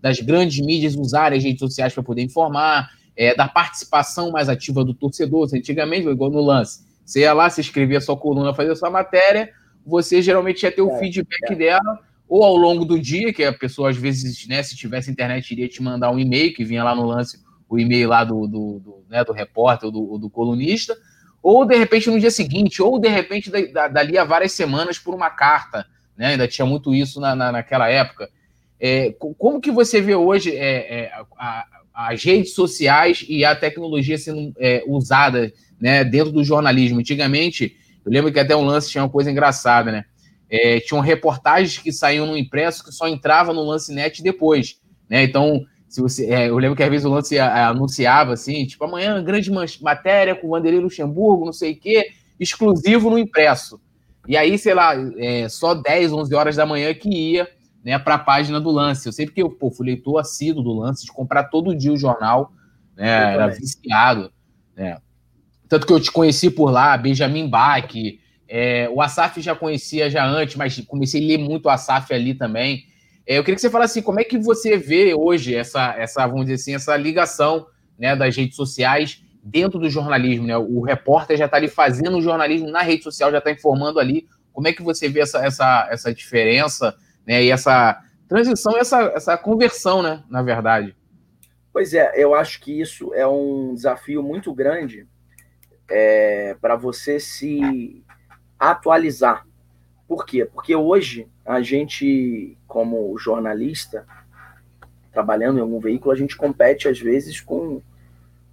das 0.00 0.18
grandes 0.20 0.64
mídias 0.64 0.94
usarem 0.94 1.36
as 1.36 1.44
redes 1.44 1.60
sociais 1.60 1.92
para 1.92 2.02
poder 2.02 2.22
informar, 2.22 2.90
da 3.36 3.46
participação 3.46 4.30
mais 4.30 4.48
ativa 4.48 4.82
do 4.82 4.94
torcedor. 4.94 5.50
Antigamente, 5.52 6.08
igual 6.08 6.30
no 6.30 6.40
lance, 6.40 6.80
você 7.12 7.20
ia 7.20 7.32
lá, 7.34 7.50
se 7.50 7.60
escrevia 7.60 8.00
sua 8.00 8.16
coluna, 8.16 8.54
fazia 8.54 8.74
sua 8.74 8.90
matéria, 8.90 9.52
você 9.84 10.22
geralmente 10.22 10.62
ia 10.62 10.72
ter 10.72 10.80
o 10.80 10.90
é, 10.90 10.98
feedback 10.98 11.52
é. 11.52 11.54
dela, 11.54 12.00
ou 12.26 12.42
ao 12.42 12.56
longo 12.56 12.86
do 12.86 12.98
dia, 12.98 13.32
que 13.34 13.44
a 13.44 13.52
pessoa 13.52 13.90
às 13.90 13.96
vezes, 13.96 14.46
né, 14.48 14.62
se 14.62 14.74
tivesse 14.74 15.10
internet, 15.10 15.50
iria 15.50 15.68
te 15.68 15.82
mandar 15.82 16.10
um 16.10 16.18
e-mail, 16.18 16.54
que 16.54 16.64
vinha 16.64 16.82
lá 16.82 16.94
no 16.94 17.04
lance, 17.04 17.38
o 17.68 17.78
e-mail 17.78 18.08
lá 18.08 18.24
do, 18.24 18.46
do, 18.46 18.78
do, 18.80 19.04
né, 19.10 19.22
do 19.24 19.32
repórter 19.32 19.86
ou 19.86 19.92
do, 19.92 20.18
do, 20.18 20.30
colunista, 20.30 20.96
ou 21.42 21.66
de 21.66 21.76
repente 21.76 22.08
no 22.08 22.18
dia 22.18 22.30
seguinte, 22.30 22.80
ou 22.80 22.98
de 22.98 23.08
repente 23.08 23.50
dali 23.50 24.16
a 24.16 24.24
várias 24.24 24.52
semanas 24.52 24.98
por 24.98 25.14
uma 25.14 25.28
carta, 25.28 25.86
né? 26.16 26.28
Ainda 26.28 26.46
tinha 26.46 26.64
muito 26.64 26.94
isso 26.94 27.20
na, 27.20 27.34
na 27.34 27.50
naquela 27.50 27.88
época. 27.88 28.30
É, 28.78 29.14
como 29.38 29.60
que 29.60 29.70
você 29.70 30.00
vê 30.00 30.14
hoje 30.14 30.56
é, 30.56 31.00
é, 31.00 31.12
a, 31.36 31.66
as 32.08 32.22
redes 32.22 32.54
sociais 32.54 33.24
e 33.28 33.44
a 33.44 33.54
tecnologia 33.54 34.18
sendo 34.18 34.52
é, 34.58 34.82
usada 34.86 35.52
né, 35.80 36.04
dentro 36.04 36.32
do 36.32 36.44
jornalismo? 36.44 37.00
Antigamente, 37.00 37.76
eu 38.04 38.12
lembro 38.12 38.32
que 38.32 38.38
até 38.38 38.56
um 38.56 38.64
lance 38.64 38.90
tinha 38.90 39.02
uma 39.04 39.10
coisa 39.10 39.30
engraçada, 39.30 39.92
né? 39.92 40.04
É, 40.50 40.80
tinham 40.80 41.00
reportagens 41.00 41.78
que 41.78 41.90
saíam 41.90 42.26
no 42.26 42.36
impresso 42.36 42.84
que 42.84 42.92
só 42.92 43.08
entrava 43.08 43.52
no 43.54 43.62
lance 43.62 43.92
net 43.92 44.22
depois, 44.22 44.78
né? 45.08 45.22
Então, 45.22 45.64
se 45.88 46.00
você, 46.00 46.26
é, 46.26 46.48
eu 46.48 46.56
lembro 46.56 46.76
que 46.76 46.82
às 46.82 46.90
vezes 46.90 47.06
o 47.06 47.10
lance 47.10 47.38
anunciava 47.38 48.32
assim, 48.32 48.66
tipo, 48.66 48.84
amanhã 48.84 49.22
grande 49.22 49.50
matéria 49.80 50.34
com 50.34 50.48
Vanderlei 50.48 50.80
Luxemburgo, 50.80 51.44
não 51.44 51.52
sei 51.52 51.72
o 51.72 51.76
quê, 51.80 52.08
exclusivo 52.38 53.10
no 53.10 53.18
impresso. 53.18 53.80
E 54.26 54.36
aí, 54.36 54.58
sei 54.58 54.74
lá, 54.74 54.94
é, 55.16 55.48
só 55.48 55.74
10, 55.74 56.12
11 56.12 56.34
horas 56.34 56.56
da 56.56 56.64
manhã 56.64 56.94
que 56.94 57.08
ia 57.08 57.48
né, 57.84 57.98
para 57.98 58.14
a 58.14 58.18
página 58.18 58.60
do 58.60 58.70
lance. 58.70 59.06
Eu 59.06 59.12
sei 59.12 59.26
porque 59.26 59.42
eu 59.42 59.50
pô, 59.50 59.70
fui 59.70 59.86
leitor 59.86 60.18
assíduo 60.18 60.62
do 60.62 60.72
lance, 60.72 61.04
de 61.04 61.12
comprar 61.12 61.44
todo 61.44 61.74
dia 61.74 61.92
o 61.92 61.96
jornal, 61.96 62.52
né, 62.96 63.34
era 63.34 63.48
viciado. 63.48 64.32
Né. 64.76 64.98
Tanto 65.68 65.86
que 65.86 65.92
eu 65.92 66.00
te 66.00 66.12
conheci 66.12 66.50
por 66.50 66.70
lá, 66.70 66.96
Benjamin 66.96 67.48
Bach, 67.48 67.92
é, 68.48 68.88
o 68.90 69.00
Asaf 69.00 69.40
já 69.40 69.54
conhecia 69.54 70.10
já 70.10 70.26
antes, 70.26 70.56
mas 70.56 70.78
comecei 70.86 71.24
a 71.24 71.26
ler 71.26 71.38
muito 71.38 71.66
o 71.66 71.70
Asaf 71.70 72.12
ali 72.12 72.34
também. 72.34 72.84
É, 73.26 73.38
eu 73.38 73.44
queria 73.44 73.54
que 73.54 73.60
você 73.62 73.70
falasse 73.70 73.98
assim, 73.98 74.04
como 74.04 74.20
é 74.20 74.24
que 74.24 74.36
você 74.36 74.76
vê 74.76 75.14
hoje 75.14 75.54
essa, 75.54 75.94
essa 75.96 76.26
vamos 76.26 76.42
dizer 76.42 76.54
assim, 76.54 76.74
essa 76.74 76.96
ligação 76.96 77.66
né, 77.98 78.14
das 78.14 78.36
redes 78.36 78.56
sociais 78.56 79.22
dentro 79.42 79.78
do 79.78 79.88
jornalismo, 79.88 80.46
né? 80.46 80.56
O 80.56 80.82
repórter 80.82 81.36
já 81.36 81.46
está 81.46 81.56
ali 81.56 81.68
fazendo 81.68 82.18
o 82.18 82.22
jornalismo 82.22 82.70
na 82.70 82.82
rede 82.82 83.02
social, 83.02 83.30
já 83.30 83.38
está 83.38 83.50
informando 83.50 83.98
ali. 83.98 84.26
Como 84.52 84.68
é 84.68 84.72
que 84.72 84.82
você 84.82 85.08
vê 85.08 85.20
essa, 85.20 85.44
essa, 85.44 85.88
essa 85.90 86.14
diferença 86.14 86.94
né, 87.26 87.42
e 87.42 87.50
essa 87.50 88.00
transição, 88.28 88.76
essa, 88.76 89.02
essa 89.14 89.36
conversão, 89.36 90.02
né, 90.02 90.22
na 90.28 90.42
verdade. 90.42 90.96
Pois 91.72 91.94
é, 91.94 92.12
eu 92.16 92.34
acho 92.34 92.60
que 92.60 92.80
isso 92.80 93.14
é 93.14 93.26
um 93.26 93.74
desafio 93.74 94.22
muito 94.22 94.52
grande 94.52 95.06
é, 95.90 96.56
para 96.60 96.76
você 96.76 97.18
se 97.18 98.04
atualizar. 98.58 99.46
Por 100.06 100.26
quê? 100.26 100.44
Porque 100.44 100.76
hoje 100.76 101.26
a 101.44 101.62
gente, 101.62 102.58
como 102.66 103.16
jornalista, 103.18 104.06
trabalhando 105.12 105.58
em 105.58 105.62
algum 105.62 105.80
veículo, 105.80 106.12
a 106.12 106.16
gente 106.16 106.36
compete 106.36 106.88
às 106.88 106.98
vezes 106.98 107.40
com, 107.40 107.80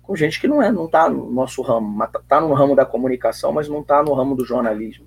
com 0.02 0.16
gente 0.16 0.40
que 0.40 0.48
não 0.48 0.62
é, 0.62 0.72
não 0.72 0.86
está 0.86 1.10
no 1.10 1.30
nosso 1.32 1.62
ramo, 1.62 2.04
está 2.04 2.40
no 2.40 2.54
ramo 2.54 2.76
da 2.76 2.86
comunicação, 2.86 3.52
mas 3.52 3.68
não 3.68 3.82
está 3.82 4.02
no 4.02 4.14
ramo 4.14 4.36
do 4.36 4.46
jornalismo. 4.46 5.06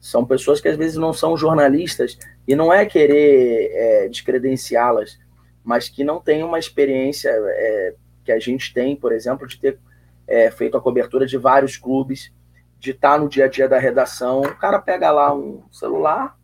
São 0.00 0.24
pessoas 0.24 0.60
que 0.60 0.68
às 0.68 0.76
vezes 0.76 0.96
não 0.96 1.12
são 1.12 1.36
jornalistas, 1.36 2.18
e 2.46 2.54
não 2.54 2.72
é 2.72 2.86
querer 2.86 3.70
é, 3.72 4.08
descredenciá-las, 4.08 5.18
mas 5.62 5.88
que 5.88 6.04
não 6.04 6.20
têm 6.20 6.42
uma 6.42 6.58
experiência 6.58 7.30
é, 7.30 7.94
que 8.24 8.32
a 8.32 8.38
gente 8.38 8.72
tem, 8.72 8.96
por 8.96 9.12
exemplo, 9.12 9.46
de 9.46 9.58
ter 9.58 9.78
é, 10.26 10.50
feito 10.50 10.76
a 10.76 10.80
cobertura 10.80 11.26
de 11.26 11.36
vários 11.36 11.76
clubes, 11.76 12.32
de 12.78 12.92
estar 12.92 13.18
no 13.18 13.28
dia 13.28 13.46
a 13.46 13.48
dia 13.48 13.68
da 13.68 13.78
redação. 13.78 14.40
O 14.40 14.56
cara 14.56 14.78
pega 14.78 15.10
lá 15.10 15.34
um 15.34 15.62
celular, 15.70 16.38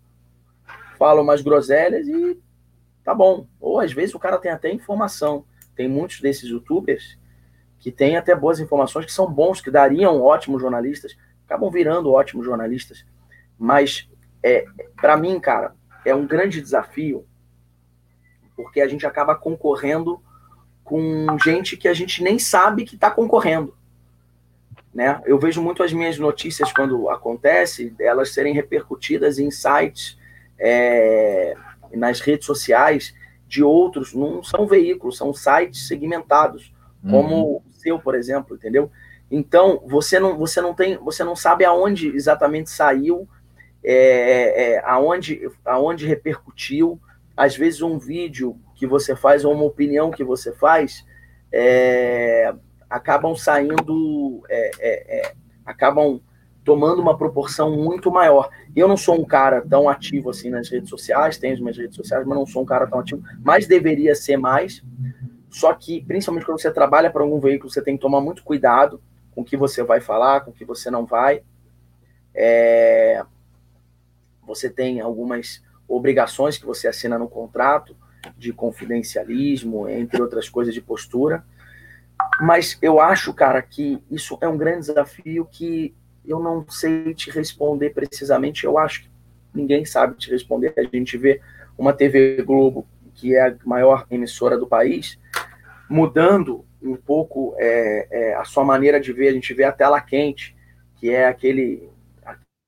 fala 0.98 1.22
umas 1.22 1.42
groselhas 1.42 2.08
e 2.08 2.38
tá 3.04 3.14
bom. 3.14 3.46
Ou 3.60 3.80
às 3.80 3.92
vezes 3.92 4.14
o 4.14 4.18
cara 4.18 4.38
tem 4.38 4.50
até 4.50 4.72
informação. 4.72 5.44
Tem 5.76 5.88
muitos 5.88 6.20
desses 6.20 6.48
youtubers 6.48 7.18
que 7.78 7.92
têm 7.92 8.16
até 8.16 8.34
boas 8.34 8.60
informações, 8.60 9.04
que 9.04 9.12
são 9.12 9.30
bons, 9.30 9.60
que 9.60 9.70
dariam 9.70 10.22
ótimos 10.22 10.62
jornalistas, 10.62 11.16
acabam 11.44 11.70
virando 11.70 12.10
ótimos 12.10 12.46
jornalistas. 12.46 13.04
Mas, 13.58 14.08
é, 14.42 14.66
para 14.96 15.16
mim, 15.16 15.38
cara, 15.40 15.74
é 16.04 16.14
um 16.14 16.26
grande 16.26 16.60
desafio, 16.60 17.26
porque 18.56 18.80
a 18.80 18.88
gente 18.88 19.06
acaba 19.06 19.34
concorrendo 19.34 20.22
com 20.82 21.26
gente 21.42 21.76
que 21.76 21.88
a 21.88 21.94
gente 21.94 22.22
nem 22.22 22.38
sabe 22.38 22.84
que 22.84 22.94
está 22.94 23.10
concorrendo. 23.10 23.74
Né? 24.94 25.20
Eu 25.24 25.38
vejo 25.38 25.60
muito 25.60 25.82
as 25.82 25.92
minhas 25.92 26.18
notícias 26.18 26.72
quando 26.72 27.08
acontece, 27.08 27.92
elas 27.98 28.32
serem 28.32 28.54
repercutidas 28.54 29.38
em 29.38 29.50
sites, 29.50 30.16
é, 30.58 31.56
nas 31.92 32.20
redes 32.20 32.46
sociais 32.46 33.14
de 33.48 33.62
outros, 33.62 34.14
não 34.14 34.42
são 34.42 34.66
veículos, 34.66 35.16
são 35.16 35.32
sites 35.34 35.88
segmentados, 35.88 36.72
como 37.02 37.34
uhum. 37.34 37.56
o 37.56 37.62
seu, 37.72 37.98
por 37.98 38.14
exemplo, 38.14 38.56
entendeu? 38.56 38.90
Então, 39.30 39.82
você 39.86 40.20
não, 40.20 40.38
você 40.38 40.60
não 40.60 40.74
tem, 40.74 40.96
você 40.98 41.24
não 41.24 41.34
sabe 41.34 41.64
aonde 41.64 42.08
exatamente 42.08 42.70
saiu 42.70 43.28
é, 43.84 43.92
é, 43.92 44.72
é, 44.72 44.82
aonde, 44.84 45.48
aonde 45.64 46.06
repercutiu. 46.06 46.98
Às 47.36 47.56
vezes, 47.56 47.82
um 47.82 47.98
vídeo 47.98 48.58
que 48.74 48.86
você 48.86 49.14
faz 49.14 49.44
ou 49.44 49.52
uma 49.52 49.64
opinião 49.64 50.10
que 50.10 50.24
você 50.24 50.52
faz 50.52 51.04
é, 51.52 52.54
acabam 52.88 53.36
saindo, 53.36 54.42
é, 54.48 54.70
é, 54.80 55.34
acabam 55.64 56.20
tomando 56.64 57.02
uma 57.02 57.16
proporção 57.16 57.76
muito 57.76 58.10
maior. 58.10 58.48
Eu 58.74 58.88
não 58.88 58.96
sou 58.96 59.20
um 59.20 59.24
cara 59.24 59.60
tão 59.60 59.88
ativo 59.88 60.30
assim 60.30 60.48
nas 60.48 60.70
redes 60.70 60.88
sociais, 60.88 61.36
tenho 61.36 61.52
as 61.52 61.60
minhas 61.60 61.76
redes 61.76 61.94
sociais, 61.94 62.26
mas 62.26 62.38
não 62.38 62.46
sou 62.46 62.62
um 62.62 62.66
cara 62.66 62.86
tão 62.86 62.98
ativo, 62.98 63.22
mas 63.44 63.66
deveria 63.66 64.14
ser 64.14 64.38
mais. 64.38 64.82
Só 65.50 65.72
que, 65.74 66.02
principalmente 66.02 66.46
quando 66.46 66.60
você 66.60 66.70
trabalha 66.70 67.10
para 67.10 67.22
algum 67.22 67.38
veículo, 67.38 67.70
você 67.70 67.82
tem 67.82 67.96
que 67.96 68.00
tomar 68.00 68.20
muito 68.20 68.42
cuidado 68.42 69.00
com 69.32 69.42
o 69.42 69.44
que 69.44 69.56
você 69.56 69.82
vai 69.82 70.00
falar, 70.00 70.40
com 70.40 70.50
o 70.50 70.54
que 70.54 70.64
você 70.64 70.90
não 70.90 71.04
vai. 71.04 71.42
É, 72.34 73.22
você 74.46 74.70
tem 74.70 75.00
algumas 75.00 75.62
obrigações 75.88 76.56
que 76.56 76.66
você 76.66 76.88
assina 76.88 77.18
no 77.18 77.28
contrato 77.28 77.96
de 78.36 78.52
confidencialismo, 78.52 79.88
entre 79.88 80.20
outras 80.20 80.48
coisas 80.48 80.72
de 80.72 80.80
postura. 80.80 81.44
Mas 82.40 82.78
eu 82.80 83.00
acho, 83.00 83.32
cara, 83.34 83.60
que 83.60 84.02
isso 84.10 84.38
é 84.40 84.48
um 84.48 84.56
grande 84.56 84.86
desafio 84.86 85.46
que 85.50 85.94
eu 86.24 86.40
não 86.40 86.64
sei 86.68 87.14
te 87.14 87.30
responder 87.30 87.90
precisamente. 87.90 88.64
Eu 88.64 88.78
acho 88.78 89.02
que 89.02 89.10
ninguém 89.54 89.84
sabe 89.84 90.16
te 90.16 90.30
responder. 90.30 90.72
A 90.76 90.82
gente 90.82 91.16
vê 91.18 91.40
uma 91.76 91.92
TV 91.92 92.42
Globo, 92.42 92.86
que 93.14 93.34
é 93.34 93.48
a 93.48 93.56
maior 93.64 94.06
emissora 94.10 94.56
do 94.56 94.66
país, 94.66 95.18
mudando 95.88 96.64
um 96.82 96.96
pouco 96.96 97.54
é, 97.58 98.08
é, 98.10 98.34
a 98.34 98.44
sua 98.44 98.64
maneira 98.64 99.00
de 99.00 99.12
ver. 99.12 99.28
A 99.28 99.32
gente 99.32 99.54
vê 99.54 99.64
a 99.64 99.72
tela 99.72 100.00
quente, 100.00 100.56
que 100.96 101.10
é 101.10 101.26
aquele 101.26 101.88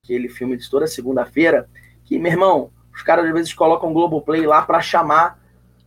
aquele 0.06 0.28
filme 0.28 0.56
de 0.56 0.70
toda 0.70 0.86
segunda-feira, 0.86 1.68
que, 2.04 2.18
meu 2.18 2.30
irmão, 2.30 2.70
os 2.94 3.02
caras 3.02 3.26
às 3.26 3.32
vezes 3.32 3.52
colocam 3.52 3.90
o 3.90 3.92
Globoplay 3.92 4.46
lá 4.46 4.62
para 4.62 4.80
chamar 4.80 5.38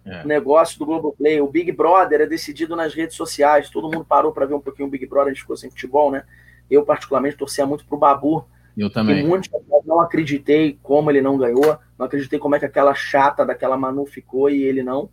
é. 0.06 0.24
o 0.24 0.28
negócio 0.28 0.78
do 0.78 0.86
Globoplay. 0.86 1.42
O 1.42 1.48
Big 1.48 1.72
Brother 1.72 2.22
é 2.22 2.28
decidido 2.28 2.76
nas 2.76 2.94
redes 2.94 3.16
sociais. 3.16 3.70
Todo 3.70 3.90
mundo 3.90 4.06
parou 4.06 4.32
para 4.32 4.46
ver 4.46 4.54
um 4.54 4.60
pouquinho 4.60 4.88
o 4.88 4.92
Big 4.92 5.06
Brother, 5.08 5.32
a 5.32 5.34
gente 5.34 5.42
ficou 5.42 5.58
sem 5.58 5.70
futebol, 5.70 6.12
né? 6.12 6.24
Eu, 6.70 6.84
particularmente, 6.84 7.38
torcia 7.38 7.66
muito 7.66 7.86
pro 7.86 7.98
Babu. 7.98 8.46
Eu 8.78 8.90
também. 8.90 9.26
Muitos 9.26 9.50
não 9.86 10.00
acreditei 10.00 10.78
como 10.84 11.10
ele 11.10 11.22
não 11.22 11.38
ganhou. 11.38 11.80
Não 11.98 12.06
acreditei 12.06 12.38
como 12.38 12.56
é 12.56 12.60
que 12.60 12.66
aquela 12.66 12.94
chata 12.94 13.46
daquela 13.46 13.78
Manu 13.78 14.06
ficou 14.06 14.50
e 14.50 14.62
ele 14.62 14.84
não. 14.84 15.10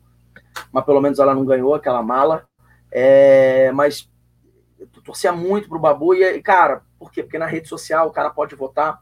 Mas 0.70 0.84
pelo 0.84 1.00
menos 1.00 1.18
ela 1.18 1.34
não 1.34 1.44
ganhou 1.44 1.74
aquela 1.74 2.02
mala. 2.02 2.44
É, 2.92 3.72
mas 3.72 4.08
eu 4.78 4.86
torcia 5.02 5.32
muito 5.32 5.68
pro 5.68 5.78
Babu. 5.78 6.14
E, 6.14 6.42
cara, 6.42 6.82
por 6.98 7.10
quê? 7.10 7.22
Porque 7.22 7.38
na 7.38 7.46
rede 7.46 7.68
social 7.68 8.08
o 8.08 8.12
cara 8.12 8.30
pode 8.30 8.54
votar. 8.54 8.98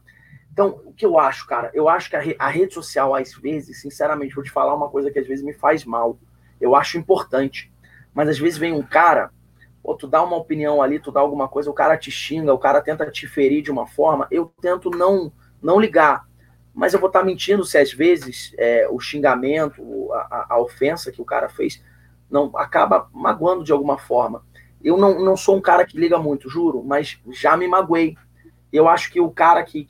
Então, 0.51 0.81
o 0.85 0.93
que 0.93 1.05
eu 1.05 1.19
acho, 1.19 1.45
cara? 1.47 1.69
Eu 1.73 1.89
acho 1.89 2.09
que 2.09 2.15
a, 2.15 2.19
re 2.19 2.35
a 2.39 2.47
rede 2.47 2.73
social, 2.73 3.13
às 3.13 3.33
vezes, 3.33 3.81
sinceramente, 3.81 4.35
vou 4.35 4.43
te 4.43 4.51
falar 4.51 4.73
uma 4.73 4.89
coisa 4.89 5.11
que 5.11 5.19
às 5.19 5.27
vezes 5.27 5.43
me 5.43 5.53
faz 5.53 5.83
mal. 5.83 6.17
Eu 6.59 6.75
acho 6.75 6.97
importante. 6.97 7.71
Mas 8.13 8.29
às 8.29 8.39
vezes 8.39 8.57
vem 8.57 8.71
um 8.71 8.81
cara, 8.81 9.29
ou 9.83 9.97
tu 9.97 10.07
dá 10.07 10.23
uma 10.23 10.37
opinião 10.37 10.81
ali, 10.81 10.97
tu 10.97 11.11
dá 11.11 11.19
alguma 11.19 11.49
coisa, 11.49 11.69
o 11.69 11.73
cara 11.73 11.97
te 11.97 12.09
xinga, 12.09 12.53
o 12.53 12.57
cara 12.57 12.81
tenta 12.81 13.11
te 13.11 13.27
ferir 13.27 13.61
de 13.61 13.69
uma 13.69 13.85
forma. 13.85 14.27
Eu 14.31 14.51
tento 14.61 14.89
não, 14.89 15.31
não 15.61 15.79
ligar. 15.79 16.25
Mas 16.73 16.93
eu 16.93 16.99
vou 16.99 17.07
estar 17.07 17.23
mentindo 17.23 17.63
se 17.63 17.77
às 17.77 17.93
vezes 17.93 18.53
é, 18.57 18.87
o 18.89 18.99
xingamento, 18.99 20.11
a, 20.13 20.55
a, 20.55 20.59
ofensa 20.59 21.11
que 21.11 21.21
o 21.21 21.25
cara 21.25 21.47
fez, 21.47 21.83
não 22.29 22.51
acaba 22.57 23.09
magoando 23.13 23.63
de 23.63 23.71
alguma 23.71 23.97
forma. 23.97 24.43
Eu 24.85 24.97
não, 24.97 25.19
não 25.19 25.35
sou 25.35 25.57
um 25.57 25.61
cara 25.61 25.83
que 25.83 25.97
liga 25.97 26.19
muito, 26.19 26.47
juro, 26.47 26.83
mas 26.83 27.19
já 27.31 27.57
me 27.57 27.67
magoei. 27.67 28.15
Eu 28.71 28.87
acho 28.87 29.11
que 29.11 29.19
o 29.19 29.31
cara 29.31 29.63
que, 29.63 29.87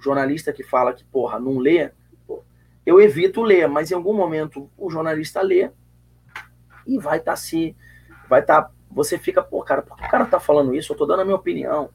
jornalista 0.00 0.52
que 0.52 0.64
fala 0.64 0.92
que, 0.92 1.04
porra, 1.04 1.38
não 1.38 1.58
lê, 1.58 1.92
eu 2.84 3.00
evito 3.00 3.40
ler, 3.40 3.68
mas 3.68 3.92
em 3.92 3.94
algum 3.94 4.12
momento 4.12 4.68
o 4.76 4.90
jornalista 4.90 5.40
lê 5.40 5.70
e 6.84 6.98
vai 6.98 7.18
estar 7.18 7.32
tá 7.32 7.36
se. 7.36 7.76
Vai 8.28 8.40
estar. 8.40 8.62
Tá, 8.62 8.70
você 8.90 9.16
fica, 9.16 9.40
pô, 9.40 9.62
cara, 9.62 9.80
por 9.80 9.96
que 9.96 10.04
o 10.04 10.10
cara 10.10 10.26
tá 10.26 10.40
falando 10.40 10.74
isso? 10.74 10.92
Eu 10.92 10.96
tô 10.96 11.06
dando 11.06 11.20
a 11.20 11.24
minha 11.24 11.36
opinião. 11.36 11.90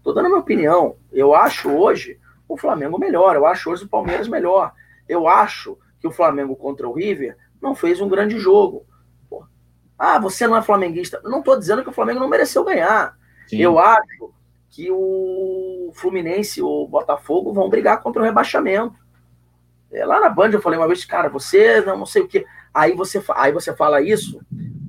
Tô 0.00 0.12
dando 0.12 0.26
a 0.26 0.28
minha 0.28 0.40
opinião. 0.40 0.96
Eu 1.10 1.34
acho 1.34 1.68
hoje 1.70 2.20
o 2.48 2.56
Flamengo 2.56 3.00
melhor, 3.00 3.34
eu 3.34 3.46
acho 3.46 3.68
hoje 3.68 3.84
o 3.84 3.88
Palmeiras 3.88 4.28
melhor. 4.28 4.72
Eu 5.08 5.26
acho 5.26 5.76
que 5.98 6.06
o 6.06 6.12
Flamengo 6.12 6.54
contra 6.54 6.88
o 6.88 6.92
River 6.92 7.36
não 7.60 7.74
fez 7.74 8.00
um 8.00 8.08
grande 8.08 8.38
jogo. 8.38 8.86
Ah, 9.98 10.18
você 10.18 10.46
não 10.46 10.56
é 10.56 10.62
flamenguista. 10.62 11.20
Não 11.24 11.38
estou 11.38 11.58
dizendo 11.58 11.82
que 11.82 11.88
o 11.88 11.92
Flamengo 11.92 12.20
não 12.20 12.28
mereceu 12.28 12.64
ganhar. 12.64 13.16
Sim. 13.46 13.58
Eu 13.58 13.78
acho 13.78 14.32
que 14.70 14.90
o 14.90 15.92
Fluminense 15.94 16.60
ou 16.60 16.84
o 16.84 16.88
Botafogo 16.88 17.52
vão 17.52 17.68
brigar 17.68 18.02
contra 18.02 18.20
o 18.20 18.24
rebaixamento. 18.24 18.96
É, 19.92 20.04
lá 20.04 20.18
na 20.18 20.28
Band 20.28 20.50
eu 20.50 20.60
falei 20.60 20.78
uma 20.78 20.88
vez, 20.88 21.04
cara, 21.04 21.28
você 21.28 21.80
não, 21.80 21.98
não 21.98 22.06
sei 22.06 22.22
o 22.22 22.28
que. 22.28 22.44
Aí 22.72 22.92
você, 22.92 23.22
aí 23.36 23.52
você 23.52 23.74
fala 23.74 24.02
isso, 24.02 24.40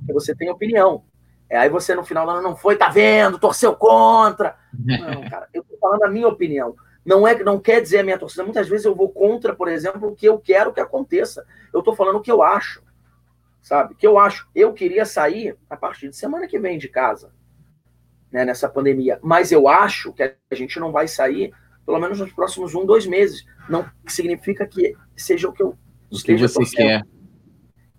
que 0.04 0.12
você 0.12 0.34
tem 0.34 0.50
opinião. 0.50 1.04
É, 1.48 1.56
aí 1.56 1.68
você 1.68 1.94
no 1.94 2.04
final 2.04 2.26
não, 2.26 2.42
não 2.42 2.56
foi, 2.56 2.76
tá 2.76 2.88
vendo, 2.88 3.38
torceu 3.38 3.76
contra. 3.76 4.56
Não, 4.76 5.30
cara, 5.30 5.48
eu 5.54 5.62
tô 5.62 5.76
falando 5.78 6.02
a 6.02 6.10
minha 6.10 6.26
opinião. 6.26 6.74
Não 7.04 7.26
é 7.26 7.38
não 7.44 7.60
quer 7.60 7.80
dizer 7.80 8.00
a 8.00 8.02
minha 8.02 8.18
torcida. 8.18 8.42
Muitas 8.42 8.68
vezes 8.68 8.84
eu 8.84 8.96
vou 8.96 9.08
contra, 9.08 9.54
por 9.54 9.68
exemplo, 9.68 10.08
o 10.08 10.16
que 10.16 10.26
eu 10.26 10.40
quero 10.40 10.72
que 10.72 10.80
aconteça. 10.80 11.46
Eu 11.72 11.80
tô 11.80 11.94
falando 11.94 12.16
o 12.16 12.20
que 12.20 12.32
eu 12.32 12.42
acho. 12.42 12.82
Sabe? 13.66 13.96
Que 13.96 14.06
eu 14.06 14.16
acho. 14.16 14.48
Eu 14.54 14.72
queria 14.72 15.04
sair 15.04 15.56
a 15.68 15.76
partir 15.76 16.08
de 16.08 16.14
semana 16.14 16.46
que 16.46 16.56
vem 16.56 16.78
de 16.78 16.86
casa, 16.88 17.32
né, 18.30 18.44
nessa 18.44 18.68
pandemia. 18.68 19.18
Mas 19.20 19.50
eu 19.50 19.66
acho 19.66 20.12
que 20.12 20.22
a 20.22 20.54
gente 20.54 20.78
não 20.78 20.92
vai 20.92 21.08
sair, 21.08 21.52
pelo 21.84 21.98
menos 21.98 22.20
nos 22.20 22.32
próximos 22.32 22.76
um, 22.76 22.86
dois 22.86 23.08
meses. 23.08 23.44
Não 23.68 23.84
significa 24.06 24.64
que 24.68 24.94
seja 25.16 25.48
o 25.48 25.52
que 25.52 25.64
eu 25.64 25.76
o 26.12 26.16
que 26.16 26.36
você 26.36 26.54
torcendo. 26.54 26.76
quer. 26.76 27.02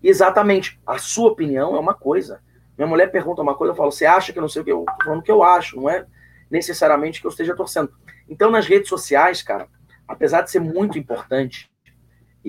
Exatamente. 0.01 0.79
A 0.87 0.97
sua 0.99 1.31
opinião 1.31 1.75
é 1.75 1.79
uma 1.81 1.93
coisa. 1.93 2.41
Minha 2.77 2.87
mulher 2.87 3.11
pergunta 3.11 3.41
uma 3.41 3.53
coisa, 3.53 3.73
eu 3.73 3.75
falo, 3.75 3.91
você 3.91 4.05
acha 4.05 4.31
que 4.31 4.39
eu 4.39 4.43
não 4.43 4.47
sei 4.47 4.61
o 4.61 4.65
que? 4.65 4.71
Eu 4.71 4.85
tô 4.85 5.03
falando 5.03 5.19
o 5.19 5.23
que 5.23 5.31
eu 5.31 5.43
acho, 5.43 5.75
não 5.75 5.89
é 5.89 6.05
necessariamente 6.49 7.19
que 7.19 7.27
eu 7.27 7.31
esteja 7.31 7.53
torcendo. 7.53 7.91
Então, 8.29 8.49
nas 8.49 8.65
redes 8.65 8.87
sociais, 8.87 9.43
cara, 9.43 9.67
apesar 10.07 10.43
de 10.43 10.49
ser 10.49 10.61
muito 10.61 10.97
importante, 10.97 11.69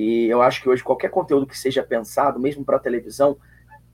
e 0.01 0.29
eu 0.29 0.41
acho 0.41 0.63
que 0.63 0.69
hoje 0.69 0.81
qualquer 0.81 1.11
conteúdo 1.11 1.45
que 1.45 1.59
seja 1.59 1.83
pensado, 1.83 2.39
mesmo 2.39 2.65
para 2.65 2.79
televisão, 2.79 3.37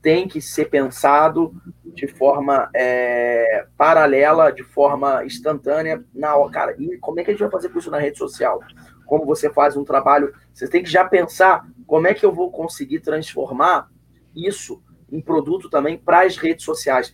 tem 0.03 0.27
que 0.27 0.39
ser 0.39 0.65
pensado 0.65 1.51
de 1.83 2.05
forma 2.05 2.69
é, 2.75 3.65
paralela, 3.75 4.51
de 4.51 4.61
forma 4.61 5.25
instantânea, 5.25 6.05
na. 6.13 6.35
Cara, 6.51 6.75
e 6.77 6.99
como 6.99 7.19
é 7.19 7.23
que 7.23 7.31
a 7.31 7.33
gente 7.33 7.41
vai 7.41 7.49
fazer 7.49 7.69
com 7.69 7.79
isso 7.79 7.89
na 7.89 7.97
rede 7.97 8.19
social? 8.19 8.59
Como 9.03 9.25
você 9.25 9.49
faz 9.49 9.75
um 9.75 9.83
trabalho, 9.83 10.31
você 10.53 10.67
tem 10.67 10.83
que 10.83 10.91
já 10.91 11.03
pensar 11.03 11.65
como 11.87 12.05
é 12.05 12.13
que 12.13 12.23
eu 12.23 12.31
vou 12.31 12.51
conseguir 12.51 12.99
transformar 12.99 13.89
isso 14.35 14.83
em 15.11 15.19
produto 15.19 15.71
também 15.71 15.97
para 15.97 16.21
as 16.21 16.37
redes 16.37 16.65
sociais. 16.65 17.11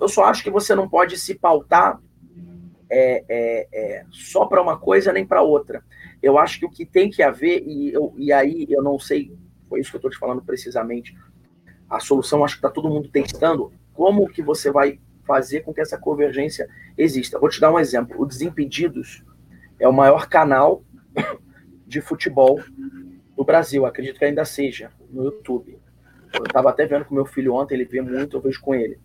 Eu 0.00 0.08
só 0.08 0.26
acho 0.26 0.44
que 0.44 0.50
você 0.50 0.76
não 0.76 0.88
pode 0.88 1.18
se 1.18 1.34
pautar 1.34 2.00
é, 2.88 3.24
é, 3.28 3.68
é 3.72 4.04
só 4.12 4.46
para 4.46 4.62
uma 4.62 4.78
coisa 4.78 5.12
nem 5.12 5.26
para 5.26 5.42
outra. 5.42 5.82
Eu 6.26 6.38
acho 6.38 6.58
que 6.58 6.66
o 6.66 6.70
que 6.70 6.84
tem 6.84 7.08
que 7.08 7.22
haver, 7.22 7.62
e, 7.64 7.92
eu, 7.92 8.12
e 8.16 8.32
aí 8.32 8.66
eu 8.68 8.82
não 8.82 8.98
sei, 8.98 9.32
foi 9.68 9.78
isso 9.78 9.90
que 9.90 9.96
eu 9.96 9.98
estou 9.98 10.10
te 10.10 10.18
falando 10.18 10.42
precisamente, 10.42 11.16
a 11.88 12.00
solução 12.00 12.44
acho 12.44 12.56
que 12.56 12.58
está 12.58 12.68
todo 12.68 12.88
mundo 12.88 13.08
testando, 13.08 13.72
como 13.94 14.28
que 14.28 14.42
você 14.42 14.72
vai 14.72 14.98
fazer 15.24 15.60
com 15.60 15.72
que 15.72 15.80
essa 15.80 15.96
convergência 15.96 16.68
exista. 16.98 17.38
Vou 17.38 17.48
te 17.48 17.60
dar 17.60 17.72
um 17.72 17.78
exemplo. 17.78 18.20
O 18.20 18.26
Desimpedidos 18.26 19.24
é 19.78 19.86
o 19.86 19.92
maior 19.92 20.28
canal 20.28 20.82
de 21.86 22.00
futebol 22.00 22.60
do 23.36 23.44
Brasil, 23.44 23.86
acredito 23.86 24.18
que 24.18 24.24
ainda 24.24 24.44
seja, 24.44 24.90
no 25.08 25.22
YouTube. 25.22 25.78
Eu 26.34 26.42
estava 26.42 26.70
até 26.70 26.86
vendo 26.86 27.04
com 27.04 27.14
meu 27.14 27.24
filho 27.24 27.54
ontem, 27.54 27.76
ele 27.76 27.84
vê 27.84 28.00
muito, 28.00 28.36
eu 28.36 28.40
vejo 28.40 28.60
com 28.60 28.74
ele. 28.74 28.98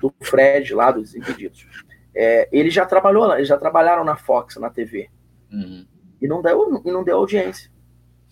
Do 0.00 0.12
Fred, 0.22 0.72
lá 0.72 0.90
dos 0.90 1.14
Impedidos. 1.14 1.66
É, 2.14 2.48
ele 2.50 2.70
já 2.70 2.86
trabalhou, 2.86 3.34
eles 3.34 3.48
já 3.48 3.58
trabalharam 3.58 4.04
na 4.04 4.16
Fox, 4.16 4.56
na 4.56 4.70
TV. 4.70 5.10
Uhum. 5.52 5.86
E, 6.22 6.28
não 6.28 6.40
deu, 6.40 6.82
e 6.84 6.90
não 6.90 7.04
deu 7.04 7.18
audiência. 7.18 7.70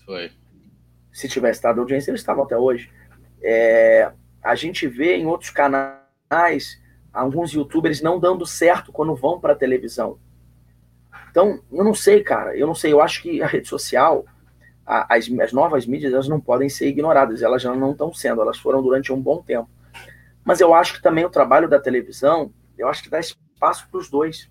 Foi. 0.05 0.31
Se 1.13 1.29
tivesse 1.29 1.63
dado 1.63 1.81
audiência, 1.81 2.11
eles 2.11 2.21
estavam 2.21 2.45
até 2.45 2.57
hoje. 2.57 2.91
É, 3.43 4.13
a 4.43 4.55
gente 4.55 4.87
vê 4.87 5.17
em 5.17 5.27
outros 5.27 5.51
canais 5.51 6.81
alguns 7.13 7.53
youtubers 7.53 8.01
não 8.01 8.21
dando 8.21 8.47
certo 8.47 8.93
quando 8.93 9.15
vão 9.15 9.41
para 9.41 9.53
a 9.53 9.57
televisão. 9.57 10.19
Então, 11.31 11.63
eu 11.71 11.85
não 11.85 11.95
sei, 11.95 12.23
cara. 12.23 12.57
Eu 12.57 12.67
não 12.67 12.75
sei. 12.75 12.93
Eu 12.93 13.01
acho 13.01 13.23
que 13.23 13.43
a 13.43 13.47
rede 13.47 13.69
social 13.69 14.25
as, 14.91 15.31
as 15.41 15.53
novas 15.53 15.87
mídias 15.87 16.13
elas 16.13 16.29
não 16.29 16.41
podem 16.41 16.69
ser 16.69 16.89
ignoradas, 16.89 17.43
elas 17.43 17.63
já 17.63 17.75
não 17.75 17.93
estão 17.93 18.13
sendo, 18.13 18.43
elas 18.43 18.59
foram 18.59 18.83
durante 18.83 19.13
um 19.13 19.21
bom 19.21 19.41
tempo. 19.41 19.71
Mas 20.45 20.61
eu 20.61 20.75
acho 20.75 20.95
que 20.95 21.03
também 21.03 21.25
o 21.25 21.31
trabalho 21.31 21.69
da 21.69 21.79
televisão, 21.79 22.53
eu 22.77 22.89
acho 22.89 23.05
que 23.05 23.11
dá 23.11 23.21
espaço 23.21 23.89
para 23.89 24.01
os 24.01 24.11
dois. 24.11 24.51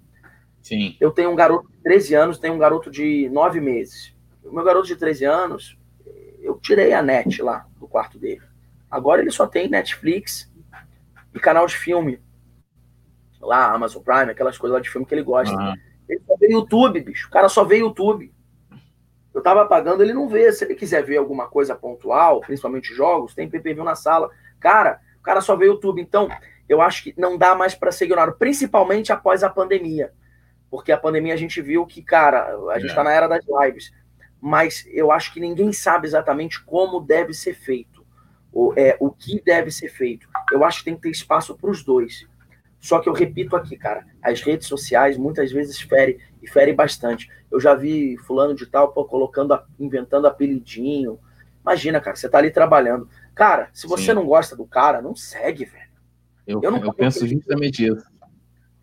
Sim. 0.70 0.96
Eu 1.00 1.10
tenho 1.10 1.32
um 1.32 1.36
garoto 1.36 1.68
de 1.68 1.82
13 1.82 2.14
anos, 2.14 2.38
tenho 2.38 2.54
um 2.54 2.60
garoto 2.60 2.92
de 2.92 3.28
9 3.30 3.60
meses. 3.60 4.16
O 4.44 4.54
meu 4.54 4.64
garoto 4.64 4.86
de 4.86 4.96
13 4.96 5.26
anos, 5.26 5.76
eu 6.40 6.60
tirei 6.60 6.94
a 6.94 7.02
net 7.02 7.42
lá 7.42 7.66
do 7.80 7.88
quarto 7.88 8.20
dele. 8.20 8.44
Agora 8.90 9.20
ele 9.20 9.32
só 9.32 9.48
tem 9.48 9.68
Netflix 9.68 10.52
e 11.34 11.40
canal 11.40 11.66
de 11.66 11.76
filme. 11.76 12.22
Lá, 13.42 13.72
Amazon 13.72 14.04
Prime, 14.04 14.30
aquelas 14.30 14.60
coisas 14.60 14.76
lá 14.76 14.80
de 14.80 14.92
filme 14.92 15.08
que 15.08 15.16
ele 15.16 15.24
gosta. 15.24 15.56
Uhum. 15.56 15.74
Ele 16.08 16.22
só 16.28 16.36
vê 16.38 16.52
YouTube, 16.52 17.02
bicho. 17.02 17.28
O 17.28 17.32
cara 17.32 17.50
só 17.50 17.64
vê 17.64 17.78
YouTube. 17.78 18.32
Eu 19.34 19.42
tava 19.42 19.66
pagando, 19.66 20.04
ele 20.04 20.14
não 20.14 20.30
vê. 20.30 20.52
Se 20.52 20.66
ele 20.66 20.76
quiser 20.76 21.04
ver 21.04 21.18
alguma 21.18 21.48
coisa 21.48 21.74
pontual, 21.74 22.42
principalmente 22.42 22.94
jogos, 22.94 23.34
tem 23.34 23.50
PPV 23.50 23.84
na 23.84 23.96
sala. 23.96 24.30
Cara, 24.60 25.00
o 25.20 25.24
cara 25.24 25.42
só 25.42 25.56
vê 25.56 25.66
YouTube. 25.66 26.00
Então, 26.00 26.30
eu 26.68 26.80
acho 26.80 27.04
que 27.04 27.16
não 27.18 27.40
dá 27.40 27.56
mais 27.56 27.74
para 27.74 27.92
ser 27.92 28.06
ignorado, 28.06 28.38
principalmente 28.38 29.12
após 29.12 29.44
a 29.44 29.50
pandemia. 29.50 30.14
Porque 30.70 30.92
a 30.92 30.98
pandemia 30.98 31.34
a 31.34 31.38
gente 31.38 31.62
viu 31.62 31.86
que, 31.86 32.02
cara, 32.02 32.56
a 32.72 32.80
gente 32.80 32.90
está 32.90 33.02
é. 33.02 33.04
na 33.06 33.12
era 33.12 33.28
das 33.28 33.46
lives. 33.46 33.92
Mas 34.40 34.88
eu 34.92 35.12
acho 35.12 35.34
que 35.34 35.40
ninguém 35.40 35.74
sabe 35.74 36.08
exatamente 36.08 36.64
como 36.64 37.02
deve 37.02 37.34
ser 37.34 37.54
feito. 37.54 38.06
O, 38.52 38.74
é, 38.76 38.96
o 39.00 39.12
que 39.12 39.42
deve 39.42 39.72
ser 39.72 39.90
feito. 39.90 40.28
Eu 40.52 40.64
acho 40.64 40.80
que 40.80 40.86
tem 40.86 40.96
que 40.96 41.02
ter 41.02 41.10
espaço 41.10 41.56
para 41.56 41.70
os 41.70 41.84
dois. 41.84 42.28
Só 42.80 43.00
que 43.00 43.10
eu 43.10 43.14
repito 43.14 43.56
aqui, 43.56 43.76
cara, 43.76 44.06
as 44.24 44.42
redes 44.42 44.68
sociais 44.68 45.18
muitas 45.18 45.52
vezes 45.52 45.80
ferem, 45.82 46.18
e 46.42 46.48
ferem 46.48 46.74
bastante. 46.74 47.30
Eu 47.52 47.60
já 47.60 47.76
vi 47.76 48.18
fulano 48.20 48.56
de 48.56 48.66
tal, 48.66 48.94
pô, 48.94 49.04
colocando, 49.04 49.60
inventando 49.80 50.28
apelidinho. 50.28 51.20
Imagina, 51.62 52.00
cara, 52.00 52.16
você 52.16 52.30
tá 52.30 52.38
ali 52.38 52.52
trabalhando. 52.52 53.10
Cara, 53.36 53.70
se 53.74 53.86
você 53.86 54.06
Sim. 54.06 54.14
não 54.14 54.26
gosta 54.26 54.56
do 54.56 54.66
cara, 54.66 55.02
não 55.02 55.16
segue, 55.16 55.66
velho. 55.66 55.90
Eu, 56.48 56.62
eu, 56.64 56.78
eu 56.78 56.94
penso 56.94 57.28
justamente 57.28 57.86
isso. 57.86 58.06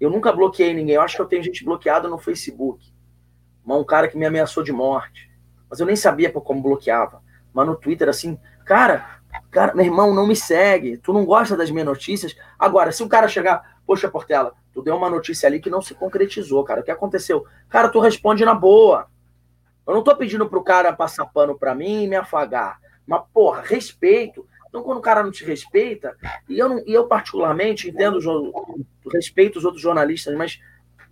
Eu 0.00 0.10
nunca 0.10 0.32
bloqueei 0.32 0.74
ninguém. 0.74 0.96
Eu 0.96 1.02
acho 1.02 1.16
que 1.16 1.22
eu 1.22 1.26
tenho 1.26 1.42
gente 1.42 1.64
bloqueada 1.64 2.08
no 2.08 2.18
Facebook. 2.18 2.92
Um 3.66 3.84
cara 3.84 4.08
que 4.08 4.16
me 4.16 4.26
ameaçou 4.26 4.62
de 4.62 4.72
morte. 4.72 5.30
Mas 5.68 5.80
eu 5.80 5.86
nem 5.86 5.96
sabia 5.96 6.30
como 6.30 6.62
bloqueava. 6.62 7.22
Mas 7.52 7.66
no 7.66 7.74
Twitter, 7.74 8.08
assim, 8.08 8.38
cara, 8.64 9.20
cara, 9.50 9.74
meu 9.74 9.84
irmão, 9.84 10.14
não 10.14 10.26
me 10.26 10.36
segue. 10.36 10.98
Tu 10.98 11.12
não 11.12 11.24
gosta 11.24 11.56
das 11.56 11.70
minhas 11.70 11.86
notícias. 11.86 12.36
Agora, 12.58 12.92
se 12.92 13.02
o 13.02 13.08
cara 13.08 13.26
chegar, 13.26 13.76
Poxa, 13.86 14.10
Portela, 14.10 14.52
tu 14.72 14.82
deu 14.82 14.96
uma 14.96 15.08
notícia 15.08 15.46
ali 15.46 15.60
que 15.60 15.70
não 15.70 15.80
se 15.80 15.94
concretizou, 15.94 16.64
cara. 16.64 16.80
O 16.80 16.84
que 16.84 16.90
aconteceu? 16.90 17.46
Cara, 17.68 17.88
tu 17.88 18.00
responde 18.00 18.44
na 18.44 18.52
boa. 18.52 19.06
Eu 19.86 19.94
não 19.94 20.02
tô 20.02 20.16
pedindo 20.16 20.48
pro 20.48 20.64
cara 20.64 20.92
passar 20.92 21.24
pano 21.26 21.56
pra 21.56 21.74
mim 21.74 22.02
e 22.02 22.08
me 22.08 22.16
afagar. 22.16 22.80
Mas, 23.06 23.22
porra, 23.32 23.62
respeito. 23.62 24.44
Então, 24.76 24.84
quando 24.84 24.98
o 24.98 25.02
cara 25.02 25.22
não 25.22 25.30
te 25.30 25.42
respeita, 25.42 26.14
e 26.46 26.58
eu, 26.58 26.68
não, 26.68 26.82
e 26.86 26.92
eu 26.92 27.06
particularmente 27.06 27.88
entendo, 27.88 28.18
respeito 29.10 29.58
os 29.58 29.64
outros 29.64 29.82
jornalistas, 29.82 30.36
mas 30.36 30.60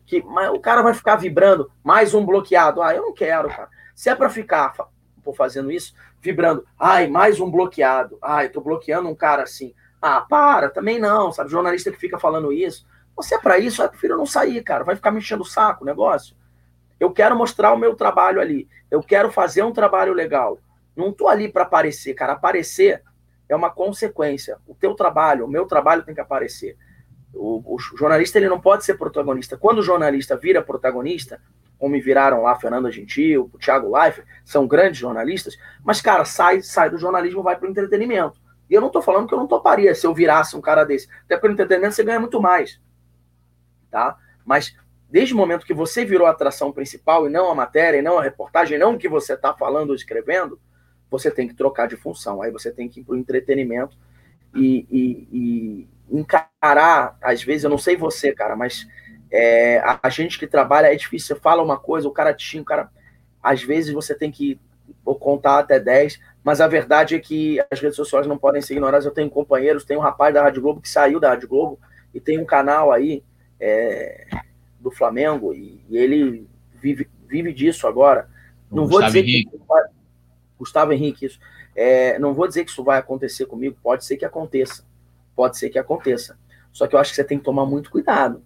que 0.05 0.23
mas 0.23 0.51
o 0.51 0.61
cara 0.61 0.83
vai 0.83 0.93
ficar 0.93 1.17
vibrando, 1.17 1.73
mais 1.83 2.13
um 2.13 2.27
bloqueado. 2.27 2.83
Ah, 2.83 2.95
eu 2.95 3.01
não 3.01 3.15
quero, 3.15 3.49
cara. 3.49 3.71
Se 3.95 4.11
é 4.11 4.15
para 4.15 4.29
ficar 4.29 4.75
por 5.23 5.35
fazendo 5.35 5.73
isso, 5.73 5.95
vibrando, 6.21 6.67
ai, 6.79 7.07
mais 7.07 7.41
um 7.41 7.51
bloqueado. 7.51 8.19
Ai, 8.21 8.51
tô 8.51 8.61
bloqueando 8.61 9.09
um 9.09 9.15
cara 9.15 9.45
assim. 9.45 9.75
Ah, 10.03 10.21
para, 10.21 10.69
também 10.69 10.99
não, 10.99 11.33
sabe? 11.33 11.51
Jornalista 11.51 11.91
que 11.91 11.97
fica 11.97 12.19
falando 12.19 12.53
isso. 12.53 12.87
Você 13.17 13.37
é 13.37 13.39
para 13.39 13.59
isso, 13.59 13.83
eu 13.83 13.89
prefiro 13.89 14.19
não 14.19 14.27
sair, 14.27 14.63
cara. 14.63 14.85
Vai 14.85 14.95
ficar 14.95 15.11
me 15.11 15.21
enchendo 15.21 15.43
o 15.43 15.47
saco 15.47 15.85
o 15.85 15.87
negócio. 15.87 16.37
Eu 17.01 17.11
quero 17.11 17.35
mostrar 17.35 17.73
o 17.73 17.79
meu 17.79 17.95
trabalho 17.95 18.43
ali. 18.43 18.69
Eu 18.91 19.03
quero 19.03 19.33
fazer 19.33 19.63
um 19.63 19.73
trabalho 19.73 20.13
legal. 20.13 20.59
Não 20.95 21.11
tô 21.11 21.29
ali 21.29 21.51
para 21.51 21.63
aparecer, 21.63 22.13
cara. 22.13 22.35
Aparecer 22.35 23.03
é 23.55 23.57
uma 23.57 23.71
consequência. 23.71 24.59
O 24.67 24.75
teu 24.75 24.95
trabalho, 24.95 25.47
o 25.47 25.49
meu 25.49 25.67
trabalho 25.67 26.03
tem 26.03 26.15
que 26.15 26.21
aparecer. 26.21 26.77
O, 27.33 27.75
o 27.75 27.79
jornalista 27.79 28.39
ele 28.39 28.49
não 28.49 28.61
pode 28.61 28.85
ser 28.85 28.95
protagonista. 28.95 29.57
Quando 29.57 29.79
o 29.79 29.83
jornalista 29.83 30.37
vira 30.37 30.63
protagonista, 30.63 31.41
como 31.79 32.01
viraram 32.01 32.43
lá 32.43 32.57
Fernando 32.57 32.91
Gentil, 32.91 33.51
o 33.53 33.59
Thiago 33.59 33.91
Life, 33.97 34.23
são 34.45 34.67
grandes 34.67 34.99
jornalistas, 34.99 35.57
mas, 35.83 36.01
cara, 36.01 36.25
sai, 36.25 36.63
sai 36.63 36.91
do 36.91 36.99
jornalismo 36.99 37.43
vai 37.43 37.57
para 37.57 37.67
o 37.67 37.71
entretenimento. 37.71 38.41
E 38.69 38.75
eu 38.75 38.81
não 38.81 38.89
estou 38.89 39.03
falando 39.03 39.29
que 39.29 39.35
eu 39.35 39.39
não 39.39 39.47
toparia 39.47 39.95
se 39.95 40.07
eu 40.07 40.15
virasse 40.15 40.57
um 40.57 40.61
cara 40.61 40.85
desse. 40.85 41.09
Até 41.25 41.37
porque 41.37 41.49
no 41.49 41.55
entretenimento 41.55 41.95
você 41.95 42.05
ganha 42.05 42.21
muito 42.21 42.41
mais. 42.41 42.81
Tá? 43.91 44.17
Mas 44.45 44.75
desde 45.11 45.35
o 45.35 45.37
momento 45.37 45.67
que 45.67 45.75
você 45.75 46.05
virou 46.05 46.27
a 46.27 46.31
atração 46.31 46.73
principal 46.73 47.27
e 47.27 47.31
não 47.31 47.51
a 47.51 47.55
matéria, 47.55 47.99
e 47.99 48.03
não 48.03 48.19
a 48.19 48.23
reportagem, 48.23 48.79
não 48.79 48.95
o 48.95 48.99
que 48.99 49.09
você 49.09 49.35
está 49.35 49.53
falando 49.53 49.91
ou 49.91 49.95
escrevendo, 49.95 50.59
você 51.19 51.31
tem 51.31 51.49
que 51.49 51.55
trocar 51.55 51.89
de 51.89 51.97
função. 51.97 52.43
Aí 52.43 52.51
você 52.51 52.71
tem 52.71 52.89
que 52.89 53.01
ir 53.01 53.05
para 53.05 53.15
o 53.15 53.19
entretenimento 53.19 53.97
e, 54.55 54.87
e, 54.91 55.29
e, 55.33 55.89
encarar, 56.11 57.17
às 57.23 57.43
vezes, 57.43 57.65
eu 57.65 57.71
não 57.71 57.79
sei 57.79 57.97
você, 57.97 58.33
cara, 58.33 58.55
mas 58.55 58.87
é, 59.31 59.79
a, 59.79 60.01
a, 60.03 60.09
gente 60.09 60.39
que 60.39 60.47
trabalha 60.47 60.93
é 60.93 60.97
difícil. 60.97 61.35
Você 61.35 61.41
fala 61.41 61.63
uma 61.63 61.79
coisa, 61.79 62.09
o 62.09 62.13
cara 62.13 62.35
te 62.35 62.59
o 62.59 62.65
cara. 62.65 62.91
Às 63.43 63.63
vezes 63.63 63.93
você 63.93 64.15
tem 64.15 64.31
que 64.31 64.59
contar 65.21 65.59
até 65.59 65.79
10 65.79 66.19
mas 66.45 66.61
a 66.61 66.69
verdade 66.69 67.15
é 67.15 67.19
que 67.19 67.59
as 67.71 67.81
redes 67.81 67.97
sociais 67.97 68.27
não 68.27 68.37
podem 68.37 68.61
ser 68.61 68.75
ignoradas. 68.75 69.07
Eu 69.07 69.13
tenho 69.13 69.31
companheiros, 69.31 69.83
tem 69.83 69.97
um 69.97 70.01
rapaz 70.01 70.35
da 70.35 70.43
Rádio 70.43 70.61
Globo 70.61 70.83
que 70.83 70.91
saiu 70.91 71.19
da 71.19 71.31
Rádio 71.31 71.49
Globo 71.49 71.81
e 72.13 72.21
tem 72.21 72.39
um 72.39 72.45
canal 72.45 72.93
aí 72.93 73.25
é, 73.59 74.27
do 74.79 74.91
Flamengo 74.91 75.55
e, 75.55 75.83
e, 75.89 75.97
ele 75.97 76.47
vive, 76.83 77.09
vive 77.27 77.51
disso 77.51 77.87
agora. 77.87 78.29
Não 78.71 78.87
vou 78.87 79.03
dizer 79.03 79.21
Henrique. 79.21 79.51
que 79.51 79.57
Gustavo 80.59 80.93
Henrique, 80.93 81.27
isso. 81.27 81.39
É, 81.75 82.19
não 82.19 82.35
vou 82.35 82.47
dizer 82.47 82.65
que 82.65 82.71
isso 82.71 82.85
vai 82.85 82.99
acontecer 82.99 83.47
comigo, 83.47 83.77
pode 83.83 84.05
ser 84.05 84.17
que 84.17 84.25
aconteça. 84.25 84.85
Pode 85.35 85.59
ser 85.59 85.71
que 85.71 85.79
aconteça. 85.79 86.39
Só 86.73 86.87
que 86.87 86.95
eu 86.95 86.99
acho 86.99 87.11
que 87.11 87.17
você 87.17 87.25
tem 87.25 87.39
que 87.39 87.45
tomar 87.45 87.67
muito 87.67 87.91
cuidado. 87.91 88.43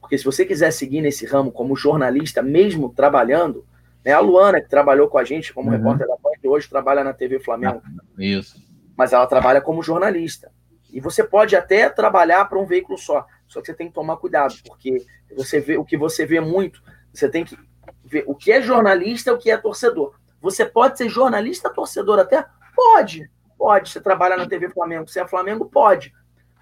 Porque 0.00 0.16
se 0.16 0.24
você 0.24 0.44
quiser 0.44 0.70
seguir 0.70 1.00
nesse 1.00 1.26
ramo 1.26 1.50
como 1.50 1.74
jornalista, 1.74 2.42
mesmo 2.42 2.90
trabalhando, 2.90 3.66
né, 4.04 4.12
a 4.12 4.20
Luana, 4.20 4.60
que 4.60 4.68
trabalhou 4.68 5.08
com 5.08 5.18
a 5.18 5.24
gente 5.24 5.52
como 5.52 5.70
uhum. 5.70 5.76
repórter 5.76 6.06
da 6.06 6.16
Band, 6.16 6.48
hoje 6.48 6.68
trabalha 6.68 7.02
na 7.02 7.12
TV 7.12 7.40
Flamengo. 7.40 7.82
Isso. 8.18 8.62
Mas 8.96 9.12
ela 9.12 9.26
trabalha 9.26 9.60
como 9.60 9.82
jornalista. 9.82 10.50
E 10.92 11.00
você 11.00 11.24
pode 11.24 11.56
até 11.56 11.88
trabalhar 11.90 12.44
para 12.44 12.58
um 12.58 12.66
veículo 12.66 12.96
só. 12.96 13.26
Só 13.48 13.60
que 13.60 13.66
você 13.66 13.74
tem 13.74 13.88
que 13.88 13.94
tomar 13.94 14.16
cuidado, 14.16 14.54
porque 14.66 15.04
você 15.34 15.60
vê 15.60 15.76
o 15.76 15.84
que 15.84 15.96
você 15.96 16.24
vê 16.24 16.40
muito, 16.40 16.82
você 17.12 17.28
tem 17.28 17.44
que 17.44 17.58
ver 18.04 18.24
o 18.26 18.34
que 18.34 18.52
é 18.52 18.62
jornalista 18.62 19.30
e 19.30 19.32
o 19.34 19.38
que 19.38 19.50
é 19.50 19.56
torcedor. 19.56 20.14
Você 20.40 20.64
pode 20.64 20.98
ser 20.98 21.08
jornalista, 21.08 21.70
torcedor 21.70 22.18
até? 22.18 22.44
Pode. 22.74 23.30
Pode. 23.58 23.90
Você 23.90 24.00
trabalha 24.00 24.36
na 24.36 24.46
TV 24.46 24.68
Flamengo, 24.68 25.08
você 25.08 25.20
é 25.20 25.26
Flamengo? 25.26 25.66
Pode. 25.66 26.12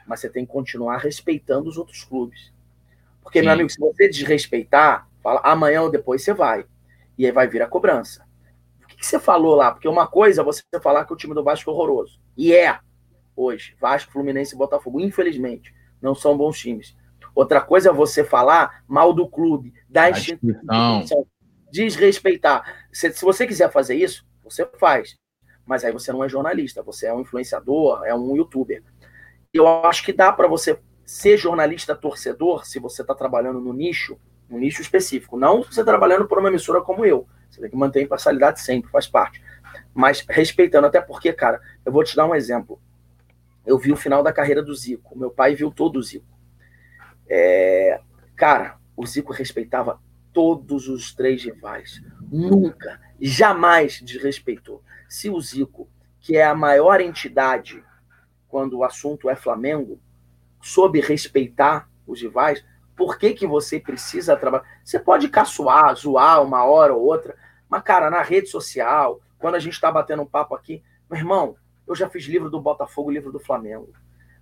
Mas 0.06 0.20
você 0.20 0.28
tem 0.28 0.44
que 0.46 0.52
continuar 0.52 0.98
respeitando 0.98 1.68
os 1.68 1.76
outros 1.76 2.04
clubes. 2.04 2.52
Porque, 3.22 3.40
Sim. 3.40 3.46
meu 3.46 3.54
amigo, 3.54 3.70
se 3.70 3.80
você 3.80 4.08
desrespeitar, 4.08 5.08
fala 5.22 5.40
amanhã 5.42 5.82
ou 5.82 5.90
depois 5.90 6.22
você 6.22 6.32
vai. 6.32 6.66
E 7.16 7.26
aí 7.26 7.32
vai 7.32 7.48
vir 7.48 7.62
a 7.62 7.66
cobrança. 7.66 8.24
O 8.82 8.86
que, 8.86 8.96
que 8.96 9.06
você 9.06 9.18
falou 9.18 9.54
lá? 9.54 9.72
Porque 9.72 9.88
uma 9.88 10.06
coisa 10.06 10.42
é 10.42 10.44
você 10.44 10.62
falar 10.82 11.04
que 11.04 11.12
o 11.12 11.16
time 11.16 11.34
do 11.34 11.42
Vasco 11.42 11.70
é 11.70 11.72
horroroso. 11.72 12.20
E 12.36 12.52
é 12.54 12.78
hoje. 13.34 13.74
Vasco, 13.80 14.12
Fluminense 14.12 14.54
e 14.54 14.58
Botafogo, 14.58 15.00
infelizmente, 15.00 15.74
não 16.00 16.14
são 16.14 16.36
bons 16.36 16.58
times. 16.58 16.96
Outra 17.34 17.60
coisa 17.60 17.88
é 17.88 17.92
você 17.92 18.22
falar 18.22 18.84
mal 18.86 19.12
do 19.12 19.28
clube, 19.28 19.74
da 19.88 20.08
instituição, 20.10 21.26
desrespeitar. 21.74 22.86
Se, 22.92 23.12
se 23.12 23.24
você 23.24 23.48
quiser 23.48 23.68
fazer 23.68 23.96
isso, 23.96 24.24
você 24.44 24.64
faz. 24.78 25.16
Mas 25.66 25.84
aí 25.84 25.90
você 25.90 26.12
não 26.12 26.22
é 26.22 26.28
jornalista, 26.28 26.84
você 26.84 27.06
é 27.06 27.12
um 27.12 27.20
influenciador, 27.20 28.04
é 28.04 28.14
um 28.14 28.36
youtuber. 28.36 28.80
Eu 29.52 29.66
acho 29.84 30.04
que 30.04 30.12
dá 30.12 30.32
para 30.32 30.46
você 30.46 30.78
ser 31.04 31.36
jornalista 31.36 31.96
torcedor 31.96 32.64
se 32.64 32.78
você 32.78 33.02
está 33.02 33.14
trabalhando 33.14 33.60
no 33.60 33.72
nicho, 33.72 34.16
um 34.48 34.56
nicho 34.56 34.82
específico. 34.82 35.36
Não 35.36 35.64
você 35.64 35.82
trabalhando 35.82 36.28
por 36.28 36.38
uma 36.38 36.48
emissora 36.48 36.80
como 36.80 37.04
eu. 37.04 37.26
Você 37.50 37.60
tem 37.60 37.70
que 37.70 37.76
manter 37.76 38.00
a 38.00 38.02
imparcialidade 38.02 38.60
sempre, 38.60 38.90
faz 38.90 39.08
parte. 39.08 39.42
Mas 39.92 40.24
respeitando, 40.28 40.86
até 40.86 41.00
porque, 41.00 41.32
cara, 41.32 41.60
eu 41.84 41.90
vou 41.90 42.04
te 42.04 42.14
dar 42.14 42.26
um 42.26 42.36
exemplo. 42.36 42.80
Eu 43.66 43.78
vi 43.78 43.90
o 43.90 43.96
final 43.96 44.22
da 44.22 44.32
carreira 44.32 44.62
do 44.62 44.74
Zico. 44.74 45.18
Meu 45.18 45.30
pai 45.30 45.56
viu 45.56 45.72
todo 45.72 45.96
o 45.96 46.02
Zico. 46.02 46.38
É... 47.28 48.00
Cara, 48.36 48.76
o 48.96 49.04
Zico 49.04 49.32
respeitava 49.32 50.00
todos 50.34 50.88
os 50.88 51.14
três 51.14 51.42
rivais. 51.42 52.02
Nunca, 52.30 53.00
jamais 53.18 54.00
desrespeitou. 54.02 54.82
Se 55.08 55.30
o 55.30 55.40
Zico, 55.40 55.88
que 56.20 56.36
é 56.36 56.44
a 56.44 56.54
maior 56.54 57.00
entidade 57.00 57.82
quando 58.48 58.78
o 58.78 58.84
assunto 58.84 59.30
é 59.30 59.36
Flamengo, 59.36 59.98
soube 60.60 61.00
respeitar 61.00 61.88
os 62.06 62.20
rivais, 62.20 62.64
por 62.96 63.18
que, 63.18 63.32
que 63.32 63.46
você 63.46 63.80
precisa 63.80 64.36
trabalhar? 64.36 64.64
Você 64.84 64.98
pode 64.98 65.28
caçoar, 65.28 65.94
zoar 65.96 66.42
uma 66.42 66.64
hora 66.64 66.94
ou 66.94 67.02
outra, 67.02 67.36
mas, 67.68 67.82
cara, 67.82 68.10
na 68.10 68.22
rede 68.22 68.48
social, 68.48 69.20
quando 69.38 69.56
a 69.56 69.58
gente 69.58 69.74
está 69.74 69.90
batendo 69.90 70.22
um 70.22 70.26
papo 70.26 70.54
aqui, 70.54 70.82
meu 71.10 71.18
irmão, 71.18 71.56
eu 71.86 71.94
já 71.94 72.08
fiz 72.08 72.24
livro 72.24 72.50
do 72.50 72.60
Botafogo, 72.60 73.10
livro 73.10 73.32
do 73.32 73.38
Flamengo. 73.38 73.92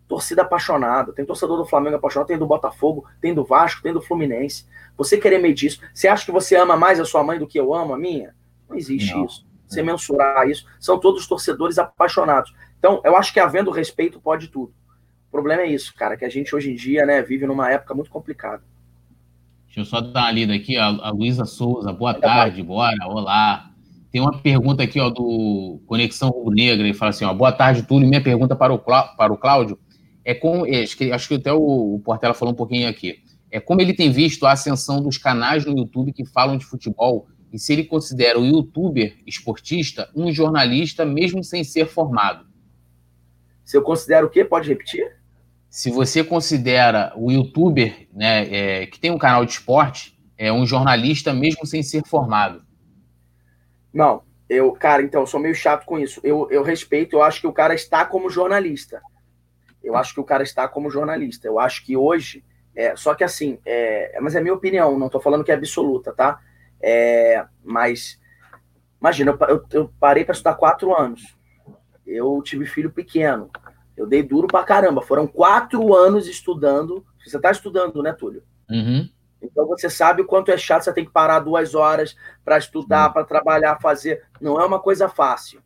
Torcida 0.09 0.43
apaixonada, 0.43 1.13
tem 1.13 1.25
torcedor 1.25 1.57
do 1.57 1.65
Flamengo 1.65 1.97
apaixonado, 1.97 2.29
tem 2.29 2.39
do 2.39 2.47
Botafogo, 2.47 3.07
tem 3.21 3.33
do 3.33 3.45
Vasco, 3.45 3.83
tem 3.83 3.93
do 3.93 4.03
Fluminense. 4.03 4.67
Você 4.97 5.17
querer 5.17 5.39
medir 5.39 5.69
isso, 5.69 5.81
você 5.95 6.07
acha 6.09 6.25
que 6.25 6.33
você 6.33 6.55
ama 6.57 6.77
mais 6.77 7.01
a 7.01 7.05
sua 7.05 7.25
mãe 7.25 7.39
do 7.39 7.47
que 7.47 7.59
eu 7.59 7.75
amo 7.75 7.95
a 7.95 7.99
minha? 7.99 8.35
Não 8.69 8.77
existe 8.77 9.15
Não. 9.15 9.25
isso. 9.25 9.47
Você 9.67 9.81
é. 9.81 9.83
mensurar 9.83 10.49
isso, 10.49 10.67
são 10.79 10.99
todos 10.99 11.27
torcedores 11.27 11.79
apaixonados. 11.79 12.53
Então, 12.79 13.01
eu 13.05 13.17
acho 13.17 13.33
que 13.33 13.41
havendo 13.41 13.71
respeito 13.71 14.21
pode 14.21 14.49
tudo. 14.49 14.75
O 15.29 15.31
problema 15.31 15.63
é 15.63 15.67
isso, 15.67 15.95
cara, 15.95 16.17
que 16.17 16.27
a 16.27 16.29
gente 16.29 16.55
hoje 16.55 16.71
em 16.71 16.75
dia, 16.75 17.07
né, 17.07 17.23
vive 17.23 17.47
numa 17.47 17.71
época 17.71 17.95
muito 17.95 18.11
complicada. 18.11 18.63
Deixa 19.67 19.81
eu 19.81 19.85
só 19.87 20.03
dar 20.03 20.25
uma 20.25 20.31
lida 20.31 20.53
aqui, 20.53 20.77
a, 20.77 20.87
a 20.89 21.11
Luísa 21.11 21.47
Souza, 21.47 21.91
boa 21.91 22.13
tarde, 22.13 22.63
bora, 22.63 22.95
olá. 23.07 23.71
Tem 24.11 24.21
uma 24.21 24.37
pergunta 24.39 24.83
aqui, 24.83 25.01
ó, 25.01 25.09
do 25.09 25.81
Conexão 25.87 26.29
Rubro 26.29 26.55
Negra, 26.55 26.87
ele 26.87 26.93
fala 26.93 27.09
assim, 27.09 27.25
ó, 27.25 27.33
boa 27.33 27.51
tarde, 27.51 27.83
Túlio, 27.83 28.07
minha 28.07 28.23
pergunta 28.23 28.55
para 28.55 28.75
o, 28.75 28.79
para 28.79 29.33
o 29.33 29.39
Cláudio 29.39 29.79
é 30.25 30.35
com, 30.35 30.67
é, 30.67 30.83
acho, 30.83 30.97
que, 30.97 31.13
acho 31.13 31.29
que 31.29 31.35
até 31.35 31.53
o, 31.53 31.95
o 31.95 32.01
Portela 32.01 32.35
falou 32.35 32.53
um 32.53 32.57
pouquinho 32.57 32.89
aqui, 32.89 33.23
é 33.51 33.61
como 33.61 33.81
ele 33.81 33.95
tem 33.95 34.11
visto 34.11 34.47
a 34.47 34.53
ascensão 34.53 35.03
dos 35.03 35.19
canais 35.19 35.65
no 35.65 35.77
YouTube 35.77 36.13
que 36.13 36.25
falam 36.25 36.57
de 36.57 36.65
futebol 36.65 37.27
e 37.53 37.59
se 37.59 37.73
ele 37.73 37.85
considera 37.85 38.39
o 38.39 38.47
youtuber 38.47 39.19
esportista 39.27 40.09
um 40.15 40.33
jornalista 40.33 41.05
mesmo 41.05 41.45
sem 41.45 41.63
ser 41.63 41.87
formado. 41.87 42.47
Se 43.65 43.77
eu 43.77 43.83
considero 43.83 44.27
o 44.27 44.31
quê? 44.31 44.45
Pode 44.45 44.69
repetir? 44.69 45.23
se 45.73 45.91
você 45.91 46.23
considera 46.23 47.15
o 47.17 47.33
youtuber 47.33 48.07
né, 48.13 48.83
é, 48.83 48.87
que 48.87 49.01
tem 49.01 49.11
um 49.11 49.17
canal 49.17 49.43
de 49.43 49.53
esporte 49.53 50.21
é 50.37 50.53
um 50.53 50.67
jornalista 50.67 51.33
mesmo 51.33 51.65
sem 51.65 51.83
ser 51.83 52.05
formado. 52.07 52.63
Não, 53.91 54.23
eu, 54.51 54.73
cara, 54.73 55.03
então, 55.03 55.23
eu 55.23 55.27
sou 55.27 55.41
meio 55.41 55.55
chato 55.55 55.87
com 55.87 55.99
isso. 55.99 56.21
Eu, 56.23 56.47
eu 56.51 56.63
respeito, 56.63 57.17
eu 57.17 57.23
acho 57.23 57.41
que 57.41 57.47
o 57.47 57.53
cara 57.55 57.75
está 57.75 58.05
como 58.05 58.29
jornalista. 58.29 59.01
Eu 59.83 59.97
acho 59.97 60.15
que 60.15 60.21
o 60.21 60.25
cara 60.25 60.43
está 60.43 60.69
como 60.69 60.91
jornalista. 60.91 61.47
Eu 61.47 61.59
acho 61.59 61.85
que 61.85 61.97
hoje. 61.97 62.45
É, 62.75 62.97
só 62.97 63.15
que 63.15 63.23
assim, 63.23 63.59
é, 63.67 64.19
mas 64.21 64.35
é 64.35 64.41
minha 64.41 64.55
opinião, 64.55 64.99
não 64.99 65.07
estou 65.07 65.21
falando 65.21 65.45
que 65.45 65.53
é 65.53 65.55
absoluta, 65.55 66.11
tá? 66.13 66.41
É, 66.81 67.45
mas 67.63 68.19
imagina, 68.99 69.33
eu, 69.33 69.47
eu, 69.49 69.65
eu 69.73 69.93
parei 70.01 70.25
para 70.25 70.33
estudar 70.33 70.55
quatro 70.55 70.97
anos. 70.97 71.37
Eu 72.07 72.41
tive 72.43 72.65
filho 72.67 72.91
pequeno. 72.91 73.51
Eu 73.97 74.07
dei 74.07 74.23
duro 74.23 74.47
pra 74.47 74.65
caramba. 74.65 75.03
Foram 75.03 75.27
quatro 75.27 75.95
anos 75.95 76.27
estudando. 76.27 77.05
Você 77.25 77.39
tá 77.39 77.51
estudando, 77.51 78.03
né, 78.03 78.13
Túlio? 78.13 78.43
Uhum. 78.71 79.09
Então 79.43 79.67
você 79.67 79.91
sabe 79.91 80.23
o 80.23 80.27
quanto 80.27 80.51
é 80.51 80.57
chato, 80.57 80.85
você 80.85 80.93
tem 80.93 81.05
que 81.05 81.11
parar 81.11 81.41
duas 81.41 81.75
horas 81.75 82.17
para 82.45 82.57
estudar, 82.59 83.11
para 83.11 83.25
trabalhar, 83.25 83.81
fazer. 83.81 84.25
Não 84.41 84.61
é 84.61 84.65
uma 84.65 84.79
coisa 84.79 85.09
fácil. 85.09 85.61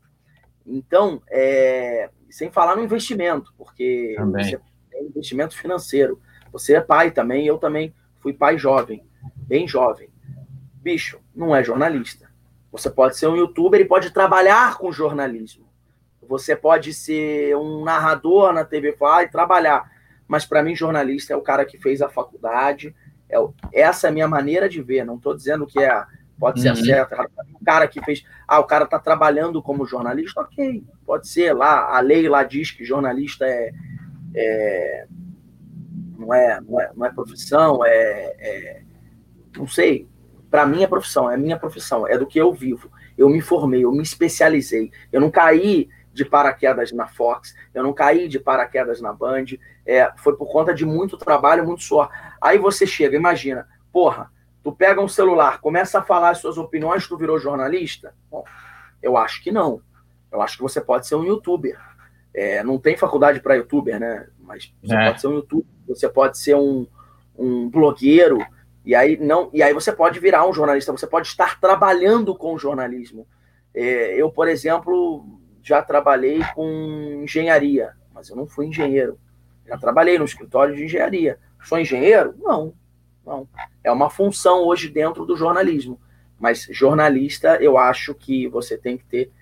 Então, 0.67 1.23
é... 1.31 2.11
sem 2.37 2.51
falar 2.51 2.77
no 2.77 2.85
investimento, 2.85 3.55
porque 3.57 4.13
também. 4.15 4.45
você 4.45 4.61
é 4.93 5.03
investimento 5.03 5.57
financeiro. 5.57 6.21
Você 6.53 6.75
é 6.75 6.83
pai 6.83 7.11
também, 7.11 7.47
eu 7.47 7.57
também 7.57 7.95
fui 8.21 8.35
pai 8.35 8.59
jovem, 8.59 9.03
bem 9.49 9.67
jovem. 9.67 10.11
Bicho, 10.75 11.19
não 11.35 11.57
é 11.57 11.65
jornalista. 11.65 12.31
Você 12.71 12.91
pode 12.91 13.17
ser 13.17 13.27
um 13.29 13.37
youtuber 13.37 13.81
e 13.81 13.87
pode 13.87 14.11
trabalhar 14.11 14.77
com 14.77 14.93
jornalismo. 14.93 15.65
Você 16.29 16.55
pode 16.55 16.93
ser 16.93 17.57
um 17.57 17.83
narrador 17.83 18.53
na 18.53 18.67
TV 18.67 18.93
Fla 18.93 19.23
e 19.23 19.31
trabalhar, 19.31 19.91
mas 20.29 20.45
para 20.45 20.63
mim 20.63 20.77
jornalista 20.77 21.33
é 21.33 21.37
o 21.37 21.43
cara 21.43 21.65
que 21.65 21.79
fez 21.79 22.03
a 22.03 22.11
faculdade. 22.11 22.95
É, 23.31 23.37
essa 23.73 24.09
é 24.09 24.11
a 24.11 24.13
minha 24.13 24.29
maneira 24.29 24.69
de 24.69 24.83
ver. 24.83 25.07
Não 25.07 25.17
estou 25.17 25.35
dizendo 25.35 25.67
que 25.67 25.79
é 25.79 26.05
pode 26.39 26.61
ser 26.61 26.71
uhum. 26.71 26.77
certo. 26.77 27.15
O 27.61 27.65
cara 27.65 27.89
que 27.89 28.03
fez, 28.05 28.25
ah, 28.47 28.61
o 28.61 28.65
cara 28.65 28.85
está 28.85 28.99
trabalhando 28.99 29.63
como 29.63 29.87
jornalista, 29.87 30.41
ok, 30.41 30.85
pode 31.05 31.29
ser 31.29 31.53
lá. 31.53 31.97
A 31.97 32.01
lei 32.01 32.29
lá 32.29 32.45
diz 32.45 32.71
que 32.71 32.85
jornalista 32.85 33.45
é, 33.47 33.73
é 34.35 35.07
não 36.19 36.33
é, 36.33 36.61
não 36.61 36.81
é, 36.81 36.91
não 36.95 37.07
é 37.07 37.11
profissão, 37.11 37.85
é, 37.85 38.35
é 38.39 38.83
não 39.57 39.67
sei. 39.67 40.09
Para 40.51 40.67
mim 40.67 40.83
é 40.83 40.87
profissão, 40.87 41.31
é 41.31 41.37
minha 41.37 41.59
profissão, 41.59 42.07
é 42.07 42.17
do 42.17 42.27
que 42.27 42.39
eu 42.39 42.53
vivo. 42.53 42.91
Eu 43.17 43.29
me 43.29 43.41
formei, 43.41 43.85
eu 43.85 43.93
me 43.93 44.03
especializei. 44.03 44.91
Eu 45.13 45.21
não 45.21 45.31
caí 45.31 45.89
de 46.13 46.25
paraquedas 46.25 46.93
na 46.93 47.07
Fox, 47.07 47.55
eu 47.75 47.83
não 47.83 47.93
caí 47.93 48.27
de 48.27 48.41
paraquedas 48.41 49.03
na 49.03 49.13
Band, 49.13 49.45
é, 49.85 50.11
foi 50.17 50.35
por 50.35 50.51
conta 50.51 50.73
de 50.73 50.85
muito 50.87 51.19
trabalho, 51.19 51.67
muito 51.67 51.83
suor. 51.83 52.09
Aí 52.41 52.57
você 52.57 52.87
chega, 52.87 53.17
imagina, 53.17 53.69
porra, 53.93 54.31
tu 54.67 54.73
pega 54.73 55.01
um 55.01 55.07
celular, 55.07 55.61
começa 55.61 56.01
a 56.01 56.03
falar 56.03 56.31
as 56.31 56.39
suas 56.39 56.59
opiniões, 56.59 57.07
tu 57.07 57.17
virou 57.17 57.39
jornalista? 57.39 58.13
Bom, 58.29 58.43
eu 59.01 59.17
acho 59.17 59.41
que 59.41 59.53
não. 59.53 59.81
Eu 60.33 60.43
acho 60.43 60.57
que 60.57 60.63
você 60.65 60.81
pode 60.81 61.07
ser 61.07 61.15
um 61.15 61.23
youtuber. 61.23 61.79
É, 62.35 62.65
não 62.65 62.77
tem 62.77 62.97
faculdade 62.97 63.39
para 63.39 63.55
youtuber, 63.55 64.01
né? 64.01 64.27
Mas 64.41 64.75
você 64.83 64.97
é. 64.97 65.07
pode 65.07 65.21
ser 65.21 65.29
um 65.29 65.35
youtuber, 65.35 65.67
você 65.87 66.09
pode 66.09 66.39
ser 66.39 66.57
um, 66.57 66.85
um 67.39 67.71
blogueiro, 67.71 68.45
e 68.85 68.93
aí 68.93 69.17
não, 69.17 69.51
e 69.53 69.63
aí 69.63 69.73
você 69.73 69.93
pode 69.93 70.19
virar 70.19 70.45
um 70.45 70.53
jornalista, 70.53 70.91
você 70.91 71.07
pode 71.07 71.29
estar 71.29 71.61
trabalhando 71.61 72.37
com 72.37 72.59
jornalismo. 72.59 73.25
É, 73.73 74.21
eu, 74.21 74.33
por 74.33 74.49
exemplo, 74.49 75.39
já 75.63 75.81
trabalhei 75.81 76.41
com 76.57 77.21
engenharia, 77.23 77.93
mas 78.13 78.31
eu 78.31 78.35
não 78.35 78.49
fui 78.49 78.67
engenheiro. 78.67 79.17
Já 79.65 79.79
trabalhei 79.79 80.19
no 80.19 80.25
escritório 80.25 80.75
de 80.75 80.83
engenharia. 80.83 81.39
Sou 81.63 81.79
engenheiro? 81.79 82.35
Não, 82.41 82.75
não. 83.27 83.49
É 83.83 83.91
uma 83.91 84.09
função 84.09 84.63
hoje 84.63 84.89
dentro 84.89 85.27
do 85.27 85.37
jornalismo. 85.37 86.01
Mas 86.39 86.67
jornalista, 86.71 87.57
eu 87.57 87.77
acho 87.77 88.15
que 88.15 88.47
você 88.49 88.79
tem 88.79 88.97
que 88.97 89.05
ter 89.05 89.33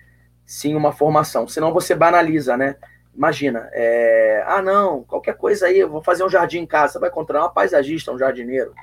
sim 0.45 0.75
uma 0.75 0.91
formação. 0.91 1.47
Senão 1.47 1.73
você 1.73 1.93
banaliza, 1.93 2.57
né? 2.57 2.77
Imagina, 3.13 3.69
é... 3.71 4.43
ah, 4.47 4.61
não, 4.61 5.03
qualquer 5.03 5.37
coisa 5.37 5.67
aí, 5.67 5.79
eu 5.79 5.89
vou 5.89 6.01
fazer 6.01 6.23
um 6.23 6.29
jardim 6.29 6.59
em 6.59 6.65
casa. 6.65 6.93
Você 6.93 6.99
vai 6.99 7.09
encontrar 7.09 7.41
uma 7.41 7.49
paisagista, 7.49 8.11
um 8.11 8.17
jardineiro. 8.17 8.73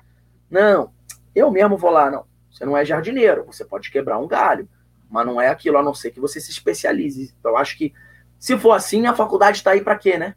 Não, 0.50 0.92
eu 1.34 1.50
mesmo 1.50 1.76
vou 1.76 1.90
lá. 1.90 2.10
Não, 2.10 2.24
você 2.50 2.64
não 2.64 2.76
é 2.76 2.84
jardineiro, 2.84 3.44
você 3.44 3.64
pode 3.64 3.90
quebrar 3.90 4.18
um 4.18 4.28
galho, 4.28 4.68
mas 5.10 5.26
não 5.26 5.40
é 5.40 5.48
aquilo, 5.48 5.78
a 5.78 5.82
não 5.82 5.94
ser 5.94 6.10
que 6.10 6.20
você 6.20 6.40
se 6.40 6.50
especialize. 6.50 7.34
Eu 7.42 7.56
acho 7.56 7.76
que, 7.76 7.92
se 8.38 8.56
for 8.58 8.72
assim, 8.72 9.06
a 9.06 9.14
faculdade 9.14 9.58
está 9.58 9.72
aí 9.72 9.80
para 9.80 9.98
quê, 9.98 10.18
né? 10.18 10.34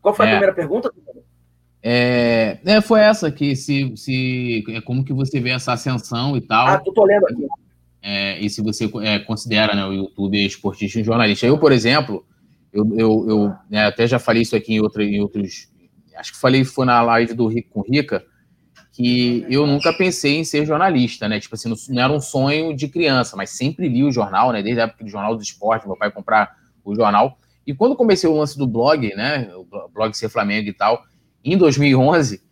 Qual 0.00 0.14
foi 0.14 0.26
a 0.26 0.28
é. 0.28 0.32
primeira 0.32 0.54
pergunta? 0.54 0.92
É, 1.82 2.58
é, 2.64 2.80
foi 2.80 3.00
essa 3.00 3.28
aqui, 3.28 3.54
se, 3.54 3.92
se 3.96 4.64
é 4.68 4.80
como 4.80 5.04
que 5.04 5.12
você 5.12 5.40
vê 5.40 5.50
essa 5.50 5.72
ascensão 5.72 6.36
e 6.36 6.40
tal. 6.40 6.66
Ah, 6.66 6.78
tô 6.78 7.04
lendo 7.04 7.24
aqui. 7.26 7.46
É, 8.02 8.38
e 8.40 8.48
se 8.48 8.62
você 8.62 8.90
é, 9.02 9.18
considera 9.18 9.74
né, 9.74 9.84
o 9.84 9.92
YouTube 9.92 10.44
esportista 10.44 11.00
e 11.00 11.04
jornalista. 11.04 11.46
Eu, 11.46 11.58
por 11.58 11.72
exemplo, 11.72 12.24
eu, 12.72 12.86
eu, 12.96 13.26
eu 13.28 13.54
né, 13.68 13.86
até 13.86 14.06
já 14.06 14.18
falei 14.18 14.42
isso 14.42 14.56
aqui 14.56 14.74
em, 14.74 14.80
outra, 14.80 15.04
em 15.04 15.20
outros. 15.20 15.68
Acho 16.16 16.32
que 16.32 16.40
falei 16.40 16.64
foi 16.64 16.86
na 16.86 17.00
live 17.02 17.34
do 17.34 17.46
Rico 17.46 17.70
com 17.70 17.80
Rica, 17.82 18.24
que 18.92 19.46
eu 19.48 19.66
nunca 19.66 19.92
pensei 19.92 20.38
em 20.38 20.44
ser 20.44 20.66
jornalista, 20.66 21.28
né? 21.28 21.38
Tipo 21.38 21.54
assim, 21.54 21.72
não 21.90 22.02
era 22.02 22.12
um 22.12 22.20
sonho 22.20 22.74
de 22.74 22.88
criança, 22.88 23.36
mas 23.36 23.50
sempre 23.50 23.88
li 23.88 24.02
o 24.02 24.10
jornal, 24.10 24.52
né? 24.52 24.62
Desde 24.62 24.80
a 24.80 24.84
época 24.84 25.04
do 25.04 25.10
Jornal 25.10 25.36
do 25.36 25.42
Esporte, 25.42 25.86
meu 25.86 25.96
pai 25.96 26.10
comprar 26.10 26.56
o 26.84 26.94
jornal. 26.94 27.38
E 27.64 27.74
quando 27.74 27.94
comecei 27.94 28.28
o 28.28 28.36
lance 28.36 28.58
do 28.58 28.66
blog, 28.66 29.14
né? 29.14 29.48
O 29.54 29.88
blog 29.88 30.12
Ser 30.14 30.28
Flamengo 30.28 30.68
e 30.68 30.72
tal, 30.72 31.04
em 31.44 31.56
2011, 31.56 32.42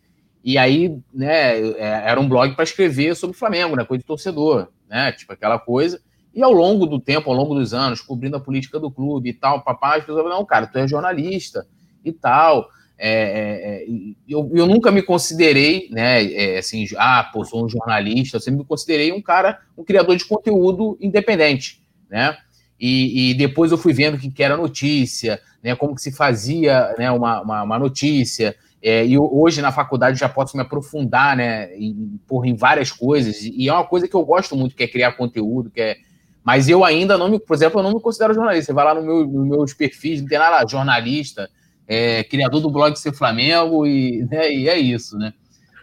e 0.47 0.57
aí, 0.57 0.97
né? 1.13 1.59
É, 1.59 2.03
era 2.05 2.21
um 2.21 2.29
blog 2.29 2.55
para 2.55 2.63
escrever 2.63 3.15
sobre 3.17 3.35
o 3.35 3.37
Flamengo, 3.37 3.75
né? 3.75 3.83
Coisa 3.83 3.99
de 3.99 4.07
torcedor, 4.07 4.69
né? 4.89 5.11
Tipo 5.11 5.33
aquela 5.33 5.59
coisa. 5.59 5.99
E 6.33 6.41
ao 6.41 6.53
longo 6.53 6.85
do 6.85 7.01
tempo, 7.01 7.29
ao 7.29 7.35
longo 7.35 7.53
dos 7.53 7.73
anos, 7.73 7.99
cobrindo 7.99 8.37
a 8.37 8.39
política 8.39 8.79
do 8.79 8.89
clube 8.89 9.29
e 9.29 9.33
tal, 9.33 9.61
papai, 9.61 9.97
as 9.97 10.05
pessoas 10.05 10.23
falaram, 10.23 10.39
não, 10.39 10.45
cara, 10.45 10.67
tu 10.67 10.77
é 10.77 10.87
jornalista 10.87 11.67
e 12.05 12.13
tal. 12.13 12.69
É, 12.97 13.09
é, 13.09 13.83
é 13.83 13.85
eu, 14.25 14.49
eu, 14.53 14.65
nunca 14.65 14.89
me 14.89 15.01
considerei, 15.01 15.89
né, 15.91 16.23
é, 16.31 16.59
assim, 16.59 16.85
ah, 16.95 17.29
pô, 17.33 17.43
sou 17.43 17.65
um 17.65 17.69
jornalista, 17.69 18.37
eu 18.37 18.41
sempre 18.41 18.59
me 18.59 18.65
considerei 18.65 19.11
um 19.11 19.21
cara, 19.21 19.59
um 19.77 19.83
criador 19.83 20.15
de 20.15 20.25
conteúdo 20.25 20.97
independente, 21.01 21.83
né? 22.09 22.37
E, 22.79 23.31
e 23.31 23.33
depois 23.33 23.71
eu 23.71 23.77
fui 23.77 23.91
vendo 23.91 24.15
o 24.15 24.19
que, 24.19 24.31
que 24.31 24.43
era 24.43 24.55
notícia, 24.55 25.41
né, 25.61 25.75
como 25.75 25.93
que 25.93 26.01
se 26.01 26.11
fazia 26.11 26.95
né, 26.97 27.11
uma, 27.11 27.41
uma, 27.41 27.63
uma 27.63 27.79
notícia, 27.79 28.55
é, 28.81 29.05
e 29.05 29.17
hoje 29.17 29.61
na 29.61 29.71
faculdade 29.71 30.19
já 30.19 30.29
posso 30.29 30.55
me 30.55 30.63
aprofundar 30.63 31.35
né, 31.35 31.75
em, 31.75 32.19
por, 32.27 32.45
em 32.45 32.55
várias 32.55 32.91
coisas, 32.91 33.41
e 33.41 33.67
é 33.67 33.73
uma 33.73 33.85
coisa 33.85 34.07
que 34.07 34.15
eu 34.15 34.23
gosto 34.23 34.55
muito, 34.55 34.75
que 34.75 34.83
é 34.83 34.87
criar 34.87 35.13
conteúdo, 35.13 35.69
que 35.69 35.81
é 35.81 35.97
mas 36.47 36.69
eu 36.69 36.85
ainda 36.85 37.17
não 37.17 37.29
me, 37.29 37.41
por 37.41 37.53
exemplo, 37.53 37.81
eu 37.81 37.83
não 37.83 37.91
me 37.91 37.99
considero 37.99 38.33
jornalista. 38.33 38.67
Você 38.67 38.73
vai 38.73 38.85
lá 38.85 38.93
no 38.93 39.01
meu, 39.01 39.27
nos 39.27 39.45
meus 39.45 39.73
perfis, 39.73 40.21
não 40.21 40.29
tem 40.29 40.39
nada 40.39 40.65
jornalista, 40.65 41.49
é, 41.85 42.23
criador 42.23 42.61
do 42.61 42.71
blog 42.71 42.95
Ser 42.95 43.11
Flamengo, 43.11 43.85
e, 43.85 44.25
né, 44.31 44.49
e 44.49 44.69
é 44.69 44.77
isso, 44.77 45.17
né? 45.17 45.33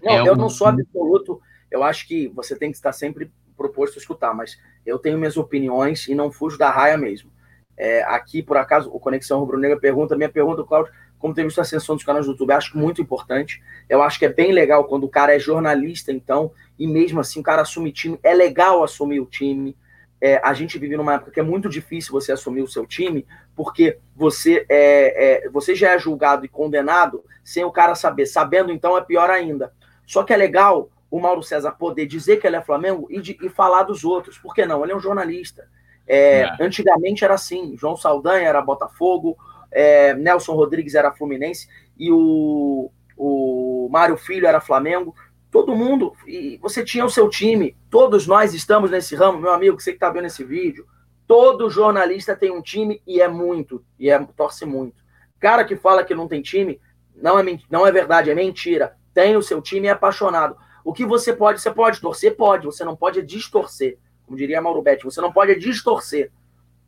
Não, 0.02 0.12
é 0.12 0.26
eu 0.26 0.32
um... 0.32 0.36
não 0.36 0.48
sou 0.48 0.66
absoluto. 0.66 1.38
Eu 1.70 1.82
acho 1.82 2.08
que 2.08 2.28
você 2.28 2.56
tem 2.56 2.70
que 2.70 2.78
estar 2.78 2.92
sempre 2.92 3.30
proposto 3.54 3.96
a 3.96 3.98
escutar, 3.98 4.32
mas 4.32 4.56
eu 4.86 4.98
tenho 4.98 5.18
minhas 5.18 5.36
opiniões 5.36 6.08
e 6.08 6.14
não 6.14 6.32
fujo 6.32 6.56
da 6.56 6.70
raia 6.70 6.96
mesmo. 6.96 7.30
É, 7.76 8.02
aqui, 8.04 8.42
por 8.42 8.56
acaso, 8.56 8.88
o 8.90 8.98
Conexão 8.98 9.40
Rubro 9.40 9.58
Negra 9.58 9.78
pergunta, 9.78 10.16
minha 10.16 10.30
pergunta, 10.30 10.64
Cláudio, 10.64 10.90
como 11.18 11.34
tem 11.34 11.44
visto 11.44 11.58
a 11.58 11.62
ascensão 11.62 11.94
dos 11.94 12.04
canais 12.04 12.26
do 12.26 12.32
YouTube, 12.32 12.52
acho 12.52 12.76
muito 12.76 13.00
importante. 13.00 13.62
Eu 13.88 14.02
acho 14.02 14.18
que 14.18 14.26
é 14.26 14.32
bem 14.32 14.52
legal 14.52 14.84
quando 14.84 15.04
o 15.04 15.08
cara 15.08 15.34
é 15.34 15.38
jornalista, 15.38 16.12
então, 16.12 16.52
e 16.78 16.86
mesmo 16.86 17.20
assim 17.20 17.40
o 17.40 17.42
cara 17.42 17.62
assume 17.62 17.92
time. 17.92 18.18
É 18.22 18.34
legal 18.34 18.82
assumir 18.84 19.20
o 19.20 19.26
time 19.26 19.76
é, 20.24 20.40
a 20.42 20.54
gente 20.54 20.78
vive 20.78 20.96
numa 20.96 21.12
época 21.12 21.30
que 21.30 21.38
é 21.38 21.42
muito 21.42 21.68
difícil 21.68 22.10
você 22.10 22.32
assumir 22.32 22.62
o 22.62 22.66
seu 22.66 22.86
time, 22.86 23.26
porque 23.54 23.98
você, 24.16 24.64
é, 24.70 25.44
é, 25.44 25.50
você 25.50 25.74
já 25.74 25.90
é 25.90 25.98
julgado 25.98 26.46
e 26.46 26.48
condenado 26.48 27.22
sem 27.44 27.62
o 27.62 27.70
cara 27.70 27.94
saber. 27.94 28.24
Sabendo, 28.24 28.72
então, 28.72 28.96
é 28.96 29.02
pior 29.02 29.28
ainda. 29.28 29.74
Só 30.06 30.22
que 30.22 30.32
é 30.32 30.36
legal 30.38 30.88
o 31.10 31.20
Mauro 31.20 31.42
César 31.42 31.72
poder 31.72 32.06
dizer 32.06 32.38
que 32.38 32.46
ele 32.46 32.56
é 32.56 32.62
Flamengo 32.62 33.06
e, 33.10 33.20
de, 33.20 33.36
e 33.42 33.50
falar 33.50 33.82
dos 33.82 34.02
outros. 34.02 34.38
Por 34.38 34.54
que 34.54 34.64
não? 34.64 34.82
Ele 34.82 34.92
é 34.92 34.96
um 34.96 35.00
jornalista. 35.00 35.68
É, 36.06 36.40
é. 36.40 36.56
Antigamente 36.58 37.22
era 37.22 37.34
assim: 37.34 37.76
João 37.76 37.94
Saldanha 37.94 38.48
era 38.48 38.62
Botafogo, 38.62 39.36
é, 39.74 40.14
Nelson 40.14 40.54
Rodrigues 40.54 40.94
era 40.94 41.12
Fluminense 41.12 41.68
e 41.98 42.10
o, 42.10 42.90
o 43.16 43.88
Mário 43.90 44.16
Filho 44.16 44.46
era 44.46 44.60
Flamengo 44.60 45.14
todo 45.54 45.76
mundo, 45.76 46.14
e 46.26 46.58
você 46.60 46.82
tinha 46.82 47.04
o 47.04 47.10
seu 47.10 47.28
time, 47.28 47.76
todos 47.88 48.26
nós 48.26 48.52
estamos 48.52 48.90
nesse 48.90 49.14
ramo, 49.14 49.38
meu 49.38 49.52
amigo, 49.52 49.80
você 49.80 49.92
que 49.92 49.98
está 49.98 50.10
vendo 50.10 50.24
esse 50.24 50.42
vídeo, 50.42 50.84
todo 51.28 51.70
jornalista 51.70 52.34
tem 52.34 52.50
um 52.50 52.60
time 52.60 53.00
e 53.06 53.20
é 53.20 53.28
muito, 53.28 53.84
e 53.96 54.10
é, 54.10 54.18
torce 54.36 54.66
muito. 54.66 54.96
Cara 55.38 55.64
que 55.64 55.76
fala 55.76 56.02
que 56.02 56.12
não 56.12 56.26
tem 56.26 56.42
time, 56.42 56.80
não 57.14 57.38
é, 57.38 57.44
não 57.70 57.86
é 57.86 57.92
verdade, 57.92 58.32
é 58.32 58.34
mentira. 58.34 58.96
Tem 59.14 59.36
o 59.36 59.42
seu 59.42 59.62
time 59.62 59.86
e 59.86 59.88
é 59.88 59.92
apaixonado. 59.92 60.56
O 60.84 60.92
que 60.92 61.06
você 61.06 61.32
pode, 61.32 61.60
você 61.60 61.70
pode 61.70 62.00
torcer? 62.00 62.36
Pode, 62.36 62.66
você 62.66 62.84
não 62.84 62.96
pode 62.96 63.22
distorcer. 63.22 63.96
Como 64.26 64.36
diria 64.36 64.60
Mauro 64.60 64.82
Betti, 64.82 65.04
você 65.04 65.20
não 65.20 65.32
pode 65.32 65.54
distorcer. 65.54 66.32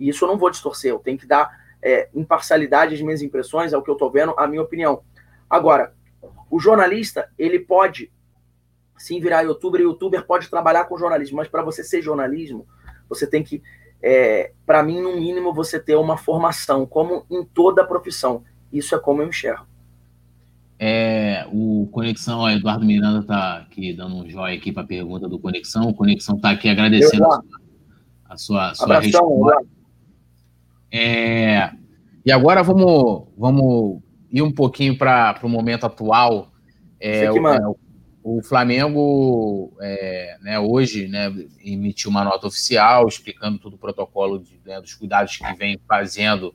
E 0.00 0.08
isso 0.08 0.24
eu 0.24 0.28
não 0.28 0.38
vou 0.38 0.50
distorcer, 0.50 0.90
eu 0.90 0.98
tenho 0.98 1.16
que 1.16 1.26
dar 1.26 1.65
é, 1.86 2.08
imparcialidade 2.12 2.94
às 2.94 3.00
minhas 3.00 3.22
impressões, 3.22 3.72
ao 3.72 3.80
que 3.80 3.88
eu 3.88 3.94
estou 3.94 4.10
vendo, 4.10 4.34
a 4.36 4.48
minha 4.48 4.60
opinião. 4.60 5.02
Agora, 5.48 5.94
o 6.50 6.58
jornalista, 6.58 7.30
ele 7.38 7.60
pode 7.60 8.10
sim 8.98 9.20
virar 9.20 9.42
youtuber, 9.42 9.80
youtuber 9.80 10.26
pode 10.26 10.50
trabalhar 10.50 10.86
com 10.86 10.98
jornalismo, 10.98 11.36
mas 11.36 11.46
para 11.46 11.62
você 11.62 11.84
ser 11.84 12.02
jornalismo, 12.02 12.66
você 13.08 13.24
tem 13.24 13.44
que, 13.44 13.62
é, 14.02 14.50
para 14.66 14.82
mim, 14.82 15.00
no 15.00 15.14
mínimo, 15.14 15.54
você 15.54 15.78
ter 15.78 15.94
uma 15.94 16.16
formação, 16.16 16.84
como 16.84 17.24
em 17.30 17.44
toda 17.44 17.82
a 17.82 17.86
profissão. 17.86 18.42
Isso 18.72 18.92
é 18.92 18.98
como 18.98 19.22
eu 19.22 19.28
enxergo. 19.28 19.64
É, 20.80 21.46
o 21.52 21.88
Conexão, 21.92 22.40
o 22.40 22.50
Eduardo 22.50 22.84
Miranda 22.84 23.20
está 23.20 23.58
aqui 23.58 23.92
dando 23.94 24.16
um 24.16 24.28
joia 24.28 24.56
aqui 24.56 24.72
para 24.72 24.82
a 24.82 24.86
pergunta 24.86 25.28
do 25.28 25.38
Conexão. 25.38 25.88
O 25.88 25.94
Conexão 25.94 26.34
está 26.34 26.50
aqui 26.50 26.68
agradecendo 26.68 27.24
a 27.26 27.30
sua, 27.30 27.42
a 28.28 28.36
sua, 28.36 28.70
a 28.70 28.74
sua 28.74 29.00
resposta. 29.00 29.75
É, 30.90 31.70
e 32.24 32.32
agora 32.32 32.62
vamos, 32.62 33.28
vamos 33.36 34.00
ir 34.30 34.42
um 34.42 34.52
pouquinho 34.52 34.96
para 34.96 35.38
o 35.42 35.48
momento 35.48 35.86
atual. 35.86 36.52
É, 37.00 37.30
o, 37.30 37.48
é, 37.48 37.58
o 38.22 38.42
Flamengo, 38.42 39.72
é, 39.80 40.36
né, 40.40 40.58
hoje, 40.58 41.06
né, 41.06 41.32
emitiu 41.64 42.10
uma 42.10 42.24
nota 42.24 42.46
oficial 42.46 43.06
explicando 43.06 43.58
todo 43.58 43.74
o 43.74 43.78
protocolo 43.78 44.38
de, 44.38 44.60
né, 44.64 44.80
dos 44.80 44.94
cuidados 44.94 45.36
que 45.36 45.54
vem 45.54 45.78
fazendo 45.86 46.54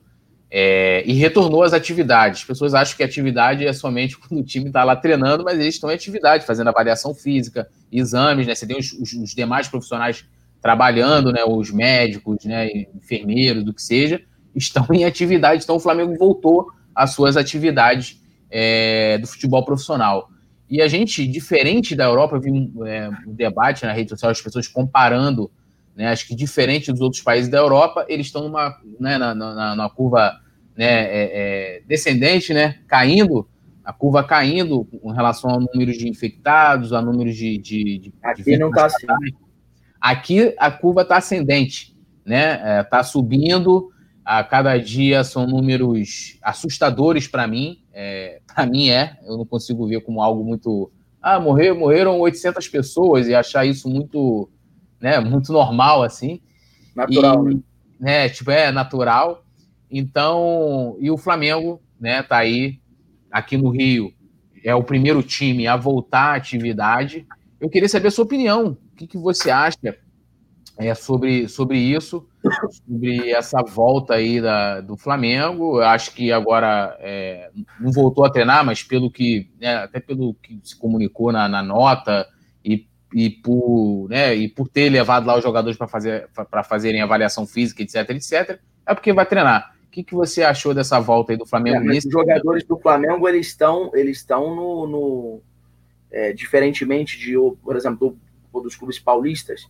é, 0.51 1.01
e 1.05 1.13
retornou 1.13 1.63
às 1.63 1.71
atividades. 1.71 2.41
As 2.41 2.45
pessoas 2.45 2.73
acham 2.73 2.97
que 2.97 3.03
atividade 3.03 3.65
é 3.65 3.71
somente 3.71 4.17
quando 4.19 4.41
o 4.41 4.43
time 4.43 4.67
está 4.67 4.83
lá 4.83 4.97
treinando, 4.97 5.45
mas 5.45 5.57
eles 5.57 5.75
estão 5.75 5.89
em 5.89 5.93
atividade, 5.93 6.45
fazendo 6.45 6.67
avaliação 6.67 7.15
física, 7.15 7.69
exames, 7.89 8.45
né? 8.45 8.53
Você 8.53 8.67
tem 8.67 8.77
os, 8.77 8.91
os, 8.91 9.13
os 9.13 9.33
demais 9.33 9.69
profissionais 9.69 10.25
trabalhando, 10.61 11.31
né? 11.31 11.43
Os 11.43 11.71
médicos, 11.71 12.45
né? 12.45 12.69
Enfermeiros, 12.95 13.63
do 13.63 13.73
que 13.73 13.81
seja, 13.81 14.21
estão 14.55 14.85
em 14.93 15.03
atividade. 15.05 15.63
Então 15.63 15.75
o 15.75 15.79
Flamengo 15.79 16.15
voltou 16.17 16.67
às 16.93 17.11
suas 17.11 17.35
atividades 17.35 18.21
é, 18.49 19.17
do 19.17 19.27
futebol 19.27 19.65
profissional. 19.65 20.29
E 20.69 20.81
a 20.81 20.87
gente, 20.87 21.27
diferente 21.27 21.95
da 21.95 22.05
Europa, 22.05 22.37
eu 22.37 22.41
vi 22.41 22.51
um, 22.51 22.85
é, 22.85 23.09
um 23.27 23.33
debate 23.33 23.85
na 23.85 23.91
rede 23.91 24.09
social, 24.09 24.31
as 24.31 24.41
pessoas 24.41 24.67
comparando, 24.69 25.51
né, 25.93 26.07
acho 26.07 26.25
que 26.25 26.33
diferente 26.33 26.91
dos 26.91 27.01
outros 27.01 27.21
países 27.21 27.49
da 27.51 27.57
Europa, 27.57 28.05
eles 28.07 28.27
estão 28.27 28.43
numa, 28.43 28.77
né, 28.97 29.17
na, 29.17 29.35
na, 29.35 29.75
na 29.75 29.89
curva 29.89 30.39
né, 30.77 30.85
é, 30.87 31.81
descendente, 31.85 32.53
né, 32.53 32.79
caindo, 32.87 33.49
a 33.83 33.91
curva 33.91 34.23
caindo 34.23 34.85
com 34.85 35.11
relação 35.11 35.49
ao 35.49 35.59
número 35.59 35.91
de 35.91 36.07
infectados, 36.07 36.93
a 36.93 37.01
número 37.01 37.33
de. 37.33 37.57
de, 37.57 37.97
de 37.97 38.13
Aqui 38.23 38.43
de 38.43 38.57
não 38.57 38.69
está 38.69 38.85
assim. 38.85 39.07
Aqui 40.01 40.55
a 40.57 40.71
curva 40.71 41.03
está 41.03 41.17
ascendente, 41.17 41.95
né? 42.25 42.81
Está 42.81 42.99
é, 42.99 43.03
subindo, 43.03 43.91
a 44.25 44.43
cada 44.43 44.77
dia 44.77 45.23
são 45.23 45.45
números 45.45 46.39
assustadores 46.41 47.27
para 47.27 47.47
mim. 47.47 47.83
É, 47.93 48.41
para 48.47 48.65
mim 48.65 48.89
é, 48.89 49.19
eu 49.25 49.37
não 49.37 49.45
consigo 49.45 49.87
ver 49.87 50.01
como 50.01 50.21
algo 50.21 50.43
muito. 50.43 50.91
Ah, 51.21 51.39
morreu, 51.39 51.77
morreram 51.77 52.19
800 52.19 52.67
pessoas 52.67 53.27
e 53.27 53.35
achar 53.35 53.63
isso 53.63 53.87
muito, 53.87 54.49
né, 54.99 55.19
muito 55.19 55.53
normal 55.53 56.01
assim. 56.01 56.41
Natural, 56.95 57.47
e, 57.49 57.53
né? 57.53 57.61
né? 57.99 58.29
Tipo, 58.29 58.49
é 58.49 58.71
natural. 58.71 59.45
Então, 59.89 60.95
e 60.99 61.11
o 61.11 61.17
Flamengo, 61.17 61.81
né, 61.99 62.23
tá 62.23 62.37
aí 62.37 62.79
aqui 63.29 63.57
no 63.57 63.69
Rio, 63.69 64.11
é 64.63 64.73
o 64.73 64.83
primeiro 64.83 65.21
time 65.21 65.67
a 65.67 65.75
voltar 65.75 66.33
à 66.33 66.35
atividade. 66.35 67.27
Eu 67.61 67.69
queria 67.69 67.87
saber 67.87 68.07
a 68.07 68.11
sua 68.11 68.25
opinião. 68.25 68.77
O 68.91 68.95
que, 68.97 69.07
que 69.07 69.17
você 69.17 69.51
acha 69.51 69.95
é, 70.77 70.95
sobre, 70.95 71.47
sobre 71.47 71.77
isso, 71.77 72.27
sobre 72.87 73.31
essa 73.31 73.61
volta 73.61 74.15
aí 74.15 74.41
da, 74.41 74.81
do 74.81 74.97
Flamengo. 74.97 75.77
Eu 75.77 75.83
acho 75.83 76.13
que 76.13 76.31
agora 76.31 76.97
é, 76.99 77.51
não 77.79 77.91
voltou 77.91 78.25
a 78.25 78.31
treinar, 78.31 78.65
mas 78.65 78.81
pelo 78.81 79.11
que, 79.11 79.47
né, 79.59 79.75
até 79.75 79.99
pelo 79.99 80.33
que 80.33 80.59
se 80.63 80.75
comunicou 80.77 81.31
na, 81.31 81.47
na, 81.47 81.61
nota 81.61 82.27
e 82.65 82.89
e, 83.13 83.29
por, 83.29 84.07
né, 84.09 84.33
e 84.33 84.47
por 84.47 84.69
ter 84.69 84.89
levado 84.89 85.25
lá 85.25 85.35
os 85.35 85.43
jogadores 85.43 85.77
para 85.77 85.85
fazer, 85.85 86.29
fazerem 86.63 87.01
avaliação 87.01 87.45
física, 87.45 87.83
etc, 87.83 88.09
etc, 88.11 88.57
é 88.85 88.93
porque 88.93 89.11
vai 89.11 89.25
treinar. 89.25 89.75
O 89.85 89.91
que, 89.91 90.01
que 90.01 90.15
você 90.15 90.41
achou 90.43 90.73
dessa 90.73 90.97
volta 90.97 91.33
aí 91.33 91.37
do 91.37 91.45
Flamengo? 91.45 91.91
É, 91.91 91.97
os 91.97 92.05
jogadores 92.09 92.63
do 92.63 92.79
Flamengo, 92.79 93.27
eles 93.27 93.47
estão 93.47 93.91
eles 93.93 94.19
estão 94.19 94.55
no... 94.55 94.87
no 94.87 95.41
é, 96.11 96.33
diferentemente 96.33 97.17
de, 97.17 97.33
por 97.63 97.75
exemplo, 97.75 98.17
do, 98.51 98.61
dos 98.61 98.75
clubes 98.75 98.99
paulistas, 98.99 99.67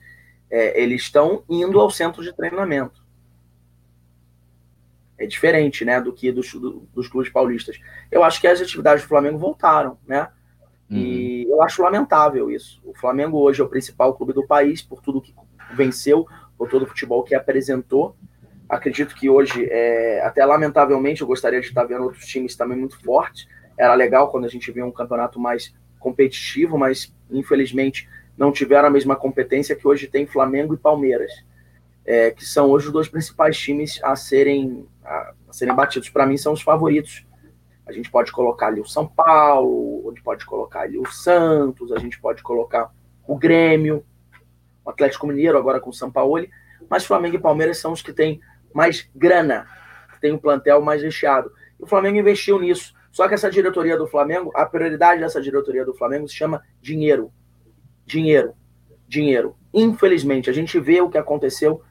é, 0.50 0.82
eles 0.82 1.04
estão 1.04 1.44
indo 1.50 1.80
ao 1.80 1.90
centro 1.90 2.24
de 2.24 2.34
treinamento 2.34 3.02
é 5.22 5.28
diferente, 5.28 5.86
né, 5.86 6.02
do 6.02 6.12
que 6.12 6.32
dos, 6.32 6.52
do, 6.54 6.88
dos 6.94 7.08
clubes 7.08 7.32
paulistas. 7.32 7.80
Eu 8.12 8.24
acho 8.24 8.42
que 8.42 8.48
as 8.48 8.60
atividades 8.60 9.04
do 9.04 9.08
Flamengo 9.08 9.38
voltaram, 9.38 9.98
né? 10.08 10.28
Uhum. 10.90 10.98
E 10.98 11.48
eu 11.48 11.62
acho 11.62 11.84
lamentável 11.84 12.50
isso. 12.50 12.82
O 12.84 12.94
Flamengo 12.94 13.38
hoje 13.38 13.62
é 13.62 13.64
o 13.64 13.70
principal 13.70 14.16
clube 14.16 14.34
do 14.34 14.46
país 14.46 14.82
por 14.82 15.00
tudo 15.00 15.22
que 15.22 15.34
venceu, 15.74 16.28
por 16.58 16.70
todo 16.70 16.84
o 16.84 16.88
futebol 16.88 17.24
que 17.24 17.36
apresentou. 17.36 18.16
Acredito 18.68 19.14
que 19.14 19.30
hoje, 19.30 19.68
é, 19.70 20.22
até 20.26 20.44
lamentavelmente, 20.44 21.22
eu 21.22 21.28
gostaria 21.28 21.62
de 21.62 21.68
estar 21.68 21.84
vendo 21.84 22.04
outros 22.04 22.26
times 22.26 22.56
também 22.56 22.78
muito 22.78 23.00
fortes. 23.02 23.48
Era 23.78 23.94
legal 23.94 24.32
quando 24.32 24.46
a 24.46 24.50
gente 24.50 24.72
via 24.72 24.86
um 24.86 24.92
campeonato 24.92 25.40
mais 25.40 25.74
competitivo, 26.02 26.78
mas 26.78 27.14
infelizmente 27.30 28.10
não 28.38 28.52
tiveram 28.52 28.90
a 28.90 28.92
mesma 28.92 29.16
competência 29.16 29.76
que 29.76 29.88
hoje 29.88 30.08
tem 30.08 30.28
Flamengo 30.28 30.74
e 30.74 30.78
Palmeiras 30.78 31.32
é, 32.06 32.32
que 32.32 32.46
são 32.46 32.70
hoje 32.70 32.88
os 32.88 32.94
dois 32.94 33.08
principais 33.08 33.58
times 33.58 34.00
a 34.04 34.16
serem, 34.16 34.88
a, 35.04 35.34
a 35.50 35.54
serem 35.54 35.76
batidos. 35.76 36.10
Para 36.10 36.26
mim, 36.26 36.38
são 36.38 36.54
os 36.54 36.62
favoritos. 36.62 37.26
A 37.86 37.92
gente 37.92 38.10
pode 38.10 38.32
colocar 38.32 38.68
ali 38.68 38.80
o 38.80 38.86
São 38.86 39.08
Paulo, 39.08 40.10
gente 40.12 40.24
pode 40.24 40.46
colocar 40.46 40.82
ali 40.82 40.98
o 40.98 41.06
Santos, 41.06 41.92
a 41.92 42.00
gente 42.00 42.20
pode 42.20 42.44
colocar 42.44 42.92
o 43.28 43.36
Grêmio, 43.36 44.06
o 44.86 44.90
Atlético 44.90 45.28
Mineiro 45.28 45.58
agora 45.58 45.80
com 45.80 45.90
o 45.90 45.94
São 45.94 46.12
Paulo, 46.12 46.46
mas 46.90 47.06
Flamengo 47.06 47.36
e 47.36 47.40
Palmeiras 47.40 47.78
são 47.78 47.92
os 47.92 48.02
que 48.02 48.14
têm 48.14 48.40
mais 48.74 49.10
grana, 49.16 49.68
que 50.14 50.22
tem 50.22 50.32
um 50.32 50.38
plantel 50.38 50.82
mais 50.82 51.02
recheado. 51.02 51.52
E 51.80 51.84
o 51.84 51.88
Flamengo 51.88 52.18
investiu 52.18 52.60
nisso. 52.60 52.94
Só 53.12 53.28
que 53.28 53.34
essa 53.34 53.52
diretoria 53.52 53.98
do 53.98 54.08
Flamengo, 54.08 54.52
a 54.56 54.66
prioridade 54.66 55.22
dessa 55.22 55.42
diretoria 55.42 55.86
do 55.86 55.94
Flamengo 55.94 56.28
se 56.28 56.36
chama 56.36 56.64
dinheiro. 56.82 57.32
Dinheiro. 58.06 58.54
Dinheiro. 59.08 59.56
Infelizmente, 59.74 60.50
a 60.50 60.54
gente 60.54 60.80
vê 60.80 61.02
o 61.02 61.10
que 61.10 61.18
aconteceu 61.18 61.82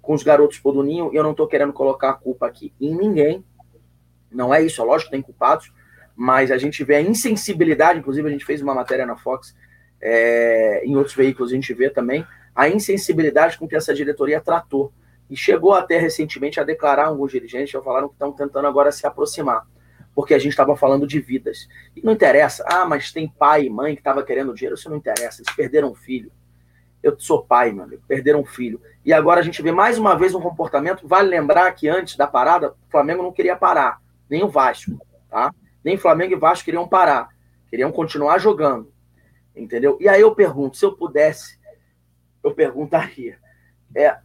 com 0.00 0.14
os 0.14 0.22
garotos 0.22 0.60
do 0.62 0.82
Ninho, 0.82 1.10
e 1.12 1.16
eu 1.16 1.22
não 1.22 1.32
estou 1.32 1.46
querendo 1.46 1.72
colocar 1.72 2.10
a 2.10 2.14
culpa 2.14 2.46
aqui 2.46 2.72
em 2.80 2.94
ninguém, 2.94 3.44
não 4.30 4.52
é 4.54 4.62
isso, 4.62 4.80
é 4.80 4.84
lógico 4.84 5.10
que 5.10 5.16
tem 5.16 5.22
culpados, 5.22 5.72
mas 6.16 6.50
a 6.50 6.58
gente 6.58 6.82
vê 6.84 6.96
a 6.96 7.00
insensibilidade, 7.00 7.98
inclusive 7.98 8.26
a 8.26 8.30
gente 8.30 8.44
fez 8.44 8.62
uma 8.62 8.74
matéria 8.74 9.06
na 9.06 9.16
Fox, 9.16 9.54
é, 10.00 10.82
em 10.84 10.96
outros 10.96 11.14
veículos 11.14 11.52
a 11.52 11.54
gente 11.54 11.72
vê 11.74 11.90
também, 11.90 12.26
a 12.54 12.68
insensibilidade 12.68 13.58
com 13.58 13.68
que 13.68 13.76
essa 13.76 13.94
diretoria 13.94 14.40
tratou. 14.40 14.92
E 15.28 15.36
chegou 15.36 15.72
até 15.72 15.96
recentemente 15.96 16.58
a 16.58 16.64
declarar 16.64 17.06
alguns 17.06 17.30
dirigentes, 17.30 17.70
já 17.70 17.80
falaram 17.80 18.08
que 18.08 18.14
estão 18.14 18.32
tentando 18.32 18.66
agora 18.66 18.90
se 18.90 19.06
aproximar, 19.06 19.64
porque 20.20 20.34
a 20.34 20.38
gente 20.38 20.50
estava 20.50 20.76
falando 20.76 21.06
de 21.06 21.18
vidas. 21.18 21.66
E 21.96 22.02
não 22.04 22.12
interessa, 22.12 22.62
ah, 22.68 22.84
mas 22.84 23.10
tem 23.10 23.26
pai 23.26 23.64
e 23.64 23.70
mãe 23.70 23.94
que 23.94 24.02
estava 24.02 24.22
querendo 24.22 24.52
dinheiro, 24.52 24.74
isso 24.74 24.90
não 24.90 24.98
interessa, 24.98 25.40
eles 25.40 25.56
perderam 25.56 25.92
um 25.92 25.94
filho. 25.94 26.30
Eu 27.02 27.18
sou 27.18 27.42
pai, 27.42 27.72
meu 27.72 27.84
amigo, 27.84 28.02
perderam 28.06 28.40
um 28.40 28.44
filho. 28.44 28.82
E 29.02 29.14
agora 29.14 29.40
a 29.40 29.42
gente 29.42 29.62
vê 29.62 29.72
mais 29.72 29.96
uma 29.96 30.14
vez 30.14 30.34
um 30.34 30.40
comportamento. 30.42 31.08
Vale 31.08 31.30
lembrar 31.30 31.72
que 31.72 31.88
antes 31.88 32.16
da 32.16 32.26
parada, 32.26 32.72
o 32.72 32.90
Flamengo 32.90 33.22
não 33.22 33.32
queria 33.32 33.56
parar, 33.56 33.98
nem 34.28 34.44
o 34.44 34.48
Vasco, 34.48 35.00
tá? 35.30 35.54
Nem 35.82 35.96
Flamengo 35.96 36.34
e 36.34 36.38
Vasco 36.38 36.66
queriam 36.66 36.86
parar, 36.86 37.30
queriam 37.70 37.90
continuar 37.90 38.36
jogando, 38.36 38.92
entendeu? 39.56 39.96
E 39.98 40.06
aí 40.06 40.20
eu 40.20 40.34
pergunto, 40.34 40.76
se 40.76 40.84
eu 40.84 40.92
pudesse, 40.92 41.58
eu 42.44 42.54
perguntaria, 42.54 43.38
é, 43.94 44.18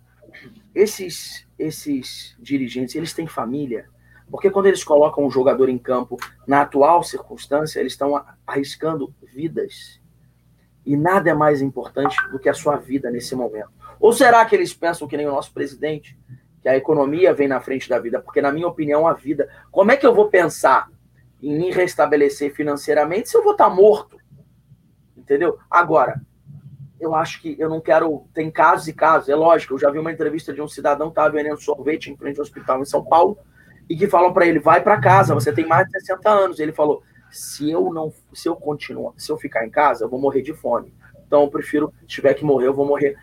esses 0.73 1.47
esses 1.57 2.35
dirigentes, 2.37 2.95
eles 2.95 3.13
têm 3.13 3.27
família? 3.27 3.87
Porque 4.35 4.51
quando 4.51 4.65
eles 4.65 4.83
colocam 4.83 5.23
um 5.23 5.31
jogador 5.31 5.69
em 5.69 5.77
campo 5.77 6.17
na 6.45 6.63
atual 6.63 7.01
circunstância, 7.01 7.79
eles 7.79 7.93
estão 7.93 8.21
arriscando 8.45 9.15
vidas 9.33 10.01
e 10.85 10.97
nada 10.97 11.29
é 11.29 11.33
mais 11.33 11.61
importante 11.61 12.17
do 12.33 12.37
que 12.37 12.49
a 12.49 12.53
sua 12.53 12.75
vida 12.75 13.09
nesse 13.09 13.33
momento. 13.33 13.69
Ou 13.97 14.11
será 14.11 14.43
que 14.43 14.53
eles 14.53 14.73
pensam 14.73 15.07
que 15.07 15.15
nem 15.15 15.25
o 15.25 15.31
nosso 15.31 15.53
presidente, 15.53 16.19
que 16.61 16.67
a 16.67 16.75
economia 16.75 17.33
vem 17.33 17.47
na 17.47 17.61
frente 17.61 17.87
da 17.87 17.97
vida? 17.97 18.19
Porque, 18.19 18.41
na 18.41 18.51
minha 18.51 18.67
opinião, 18.67 19.07
a 19.07 19.13
vida. 19.13 19.49
Como 19.71 19.89
é 19.93 19.95
que 19.95 20.05
eu 20.05 20.13
vou 20.13 20.29
pensar 20.29 20.89
em 21.41 21.57
me 21.57 21.71
restabelecer 21.71 22.53
financeiramente 22.53 23.29
se 23.29 23.37
eu 23.37 23.41
vou 23.41 23.53
estar 23.53 23.69
morto? 23.69 24.17
Entendeu? 25.15 25.57
Agora, 25.71 26.21
eu 26.99 27.15
acho 27.15 27.41
que 27.41 27.55
eu 27.57 27.69
não 27.69 27.79
quero. 27.79 28.27
Tem 28.33 28.51
casos 28.51 28.89
e 28.89 28.93
casos, 28.93 29.29
é 29.29 29.35
lógico. 29.35 29.75
Eu 29.75 29.79
já 29.79 29.89
vi 29.89 29.97
uma 29.97 30.11
entrevista 30.11 30.53
de 30.53 30.61
um 30.61 30.67
cidadão 30.67 31.07
que 31.07 31.11
estava 31.13 31.29
vendendo 31.29 31.61
sorvete 31.61 32.11
em 32.11 32.17
frente 32.17 32.37
ao 32.37 32.43
hospital 32.43 32.81
em 32.81 32.85
São 32.85 33.01
Paulo 33.01 33.39
e 33.89 33.95
que 33.95 34.07
falam 34.07 34.33
para 34.33 34.45
ele: 34.45 34.59
vai 34.59 34.81
para 34.81 34.99
casa, 34.99 35.33
você 35.33 35.51
tem 35.51 35.65
mais 35.65 35.85
de 35.87 35.99
60 35.99 36.29
anos. 36.29 36.59
Ele 36.59 36.71
falou: 36.71 37.03
se 37.31 37.69
eu 37.69 37.93
não, 37.93 38.13
se 38.33 38.47
eu 38.47 38.55
continuar, 38.55 39.13
se 39.17 39.31
eu 39.31 39.37
ficar 39.37 39.65
em 39.65 39.69
casa, 39.69 40.05
eu 40.05 40.09
vou 40.09 40.19
morrer 40.19 40.41
de 40.41 40.53
fome. 40.53 40.93
Então 41.25 41.43
eu 41.43 41.49
prefiro, 41.49 41.93
se 42.01 42.07
tiver 42.07 42.33
que 42.33 42.45
morrer, 42.45 42.67
eu 42.67 42.73
vou 42.73 42.85
morrer. 42.85 43.15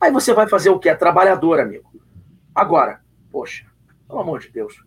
Aí 0.00 0.10
você 0.10 0.34
vai 0.34 0.48
fazer 0.48 0.70
o 0.70 0.78
que? 0.78 0.88
É 0.88 0.94
trabalhador, 0.94 1.60
amigo. 1.60 1.90
Agora, 2.54 3.00
poxa, 3.30 3.64
pelo 4.06 4.20
amor 4.20 4.40
de 4.40 4.50
Deus. 4.50 4.84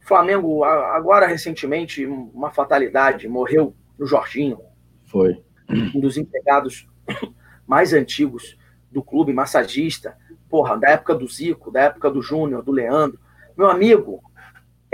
Flamengo, 0.00 0.62
agora 0.62 1.26
recentemente, 1.26 2.06
uma 2.06 2.50
fatalidade, 2.52 3.28
morreu 3.28 3.74
no 3.98 4.06
Jorginho. 4.06 4.60
Foi. 5.04 5.42
Um 5.68 5.98
dos 5.98 6.16
empregados 6.16 6.88
mais 7.66 7.92
antigos 7.92 8.56
do 8.90 9.02
clube, 9.02 9.32
massagista. 9.32 10.16
Porra, 10.48 10.76
da 10.76 10.90
época 10.90 11.12
do 11.12 11.26
Zico, 11.26 11.72
da 11.72 11.82
época 11.82 12.08
do 12.08 12.22
Júnior, 12.22 12.62
do 12.62 12.70
Leandro. 12.70 13.18
Meu 13.58 13.68
amigo, 13.68 14.22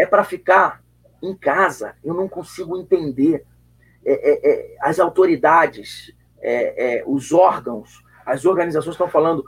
é 0.02 0.06
para 0.06 0.24
ficar 0.24 0.82
em 1.22 1.32
casa, 1.32 1.94
eu 2.02 2.12
não 2.12 2.28
consigo 2.28 2.76
entender. 2.76 3.46
É, 4.04 4.12
é, 4.12 4.50
é, 4.50 4.76
as 4.80 4.98
autoridades, 4.98 6.12
é, 6.40 6.98
é, 6.98 7.04
os 7.06 7.32
órgãos, 7.32 8.02
as 8.26 8.44
organizações 8.44 8.94
estão 8.94 9.08
falando, 9.08 9.44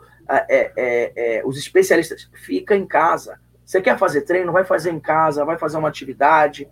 os 1.44 1.59
especialistas, 1.59 2.30
fica 2.34 2.76
em 2.76 2.86
casa. 2.86 3.40
Você 3.64 3.80
quer 3.80 3.98
fazer 3.98 4.22
treino? 4.22 4.52
Vai 4.52 4.64
fazer 4.64 4.92
em 4.92 5.00
casa, 5.00 5.44
vai 5.44 5.59
fazer 5.59 5.76
uma 5.76 5.88
atividade. 5.88 6.68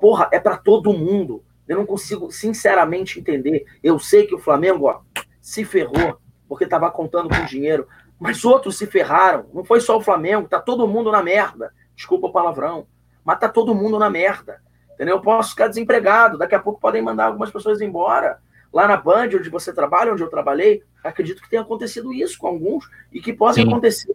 Porra, 0.00 0.28
é 0.32 0.40
para 0.40 0.56
todo 0.56 0.92
mundo. 0.94 1.44
Eu 1.66 1.76
não 1.76 1.84
consigo, 1.84 2.30
sinceramente, 2.30 3.20
entender. 3.20 3.66
Eu 3.82 3.98
sei 3.98 4.26
que 4.26 4.34
o 4.34 4.38
Flamengo 4.38 4.86
ó, 4.86 5.02
se 5.40 5.64
ferrou 5.66 6.18
porque 6.48 6.64
estava 6.64 6.90
contando 6.90 7.28
com 7.28 7.44
dinheiro, 7.44 7.86
mas 8.18 8.42
outros 8.42 8.78
se 8.78 8.86
ferraram. 8.86 9.50
Não 9.52 9.64
foi 9.64 9.80
só 9.80 9.98
o 9.98 10.02
Flamengo, 10.02 10.48
tá 10.48 10.58
todo 10.58 10.88
mundo 10.88 11.12
na 11.12 11.22
merda. 11.22 11.74
Desculpa 11.94 12.28
o 12.28 12.32
palavrão 12.32 12.86
mas 13.28 13.38
tá 13.38 13.46
todo 13.46 13.74
mundo 13.74 13.98
na 13.98 14.08
merda. 14.08 14.62
Entendeu? 14.94 15.16
Eu 15.16 15.20
posso 15.20 15.50
ficar 15.50 15.68
desempregado, 15.68 16.38
daqui 16.38 16.54
a 16.54 16.58
pouco 16.58 16.80
podem 16.80 17.02
mandar 17.02 17.26
algumas 17.26 17.50
pessoas 17.50 17.82
embora. 17.82 18.38
Lá 18.72 18.88
na 18.88 18.96
Band, 18.96 19.28
onde 19.34 19.50
você 19.50 19.70
trabalha, 19.70 20.14
onde 20.14 20.22
eu 20.22 20.30
trabalhei, 20.30 20.82
acredito 21.04 21.42
que 21.42 21.50
tenha 21.50 21.60
acontecido 21.60 22.10
isso 22.10 22.38
com 22.38 22.46
alguns 22.46 22.88
e 23.12 23.20
que 23.20 23.34
possa 23.34 23.60
Sim. 23.60 23.68
acontecer. 23.68 24.14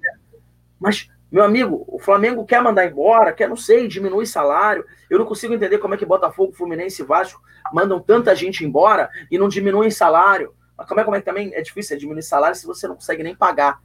Mas, 0.79 1.11
meu 1.31 1.43
amigo, 1.43 1.85
o 1.87 1.99
Flamengo 1.99 2.43
quer 2.43 2.59
mandar 2.59 2.87
embora, 2.87 3.31
quer, 3.31 3.47
não 3.47 3.55
sei, 3.55 3.87
diminuir 3.87 4.25
salário. 4.25 4.83
Eu 5.07 5.19
não 5.19 5.27
consigo 5.27 5.53
entender 5.53 5.77
como 5.77 5.93
é 5.93 5.97
que 5.97 6.07
Botafogo, 6.07 6.51
Fluminense 6.51 7.03
e 7.03 7.05
Vasco 7.05 7.39
mandam 7.71 7.99
tanta 7.99 8.35
gente 8.35 8.65
embora 8.65 9.11
e 9.29 9.37
não 9.37 9.47
diminuem 9.47 9.91
salário. 9.91 10.55
Mas 10.75 10.87
como 10.87 10.99
é, 10.99 11.03
como 11.03 11.15
é 11.15 11.19
que 11.19 11.25
também 11.25 11.53
é 11.53 11.61
difícil 11.61 11.99
diminuir 11.99 12.23
salário 12.23 12.55
se 12.55 12.65
você 12.65 12.87
não 12.87 12.95
consegue 12.95 13.21
nem 13.21 13.35
pagar? 13.35 13.79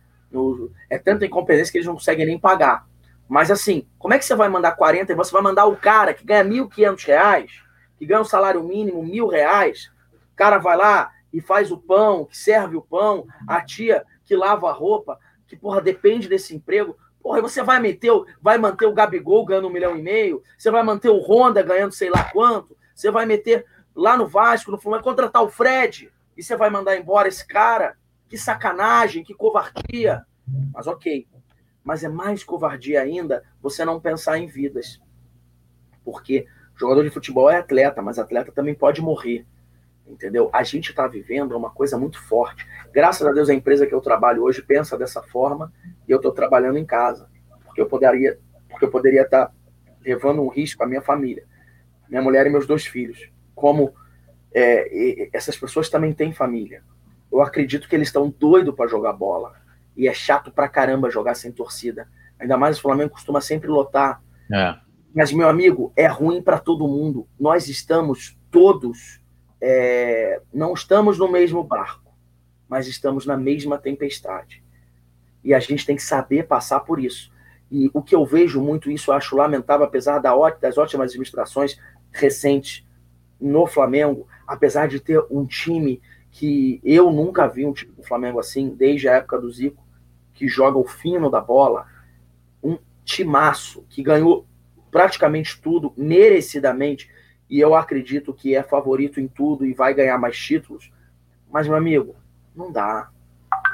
É 0.88 0.96
tanta 0.96 1.26
incompetência 1.26 1.70
que 1.70 1.76
eles 1.76 1.86
não 1.86 1.96
conseguem 1.96 2.24
nem 2.24 2.38
pagar. 2.38 2.87
Mas 3.28 3.50
assim, 3.50 3.86
como 3.98 4.14
é 4.14 4.18
que 4.18 4.24
você 4.24 4.34
vai 4.34 4.48
mandar 4.48 4.72
40 4.72 5.12
e 5.12 5.16
você 5.16 5.30
vai 5.30 5.42
mandar 5.42 5.66
o 5.66 5.76
cara 5.76 6.14
que 6.14 6.24
ganha 6.24 6.44
1.500 6.44 7.06
reais, 7.06 7.62
que 7.98 8.06
ganha 8.06 8.20
um 8.20 8.24
salário 8.24 8.62
mínimo 8.62 9.02
mil 9.02 9.26
reais, 9.26 9.90
o 10.32 10.36
cara 10.36 10.58
vai 10.58 10.76
lá 10.76 11.12
e 11.32 11.40
faz 11.40 11.70
o 11.70 11.76
pão, 11.76 12.24
que 12.24 12.36
serve 12.36 12.76
o 12.76 12.82
pão, 12.82 13.26
a 13.46 13.60
tia 13.60 14.04
que 14.24 14.34
lava 14.34 14.68
a 14.68 14.72
roupa, 14.72 15.18
que, 15.46 15.56
porra, 15.56 15.80
depende 15.80 16.28
desse 16.28 16.54
emprego. 16.54 16.96
Porra, 17.22 17.42
você 17.42 17.62
vai 17.62 17.80
meter, 17.80 18.12
vai 18.40 18.56
manter 18.56 18.86
o 18.86 18.94
Gabigol 18.94 19.44
ganhando 19.44 19.68
um 19.68 19.72
milhão 19.72 19.96
e 19.96 20.02
meio, 20.02 20.42
você 20.56 20.70
vai 20.70 20.82
manter 20.82 21.10
o 21.10 21.20
Honda 21.20 21.62
ganhando 21.62 21.92
sei 21.92 22.08
lá 22.08 22.24
quanto, 22.24 22.76
você 22.94 23.10
vai 23.10 23.26
meter 23.26 23.66
lá 23.94 24.16
no 24.16 24.26
Vasco, 24.26 24.70
no 24.70 24.78
Fluminense, 24.78 25.04
contratar 25.04 25.42
o 25.42 25.50
Fred, 25.50 26.10
e 26.36 26.42
você 26.42 26.56
vai 26.56 26.70
mandar 26.70 26.96
embora 26.96 27.28
esse 27.28 27.46
cara. 27.46 27.96
Que 28.28 28.38
sacanagem, 28.38 29.24
que 29.24 29.34
covardia. 29.34 30.24
Mas 30.72 30.86
ok, 30.86 31.26
mas 31.88 32.04
é 32.04 32.08
mais 32.10 32.44
covardia 32.44 33.00
ainda 33.00 33.42
você 33.62 33.82
não 33.82 33.98
pensar 33.98 34.36
em 34.36 34.46
vidas. 34.46 35.00
Porque 36.04 36.46
jogador 36.76 37.02
de 37.02 37.08
futebol 37.08 37.48
é 37.48 37.56
atleta, 37.56 38.02
mas 38.02 38.18
atleta 38.18 38.52
também 38.52 38.74
pode 38.74 39.00
morrer. 39.00 39.46
Entendeu? 40.06 40.50
A 40.52 40.62
gente 40.62 40.90
está 40.90 41.06
vivendo 41.06 41.56
uma 41.56 41.70
coisa 41.70 41.96
muito 41.96 42.20
forte. 42.20 42.68
Graças 42.92 43.26
a 43.26 43.32
Deus, 43.32 43.48
a 43.48 43.54
empresa 43.54 43.86
que 43.86 43.94
eu 43.94 44.02
trabalho 44.02 44.42
hoje 44.42 44.60
pensa 44.60 44.98
dessa 44.98 45.22
forma 45.22 45.72
e 46.06 46.12
eu 46.12 46.18
estou 46.18 46.30
trabalhando 46.30 46.76
em 46.76 46.84
casa. 46.84 47.30
Porque 47.64 47.80
eu 47.80 47.86
poderia 47.86 48.38
porque 48.68 48.84
eu 48.84 48.90
poderia 48.90 49.22
estar 49.22 49.46
tá 49.46 49.52
levando 50.02 50.42
um 50.42 50.48
risco 50.48 50.84
à 50.84 50.86
minha 50.86 51.00
família, 51.00 51.46
minha 52.06 52.20
mulher 52.20 52.46
e 52.46 52.50
meus 52.50 52.66
dois 52.66 52.84
filhos. 52.84 53.30
Como 53.54 53.94
é, 54.52 55.30
essas 55.32 55.56
pessoas 55.56 55.88
também 55.88 56.12
têm 56.12 56.34
família. 56.34 56.82
eu 57.32 57.40
acredito 57.40 57.88
que 57.88 57.96
eles 57.96 58.08
estão 58.08 58.28
doidos 58.28 58.74
para 58.74 58.86
jogar 58.86 59.14
bola. 59.14 59.57
E 59.98 60.06
é 60.06 60.14
chato 60.14 60.52
pra 60.52 60.68
caramba 60.68 61.10
jogar 61.10 61.34
sem 61.34 61.50
torcida. 61.50 62.08
Ainda 62.38 62.56
mais 62.56 62.78
o 62.78 62.82
Flamengo 62.82 63.10
costuma 63.10 63.40
sempre 63.40 63.66
lotar. 63.66 64.22
É. 64.50 64.76
Mas, 65.12 65.32
meu 65.32 65.48
amigo, 65.48 65.92
é 65.96 66.06
ruim 66.06 66.40
para 66.40 66.60
todo 66.60 66.86
mundo. 66.86 67.26
Nós 67.38 67.68
estamos 67.68 68.38
todos, 68.48 69.20
é, 69.60 70.40
não 70.54 70.72
estamos 70.72 71.18
no 71.18 71.26
mesmo 71.28 71.64
barco, 71.64 72.16
mas 72.68 72.86
estamos 72.86 73.26
na 73.26 73.36
mesma 73.36 73.76
tempestade. 73.76 74.62
E 75.42 75.52
a 75.52 75.58
gente 75.58 75.84
tem 75.84 75.96
que 75.96 76.02
saber 76.02 76.46
passar 76.46 76.80
por 76.80 77.00
isso. 77.00 77.32
E 77.68 77.90
o 77.92 78.00
que 78.00 78.14
eu 78.14 78.24
vejo 78.24 78.62
muito 78.62 78.92
isso, 78.92 79.10
eu 79.10 79.16
acho 79.16 79.36
lamentável, 79.36 79.84
apesar 79.84 80.20
das 80.20 80.78
ótimas 80.78 81.10
administrações 81.10 81.76
recentes 82.12 82.86
no 83.40 83.66
Flamengo, 83.66 84.28
apesar 84.46 84.86
de 84.86 85.00
ter 85.00 85.20
um 85.28 85.44
time 85.44 86.00
que 86.30 86.80
eu 86.84 87.10
nunca 87.10 87.48
vi 87.48 87.66
um 87.66 87.72
time 87.72 87.92
do 87.92 88.02
Flamengo 88.04 88.38
assim, 88.38 88.68
desde 88.70 89.08
a 89.08 89.14
época 89.14 89.40
do 89.40 89.50
Zico, 89.50 89.87
que 90.38 90.46
joga 90.46 90.78
o 90.78 90.86
fino 90.86 91.28
da 91.28 91.40
bola, 91.40 91.88
um 92.62 92.78
timaço 93.04 93.84
que 93.88 94.04
ganhou 94.04 94.46
praticamente 94.88 95.60
tudo 95.60 95.92
merecidamente, 95.96 97.10
e 97.50 97.58
eu 97.58 97.74
acredito 97.74 98.32
que 98.32 98.54
é 98.54 98.62
favorito 98.62 99.20
em 99.20 99.26
tudo 99.26 99.66
e 99.66 99.74
vai 99.74 99.92
ganhar 99.92 100.16
mais 100.16 100.38
títulos. 100.38 100.92
Mas, 101.50 101.66
meu 101.66 101.76
amigo, 101.76 102.14
não 102.54 102.70
dá. 102.70 103.10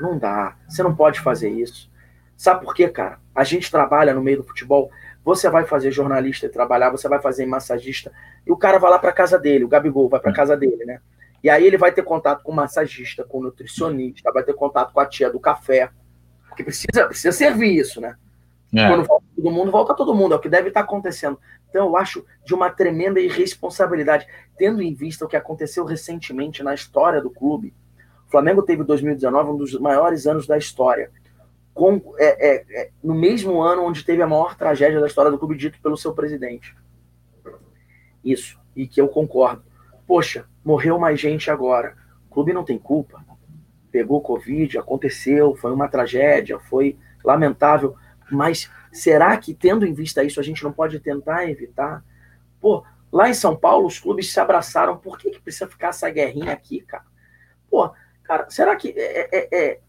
Não 0.00 0.18
dá. 0.18 0.56
Você 0.66 0.82
não 0.82 0.96
pode 0.96 1.20
fazer 1.20 1.50
isso. 1.50 1.90
Sabe 2.34 2.64
por 2.64 2.74
quê, 2.74 2.88
cara? 2.88 3.20
A 3.34 3.44
gente 3.44 3.70
trabalha 3.70 4.14
no 4.14 4.22
meio 4.22 4.38
do 4.38 4.44
futebol. 4.44 4.90
Você 5.22 5.50
vai 5.50 5.66
fazer 5.66 5.90
jornalista 5.90 6.46
e 6.46 6.48
trabalhar, 6.48 6.88
você 6.88 7.06
vai 7.10 7.20
fazer 7.20 7.44
massagista, 7.44 8.10
e 8.46 8.50
o 8.50 8.56
cara 8.56 8.78
vai 8.78 8.90
lá 8.90 8.98
para 8.98 9.12
casa 9.12 9.38
dele, 9.38 9.64
o 9.64 9.68
Gabigol 9.68 10.08
vai 10.08 10.20
para 10.20 10.32
casa 10.32 10.56
dele, 10.56 10.84
né? 10.86 11.00
E 11.42 11.50
aí 11.50 11.66
ele 11.66 11.76
vai 11.76 11.92
ter 11.92 12.02
contato 12.02 12.42
com 12.42 12.52
o 12.52 12.54
massagista, 12.54 13.22
com 13.22 13.38
o 13.38 13.42
nutricionista, 13.42 14.32
vai 14.32 14.42
ter 14.42 14.54
contato 14.54 14.94
com 14.94 15.00
a 15.00 15.06
tia 15.06 15.30
do 15.30 15.38
café, 15.38 15.90
porque 16.55 16.64
precisa, 16.64 17.07
precisa 17.07 17.32
servir 17.32 17.76
isso, 17.76 18.00
né? 18.00 18.16
É. 18.74 18.88
Quando 18.88 19.05
volta 19.05 19.24
todo 19.36 19.50
mundo, 19.50 19.70
volta 19.70 19.94
todo 19.94 20.14
mundo, 20.14 20.34
é 20.34 20.36
o 20.36 20.40
que 20.40 20.48
deve 20.48 20.68
estar 20.68 20.80
acontecendo. 20.80 21.38
Então 21.68 21.86
eu 21.86 21.96
acho 21.96 22.24
de 22.44 22.55
uma 22.55 22.70
tremenda 22.70 23.20
irresponsabilidade, 23.20 24.26
tendo 24.57 24.80
em 24.80 24.94
vista 24.94 25.24
o 25.24 25.28
que 25.28 25.36
aconteceu 25.36 25.84
recentemente 25.84 26.62
na 26.62 26.74
história 26.74 27.20
do 27.20 27.30
clube. 27.30 27.74
O 28.26 28.30
Flamengo 28.30 28.62
teve 28.62 28.82
2019 28.84 29.50
um 29.50 29.57
dos 29.57 29.78
maiores 29.78 30.26
anos 30.26 30.46
da 30.46 30.57
história. 30.57 31.11
Com, 31.72 32.00
é, 32.18 32.48
é, 32.48 32.64
é, 32.70 32.90
no 33.02 33.14
mesmo 33.14 33.61
ano 33.61 33.82
onde 33.82 34.05
teve 34.05 34.22
a 34.22 34.26
maior 34.26 34.57
tragédia 34.57 35.00
da 35.00 35.09
história 35.09 35.30
do 35.30 35.38
clube, 35.38 35.57
dito 35.57 35.80
pelo 35.80 35.96
seu 35.96 36.12
presidente. 36.12 36.76
Isso, 38.24 38.59
e 38.74 38.86
que 38.86 39.00
eu 39.00 39.09
concordo. 39.09 39.62
Poxa, 40.07 40.46
morreu 40.64 40.98
mais 40.98 41.20
gente 41.20 41.50
agora. 41.50 41.96
O 42.28 42.34
clube 42.34 42.52
não 42.52 42.64
tem 42.64 42.78
culpa. 42.78 43.24
Pegou 43.95 44.20
Covid, 44.20 44.76
aconteceu, 44.76 45.55
foi 45.55 45.72
uma 45.72 45.86
tragédia, 45.86 46.59
foi 46.59 46.99
lamentável 47.24 47.97
mas 48.30 48.70
será 48.92 49.36
que, 49.36 49.55
tendo 49.55 49.86
em 49.86 49.92
vista 49.92 50.24
isso, 50.24 50.40
a 50.40 50.42
gente 50.42 50.62
não 50.62 50.72
pode 50.72 50.99
tentar 51.01 51.49
evitar? 51.49 52.05
Pô, 52.61 52.84
lá 53.12 53.28
em 53.28 53.34
São 53.34 53.57
Paulo, 53.57 53.86
os 53.86 53.99
clubes 53.99 54.32
se 54.32 54.40
abraçaram. 54.40 54.97
Por 54.97 55.18
que, 55.18 55.30
que 55.30 55.40
precisa 55.40 55.68
ficar 55.68 55.88
essa 55.88 56.09
guerrinha 56.11 56.53
aqui, 56.53 56.80
cara? 56.80 57.05
Pô, 57.70 57.90
cara, 58.22 58.49
será 58.51 58.74
que 58.76 58.95
é, 58.97 59.28
é, 59.32 59.49
é 59.53 59.80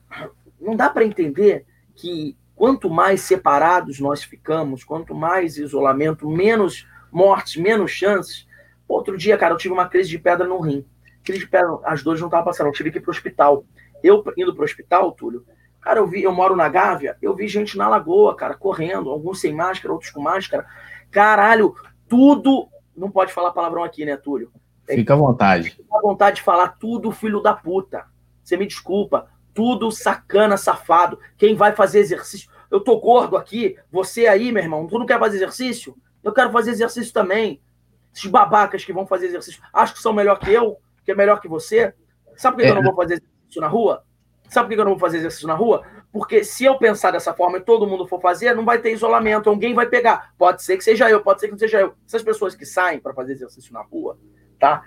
não 0.60 0.76
dá 0.76 0.90
para 0.90 1.06
entender 1.06 1.66
que 1.96 2.38
quanto 2.56 2.90
mais 2.90 3.22
separados 3.22 4.00
nós 4.00 4.24
ficamos, 4.24 4.84
quanto 4.84 5.14
mais 5.14 5.58
isolamento, 5.58 6.30
menos 6.30 6.88
mortes, 7.12 7.58
menos 7.58 7.92
chances. 7.92 8.48
Outro 8.88 9.18
dia, 9.18 9.38
cara, 9.38 9.54
eu 9.54 9.58
tive 9.58 9.74
uma 9.74 9.88
crise 9.88 10.10
de 10.10 10.20
pedra 10.20 10.48
no 10.48 10.60
rim. 10.60 10.86
Crise 11.24 11.42
de 11.42 11.48
pedra, 11.48 11.80
as 11.84 12.04
duas 12.04 12.20
não 12.20 12.28
estavam 12.28 12.46
passando, 12.46 12.68
eu 12.68 12.74
tive 12.74 12.92
que 12.92 12.98
ir 12.98 13.02
pro 13.02 13.12
hospital. 13.12 13.66
Eu 14.06 14.24
indo 14.38 14.54
pro 14.54 14.64
hospital, 14.64 15.12
Túlio, 15.12 15.46
Cara, 15.86 16.00
eu 16.00 16.08
vi, 16.08 16.24
eu 16.24 16.34
moro 16.34 16.56
na 16.56 16.68
Gávea, 16.68 17.16
eu 17.22 17.36
vi 17.36 17.48
gente 17.48 17.78
na 17.78 17.88
lagoa, 17.88 18.36
cara, 18.36 18.56
correndo, 18.56 19.12
alguns 19.12 19.40
sem 19.40 19.54
máscara, 19.54 19.94
outros 19.94 20.10
com 20.10 20.20
máscara. 20.20 20.66
Caralho, 21.12 21.76
tudo. 22.10 22.68
Não 22.98 23.12
pode 23.12 23.32
falar 23.32 23.52
palavrão 23.52 23.84
aqui, 23.84 24.04
né, 24.04 24.18
Túlio? 24.18 24.52
Fica 24.88 25.14
à 25.14 25.16
vontade. 25.16 25.70
Fica 25.70 25.96
à 25.96 26.02
vontade 26.02 26.38
de 26.38 26.42
falar 26.42 26.70
tudo, 26.80 27.12
filho 27.12 27.40
da 27.40 27.54
puta. 27.54 28.08
Você 28.44 28.58
me 28.58 28.66
desculpa. 28.66 29.30
Tudo 29.54 29.92
sacana, 29.92 30.58
safado. 30.58 31.20
Quem 31.38 31.54
vai 31.54 31.72
fazer 31.72 32.00
exercício? 32.00 32.50
Eu 32.72 32.80
tô 32.80 33.00
gordo 33.00 33.38
aqui, 33.38 33.78
você 33.92 34.26
aí, 34.26 34.52
meu 34.52 34.64
irmão, 34.64 34.88
tu 34.88 34.98
não 34.98 35.06
quer 35.06 35.20
fazer 35.20 35.38
exercício? 35.38 35.96
Eu 36.24 36.34
quero 36.34 36.52
fazer 36.52 36.72
exercício 36.72 37.14
também. 37.14 37.62
Esses 38.12 38.26
babacas 38.26 38.84
que 38.84 38.92
vão 38.92 39.06
fazer 39.06 39.28
exercício, 39.28 39.62
acho 39.72 39.94
que 39.94 40.02
são 40.02 40.14
melhor 40.14 40.40
que 40.40 40.52
eu, 40.52 40.78
que 41.04 41.12
é 41.12 41.16
melhor 41.16 41.40
que 41.40 41.48
você. 41.48 41.94
Sabe 42.36 42.56
por 42.56 42.64
que 42.64 42.68
é. 42.68 42.72
eu 42.72 42.76
não 42.76 42.82
vou 42.82 42.96
fazer 42.96 43.14
exercício 43.14 43.35
na 43.60 43.68
rua? 43.68 44.04
Sabe 44.50 44.68
por 44.68 44.76
que 44.76 44.82
eu 44.82 44.86
não 44.86 44.92
vou 44.92 45.00
fazer 45.00 45.18
exercício 45.18 45.48
na 45.48 45.54
rua? 45.54 45.84
Porque 46.12 46.44
se 46.44 46.64
eu 46.64 46.78
pensar 46.78 47.12
dessa 47.12 47.34
forma 47.34 47.58
e 47.58 47.62
todo 47.62 47.88
mundo 47.88 48.08
for 48.08 48.22
fazer, 48.22 48.56
não 48.56 48.64
vai 48.64 48.80
ter 48.80 48.94
isolamento, 48.94 49.50
alguém 49.50 49.74
vai 49.74 49.88
pegar. 49.88 50.34
Pode 50.38 50.64
ser 50.64 50.78
que 50.78 50.84
seja 50.84 51.10
eu, 51.10 51.22
pode 51.22 51.40
ser 51.40 51.48
que 51.48 51.54
não 51.54 51.60
seja 51.60 51.80
eu. 51.80 51.94
Essas 52.06 52.24
pessoas 52.24 52.56
que 52.56 52.66
saem 52.66 53.00
para 53.00 53.14
fazer 53.14 53.34
exercício 53.34 53.74
na 53.74 53.82
rua, 53.82 54.18
tá? 54.60 54.84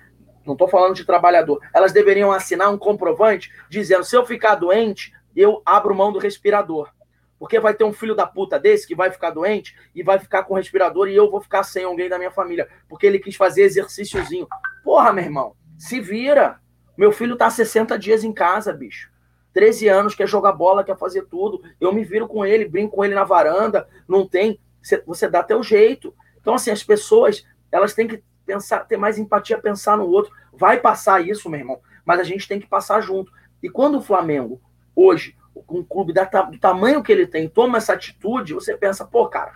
Não 0.47 0.55
estou 0.55 0.69
falando 0.69 0.95
de 0.95 1.05
trabalhador. 1.05 1.61
Elas 1.75 1.93
deveriam 1.93 2.33
assinar 2.33 2.73
um 2.73 2.79
comprovante 2.79 3.53
dizendo: 3.69 4.05
se 4.05 4.17
eu 4.17 4.25
ficar 4.25 4.55
doente, 4.55 5.13
eu 5.37 5.61
abro 5.67 5.95
mão 5.95 6.13
do 6.13 6.19
respirador. 6.19 6.91
Porque 7.39 7.61
vai 7.61 7.75
ter 7.75 7.85
um 7.85 7.93
filho 7.93 8.15
da 8.15 8.27
puta 8.27 8.59
desse 8.59 8.87
que 8.87 8.95
vai 8.95 9.11
ficar 9.11 9.31
doente 9.31 9.77
e 9.95 10.03
vai 10.03 10.19
ficar 10.19 10.43
com 10.45 10.55
respirador 10.55 11.09
e 11.09 11.15
eu 11.15 11.31
vou 11.31 11.41
ficar 11.41 11.63
sem 11.63 11.85
alguém 11.85 12.09
da 12.09 12.19
minha 12.19 12.31
família. 12.31 12.69
Porque 12.89 13.07
ele 13.07 13.19
quis 13.19 13.37
fazer 13.37 13.63
exercíciozinho. 13.63 14.49
Porra, 14.83 15.13
meu 15.13 15.25
irmão, 15.25 15.55
se 15.77 16.01
vira. 16.01 16.59
Meu 16.99 17.13
filho 17.13 17.37
tá 17.37 17.49
60 17.49 17.97
dias 17.97 18.25
em 18.25 18.33
casa, 18.33 18.73
bicho. 18.73 19.09
13 19.55 19.87
anos, 19.87 20.15
quer 20.17 20.27
jogar 20.27 20.53
bola, 20.53 20.83
quer 20.83 20.99
fazer 20.99 21.27
tudo. 21.27 21.63
Eu 21.81 21.93
me 21.93 22.03
viro 22.03 22.27
com 22.27 22.45
ele, 22.45 22.69
brinco 22.69 22.97
com 22.97 23.05
ele 23.05 23.15
na 23.15 23.23
varanda, 23.23 23.89
não 24.09 24.27
tem. 24.27 24.59
Você 25.07 25.29
dá 25.29 25.45
teu 25.45 25.63
jeito. 25.63 26.13
Então, 26.41 26.55
assim, 26.55 26.73
as 26.73 26.83
pessoas, 26.83 27.47
elas 27.71 27.95
têm 27.95 28.09
que 28.09 28.21
pensar, 28.45 28.81
ter 28.81 28.97
mais 28.97 29.17
empatia, 29.17 29.59
pensar 29.59 29.97
no 29.97 30.09
outro. 30.09 30.33
Vai 30.53 30.81
passar 30.81 31.25
isso, 31.25 31.49
meu 31.49 31.61
irmão, 31.61 31.81
mas 32.05 32.19
a 32.19 32.25
gente 32.25 32.49
tem 32.49 32.59
que 32.59 32.67
passar 32.67 33.01
junto. 33.01 33.31
E 33.63 33.71
quando 33.71 33.99
o 33.99 34.03
Flamengo, 34.03 34.61
hoje, 34.95 35.37
com 35.55 35.79
um 35.79 35.85
clube 35.85 36.13
do 36.13 36.59
tamanho 36.59 37.01
que 37.01 37.13
ele 37.13 37.29
tem, 37.29 37.49
toma 37.49 37.79
essa 37.79 37.93
atitude, 37.93 38.55
você 38.55 38.77
pensa, 38.77 39.05
pô, 39.05 39.29
cara, 39.29 39.53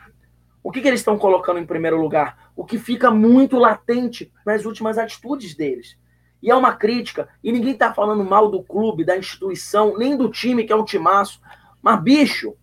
o 0.63 0.71
que, 0.71 0.81
que 0.81 0.87
eles 0.87 1.01
estão 1.01 1.19
colocando 1.19 1.59
em 1.59 1.67
primeiro 1.67 2.01
lugar? 2.01 2.53
O 2.55 2.65
que 2.65 2.79
fica 2.79 3.11
muito 3.11 3.59
latente 3.59 4.33
nas 4.47 4.65
últimas 4.65 4.97
atitudes 4.97 5.57
deles. 5.57 6.01
E 6.43 6.51
é 6.51 6.57
uma 6.57 6.75
crítica, 6.75 7.29
e 7.43 7.53
ninguém 7.53 7.75
tá 7.75 7.95
falando 7.95 8.25
mal 8.25 8.51
do 8.51 8.63
clube, 8.63 9.05
da 9.05 9.17
instituição, 9.17 9.97
nem 9.97 10.17
do 10.17 10.29
time, 10.29 10.65
que 10.65 10.73
é 10.73 10.77
um 10.77 10.85
timaço. 10.85 11.41
Mas, 11.81 12.03
bicho, 12.03 12.57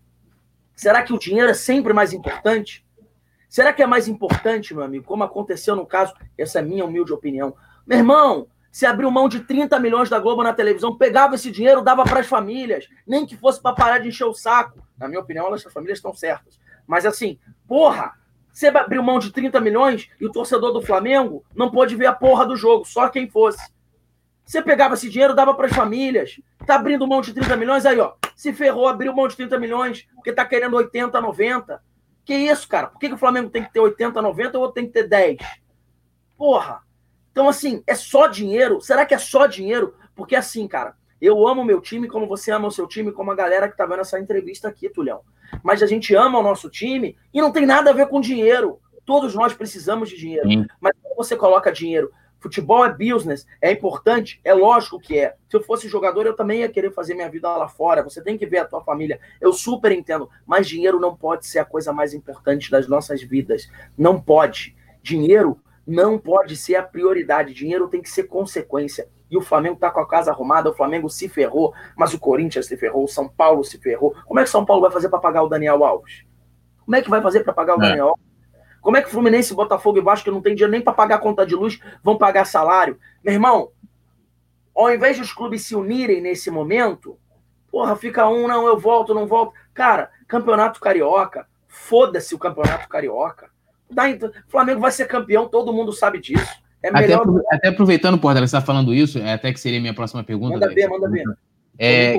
será 0.75 1.01
que 1.01 1.13
o 1.13 1.19
dinheiro 1.19 1.49
é 1.49 1.53
sempre 1.53 1.93
mais 1.93 2.11
importante? 2.11 2.85
Será 3.47 3.71
que 3.71 3.81
é 3.81 3.87
mais 3.87 4.07
importante, 4.07 4.75
meu 4.75 4.83
amigo, 4.83 5.05
como 5.05 5.23
aconteceu 5.23 5.75
no 5.75 5.85
caso, 5.85 6.13
essa 6.37 6.59
é 6.59 6.61
minha 6.61 6.85
humilde 6.85 7.13
opinião. 7.13 7.55
Meu 7.87 7.97
irmão, 7.97 8.47
se 8.71 8.85
abriu 8.85 9.09
mão 9.09 9.27
de 9.27 9.39
30 9.39 9.79
milhões 9.79 10.09
da 10.09 10.19
Globo 10.19 10.43
na 10.43 10.53
televisão, 10.53 10.95
pegava 10.95 11.35
esse 11.35 11.49
dinheiro, 11.49 11.81
dava 11.81 12.03
para 12.03 12.19
as 12.19 12.27
famílias, 12.27 12.87
nem 13.07 13.25
que 13.25 13.35
fosse 13.35 13.61
para 13.61 13.75
parar 13.75 13.99
de 13.99 14.09
encher 14.09 14.25
o 14.25 14.33
saco. 14.33 14.85
Na 14.97 15.07
minha 15.07 15.21
opinião, 15.21 15.51
as 15.53 15.63
famílias 15.63 15.97
estão 15.97 16.13
certas. 16.13 16.59
Mas 16.85 17.05
assim, 17.05 17.39
porra, 17.67 18.18
você 18.59 18.67
abriu 18.67 19.01
mão 19.01 19.19
de 19.19 19.31
30 19.31 19.61
milhões 19.61 20.09
e 20.19 20.25
o 20.25 20.31
torcedor 20.33 20.73
do 20.73 20.81
Flamengo 20.81 21.45
não 21.55 21.71
pôde 21.71 21.95
ver 21.95 22.07
a 22.07 22.13
porra 22.13 22.45
do 22.45 22.57
jogo, 22.57 22.83
só 22.83 23.07
quem 23.07 23.29
fosse. 23.29 23.71
Você 24.43 24.61
pegava 24.61 24.95
esse 24.95 25.09
dinheiro, 25.09 25.33
dava 25.33 25.53
para 25.53 25.67
as 25.67 25.73
famílias. 25.73 26.41
Tá 26.67 26.75
abrindo 26.75 27.07
mão 27.07 27.21
de 27.21 27.33
30 27.33 27.55
milhões, 27.55 27.85
aí, 27.85 27.97
ó. 28.01 28.15
Se 28.35 28.51
ferrou, 28.51 28.89
abriu 28.89 29.15
mão 29.15 29.29
de 29.29 29.37
30 29.37 29.57
milhões, 29.57 30.05
porque 30.13 30.33
tá 30.33 30.43
querendo 30.43 30.75
80, 30.75 31.21
90. 31.21 31.81
Que 32.25 32.33
isso, 32.35 32.67
cara? 32.67 32.87
Por 32.87 32.99
que, 32.99 33.07
que 33.07 33.15
o 33.15 33.17
Flamengo 33.17 33.49
tem 33.49 33.63
que 33.63 33.71
ter 33.71 33.79
80, 33.79 34.21
90 34.21 34.59
ou 34.59 34.69
tem 34.73 34.87
que 34.87 34.91
ter 34.91 35.07
10? 35.07 35.37
Porra. 36.37 36.81
Então, 37.31 37.47
assim, 37.47 37.81
é 37.87 37.95
só 37.95 38.27
dinheiro? 38.27 38.81
Será 38.81 39.05
que 39.05 39.13
é 39.13 39.17
só 39.17 39.45
dinheiro? 39.45 39.95
Porque, 40.13 40.35
assim, 40.35 40.67
cara, 40.67 40.95
eu 41.21 41.47
amo 41.47 41.63
meu 41.63 41.79
time 41.79 42.09
como 42.09 42.27
você 42.27 42.51
ama 42.51 42.67
o 42.67 42.71
seu 42.71 42.87
time, 42.87 43.13
como 43.13 43.31
a 43.31 43.35
galera 43.35 43.69
que 43.69 43.77
tá 43.77 43.85
vendo 43.85 44.01
essa 44.01 44.19
entrevista 44.19 44.67
aqui, 44.67 44.89
Tulhão 44.89 45.21
mas 45.63 45.83
a 45.83 45.87
gente 45.87 46.15
ama 46.15 46.39
o 46.39 46.43
nosso 46.43 46.69
time 46.69 47.15
e 47.33 47.41
não 47.41 47.51
tem 47.51 47.65
nada 47.65 47.89
a 47.89 47.93
ver 47.93 48.07
com 48.07 48.21
dinheiro. 48.21 48.79
Todos 49.05 49.33
nós 49.33 49.53
precisamos 49.53 50.09
de 50.09 50.17
dinheiro. 50.17 50.47
Sim. 50.47 50.65
Mas 50.79 50.93
quando 51.01 51.15
você 51.15 51.35
coloca 51.35 51.71
dinheiro, 51.71 52.11
futebol 52.39 52.85
é 52.85 52.91
business, 52.91 53.45
é 53.61 53.71
importante, 53.71 54.39
é 54.43 54.53
lógico 54.53 54.99
que 54.99 55.17
é. 55.17 55.35
Se 55.49 55.57
eu 55.57 55.63
fosse 55.63 55.87
jogador, 55.87 56.25
eu 56.25 56.35
também 56.35 56.61
ia 56.61 56.69
querer 56.69 56.91
fazer 56.91 57.13
minha 57.13 57.29
vida 57.29 57.49
lá 57.55 57.67
fora. 57.67 58.03
Você 58.03 58.21
tem 58.21 58.37
que 58.37 58.45
ver 58.45 58.59
a 58.59 58.65
tua 58.65 58.81
família. 58.81 59.19
Eu 59.41 59.51
super 59.51 59.91
entendo, 59.91 60.29
mas 60.45 60.67
dinheiro 60.67 60.99
não 60.99 61.15
pode 61.15 61.47
ser 61.47 61.59
a 61.59 61.65
coisa 61.65 61.91
mais 61.91 62.13
importante 62.13 62.71
das 62.71 62.87
nossas 62.87 63.21
vidas. 63.21 63.69
Não 63.97 64.19
pode. 64.19 64.75
Dinheiro 65.01 65.59
não 65.85 66.17
pode 66.17 66.55
ser 66.55 66.75
a 66.75 66.83
prioridade. 66.83 67.53
Dinheiro 67.53 67.87
tem 67.87 68.01
que 68.01 68.09
ser 68.09 68.23
consequência 68.23 69.07
e 69.29 69.37
o 69.37 69.41
Flamengo 69.41 69.77
tá 69.77 69.91
com 69.91 69.99
a 69.99 70.07
casa 70.07 70.31
arrumada, 70.31 70.69
o 70.69 70.73
Flamengo 70.73 71.09
se 71.09 71.29
ferrou, 71.29 71.73
mas 71.95 72.13
o 72.13 72.19
Corinthians 72.19 72.65
se 72.65 72.75
ferrou, 72.75 73.03
o 73.03 73.07
São 73.07 73.27
Paulo 73.27 73.63
se 73.63 73.77
ferrou. 73.77 74.15
Como 74.25 74.39
é 74.39 74.43
que 74.43 74.49
o 74.49 74.51
São 74.51 74.65
Paulo 74.65 74.81
vai 74.81 74.91
fazer 74.91 75.09
para 75.09 75.19
pagar 75.19 75.43
o 75.43 75.49
Daniel 75.49 75.83
Alves? 75.83 76.25
Como 76.85 76.95
é 76.95 77.01
que 77.01 77.09
vai 77.09 77.21
fazer 77.21 77.43
para 77.43 77.53
pagar 77.53 77.77
o 77.77 77.83
é. 77.83 77.89
Daniel 77.89 78.07
Alves? 78.09 78.29
Como 78.81 78.97
é 78.97 79.01
que 79.01 79.09
Fluminense, 79.09 79.53
Botafogo 79.53 79.97
e 79.97 80.01
Vasco, 80.01 80.25
que 80.25 80.31
não 80.31 80.41
tem 80.41 80.55
dinheiro 80.55 80.71
nem 80.71 80.81
para 80.81 80.93
pagar 80.93 81.19
conta 81.19 81.45
de 81.45 81.53
luz, 81.53 81.79
vão 82.01 82.17
pagar 82.17 82.45
salário? 82.45 82.97
Meu 83.23 83.33
irmão, 83.33 83.71
ao 84.73 84.91
invés 84.91 85.17
dos 85.17 85.33
clubes 85.33 85.65
se 85.65 85.75
unirem 85.75 86.21
nesse 86.21 86.49
momento, 86.49 87.19
porra, 87.69 87.95
fica 87.95 88.27
um, 88.27 88.47
não, 88.47 88.65
eu 88.65 88.79
volto, 88.79 89.13
não 89.13 89.27
volto. 89.27 89.53
Cara, 89.73 90.09
campeonato 90.27 90.79
carioca, 90.79 91.47
foda-se 91.67 92.33
o 92.33 92.39
campeonato 92.39 92.87
carioca. 92.87 93.51
O 93.91 94.49
Flamengo 94.51 94.79
vai 94.79 94.91
ser 94.91 95.07
campeão, 95.07 95.47
todo 95.47 95.73
mundo 95.73 95.91
sabe 95.91 96.19
disso. 96.19 96.63
É 96.81 96.91
melhor... 96.91 97.21
até, 97.21 97.55
até 97.55 97.67
aproveitando, 97.69 98.17
Porta, 98.17 98.39
você 98.39 98.45
está 98.45 98.61
falando 98.61 98.93
isso, 98.93 99.19
é 99.19 99.33
até 99.33 99.51
que 99.51 99.59
seria 99.59 99.81
minha 99.81 99.93
próxima 99.93 100.23
pergunta. 100.23 100.53
Manda 100.53 100.73
ver, 100.73 100.87
manda 100.87 101.09
ver. 101.09 101.23
É, 101.77 102.17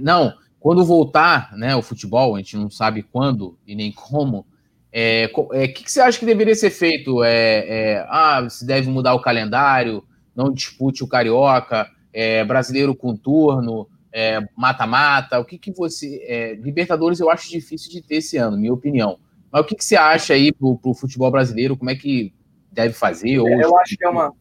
não, 0.00 0.34
quando 0.58 0.84
voltar 0.84 1.56
né, 1.56 1.74
o 1.74 1.82
futebol, 1.82 2.34
a 2.34 2.38
gente 2.38 2.56
não 2.56 2.70
sabe 2.70 3.02
quando 3.02 3.56
e 3.66 3.74
nem 3.74 3.90
como, 3.90 4.46
é, 4.92 5.30
é, 5.52 5.68
que, 5.68 5.84
que 5.84 5.90
você 5.92 6.00
acha 6.00 6.18
que 6.18 6.26
deveria 6.26 6.54
ser 6.54 6.70
feito? 6.70 7.22
É, 7.22 7.58
é, 7.68 8.06
ah, 8.08 8.46
se 8.48 8.66
deve 8.66 8.90
mudar 8.90 9.14
o 9.14 9.20
calendário, 9.20 10.04
não 10.34 10.52
dispute 10.52 11.04
o 11.04 11.08
Carioca, 11.08 11.88
é, 12.12 12.44
brasileiro 12.44 12.94
com 12.94 13.16
turno, 13.16 13.88
é, 14.12 14.40
mata-mata. 14.56 15.38
o 15.38 15.44
que, 15.44 15.58
que 15.58 15.72
você. 15.72 16.58
Libertadores 16.60 17.20
eu 17.20 17.30
acho 17.30 17.48
difícil 17.48 17.90
de 17.90 18.02
ter 18.02 18.16
esse 18.16 18.36
ano, 18.36 18.56
minha 18.56 18.72
opinião. 18.72 19.18
Mas 19.50 19.62
o 19.62 19.64
que, 19.64 19.76
que 19.76 19.84
você 19.84 19.96
acha 19.96 20.34
aí 20.34 20.52
pro, 20.52 20.76
pro 20.76 20.94
futebol 20.94 21.30
brasileiro? 21.30 21.76
Como 21.76 21.90
é 21.90 21.94
que 21.94 22.32
deve 22.70 22.94
fazer? 22.94 23.38
Ou... 23.38 23.48
Eu 23.48 23.76
acho 23.78 23.96
que 23.96 24.04
é 24.04 24.08
uma. 24.08 24.32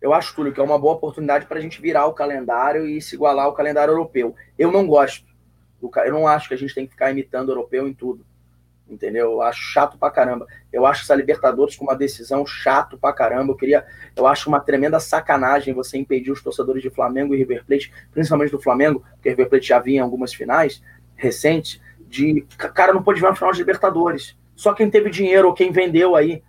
Eu 0.00 0.14
acho, 0.14 0.34
Túlio, 0.34 0.52
que 0.52 0.60
é 0.60 0.62
uma 0.62 0.78
boa 0.78 0.94
oportunidade 0.94 1.46
para 1.46 1.58
a 1.58 1.60
gente 1.60 1.80
virar 1.80 2.06
o 2.06 2.14
calendário 2.14 2.86
e 2.86 3.00
se 3.02 3.16
igualar 3.16 3.46
ao 3.46 3.54
calendário 3.54 3.92
europeu. 3.92 4.34
Eu 4.56 4.70
não 4.70 4.86
gosto. 4.86 5.26
Eu 5.82 6.12
não 6.12 6.26
acho 6.26 6.48
que 6.48 6.54
a 6.54 6.58
gente 6.58 6.74
tem 6.74 6.86
que 6.86 6.92
ficar 6.92 7.10
imitando 7.10 7.48
o 7.48 7.52
europeu 7.52 7.86
em 7.86 7.94
tudo 7.94 8.24
entendeu? 8.88 9.32
Eu 9.32 9.42
acho 9.42 9.60
chato 9.60 9.98
pra 9.98 10.10
caramba. 10.10 10.46
Eu 10.72 10.86
acho 10.86 11.02
essa 11.02 11.14
Libertadores 11.14 11.76
com 11.76 11.84
uma 11.84 11.94
decisão 11.94 12.46
chato 12.46 12.98
pra 12.98 13.12
caramba. 13.12 13.52
Eu 13.52 13.56
queria, 13.56 13.86
eu 14.16 14.26
acho 14.26 14.48
uma 14.48 14.60
tremenda 14.60 14.98
sacanagem 14.98 15.74
você 15.74 15.98
impedir 15.98 16.32
os 16.32 16.42
torcedores 16.42 16.82
de 16.82 16.90
Flamengo 16.90 17.34
e 17.34 17.38
River 17.38 17.64
Plate, 17.64 17.92
principalmente 18.10 18.50
do 18.50 18.60
Flamengo, 18.60 19.04
porque 19.14 19.28
River 19.30 19.48
Plate 19.48 19.68
já 19.68 19.78
vinha 19.78 19.98
em 19.98 20.02
algumas 20.02 20.32
finais 20.32 20.82
recentes, 21.14 21.80
de 22.06 22.46
cara 22.58 22.92
não 22.92 23.02
pode 23.02 23.20
ver 23.20 23.26
uma 23.26 23.36
final 23.36 23.52
de 23.52 23.58
Libertadores. 23.58 24.36
Só 24.56 24.72
quem 24.72 24.90
teve 24.90 25.10
dinheiro 25.10 25.48
ou 25.48 25.54
quem 25.54 25.70
vendeu 25.70 26.16
aí, 26.16 26.42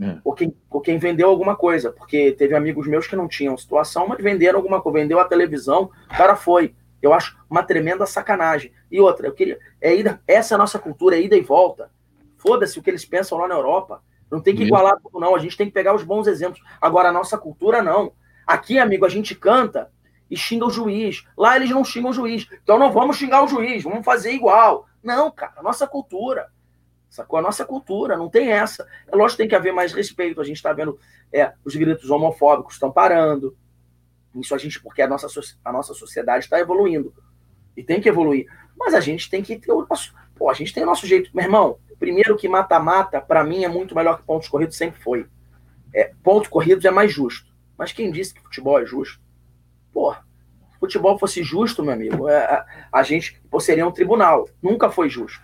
é. 0.00 0.18
ou, 0.24 0.32
quem, 0.32 0.54
ou 0.70 0.80
quem 0.80 0.98
vendeu 0.98 1.28
alguma 1.28 1.56
coisa, 1.56 1.92
porque 1.92 2.32
teve 2.32 2.54
amigos 2.54 2.86
meus 2.86 3.06
que 3.06 3.16
não 3.16 3.28
tinham 3.28 3.56
situação, 3.56 4.06
mas 4.06 4.22
venderam 4.22 4.58
alguma 4.58 4.80
coisa, 4.80 4.98
vendeu 4.98 5.18
a 5.18 5.24
televisão, 5.24 5.90
o 6.06 6.16
cara 6.16 6.36
foi. 6.36 6.74
Eu 7.00 7.12
acho 7.12 7.36
uma 7.48 7.62
tremenda 7.62 8.06
sacanagem. 8.06 8.72
E 8.90 9.00
outra, 9.00 9.26
eu 9.26 9.32
queria. 9.32 9.58
É 9.80 9.94
ida, 9.94 10.20
essa 10.26 10.54
é 10.54 10.56
a 10.56 10.58
nossa 10.58 10.78
cultura, 10.78 11.16
é 11.16 11.22
ida 11.22 11.36
e 11.36 11.40
volta. 11.40 11.90
Foda-se 12.36 12.78
o 12.78 12.82
que 12.82 12.90
eles 12.90 13.04
pensam 13.04 13.38
lá 13.38 13.46
na 13.48 13.54
Europa. 13.54 14.02
Não 14.30 14.40
tem 14.40 14.54
que 14.54 14.62
igualar 14.62 14.96
tudo, 15.02 15.18
não. 15.18 15.34
A 15.34 15.38
gente 15.38 15.56
tem 15.56 15.66
que 15.66 15.72
pegar 15.72 15.94
os 15.94 16.02
bons 16.02 16.26
exemplos. 16.26 16.62
Agora, 16.80 17.08
a 17.08 17.12
nossa 17.12 17.38
cultura, 17.38 17.82
não. 17.82 18.12
Aqui, 18.46 18.78
amigo, 18.78 19.06
a 19.06 19.08
gente 19.08 19.34
canta 19.34 19.90
e 20.30 20.36
xinga 20.36 20.66
o 20.66 20.70
juiz. 20.70 21.24
Lá 21.36 21.56
eles 21.56 21.70
não 21.70 21.84
xingam 21.84 22.10
o 22.10 22.14
juiz. 22.14 22.46
Então 22.62 22.78
não 22.78 22.92
vamos 22.92 23.16
xingar 23.16 23.42
o 23.44 23.48
juiz, 23.48 23.82
vamos 23.82 24.04
fazer 24.04 24.32
igual. 24.32 24.86
Não, 25.02 25.30
cara, 25.30 25.54
a 25.56 25.62
nossa 25.62 25.86
cultura. 25.86 26.48
Sacou? 27.08 27.38
A 27.38 27.42
nossa 27.42 27.64
cultura, 27.64 28.16
não 28.16 28.28
tem 28.28 28.50
essa. 28.50 28.86
É 29.06 29.16
lógico 29.16 29.36
que 29.36 29.42
tem 29.42 29.48
que 29.48 29.54
haver 29.54 29.72
mais 29.72 29.92
respeito. 29.92 30.40
A 30.40 30.44
gente 30.44 30.56
está 30.56 30.72
vendo 30.72 30.98
é, 31.32 31.52
os 31.64 31.74
gritos 31.74 32.10
homofóbicos 32.10 32.74
estão 32.74 32.90
parando. 32.90 33.56
Isso 34.34 34.54
a 34.54 34.58
gente, 34.58 34.80
porque 34.80 35.02
a 35.02 35.08
nossa, 35.08 35.26
a 35.64 35.72
nossa 35.72 35.94
sociedade 35.94 36.44
está 36.44 36.60
evoluindo. 36.60 37.12
E 37.76 37.82
tem 37.82 38.00
que 38.00 38.08
evoluir. 38.08 38.46
Mas 38.76 38.94
a 38.94 39.00
gente 39.00 39.30
tem 39.30 39.42
que 39.42 39.58
ter 39.58 39.72
o 39.72 39.86
nosso. 39.88 40.14
Pô, 40.34 40.50
a 40.50 40.54
gente 40.54 40.72
tem 40.72 40.82
o 40.82 40.86
nosso 40.86 41.06
jeito. 41.06 41.30
Meu 41.34 41.44
irmão, 41.44 41.78
primeiro 41.98 42.36
que 42.36 42.48
mata-mata, 42.48 43.20
para 43.20 43.42
mim, 43.42 43.64
é 43.64 43.68
muito 43.68 43.94
melhor 43.94 44.18
que 44.18 44.24
pontos 44.24 44.48
corridos, 44.48 44.76
sempre 44.76 45.00
foi. 45.00 45.26
É, 45.94 46.12
pontos 46.22 46.48
corridos 46.48 46.84
é 46.84 46.90
mais 46.90 47.12
justo. 47.12 47.48
Mas 47.76 47.92
quem 47.92 48.10
disse 48.10 48.34
que 48.34 48.42
futebol 48.42 48.80
é 48.80 48.84
justo? 48.86 49.20
Se 50.72 50.78
futebol 50.78 51.18
fosse 51.18 51.42
justo, 51.42 51.82
meu 51.82 51.92
amigo, 51.92 52.28
é, 52.28 52.44
a, 52.44 52.66
a, 52.92 53.02
gente 53.02 53.40
pô, 53.50 53.58
seria 53.58 53.86
um 53.86 53.90
tribunal. 53.90 54.48
Nunca 54.62 54.90
foi 54.90 55.10
justo. 55.10 55.42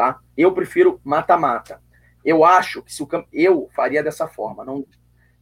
Tá? 0.00 0.18
Eu 0.34 0.50
prefiro 0.52 0.98
mata-mata. 1.04 1.78
Eu 2.24 2.42
acho 2.42 2.82
que 2.82 2.90
se 2.90 3.02
o. 3.02 3.08
Eu 3.30 3.68
faria 3.76 4.02
dessa 4.02 4.26
forma. 4.26 4.64
Não, 4.64 4.86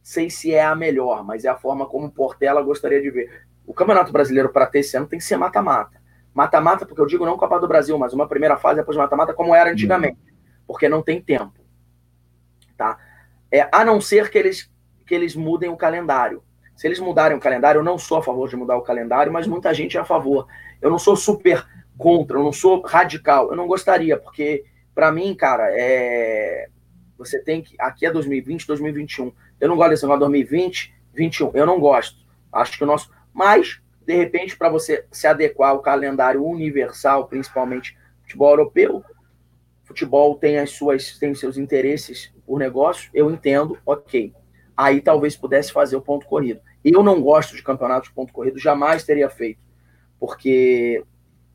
sei 0.03 0.29
se 0.29 0.53
é 0.53 0.61
a 0.61 0.75
melhor, 0.75 1.23
mas 1.23 1.45
é 1.45 1.47
a 1.47 1.55
forma 1.55 1.85
como 1.85 2.07
o 2.07 2.11
Portela 2.11 2.61
gostaria 2.61 3.01
de 3.01 3.09
ver. 3.09 3.47
O 3.65 3.73
Campeonato 3.73 4.11
Brasileiro, 4.11 4.49
para 4.49 4.65
ter 4.65 4.79
esse 4.79 4.97
ano, 4.97 5.07
tem 5.07 5.17
que 5.17 5.23
ser 5.23 5.37
mata-mata. 5.37 5.97
Mata-mata, 6.33 6.85
porque 6.85 6.99
eu 6.99 7.05
digo 7.05 7.25
não 7.25 7.37
Copa 7.37 7.57
do 7.57 7.69
Brasil, 7.69 7.97
mas 7.97 8.11
uma 8.11 8.27
primeira 8.27 8.57
fase 8.57 8.81
depois 8.81 8.97
mata-mata, 8.97 9.33
como 9.33 9.55
era 9.55 9.71
antigamente, 9.71 10.19
porque 10.67 10.89
não 10.89 11.01
tem 11.01 11.21
tempo. 11.21 11.53
Tá? 12.75 12.97
É, 13.49 13.69
a 13.71 13.85
não 13.85 14.01
ser 14.01 14.29
que 14.29 14.37
eles, 14.37 14.69
que 15.07 15.15
eles 15.15 15.37
mudem 15.37 15.69
o 15.69 15.77
calendário. 15.77 16.43
Se 16.75 16.85
eles 16.85 16.99
mudarem 16.99 17.37
o 17.37 17.39
calendário, 17.39 17.79
eu 17.79 17.83
não 17.83 17.97
sou 17.97 18.17
a 18.17 18.23
favor 18.23 18.49
de 18.49 18.57
mudar 18.57 18.75
o 18.75 18.81
calendário, 18.81 19.31
mas 19.31 19.47
muita 19.47 19.73
gente 19.73 19.95
é 19.95 20.01
a 20.01 20.05
favor. 20.05 20.47
Eu 20.81 20.89
não 20.89 20.99
sou 20.99 21.15
super 21.15 21.65
contra, 21.99 22.39
eu 22.39 22.43
não 22.43 22.53
sou 22.53 22.81
radical. 22.81 23.51
Eu 23.51 23.57
não 23.57 23.67
gostaria, 23.67 24.17
porque, 24.17 24.63
para 24.95 25.11
mim, 25.11 25.35
cara, 25.35 25.67
é... 25.71 26.69
você 27.17 27.39
tem 27.43 27.61
que. 27.61 27.75
Aqui 27.77 28.05
é 28.05 28.11
2020, 28.11 28.65
2021 28.65 29.31
eu 29.59 29.67
não 29.67 29.75
gosto 29.75 29.89
desse 29.89 30.03
negócio 30.03 30.19
2020, 30.21 30.93
21. 31.13 31.51
Eu 31.53 31.65
não 31.65 31.79
gosto. 31.79 32.25
Acho 32.51 32.77
que 32.77 32.83
o 32.83 32.87
nosso. 32.87 33.11
Mas, 33.33 33.81
de 34.05 34.15
repente, 34.15 34.57
para 34.57 34.69
você 34.69 35.05
se 35.11 35.27
adequar 35.27 35.71
ao 35.71 35.81
calendário 35.81 36.43
universal, 36.43 37.27
principalmente 37.27 37.97
futebol 38.21 38.51
europeu, 38.51 39.03
futebol 39.83 40.35
tem 40.35 40.59
as 40.59 40.71
suas 40.71 41.17
tem 41.17 41.33
seus 41.35 41.57
interesses 41.57 42.31
por 42.45 42.57
negócio, 42.57 43.09
eu 43.13 43.29
entendo, 43.29 43.77
ok. 43.85 44.33
Aí 44.77 45.01
talvez 45.01 45.35
pudesse 45.35 45.73
fazer 45.73 45.95
o 45.95 46.01
ponto 46.01 46.25
corrido. 46.25 46.61
Eu 46.83 47.03
não 47.03 47.21
gosto 47.21 47.55
de 47.55 47.61
campeonato 47.61 48.07
de 48.07 48.13
ponto 48.13 48.31
corrido, 48.31 48.57
jamais 48.57 49.03
teria 49.03 49.29
feito, 49.29 49.59
porque 50.17 51.03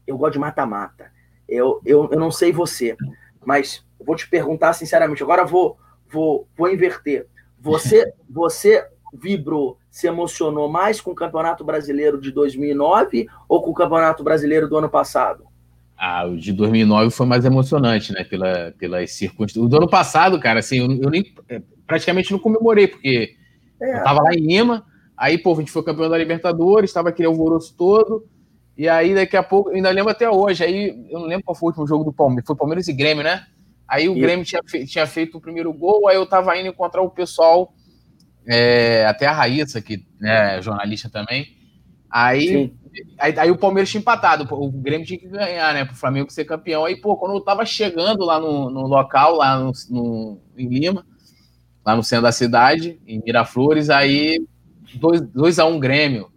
eu 0.06 0.16
gosto 0.16 0.35
de 0.35 0.39
mata-mata. 0.39 1.10
Eu, 1.48 1.81
eu, 1.85 2.09
eu 2.10 2.18
não 2.18 2.31
sei 2.31 2.52
você, 2.52 2.97
mas 3.44 3.85
vou 4.05 4.16
te 4.16 4.28
perguntar 4.28 4.72
sinceramente. 4.72 5.22
Agora 5.22 5.44
vou, 5.44 5.78
vou, 6.10 6.48
vou 6.56 6.70
inverter. 6.70 7.26
Você, 7.60 8.12
você 8.28 8.86
vibrou, 9.12 9.78
se 9.90 10.06
emocionou 10.06 10.68
mais 10.68 11.01
com 11.01 11.12
o 11.12 11.14
Campeonato 11.14 11.64
Brasileiro 11.64 12.20
de 12.20 12.32
2009 12.32 13.28
ou 13.48 13.62
com 13.62 13.70
o 13.70 13.74
Campeonato 13.74 14.24
Brasileiro 14.24 14.68
do 14.68 14.76
ano 14.76 14.89
passado? 14.89 15.44
Ah, 15.97 16.26
o 16.26 16.36
de 16.36 16.52
2009 16.52 17.10
foi 17.10 17.26
mais 17.26 17.44
emocionante, 17.44 18.12
né? 18.12 18.24
Pela, 18.24 18.74
pelas 18.78 19.12
circunstâncias. 19.12 19.64
O 19.64 19.68
do 19.68 19.76
ano 19.76 19.89
passado, 19.89 20.40
cara, 20.40 20.59
assim, 20.59 20.78
eu, 20.78 21.02
eu 21.02 21.10
nem 21.10 21.32
é, 21.48 21.62
praticamente 21.86 22.32
não 22.32 22.39
comemorei, 22.39 22.89
porque 22.89 23.36
é. 23.81 23.98
eu 23.98 24.02
tava 24.02 24.22
lá 24.22 24.35
em 24.35 24.40
Lima, 24.40 24.85
aí, 25.16 25.39
pô, 25.39 25.52
a 25.52 25.56
gente 25.56 25.70
foi 25.70 25.85
campeão 25.85 26.10
da 26.10 26.18
Libertadores, 26.18 26.93
tava 26.93 27.10
aquele 27.10 27.28
alvoroço 27.28 27.74
todo, 27.76 28.26
e 28.76 28.88
aí 28.88 29.14
daqui 29.14 29.36
a 29.36 29.42
pouco, 29.42 29.70
ainda 29.70 29.90
lembro 29.90 30.10
até 30.10 30.28
hoje, 30.28 30.64
aí 30.64 31.06
eu 31.10 31.20
não 31.20 31.26
lembro 31.26 31.44
qual 31.44 31.55
foi 31.55 31.66
o 31.66 31.70
último 31.70 31.86
jogo 31.86 32.05
do 32.05 32.12
Palmeiras, 32.12 32.46
foi 32.46 32.56
Palmeiras 32.56 32.88
e 32.88 32.92
Grêmio, 32.92 33.22
né? 33.22 33.46
Aí 33.86 34.09
o 34.09 34.14
Grêmio 34.14 34.44
tinha, 34.44 34.60
fe 34.66 34.86
tinha 34.86 35.06
feito 35.06 35.38
o 35.38 35.40
primeiro 35.40 35.72
gol, 35.72 36.09
aí 36.09 36.16
eu 36.16 36.26
tava 36.26 36.56
indo 36.59 36.68
encontrar 36.68 37.02
o 37.02 37.10
pessoal, 37.10 37.72
é, 38.46 39.05
até 39.06 39.26
a 39.26 39.32
Raíssa, 39.32 39.80
que 39.80 40.05
né, 40.18 40.59
é 40.59 40.62
jornalista 40.62 41.09
também. 41.09 41.56
Aí, 42.10 42.72
aí, 43.18 43.34
aí, 43.38 43.51
o 43.51 43.59
Palmeiras 43.59 43.90
tinha 43.90 44.01
empatado, 44.01 44.46
o 44.55 44.70
Grêmio 44.70 45.06
tinha 45.06 45.18
que 45.18 45.26
ganhar, 45.26 45.74
né? 45.74 45.84
Pro 45.84 45.96
Flamengo 45.96 46.30
ser 46.30 46.44
campeão. 46.44 46.84
Aí, 46.84 46.96
pô, 46.96 47.16
quando 47.16 47.34
eu 47.34 47.40
tava 47.40 47.66
chegando 47.66 48.24
lá 48.24 48.38
no, 48.38 48.70
no 48.70 48.86
local, 48.86 49.36
lá 49.36 49.59
no, 49.59 49.72
no, 49.90 50.40
em 50.56 50.68
Lima, 50.68 51.05
lá 51.84 51.96
no 51.96 52.02
centro 52.02 52.22
da 52.22 52.32
cidade, 52.32 53.01
em 53.06 53.20
Miraflores, 53.20 53.90
aí 53.90 54.38
2x1 54.96 55.68
um 55.68 55.80
Grêmio. 55.80 56.30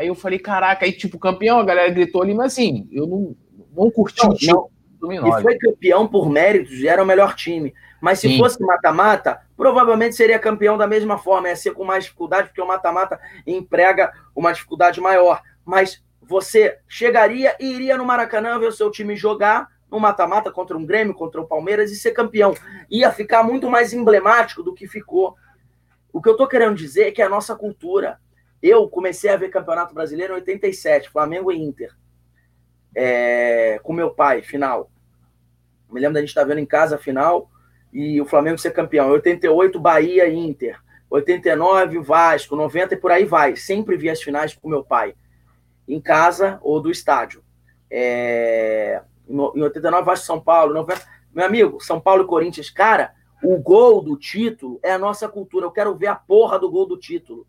Aí 0.00 0.06
eu 0.06 0.14
falei, 0.14 0.38
caraca, 0.38 0.86
aí 0.86 0.92
tipo, 0.92 1.18
campeão, 1.18 1.58
a 1.58 1.64
galera 1.64 1.90
gritou 1.90 2.22
ali, 2.22 2.32
mas 2.32 2.52
assim, 2.54 2.88
eu 2.90 3.06
não, 3.06 3.36
não 3.76 3.90
curti 3.90 4.24
não, 4.24 4.30
o 4.30 4.34
time. 4.34 4.52
Não 4.52 4.70
2009. 4.98 5.38
E 5.38 5.42
foi 5.42 5.58
campeão 5.58 6.08
por 6.08 6.30
méritos 6.30 6.72
e 6.78 6.88
era 6.88 7.02
o 7.02 7.06
melhor 7.06 7.34
time. 7.34 7.74
Mas 8.00 8.18
se 8.18 8.28
Sim. 8.28 8.38
fosse 8.38 8.62
mata-mata, 8.64 9.40
provavelmente 9.54 10.16
seria 10.16 10.38
campeão 10.38 10.78
da 10.78 10.86
mesma 10.86 11.18
forma. 11.18 11.48
Ia 11.48 11.56
ser 11.56 11.72
com 11.72 11.84
mais 11.84 12.04
dificuldade, 12.04 12.48
porque 12.48 12.62
o 12.62 12.66
mata-mata 12.66 13.20
emprega 13.46 14.10
uma 14.34 14.52
dificuldade 14.52 15.00
maior. 15.02 15.42
Mas 15.66 16.02
você 16.22 16.78
chegaria 16.88 17.54
e 17.60 17.74
iria 17.74 17.98
no 17.98 18.04
Maracanã 18.06 18.58
ver 18.58 18.68
o 18.68 18.72
seu 18.72 18.90
time 18.90 19.16
jogar 19.16 19.68
no 19.90 20.00
mata-mata 20.00 20.50
contra 20.50 20.78
um 20.78 20.86
Grêmio, 20.86 21.12
contra 21.12 21.42
o 21.42 21.46
Palmeiras 21.46 21.90
e 21.90 21.96
ser 21.96 22.12
campeão. 22.12 22.54
Ia 22.90 23.10
ficar 23.10 23.42
muito 23.42 23.68
mais 23.68 23.92
emblemático 23.92 24.62
do 24.62 24.72
que 24.72 24.86
ficou. 24.86 25.34
O 26.10 26.22
que 26.22 26.28
eu 26.28 26.36
tô 26.36 26.46
querendo 26.46 26.74
dizer 26.74 27.08
é 27.08 27.12
que 27.12 27.20
a 27.20 27.28
nossa 27.28 27.54
cultura. 27.54 28.18
Eu 28.62 28.88
comecei 28.88 29.30
a 29.30 29.36
ver 29.36 29.48
Campeonato 29.48 29.94
Brasileiro 29.94 30.34
em 30.34 30.36
87, 30.36 31.10
Flamengo 31.10 31.50
e 31.50 31.58
Inter 31.58 31.94
é, 32.94 33.78
com 33.82 33.92
meu 33.92 34.10
pai, 34.10 34.42
final. 34.42 34.90
Me 35.90 36.00
lembro 36.00 36.14
da 36.14 36.20
gente 36.20 36.30
estar 36.30 36.42
tá 36.42 36.46
vendo 36.46 36.58
em 36.58 36.66
casa 36.66 36.96
a 36.96 36.98
final 36.98 37.50
e 37.92 38.20
o 38.20 38.26
Flamengo 38.26 38.58
ser 38.58 38.72
campeão. 38.72 39.10
88, 39.10 39.78
Bahia 39.78 40.26
e 40.26 40.36
Inter. 40.36 40.80
89, 41.08 41.98
Vasco. 42.00 42.56
90 42.56 42.94
e 42.94 42.96
por 42.96 43.10
aí 43.10 43.24
vai. 43.24 43.56
Sempre 43.56 43.96
vi 43.96 44.08
as 44.08 44.22
finais 44.22 44.54
com 44.54 44.68
meu 44.68 44.84
pai. 44.84 45.14
Em 45.88 46.00
casa 46.00 46.58
ou 46.62 46.80
do 46.80 46.90
estádio. 46.90 47.42
É, 47.90 49.02
em 49.28 49.62
89, 49.62 50.04
Vasco 50.04 50.26
São 50.26 50.40
Paulo. 50.40 50.72
90, 50.74 51.00
meu 51.34 51.44
amigo, 51.44 51.80
São 51.80 52.00
Paulo 52.00 52.24
e 52.24 52.26
Corinthians. 52.26 52.70
Cara, 52.70 53.12
o 53.42 53.58
gol 53.58 54.02
do 54.02 54.16
título 54.16 54.78
é 54.82 54.92
a 54.92 54.98
nossa 54.98 55.28
cultura. 55.28 55.66
Eu 55.66 55.72
quero 55.72 55.96
ver 55.96 56.06
a 56.06 56.14
porra 56.14 56.58
do 56.58 56.70
gol 56.70 56.86
do 56.86 56.96
título. 56.96 57.46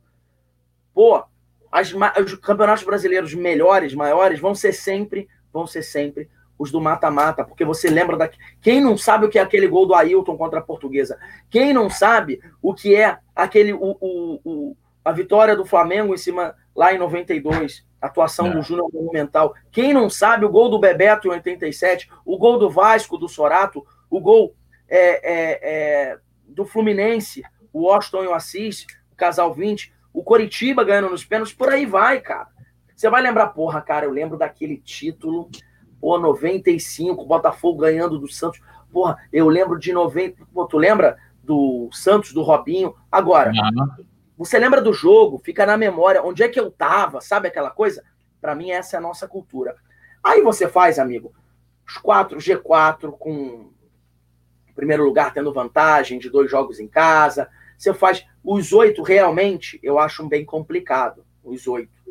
Pô, 0.94 1.24
as, 1.72 1.94
os 1.94 2.36
campeonatos 2.36 2.84
brasileiros 2.84 3.34
melhores, 3.34 3.94
maiores, 3.94 4.40
vão 4.40 4.54
ser 4.54 4.74
sempre, 4.74 5.28
vão 5.52 5.66
ser 5.66 5.84
sempre 5.84 6.30
os 6.58 6.72
do 6.72 6.80
mata-mata, 6.80 7.44
porque 7.44 7.66
você 7.66 7.90
lembra 7.90 8.16
da. 8.16 8.30
Quem 8.62 8.80
não 8.80 8.96
sabe 8.96 9.26
o 9.26 9.30
que 9.30 9.40
é 9.40 9.42
aquele 9.42 9.68
gol 9.68 9.88
do 9.88 9.96
Ailton 9.96 10.38
contra 10.38 10.60
a 10.60 10.64
Portuguesa? 10.64 11.18
Quem 11.50 11.74
não 11.74 11.90
sabe 11.90 12.40
o 12.62 12.74
que 12.74 12.96
é 12.96 13.18
aquele 13.36 13.74
o, 13.74 13.98
o, 14.00 14.40
o 14.44 14.78
a 15.04 15.12
vitória 15.12 15.56
do 15.56 15.66
Flamengo 15.66 16.14
em 16.14 16.18
cima 16.18 16.56
lá 16.76 16.94
em 16.94 17.00
92, 17.00 17.84
atuação 18.00 18.48
é. 18.48 18.52
do 18.52 18.62
Júnior 18.62 18.90
Monumental. 18.94 19.56
Quem 19.72 19.94
não 19.94 20.10
sabe 20.10 20.46
o 20.46 20.50
gol 20.50 20.70
do 20.70 20.80
Bebeto 20.80 21.28
em 21.28 21.32
87, 21.32 22.10
o 22.24 22.38
gol 22.38 22.60
do 22.60 22.70
Vasco, 22.70 23.18
do 23.18 23.28
Sorato, 23.28 23.86
o 24.10 24.20
gol 24.20 24.56
é, 24.88 25.00
é, 25.00 25.60
é, 25.64 26.18
do 26.48 26.66
Fluminense, 26.66 27.44
o 27.74 27.84
Washington 27.84 28.24
e 28.24 28.28
o 28.28 28.34
Assis, 28.34 28.86
o 29.12 29.16
Casal 29.16 29.54
20, 29.54 29.92
o 30.14 30.24
Coritiba 30.24 30.84
ganhando 30.84 31.10
nos 31.10 31.26
pênaltis, 31.26 31.54
por 31.54 31.70
aí 31.70 31.86
vai, 31.86 32.20
cara. 32.20 32.48
Você 32.96 33.10
vai 33.10 33.22
lembrar, 33.22 33.48
porra, 33.48 33.82
cara, 33.82 34.06
eu 34.06 34.12
lembro 34.12 34.38
daquele 34.38 34.78
título 34.78 35.50
Pô, 36.02 36.18
95, 36.18 37.24
Botafogo 37.26 37.80
ganhando 37.80 38.18
do 38.18 38.28
Santos. 38.28 38.60
Porra, 38.92 39.18
eu 39.32 39.48
lembro 39.48 39.78
de 39.78 39.94
90. 39.94 40.48
Pô, 40.52 40.66
tu 40.66 40.78
lembra 40.78 41.16
do 41.44 41.90
Santos, 41.94 42.34
do 42.34 42.42
Robinho? 42.42 42.96
Agora, 43.12 43.52
uhum. 43.52 44.06
você 44.36 44.58
lembra 44.58 44.82
do 44.82 44.92
jogo, 44.92 45.40
fica 45.44 45.64
na 45.64 45.78
memória, 45.78 46.24
onde 46.24 46.42
é 46.42 46.50
que 46.50 46.60
eu 46.60 46.72
tava, 46.72 47.22
sabe 47.22 47.48
aquela 47.48 47.70
coisa? 47.70 48.04
Para 48.42 48.56
mim, 48.56 48.72
essa 48.72 48.98
é 48.98 49.00
a 49.00 49.02
nossa 49.02 49.28
cultura. 49.28 49.76
Aí 50.24 50.42
você 50.42 50.68
faz, 50.68 50.98
amigo, 50.98 51.32
os 51.88 51.98
quatro, 51.98 52.40
G4, 52.40 53.12
com 53.12 53.70
primeiro 54.74 55.04
lugar 55.06 55.32
tendo 55.32 55.54
vantagem 55.54 56.18
de 56.18 56.28
dois 56.28 56.50
jogos 56.50 56.80
em 56.80 56.88
casa. 56.88 57.48
Você 57.78 57.94
faz 57.94 58.26
os 58.44 58.74
oito, 58.74 59.04
realmente, 59.04 59.80
eu 59.84 60.00
acho 60.00 60.24
um 60.24 60.30
bem 60.30 60.44
complicado, 60.46 61.24
os 61.44 61.68
oito 61.68 62.02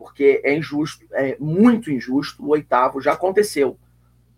porque 0.00 0.40
é 0.42 0.56
injusto, 0.56 1.04
é 1.12 1.36
muito 1.38 1.92
injusto. 1.92 2.42
O 2.42 2.48
oitavo 2.48 3.02
já 3.02 3.12
aconteceu. 3.12 3.76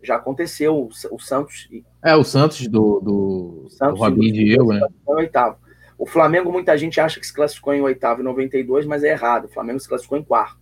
Já 0.02 0.16
aconteceu 0.16 0.76
o, 0.76 1.20
Santos. 1.20 1.68
É, 2.04 2.16
o 2.16 2.24
Santos 2.24 2.66
do, 2.66 2.98
do, 2.98 3.66
Santos 3.70 3.94
do 3.94 4.04
Robinho 4.04 4.32
Diego, 4.32 4.72
né? 4.72 4.80
O 5.06 5.12
oitavo. 5.14 5.58
O 5.96 6.04
Flamengo, 6.04 6.50
muita 6.50 6.76
gente 6.76 7.00
acha 7.00 7.20
que 7.20 7.26
se 7.26 7.32
classificou 7.32 7.72
em 7.72 7.80
oitavo 7.80 8.20
em 8.20 8.24
92, 8.24 8.86
mas 8.86 9.04
é 9.04 9.10
errado. 9.10 9.44
O 9.44 9.48
Flamengo 9.48 9.78
se 9.78 9.88
classificou 9.88 10.18
em 10.18 10.24
quarto. 10.24 10.58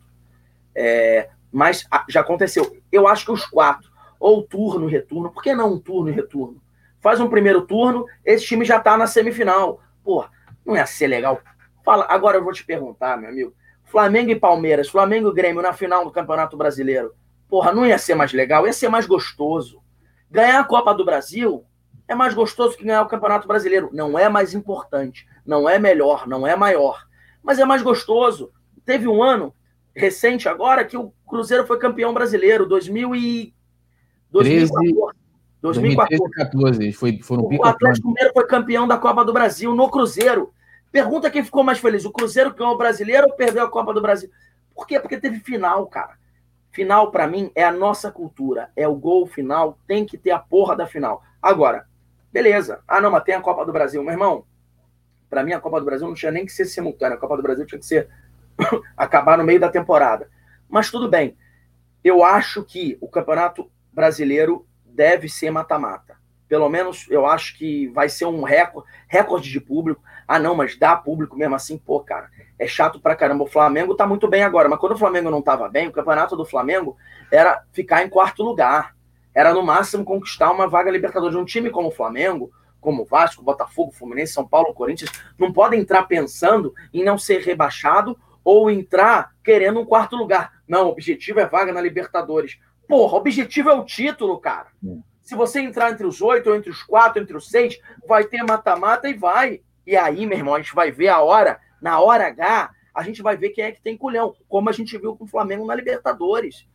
É, 0.74 1.30
mas 1.50 1.86
já 2.06 2.20
aconteceu. 2.20 2.76
Eu 2.92 3.08
acho 3.08 3.24
que 3.24 3.32
os 3.32 3.46
quatro, 3.46 3.90
ou 4.20 4.42
turno 4.42 4.86
e 4.86 4.92
retorno, 4.92 5.30
por 5.30 5.42
que 5.42 5.54
não 5.54 5.72
um 5.72 5.78
turno 5.78 6.10
e 6.10 6.12
retorno? 6.12 6.60
Faz 7.00 7.18
um 7.20 7.30
primeiro 7.30 7.62
turno, 7.62 8.04
esse 8.22 8.44
time 8.44 8.66
já 8.66 8.78
tá 8.78 8.98
na 8.98 9.06
semifinal. 9.06 9.80
Pô, 10.04 10.26
não 10.70 10.76
ia 10.76 10.86
ser 10.86 11.08
legal? 11.08 11.40
Fala, 11.84 12.06
agora 12.08 12.38
eu 12.38 12.44
vou 12.44 12.52
te 12.52 12.64
perguntar, 12.64 13.18
meu 13.18 13.28
amigo. 13.28 13.54
Flamengo 13.84 14.30
e 14.30 14.36
Palmeiras, 14.36 14.88
Flamengo 14.88 15.30
e 15.30 15.34
Grêmio 15.34 15.60
na 15.60 15.72
final 15.72 16.04
do 16.04 16.12
Campeonato 16.12 16.56
Brasileiro. 16.56 17.12
Porra, 17.48 17.72
não 17.72 17.84
ia 17.84 17.98
ser 17.98 18.14
mais 18.14 18.32
legal, 18.32 18.66
ia 18.66 18.72
ser 18.72 18.88
mais 18.88 19.06
gostoso. 19.06 19.82
Ganhar 20.30 20.60
a 20.60 20.64
Copa 20.64 20.94
do 20.94 21.04
Brasil 21.04 21.64
é 22.06 22.14
mais 22.14 22.32
gostoso 22.32 22.76
que 22.76 22.84
ganhar 22.84 23.02
o 23.02 23.08
Campeonato 23.08 23.48
Brasileiro. 23.48 23.90
Não 23.92 24.16
é 24.16 24.28
mais 24.28 24.54
importante, 24.54 25.26
não 25.44 25.68
é 25.68 25.78
melhor, 25.78 26.28
não 26.28 26.46
é 26.46 26.54
maior, 26.54 27.04
mas 27.42 27.58
é 27.58 27.64
mais 27.64 27.82
gostoso. 27.82 28.52
Teve 28.84 29.08
um 29.08 29.22
ano 29.22 29.52
recente 29.94 30.48
agora 30.48 30.84
que 30.84 30.96
o 30.96 31.12
Cruzeiro 31.26 31.66
foi 31.66 31.78
campeão 31.78 32.14
brasileiro, 32.14 32.66
2000 32.66 33.14
e 33.16 33.54
2014. 34.30 35.18
2014. 35.60 36.18
2014 36.18 36.92
foi, 36.92 37.20
foram 37.22 37.44
o 37.44 37.64
Atlético 37.64 38.08
Mineiro 38.08 38.32
foi 38.32 38.46
campeão 38.46 38.86
da 38.86 38.96
Copa 38.96 39.24
do 39.24 39.32
Brasil 39.32 39.74
no 39.74 39.90
Cruzeiro. 39.90 40.52
Pergunta 40.92 41.30
quem 41.30 41.44
ficou 41.44 41.62
mais 41.62 41.78
feliz: 41.78 42.04
o 42.04 42.12
Cruzeiro 42.12 42.54
ganhou 42.54 42.74
o 42.74 42.78
brasileiro 42.78 43.26
ou 43.28 43.36
perdeu 43.36 43.64
a 43.64 43.70
Copa 43.70 43.94
do 43.94 44.02
Brasil? 44.02 44.30
Por 44.74 44.86
quê? 44.86 44.98
Porque 44.98 45.18
teve 45.18 45.40
final, 45.40 45.86
cara. 45.86 46.18
Final, 46.72 47.10
para 47.10 47.26
mim, 47.26 47.50
é 47.54 47.64
a 47.64 47.72
nossa 47.72 48.10
cultura. 48.10 48.70
É 48.76 48.86
o 48.86 48.94
gol 48.94 49.26
final, 49.26 49.78
tem 49.86 50.04
que 50.04 50.16
ter 50.16 50.30
a 50.30 50.38
porra 50.38 50.76
da 50.76 50.86
final. 50.86 51.22
Agora, 51.42 51.86
beleza. 52.32 52.80
Ah, 52.86 53.00
não, 53.00 53.10
mas 53.10 53.24
tem 53.24 53.34
a 53.34 53.40
Copa 53.40 53.64
do 53.66 53.72
Brasil. 53.72 54.02
Meu 54.02 54.12
irmão, 54.12 54.44
para 55.28 55.44
mim 55.44 55.52
a 55.52 55.60
Copa 55.60 55.80
do 55.80 55.86
Brasil 55.86 56.06
não 56.06 56.14
tinha 56.14 56.32
nem 56.32 56.46
que 56.46 56.52
ser 56.52 56.64
simultânea. 56.64 57.16
A 57.16 57.20
Copa 57.20 57.36
do 57.36 57.42
Brasil 57.42 57.66
tinha 57.66 57.78
que 57.78 57.86
ser 57.86 58.08
acabar 58.96 59.38
no 59.38 59.44
meio 59.44 59.60
da 59.60 59.68
temporada. 59.68 60.28
Mas 60.68 60.90
tudo 60.90 61.08
bem. 61.08 61.36
Eu 62.02 62.24
acho 62.24 62.64
que 62.64 62.96
o 63.00 63.08
Campeonato 63.08 63.70
Brasileiro 63.92 64.66
deve 64.84 65.28
ser 65.28 65.50
mata-mata. 65.50 66.16
Pelo 66.48 66.68
menos 66.68 67.06
eu 67.10 67.26
acho 67.26 67.56
que 67.56 67.88
vai 67.88 68.08
ser 68.08 68.24
um 68.24 68.42
recorde, 68.42 68.88
recorde 69.06 69.50
de 69.50 69.60
público. 69.60 70.02
Ah, 70.32 70.38
não, 70.38 70.54
mas 70.54 70.78
dá 70.78 70.94
público 70.94 71.36
mesmo 71.36 71.56
assim, 71.56 71.76
pô, 71.76 71.98
cara, 71.98 72.30
é 72.56 72.64
chato 72.64 73.00
pra 73.00 73.16
caramba. 73.16 73.42
O 73.42 73.48
Flamengo 73.48 73.96
tá 73.96 74.06
muito 74.06 74.28
bem 74.28 74.44
agora, 74.44 74.68
mas 74.68 74.78
quando 74.78 74.92
o 74.92 74.96
Flamengo 74.96 75.28
não 75.28 75.42
tava 75.42 75.68
bem, 75.68 75.88
o 75.88 75.92
campeonato 75.92 76.36
do 76.36 76.44
Flamengo 76.44 76.96
era 77.32 77.64
ficar 77.72 78.04
em 78.04 78.08
quarto 78.08 78.44
lugar. 78.44 78.94
Era 79.34 79.52
no 79.52 79.60
máximo 79.60 80.04
conquistar 80.04 80.52
uma 80.52 80.68
vaga 80.68 80.88
Libertadores. 80.88 81.34
Um 81.34 81.44
time 81.44 81.68
como 81.68 81.88
o 81.88 81.90
Flamengo, 81.90 82.48
como 82.80 83.02
o 83.02 83.04
Vasco, 83.04 83.42
Botafogo, 83.42 83.90
Fluminense, 83.90 84.32
São 84.32 84.46
Paulo, 84.46 84.72
Corinthians, 84.72 85.10
não 85.36 85.52
podem 85.52 85.80
entrar 85.80 86.04
pensando 86.04 86.72
em 86.94 87.02
não 87.02 87.18
ser 87.18 87.40
rebaixado 87.40 88.16
ou 88.44 88.70
entrar 88.70 89.32
querendo 89.42 89.80
um 89.80 89.84
quarto 89.84 90.14
lugar. 90.14 90.52
Não, 90.68 90.86
o 90.86 90.90
objetivo 90.90 91.40
é 91.40 91.46
vaga 91.46 91.72
na 91.72 91.80
Libertadores. 91.80 92.56
Porra, 92.86 93.14
o 93.14 93.16
objetivo 93.16 93.68
é 93.68 93.74
o 93.74 93.84
título, 93.84 94.38
cara. 94.38 94.68
Se 95.20 95.34
você 95.34 95.60
entrar 95.60 95.90
entre 95.90 96.06
os 96.06 96.22
oito, 96.22 96.54
entre 96.54 96.70
os 96.70 96.84
quatro, 96.84 97.20
entre 97.20 97.36
os 97.36 97.50
seis, 97.50 97.80
vai 98.06 98.22
ter 98.22 98.44
mata-mata 98.44 99.08
e 99.08 99.14
vai. 99.14 99.60
E 99.86 99.96
aí, 99.96 100.26
meu 100.26 100.38
irmão, 100.38 100.54
a 100.54 100.60
gente 100.60 100.74
vai 100.74 100.90
ver 100.90 101.08
a 101.08 101.20
hora, 101.20 101.58
na 101.80 102.00
hora 102.00 102.26
H, 102.26 102.70
a 102.94 103.02
gente 103.02 103.22
vai 103.22 103.36
ver 103.36 103.50
quem 103.50 103.64
é 103.64 103.72
que 103.72 103.80
tem 103.80 103.96
culhão, 103.96 104.34
como 104.48 104.68
a 104.68 104.72
gente 104.72 104.96
viu 104.98 105.16
com 105.16 105.24
o 105.24 105.28
Flamengo 105.28 105.66
na 105.66 105.74
Libertadores, 105.74 106.66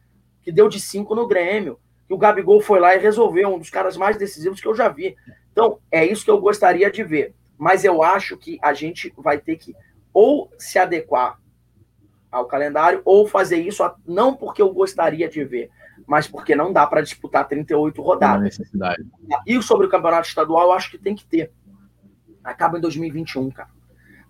que 0.41 0.51
deu 0.51 0.67
de 0.67 0.79
cinco 0.79 1.15
no 1.15 1.27
Grêmio, 1.27 1.79
que 2.07 2.13
o 2.13 2.17
Gabigol 2.17 2.61
foi 2.61 2.79
lá 2.79 2.95
e 2.95 2.99
resolveu, 2.99 3.53
um 3.53 3.59
dos 3.59 3.69
caras 3.69 3.97
mais 3.97 4.17
decisivos 4.17 4.61
que 4.61 4.67
eu 4.67 4.75
já 4.75 4.87
vi. 4.87 5.15
Então, 5.51 5.79
é 5.91 6.05
isso 6.05 6.23
que 6.23 6.31
eu 6.31 6.39
gostaria 6.39 6.89
de 6.91 7.03
ver. 7.03 7.33
Mas 7.57 7.83
eu 7.83 8.03
acho 8.03 8.37
que 8.37 8.59
a 8.61 8.73
gente 8.73 9.13
vai 9.17 9.37
ter 9.37 9.55
que 9.55 9.75
ou 10.13 10.49
se 10.57 10.79
adequar 10.79 11.39
ao 12.31 12.45
calendário, 12.45 13.01
ou 13.05 13.27
fazer 13.27 13.57
isso 13.57 13.83
não 14.05 14.35
porque 14.35 14.61
eu 14.61 14.73
gostaria 14.73 15.27
de 15.27 15.43
ver, 15.43 15.69
mas 16.05 16.27
porque 16.27 16.55
não 16.55 16.71
dá 16.71 16.85
para 16.85 17.01
disputar 17.01 17.47
38 17.47 18.01
rodadas. 18.01 18.43
necessidade. 18.43 19.05
E 19.45 19.61
sobre 19.61 19.87
o 19.87 19.89
campeonato 19.89 20.27
estadual, 20.27 20.67
eu 20.67 20.73
acho 20.73 20.91
que 20.91 20.97
tem 20.97 21.15
que 21.15 21.25
ter 21.25 21.51
acaba 22.45 22.77
em 22.77 22.81
2021, 22.81 23.49
cara. 23.51 23.69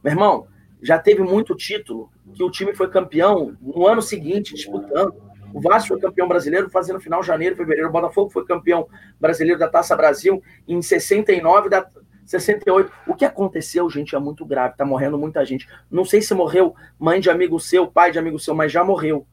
Meu 0.03 0.13
irmão, 0.13 0.47
já 0.81 0.97
teve 0.97 1.21
muito 1.21 1.55
título 1.55 2.09
que 2.33 2.43
o 2.43 2.49
time 2.49 2.73
foi 2.73 2.89
campeão 2.89 3.55
no 3.61 3.87
ano 3.87 4.01
seguinte, 4.01 4.53
disputando. 4.53 5.13
O 5.53 5.61
Vasco 5.61 5.89
foi 5.89 5.99
campeão 5.99 6.27
brasileiro 6.27 6.69
fazendo 6.69 6.99
final 6.99 7.23
janeiro, 7.23 7.55
fevereiro. 7.55 7.89
O 7.89 7.91
Botafogo 7.91 8.29
foi 8.29 8.45
campeão 8.45 8.87
brasileiro 9.19 9.59
da 9.59 9.67
Taça 9.67 9.95
Brasil 9.95 10.41
em 10.67 10.81
69, 10.81 11.69
da 11.69 11.89
68. 12.25 12.91
O 13.07 13.15
que 13.15 13.23
aconteceu, 13.23 13.89
gente, 13.89 14.15
é 14.15 14.19
muito 14.19 14.45
grave. 14.45 14.75
Tá 14.75 14.85
morrendo 14.85 15.17
muita 15.17 15.45
gente. 15.45 15.67
Não 15.89 16.03
sei 16.03 16.21
se 16.21 16.33
morreu 16.33 16.75
mãe 16.99 17.19
de 17.19 17.29
amigo 17.29 17.59
seu, 17.59 17.87
pai 17.87 18.11
de 18.11 18.19
amigo 18.19 18.39
seu, 18.39 18.53
mas 18.53 18.71
já 18.71 18.83
morreu. 18.83 19.25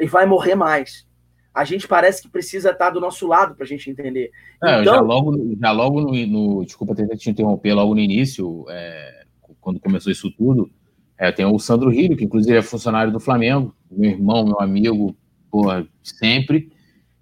E 0.00 0.06
vai 0.06 0.26
morrer 0.26 0.54
mais 0.54 1.06
a 1.54 1.64
gente 1.64 1.86
parece 1.86 2.20
que 2.20 2.28
precisa 2.28 2.70
estar 2.70 2.90
do 2.90 3.00
nosso 3.00 3.28
lado 3.28 3.54
para 3.54 3.64
a 3.64 3.66
gente 3.66 3.88
entender. 3.88 4.32
É, 4.62 4.80
então, 4.80 4.84
já 4.84 5.00
logo, 5.00 5.56
já 5.56 5.70
logo 5.70 6.00
no, 6.00 6.26
no 6.26 6.64
desculpa 6.64 6.96
ter 6.96 7.06
te 7.16 7.30
interromper, 7.30 7.72
logo 7.74 7.94
no 7.94 8.00
início, 8.00 8.66
é, 8.68 9.24
quando 9.60 9.78
começou 9.78 10.10
isso 10.10 10.32
tudo, 10.32 10.68
é, 11.16 11.30
tem 11.30 11.46
o 11.46 11.58
Sandro 11.60 11.90
Rio, 11.90 12.16
que 12.16 12.24
inclusive 12.24 12.56
é 12.56 12.62
funcionário 12.62 13.12
do 13.12 13.20
Flamengo, 13.20 13.72
meu 13.88 14.10
irmão, 14.10 14.44
meu 14.44 14.60
amigo, 14.60 15.16
porra, 15.48 15.86
sempre, 16.02 16.72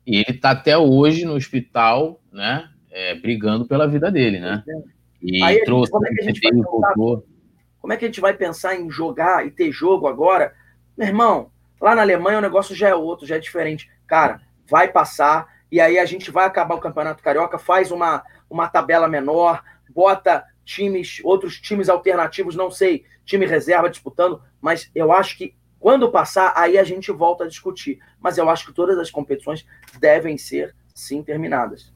e 0.07 0.17
ele 0.17 0.31
está 0.31 0.53
até 0.53 0.79
hoje 0.79 1.27
no 1.27 1.35
hospital, 1.35 2.19
né, 2.33 2.71
é, 2.91 3.15
brigando 3.15 3.67
pela 3.67 3.87
vida 3.87 4.11
dele, 4.11 4.41
né? 4.41 4.65
E 5.21 5.43
Aí, 5.43 5.63
trouxe, 5.65 5.93
como 5.93 6.07
é, 6.07 6.11
que 6.11 6.21
a 6.23 6.25
gente 6.25 6.41
vai 6.41 6.53
pensar, 6.53 6.95
como 7.79 7.93
é 7.93 7.97
que 7.97 8.05
a 8.05 8.09
gente 8.09 8.21
vai 8.21 8.35
pensar 8.35 8.77
em 8.77 8.91
jogar 8.91 9.47
e 9.47 9.51
ter 9.51 9.71
jogo 9.71 10.07
agora? 10.09 10.53
Meu 10.97 11.07
irmão, 11.07 11.51
lá 11.81 11.95
na 11.95 12.03
Alemanha 12.03 12.39
o 12.39 12.43
negócio 12.43 12.75
já 12.75 12.89
é 12.89 12.95
outro, 12.95 13.27
já 13.27 13.37
é 13.37 13.39
diferente 13.39 13.89
cara, 14.13 14.43
vai 14.69 14.93
passar, 14.93 15.49
e 15.71 15.81
aí 15.81 15.99
a 15.99 16.05
gente 16.05 16.31
vai 16.31 16.45
acabar 16.45 16.75
o 16.75 16.81
Campeonato 16.81 17.23
Carioca, 17.23 17.59
faz 17.59 17.91
uma, 17.91 18.23
uma 18.51 18.69
tabela 18.69 19.09
menor, 19.09 19.65
bota 19.89 20.45
times, 20.67 21.23
outros 21.25 21.59
times 21.59 21.89
alternativos, 21.89 22.55
não 22.55 22.71
sei, 22.71 23.07
time 23.25 23.47
reserva 23.47 23.89
disputando, 23.89 24.43
mas 24.61 24.91
eu 24.95 25.11
acho 25.13 25.39
que 25.39 25.55
quando 25.81 26.11
passar, 26.11 26.53
aí 26.55 26.77
a 26.77 26.85
gente 26.85 27.11
volta 27.11 27.45
a 27.45 27.49
discutir. 27.49 27.99
Mas 28.21 28.37
eu 28.37 28.49
acho 28.51 28.67
que 28.67 28.75
todas 28.75 28.99
as 28.99 29.11
competições 29.11 29.67
devem 29.99 30.37
ser, 30.37 30.77
sim, 30.95 31.23
terminadas. 31.23 31.91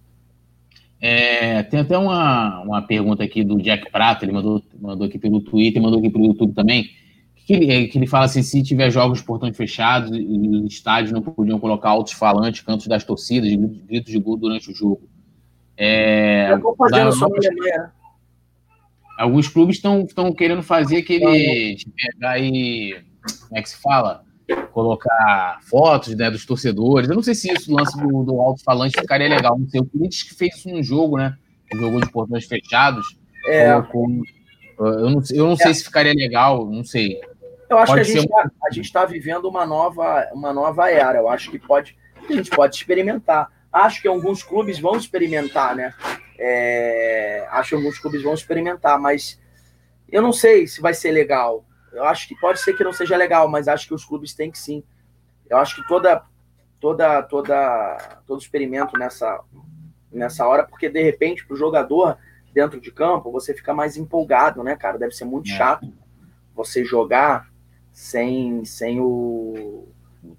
É, 0.98 1.62
tem 1.64 1.80
até 1.80 1.98
uma, 1.98 2.62
uma 2.62 2.82
pergunta 2.82 3.22
aqui 3.22 3.44
do 3.44 3.60
Jack 3.60 3.92
Prata, 3.92 4.24
ele 4.24 4.32
mandou, 4.32 4.62
mandou 4.80 5.06
aqui 5.06 5.18
pelo 5.18 5.40
Twitter, 5.42 5.82
mandou 5.82 6.00
aqui 6.00 6.08
pelo 6.08 6.24
YouTube 6.24 6.54
também 6.54 6.90
que 7.46 7.52
ele, 7.52 7.72
é, 7.72 7.86
que 7.86 7.96
ele 7.96 8.08
fala 8.08 8.24
assim, 8.24 8.42
se 8.42 8.60
tiver 8.60 8.90
jogos 8.90 9.22
portões 9.22 9.56
fechados 9.56 10.10
e 10.12 10.48
os 10.64 10.72
estádios 10.72 11.12
não 11.12 11.22
podiam 11.22 11.60
colocar 11.60 11.90
altos 11.90 12.12
falantes, 12.12 12.60
cantos 12.60 12.88
das 12.88 13.04
torcidas, 13.04 13.54
gritos 13.86 14.10
de 14.10 14.18
gol 14.18 14.36
durante 14.36 14.68
o 14.72 14.74
jogo. 14.74 15.08
É, 15.76 16.50
Eu 16.50 16.58
vou 16.58 16.74
fazendo 16.74 17.12
só 17.12 17.26
Alemanha. 17.26 17.92
Alguns 19.16 19.46
clubes 19.46 19.76
estão 19.76 20.32
querendo 20.32 20.62
fazer 20.62 20.98
aquele. 20.98 21.76
De 21.76 21.86
pegar 21.88 22.38
e. 22.40 23.00
Como 23.48 23.58
é 23.58 23.62
que 23.62 23.68
se 23.68 23.80
fala? 23.80 24.24
Colocar 24.72 25.60
fotos 25.70 26.16
né, 26.16 26.28
dos 26.30 26.44
torcedores. 26.44 27.08
Eu 27.08 27.14
não 27.14 27.22
sei 27.22 27.34
se 27.34 27.52
isso, 27.52 27.72
o 27.72 27.76
lance 27.76 27.96
do, 27.96 28.24
do 28.24 28.40
alto-falante, 28.40 29.00
ficaria 29.00 29.28
legal. 29.28 29.56
Não 29.56 29.68
sei. 29.68 29.80
O 29.80 29.86
Corinthians 29.86 30.24
que 30.24 30.34
fez 30.34 30.56
isso 30.56 30.68
num 30.68 30.82
jogo, 30.82 31.16
né? 31.16 31.36
Jogou 31.72 32.00
de 32.00 32.10
portões 32.10 32.44
fechados. 32.44 33.16
É. 33.46 33.80
Com, 33.82 34.22
eu 34.78 35.10
não, 35.10 35.22
eu 35.30 35.46
não 35.46 35.52
é. 35.52 35.56
sei 35.56 35.74
se 35.74 35.84
ficaria 35.84 36.12
legal, 36.12 36.68
não 36.68 36.84
sei. 36.84 37.20
Eu 37.68 37.78
acho 37.78 37.92
pode 37.92 38.12
que 38.12 38.18
a 38.64 38.70
gente 38.72 38.84
está 38.84 39.04
vivendo 39.04 39.46
uma 39.46 39.66
nova, 39.66 40.28
uma 40.32 40.52
nova 40.52 40.90
era. 40.90 41.18
Eu 41.18 41.28
acho 41.28 41.50
que 41.50 41.58
pode, 41.58 41.96
a 42.28 42.32
gente 42.32 42.50
pode 42.50 42.76
experimentar. 42.76 43.50
Acho 43.72 44.00
que 44.00 44.08
alguns 44.08 44.42
clubes 44.42 44.78
vão 44.78 44.96
experimentar, 44.96 45.74
né? 45.74 45.92
É, 46.38 47.46
acho 47.50 47.70
que 47.70 47.74
alguns 47.74 47.98
clubes 47.98 48.22
vão 48.22 48.34
experimentar, 48.34 48.98
mas 48.98 49.40
eu 50.08 50.22
não 50.22 50.32
sei 50.32 50.66
se 50.66 50.80
vai 50.80 50.94
ser 50.94 51.10
legal. 51.10 51.64
Eu 51.92 52.04
acho 52.04 52.28
que 52.28 52.38
pode 52.38 52.60
ser 52.60 52.76
que 52.76 52.84
não 52.84 52.92
seja 52.92 53.16
legal, 53.16 53.48
mas 53.48 53.68
acho 53.68 53.88
que 53.88 53.94
os 53.94 54.04
clubes 54.04 54.34
têm 54.34 54.50
que 54.50 54.58
sim. 54.58 54.82
Eu 55.48 55.58
acho 55.58 55.76
que 55.76 55.88
toda, 55.88 56.22
toda, 56.80 57.22
toda, 57.22 58.20
todo 58.26 58.40
experimento 58.40 58.98
nessa, 58.98 59.40
nessa 60.12 60.46
hora, 60.46 60.64
porque 60.64 60.88
de 60.88 61.02
repente 61.02 61.44
para 61.46 61.54
o 61.54 61.58
jogador 61.58 62.18
dentro 62.52 62.80
de 62.80 62.90
campo 62.90 63.32
você 63.32 63.52
fica 63.54 63.74
mais 63.74 63.96
empolgado, 63.96 64.62
né, 64.62 64.76
cara? 64.76 64.98
Deve 64.98 65.14
ser 65.14 65.24
muito 65.24 65.50
é. 65.50 65.54
chato 65.54 65.92
você 66.54 66.84
jogar 66.84 67.48
sem, 67.96 68.62
sem 68.66 69.00
o, 69.00 69.88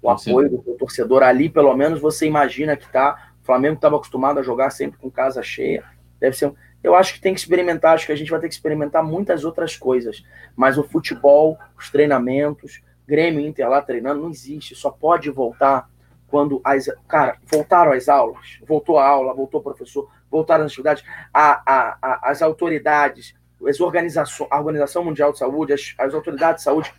o 0.00 0.08
apoio 0.08 0.48
do 0.48 0.76
torcedor 0.78 1.24
ali, 1.24 1.48
pelo 1.48 1.76
menos 1.76 2.00
você 2.00 2.24
imagina 2.24 2.76
que 2.76 2.88
tá. 2.88 3.32
O 3.42 3.44
Flamengo 3.44 3.74
estava 3.74 3.96
acostumado 3.96 4.38
a 4.38 4.44
jogar 4.44 4.70
sempre 4.70 4.96
com 4.96 5.10
casa 5.10 5.42
cheia. 5.42 5.84
Deve 6.20 6.36
ser. 6.36 6.52
Eu 6.84 6.94
acho 6.94 7.14
que 7.14 7.20
tem 7.20 7.34
que 7.34 7.40
experimentar, 7.40 7.94
acho 7.94 8.06
que 8.06 8.12
a 8.12 8.16
gente 8.16 8.30
vai 8.30 8.38
ter 8.38 8.46
que 8.46 8.54
experimentar 8.54 9.02
muitas 9.02 9.44
outras 9.44 9.76
coisas. 9.76 10.22
Mas 10.54 10.78
o 10.78 10.84
futebol, 10.84 11.58
os 11.76 11.90
treinamentos, 11.90 12.80
Grêmio 13.04 13.44
Inter 13.44 13.68
lá 13.68 13.82
treinando, 13.82 14.22
não 14.22 14.30
existe. 14.30 14.76
Só 14.76 14.92
pode 14.92 15.28
voltar 15.28 15.90
quando 16.28 16.60
as. 16.62 16.86
Cara, 17.08 17.38
voltaram 17.44 17.90
as 17.90 18.08
aulas, 18.08 18.60
voltou 18.68 18.98
a 18.98 19.08
aula, 19.08 19.34
voltou 19.34 19.58
o 19.58 19.64
professor, 19.64 20.08
voltaram 20.30 20.64
as 20.64 20.70
atividades, 20.70 21.02
a, 21.34 21.60
a, 21.66 21.98
a, 22.00 22.30
as 22.30 22.40
autoridades, 22.40 23.34
as 23.66 23.80
organizações, 23.80 24.48
a 24.48 24.58
Organização 24.58 25.04
Mundial 25.04 25.32
de 25.32 25.38
Saúde, 25.38 25.72
as, 25.72 25.92
as 25.98 26.14
autoridades 26.14 26.60
de 26.60 26.62
saúde 26.62 26.94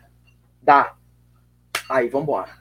Dá. 0.61 0.95
Aí 1.89 2.09
vamos 2.09 2.27
embora. 2.27 2.51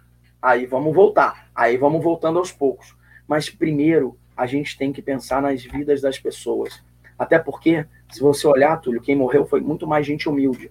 Aí 0.40 0.66
vamos 0.66 0.94
voltar. 0.94 1.48
Aí 1.54 1.76
vamos 1.76 2.02
voltando 2.02 2.38
aos 2.38 2.52
poucos. 2.52 2.96
Mas 3.26 3.50
primeiro, 3.50 4.18
a 4.36 4.46
gente 4.46 4.78
tem 4.78 4.92
que 4.92 5.02
pensar 5.02 5.42
nas 5.42 5.62
vidas 5.62 6.00
das 6.00 6.18
pessoas. 6.18 6.82
Até 7.18 7.38
porque, 7.38 7.84
se 8.10 8.20
você 8.20 8.46
olhar, 8.46 8.80
Túlio, 8.80 9.02
quem 9.02 9.16
morreu 9.16 9.44
foi 9.44 9.60
muito 9.60 9.86
mais 9.86 10.06
gente 10.06 10.28
humilde. 10.28 10.70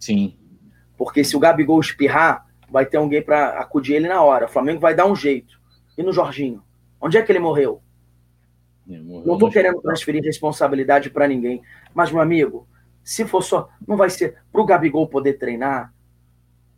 Sim. 0.00 0.36
Porque 0.96 1.22
se 1.22 1.36
o 1.36 1.40
Gabigol 1.40 1.78
espirrar, 1.78 2.46
vai 2.70 2.86
ter 2.86 2.96
alguém 2.96 3.22
para 3.22 3.60
acudir 3.60 3.94
ele 3.94 4.08
na 4.08 4.22
hora. 4.22 4.46
O 4.46 4.48
Flamengo 4.48 4.80
vai 4.80 4.94
dar 4.94 5.06
um 5.06 5.14
jeito. 5.14 5.60
E 5.96 6.02
no 6.02 6.12
Jorginho? 6.12 6.62
Onde 7.00 7.18
é 7.18 7.22
que 7.22 7.30
ele 7.30 7.38
morreu? 7.38 7.82
Ele 8.88 9.02
morreu 9.02 9.26
não 9.26 9.34
estou 9.34 9.50
querendo 9.50 9.80
transferir 9.82 10.22
responsabilidade 10.24 11.10
para 11.10 11.28
ninguém. 11.28 11.62
Mas, 11.94 12.10
meu 12.10 12.20
amigo, 12.20 12.66
se 13.04 13.26
for 13.26 13.42
só. 13.42 13.68
Não 13.86 13.96
vai 13.96 14.10
ser. 14.10 14.36
Para 14.50 14.60
o 14.62 14.66
Gabigol 14.66 15.06
poder 15.06 15.34
treinar, 15.34 15.92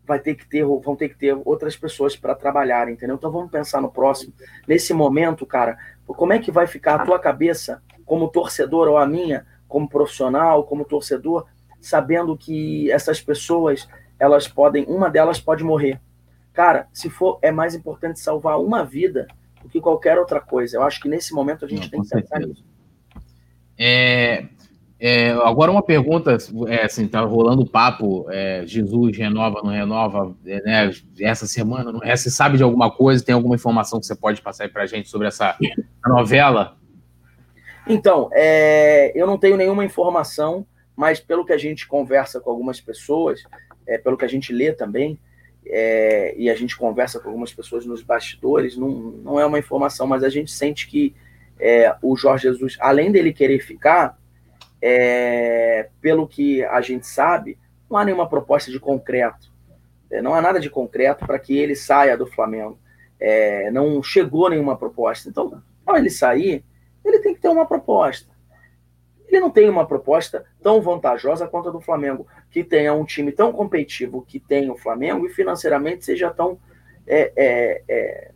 vai 0.06 0.18
ter 0.18 0.34
que 0.34 0.46
ter, 0.46 0.64
vão 0.64 0.96
ter 0.96 1.08
que 1.08 1.16
ter 1.16 1.38
outras 1.44 1.76
pessoas 1.76 2.16
para 2.16 2.34
trabalhar, 2.34 2.90
entendeu? 2.90 3.16
Então 3.16 3.30
vamos 3.30 3.50
pensar 3.50 3.80
no 3.80 3.90
próximo. 3.90 4.32
Nesse 4.66 4.92
momento, 4.92 5.46
cara, 5.46 5.78
como 6.06 6.32
é 6.32 6.38
que 6.38 6.50
vai 6.50 6.66
ficar 6.66 6.96
a 6.96 7.04
tua 7.04 7.18
cabeça 7.18 7.82
como 8.04 8.28
torcedor 8.28 8.88
ou 8.88 8.98
a 8.98 9.06
minha 9.06 9.46
como 9.68 9.88
profissional, 9.88 10.64
como 10.64 10.84
torcedor, 10.84 11.46
sabendo 11.80 12.36
que 12.36 12.90
essas 12.90 13.20
pessoas, 13.20 13.88
elas 14.18 14.48
podem, 14.48 14.84
uma 14.86 15.08
delas 15.08 15.40
pode 15.40 15.62
morrer. 15.62 16.00
Cara, 16.52 16.88
se 16.92 17.08
for, 17.08 17.38
é 17.40 17.52
mais 17.52 17.74
importante 17.74 18.18
salvar 18.18 18.60
uma 18.60 18.84
vida 18.84 19.28
do 19.62 19.68
que 19.68 19.80
qualquer 19.80 20.18
outra 20.18 20.40
coisa. 20.40 20.76
Eu 20.76 20.82
acho 20.82 21.00
que 21.00 21.08
nesse 21.08 21.32
momento 21.32 21.64
a 21.64 21.68
gente 21.68 21.84
Não, 21.84 21.90
tem 21.90 22.02
que 22.02 22.08
pensar 22.08 22.40
nisso. 22.40 22.64
É, 23.78 24.48
é, 25.02 25.30
agora 25.30 25.72
uma 25.72 25.82
pergunta, 25.82 26.36
é, 26.68 26.84
assim, 26.84 27.08
tá 27.08 27.22
rolando 27.22 27.64
papo, 27.64 28.26
é, 28.28 28.64
Jesus 28.66 29.16
renova, 29.16 29.62
não 29.62 29.70
renova, 29.70 30.36
é, 30.44 30.60
né, 30.62 30.90
essa 31.20 31.46
semana, 31.46 31.90
não 31.90 32.02
é, 32.04 32.14
você 32.14 32.28
sabe 32.28 32.58
de 32.58 32.62
alguma 32.62 32.90
coisa, 32.90 33.24
tem 33.24 33.34
alguma 33.34 33.54
informação 33.54 33.98
que 33.98 34.04
você 34.04 34.14
pode 34.14 34.42
passar 34.42 34.64
aí 34.64 34.68
pra 34.68 34.84
gente 34.84 35.08
sobre 35.08 35.26
essa 35.26 35.56
novela? 36.06 36.76
Então, 37.88 38.28
é, 38.34 39.10
eu 39.18 39.26
não 39.26 39.38
tenho 39.38 39.56
nenhuma 39.56 39.86
informação, 39.86 40.66
mas 40.94 41.18
pelo 41.18 41.46
que 41.46 41.54
a 41.54 41.58
gente 41.58 41.88
conversa 41.88 42.38
com 42.38 42.50
algumas 42.50 42.78
pessoas, 42.78 43.42
é, 43.88 43.96
pelo 43.96 44.18
que 44.18 44.26
a 44.26 44.28
gente 44.28 44.52
lê 44.52 44.70
também, 44.70 45.18
e 46.36 46.50
a 46.50 46.54
gente 46.54 46.76
conversa 46.76 47.20
com 47.20 47.28
algumas 47.28 47.52
pessoas 47.54 47.86
nos 47.86 48.02
bastidores, 48.02 48.76
não, 48.76 48.88
não 48.90 49.40
é 49.40 49.46
uma 49.46 49.58
informação, 49.58 50.06
mas 50.06 50.24
a 50.24 50.28
gente 50.28 50.50
sente 50.50 50.88
que 50.88 51.14
o 52.02 52.16
Jorge 52.16 52.48
Jesus, 52.48 52.76
além 52.80 53.12
dele 53.12 53.32
querer 53.32 53.60
ficar, 53.60 54.19
é, 54.82 55.88
pelo 56.00 56.26
que 56.26 56.64
a 56.64 56.80
gente 56.80 57.06
sabe, 57.06 57.58
não 57.88 57.98
há 57.98 58.04
nenhuma 58.04 58.28
proposta 58.28 58.70
de 58.70 58.80
concreto. 58.80 59.52
É, 60.10 60.22
não 60.22 60.34
há 60.34 60.40
nada 60.40 60.58
de 60.58 60.70
concreto 60.70 61.26
para 61.26 61.38
que 61.38 61.56
ele 61.56 61.76
saia 61.76 62.16
do 62.16 62.26
Flamengo. 62.26 62.78
É, 63.18 63.70
não 63.70 64.02
chegou 64.02 64.48
nenhuma 64.48 64.76
proposta. 64.76 65.28
Então, 65.28 65.62
ao 65.84 65.96
ele 65.96 66.10
sair, 66.10 66.64
ele 67.04 67.18
tem 67.18 67.34
que 67.34 67.40
ter 67.40 67.48
uma 67.48 67.66
proposta. 67.66 68.30
Ele 69.28 69.40
não 69.40 69.50
tem 69.50 69.68
uma 69.68 69.86
proposta 69.86 70.44
tão 70.60 70.80
vantajosa 70.80 71.46
quanto 71.46 71.68
a 71.68 71.72
do 71.72 71.80
Flamengo, 71.80 72.26
que 72.50 72.64
tenha 72.64 72.92
um 72.92 73.04
time 73.04 73.30
tão 73.30 73.52
competitivo 73.52 74.24
que 74.26 74.40
tem 74.40 74.70
o 74.70 74.76
Flamengo 74.76 75.24
e 75.24 75.30
financeiramente 75.30 76.04
seja 76.04 76.30
tão, 76.30 76.58
é, 77.06 77.32
é, 77.36 77.82
é 77.88 78.32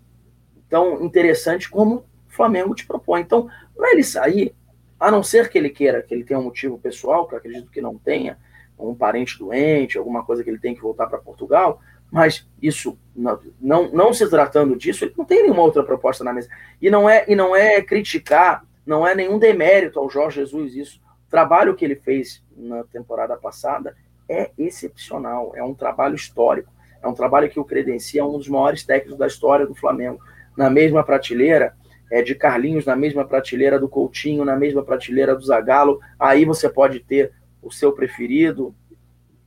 tão 0.68 1.02
interessante 1.02 1.68
como 1.68 1.96
o 1.96 2.04
Flamengo 2.28 2.74
te 2.74 2.86
propõe. 2.86 3.22
Então, 3.22 3.48
para 3.76 3.90
ele 3.90 4.04
sair, 4.04 4.54
a 4.98 5.10
não 5.10 5.22
ser 5.22 5.48
que 5.48 5.58
ele 5.58 5.70
queira, 5.70 6.02
que 6.02 6.14
ele 6.14 6.24
tenha 6.24 6.38
um 6.38 6.44
motivo 6.44 6.78
pessoal, 6.78 7.26
que 7.26 7.34
eu 7.34 7.38
acredito 7.38 7.70
que 7.70 7.80
não 7.80 7.96
tenha, 7.96 8.38
um 8.78 8.94
parente 8.94 9.38
doente, 9.38 9.96
alguma 9.96 10.24
coisa 10.24 10.42
que 10.42 10.50
ele 10.50 10.58
tem 10.58 10.74
que 10.74 10.82
voltar 10.82 11.06
para 11.06 11.18
Portugal, 11.18 11.80
mas 12.10 12.48
isso, 12.60 12.98
não, 13.14 13.38
não, 13.60 13.90
não 13.90 14.12
se 14.12 14.28
tratando 14.28 14.76
disso, 14.76 15.04
ele 15.04 15.14
não 15.16 15.24
tem 15.24 15.42
nenhuma 15.42 15.62
outra 15.62 15.82
proposta 15.82 16.22
na 16.22 16.32
mesa. 16.32 16.48
E 16.80 16.90
não 16.90 17.08
é, 17.08 17.24
e 17.28 17.34
não 17.34 17.54
é 17.56 17.80
criticar, 17.82 18.64
não 18.84 19.06
é 19.06 19.14
nenhum 19.14 19.38
demérito 19.38 19.98
ao 19.98 20.10
Jorge 20.10 20.40
Jesus 20.40 20.76
isso. 20.76 21.00
O 21.26 21.30
trabalho 21.30 21.74
que 21.74 21.84
ele 21.84 21.96
fez 21.96 22.42
na 22.56 22.84
temporada 22.84 23.36
passada 23.36 23.96
é 24.28 24.50
excepcional, 24.56 25.52
é 25.56 25.62
um 25.62 25.74
trabalho 25.74 26.14
histórico, 26.14 26.72
é 27.02 27.08
um 27.08 27.14
trabalho 27.14 27.50
que 27.50 27.60
o 27.60 27.64
credencia 27.64 28.24
um 28.24 28.38
dos 28.38 28.48
maiores 28.48 28.84
técnicos 28.84 29.18
da 29.18 29.26
história 29.26 29.66
do 29.66 29.74
Flamengo. 29.74 30.20
Na 30.56 30.70
mesma 30.70 31.02
prateleira, 31.02 31.76
é, 32.10 32.22
de 32.22 32.34
Carlinhos 32.34 32.86
na 32.86 32.96
mesma 32.96 33.24
prateleira 33.24 33.78
do 33.78 33.88
Coutinho, 33.88 34.44
na 34.44 34.56
mesma 34.56 34.82
prateleira 34.82 35.34
do 35.34 35.44
Zagallo. 35.44 36.00
Aí 36.18 36.44
você 36.44 36.68
pode 36.68 37.00
ter 37.00 37.32
o 37.62 37.70
seu 37.70 37.92
preferido, 37.92 38.74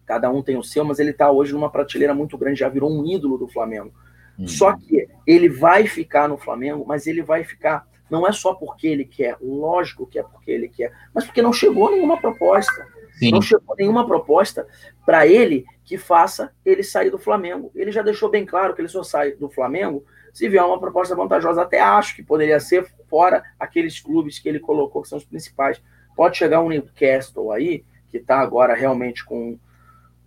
cada 0.06 0.30
um 0.30 0.42
tem 0.42 0.58
o 0.58 0.64
seu, 0.64 0.84
mas 0.84 1.00
ele 1.00 1.12
está 1.12 1.32
hoje 1.32 1.54
numa 1.54 1.70
prateleira 1.70 2.14
muito 2.14 2.38
grande, 2.38 2.60
já 2.60 2.70
virou 2.70 2.92
um 2.92 3.06
ídolo 3.06 3.38
do 3.38 3.48
Flamengo. 3.48 3.94
Uhum. 4.38 4.48
Só 4.48 4.76
que 4.76 5.08
ele 5.26 5.50
vai 5.50 5.88
ficar 5.88 6.28
no 6.28 6.38
Flamengo, 6.38 6.86
mas 6.88 7.08
ele 7.08 7.22
vai 7.22 7.44
ficar 7.44 7.86
não 8.10 8.26
é 8.26 8.32
só 8.32 8.54
porque 8.54 8.88
ele 8.88 9.06
quer, 9.06 9.36
lógico 9.42 10.08
que 10.08 10.18
é 10.18 10.24
porque 10.24 10.50
ele 10.50 10.70
quer, 10.70 10.94
mas 11.14 11.26
porque 11.26 11.42
não 11.42 11.52
chegou 11.52 11.92
nenhuma 11.92 12.20
proposta. 12.20 12.88
Sim. 13.18 13.32
Não 13.32 13.42
chegou 13.42 13.76
nenhuma 13.76 14.06
proposta 14.06 14.68
para 15.06 15.26
ele 15.26 15.66
que 15.84 15.98
faça 15.98 16.52
ele 16.64 16.84
sair 16.84 17.10
do 17.10 17.18
Flamengo. 17.18 17.72
Ele 17.74 17.92
já 17.92 18.04
deixou 18.04 18.30
bem 18.30 18.46
claro 18.46 18.76
que 18.76 18.82
ele 18.82 18.88
só 18.88 19.02
sai 19.02 19.32
do 19.32 19.50
Flamengo 19.50 20.06
se 20.38 20.48
vier 20.48 20.64
uma 20.64 20.80
proposta 20.80 21.16
vantajosa, 21.16 21.64
até 21.64 21.80
acho 21.82 22.16
que 22.16 22.22
poderia 22.22 22.60
ser 22.60 22.86
fora 23.10 23.44
aqueles 23.60 24.00
clubes 24.00 24.38
que 24.38 24.48
ele 24.48 24.60
colocou, 24.60 25.02
que 25.02 25.08
são 25.08 25.18
os 25.18 25.26
principais. 25.26 25.82
Pode 26.16 26.38
chegar 26.38 26.62
um 26.62 26.70
Newcastle 26.70 27.52
aí, 27.52 27.84
que 28.08 28.18
está 28.18 28.38
agora 28.40 28.76
realmente 28.76 29.26
com, 29.26 29.58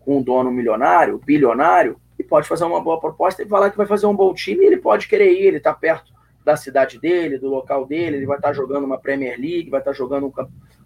com 0.01 0.19
um 0.19 0.21
dono 0.21 0.51
milionário, 0.51 1.17
bilionário, 1.25 1.97
e 2.19 2.25
pode 2.25 2.49
fazer 2.49 2.65
uma 2.65 2.81
boa 2.81 2.99
proposta 2.99 3.41
e 3.41 3.47
falar 3.47 3.71
que 3.71 3.77
vai 3.77 3.87
fazer 3.87 4.07
um 4.07 4.17
bom 4.17 4.35
time, 4.35 4.67
ele 4.67 4.79
pode 4.79 5.07
querer 5.07 5.31
ir, 5.31 5.47
ele 5.47 5.59
está 5.59 5.73
perto 5.73 6.13
da 6.45 6.57
cidade 6.57 6.99
dele, 6.99 7.39
do 7.39 7.49
local 7.49 7.87
dele, 7.87 8.17
ele 8.17 8.27
vai 8.27 8.37
estar 8.37 8.49
tá 8.49 8.55
jogando 8.55 8.83
uma 8.83 8.99
Premier 8.99 9.39
League, 9.39 9.71
vai 9.71 9.79
estar 9.79 9.93
tá 9.93 9.97
jogando 9.97 10.35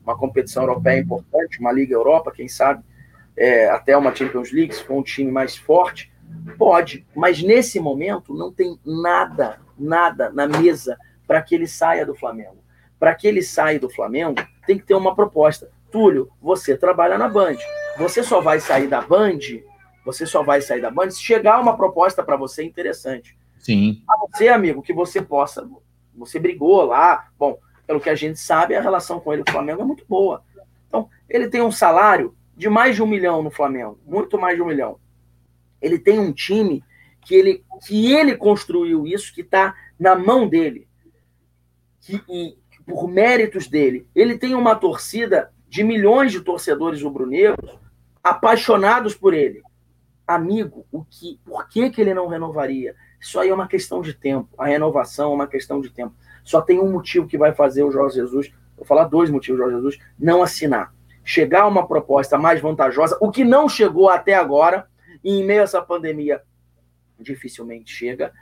uma 0.04 0.18
competição 0.18 0.64
europeia 0.64 1.00
importante, 1.00 1.60
uma 1.60 1.72
Liga 1.72 1.94
Europa, 1.94 2.30
quem 2.30 2.46
sabe, 2.46 2.84
é, 3.34 3.70
até 3.70 3.96
uma 3.96 4.14
Champions 4.14 4.52
League, 4.52 4.74
se 4.74 4.84
for 4.84 4.98
um 4.98 5.02
time 5.02 5.32
mais 5.32 5.56
forte, 5.56 6.12
Pode, 6.58 7.06
mas 7.14 7.42
nesse 7.42 7.80
momento 7.80 8.34
não 8.34 8.52
tem 8.52 8.78
nada, 8.84 9.60
nada 9.78 10.30
na 10.30 10.46
mesa 10.46 10.98
para 11.26 11.42
que 11.42 11.54
ele 11.54 11.66
saia 11.66 12.04
do 12.06 12.14
Flamengo. 12.14 12.58
Para 12.98 13.14
que 13.14 13.26
ele 13.26 13.42
saia 13.42 13.78
do 13.78 13.90
Flamengo, 13.90 14.40
tem 14.66 14.78
que 14.78 14.84
ter 14.84 14.94
uma 14.94 15.14
proposta. 15.14 15.70
Túlio, 15.90 16.30
você 16.40 16.76
trabalha 16.76 17.18
na 17.18 17.28
Band. 17.28 17.56
Você 17.98 18.22
só 18.22 18.40
vai 18.40 18.60
sair 18.60 18.88
da 18.88 19.00
Band, 19.00 19.38
você 20.04 20.26
só 20.26 20.42
vai 20.42 20.60
sair 20.60 20.80
da 20.80 20.90
Band 20.90 21.10
se 21.10 21.22
chegar 21.22 21.60
uma 21.60 21.76
proposta 21.76 22.22
para 22.22 22.36
você 22.36 22.62
interessante. 22.64 23.36
Sim. 23.58 24.02
A 24.08 24.18
você, 24.18 24.48
amigo, 24.48 24.82
que 24.82 24.92
você 24.92 25.22
possa. 25.22 25.68
Você 26.16 26.38
brigou 26.38 26.84
lá. 26.84 27.28
Bom, 27.38 27.58
pelo 27.86 28.00
que 28.00 28.10
a 28.10 28.14
gente 28.14 28.38
sabe, 28.38 28.74
a 28.74 28.80
relação 28.80 29.20
com 29.20 29.32
ele, 29.32 29.42
o 29.46 29.50
Flamengo, 29.50 29.82
é 29.82 29.84
muito 29.84 30.04
boa. 30.06 30.42
Então, 30.88 31.08
ele 31.28 31.48
tem 31.48 31.62
um 31.62 31.72
salário 31.72 32.36
de 32.56 32.68
mais 32.68 32.94
de 32.94 33.02
um 33.02 33.06
milhão 33.06 33.42
no 33.42 33.50
Flamengo, 33.50 33.98
muito 34.06 34.38
mais 34.38 34.56
de 34.56 34.62
um 34.62 34.66
milhão. 34.66 34.98
Ele 35.84 35.98
tem 35.98 36.18
um 36.18 36.32
time 36.32 36.82
que 37.20 37.34
ele, 37.34 37.64
que 37.86 38.12
ele 38.12 38.36
construiu 38.36 39.06
isso, 39.06 39.34
que 39.34 39.40
está 39.40 39.74
na 39.98 40.14
mão 40.14 40.48
dele, 40.48 40.86
que, 42.00 42.22
e, 42.28 42.56
por 42.86 43.08
méritos 43.08 43.66
dele. 43.66 44.06
Ele 44.14 44.38
tem 44.38 44.54
uma 44.54 44.74
torcida 44.74 45.50
de 45.68 45.82
milhões 45.82 46.32
de 46.32 46.40
torcedores 46.40 47.02
rubro-negros 47.02 47.78
apaixonados 48.22 49.14
por 49.14 49.34
ele. 49.34 49.62
Amigo, 50.26 50.86
o 50.90 51.04
que, 51.04 51.38
por 51.44 51.68
que, 51.68 51.90
que 51.90 52.00
ele 52.00 52.14
não 52.14 52.28
renovaria? 52.28 52.94
Isso 53.20 53.38
aí 53.38 53.48
é 53.48 53.54
uma 53.54 53.68
questão 53.68 54.00
de 54.00 54.14
tempo. 54.14 54.48
A 54.56 54.66
renovação 54.66 55.32
é 55.32 55.34
uma 55.34 55.46
questão 55.46 55.80
de 55.80 55.90
tempo. 55.90 56.14
Só 56.42 56.60
tem 56.60 56.78
um 56.78 56.90
motivo 56.90 57.26
que 57.26 57.38
vai 57.38 57.52
fazer 57.52 57.82
o 57.82 57.90
Jorge 57.90 58.16
Jesus, 58.16 58.52
vou 58.76 58.86
falar 58.86 59.04
dois 59.04 59.30
motivos, 59.30 59.58
Jorge 59.58 59.76
Jesus, 59.76 59.98
não 60.18 60.42
assinar. 60.42 60.94
Chegar 61.24 61.62
a 61.62 61.66
uma 61.66 61.86
proposta 61.86 62.38
mais 62.38 62.60
vantajosa, 62.60 63.16
o 63.20 63.30
que 63.30 63.44
não 63.44 63.68
chegou 63.68 64.10
até 64.10 64.34
agora, 64.34 64.86
e 65.24 65.40
em 65.40 65.44
meio 65.44 65.62
a 65.62 65.64
essa 65.64 65.80
pandemia 65.80 66.42
dificilmente 67.18 67.90
chega, 67.90 68.32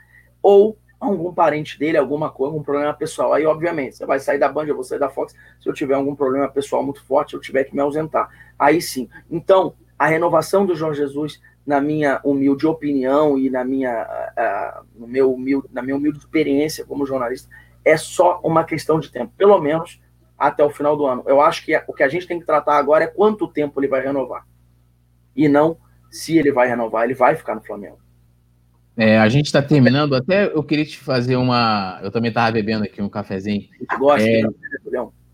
ou 0.41 0.77
algum 0.99 1.33
parente 1.33 1.77
dele, 1.77 1.97
alguma 1.97 2.29
coisa, 2.29 2.53
algum 2.53 2.63
problema 2.63 2.93
pessoal. 2.93 3.33
Aí, 3.33 3.45
obviamente, 3.45 3.97
você 3.97 4.05
vai 4.05 4.19
sair 4.19 4.37
da 4.37 4.49
Band, 4.49 4.65
eu 4.65 4.75
vou 4.75 4.83
sair 4.83 4.99
da 4.99 5.09
Fox, 5.09 5.33
se 5.59 5.67
eu 5.67 5.73
tiver 5.73 5.95
algum 5.95 6.15
problema 6.15 6.47
pessoal 6.47 6.83
muito 6.83 7.03
forte, 7.03 7.33
eu 7.33 7.41
tiver 7.41 7.63
que 7.65 7.75
me 7.75 7.81
ausentar. 7.81 8.29
Aí 8.57 8.81
sim. 8.81 9.09
Então, 9.29 9.75
a 9.97 10.07
renovação 10.07 10.65
do 10.65 10.75
Jorge 10.75 11.01
Jesus, 11.01 11.41
na 11.65 11.79
minha 11.79 12.19
humilde 12.23 12.65
opinião 12.65 13.37
e 13.37 13.49
na 13.49 13.63
minha, 13.63 14.03
uh, 14.03 14.85
no 14.95 15.07
meu 15.07 15.33
humilde, 15.33 15.67
na 15.71 15.81
minha 15.81 15.95
humilde 15.95 16.19
experiência 16.19 16.85
como 16.85 17.05
jornalista, 17.05 17.49
é 17.85 17.97
só 17.97 18.39
uma 18.43 18.63
questão 18.63 18.99
de 18.99 19.11
tempo, 19.11 19.33
pelo 19.37 19.59
menos 19.59 20.01
até 20.37 20.63
o 20.63 20.69
final 20.69 20.95
do 20.95 21.05
ano. 21.05 21.23
Eu 21.25 21.41
acho 21.41 21.65
que 21.65 21.75
o 21.87 21.93
que 21.93 22.03
a 22.03 22.07
gente 22.07 22.27
tem 22.27 22.39
que 22.39 22.45
tratar 22.45 22.77
agora 22.77 23.03
é 23.03 23.07
quanto 23.07 23.47
tempo 23.47 23.79
ele 23.79 23.87
vai 23.87 24.01
renovar. 24.01 24.45
E 25.35 25.47
não 25.47 25.77
se 26.13 26.37
ele 26.37 26.51
vai 26.51 26.67
renovar, 26.67 27.05
ele 27.05 27.15
vai 27.15 27.35
ficar 27.35 27.55
no 27.55 27.61
Flamengo. 27.61 27.97
É, 28.95 29.17
a 29.17 29.27
gente 29.27 29.47
está 29.47 29.63
terminando, 29.63 30.15
até 30.15 30.45
eu 30.45 30.63
queria 30.63 30.85
te 30.85 30.99
fazer 30.99 31.35
uma. 31.35 31.99
Eu 32.03 32.11
também 32.11 32.29
estava 32.29 32.51
bebendo 32.51 32.83
aqui 32.83 33.01
um 33.01 33.09
cafezinho. 33.09 33.63
Gosta 33.97 34.23
é, 34.23 34.43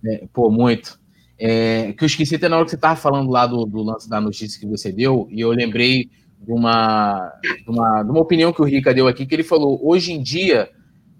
é, 0.05 0.27
Pô, 0.31 0.49
muito. 0.49 0.97
É, 1.37 1.91
que 1.91 2.03
eu 2.03 2.05
esqueci 2.05 2.35
até 2.35 2.47
na 2.47 2.55
hora 2.55 2.63
que 2.63 2.71
você 2.71 2.77
estava 2.77 2.95
falando 2.95 3.29
lá 3.29 3.45
do, 3.45 3.65
do, 3.65 3.83
lance 3.83 4.09
da 4.09 4.21
notícia 4.21 4.59
que 4.59 4.65
você 4.65 4.91
deu, 4.91 5.27
e 5.29 5.41
eu 5.41 5.49
lembrei 5.51 6.09
de 6.39 6.51
uma, 6.51 7.33
de 7.43 7.69
uma, 7.69 8.03
de 8.03 8.11
uma 8.11 8.21
opinião 8.21 8.53
que 8.53 8.61
o 8.61 8.65
Rica 8.65 8.93
deu 8.93 9.07
aqui, 9.07 9.25
que 9.25 9.35
ele 9.35 9.43
falou: 9.43 9.85
hoje 9.85 10.13
em 10.13 10.23
dia, 10.23 10.69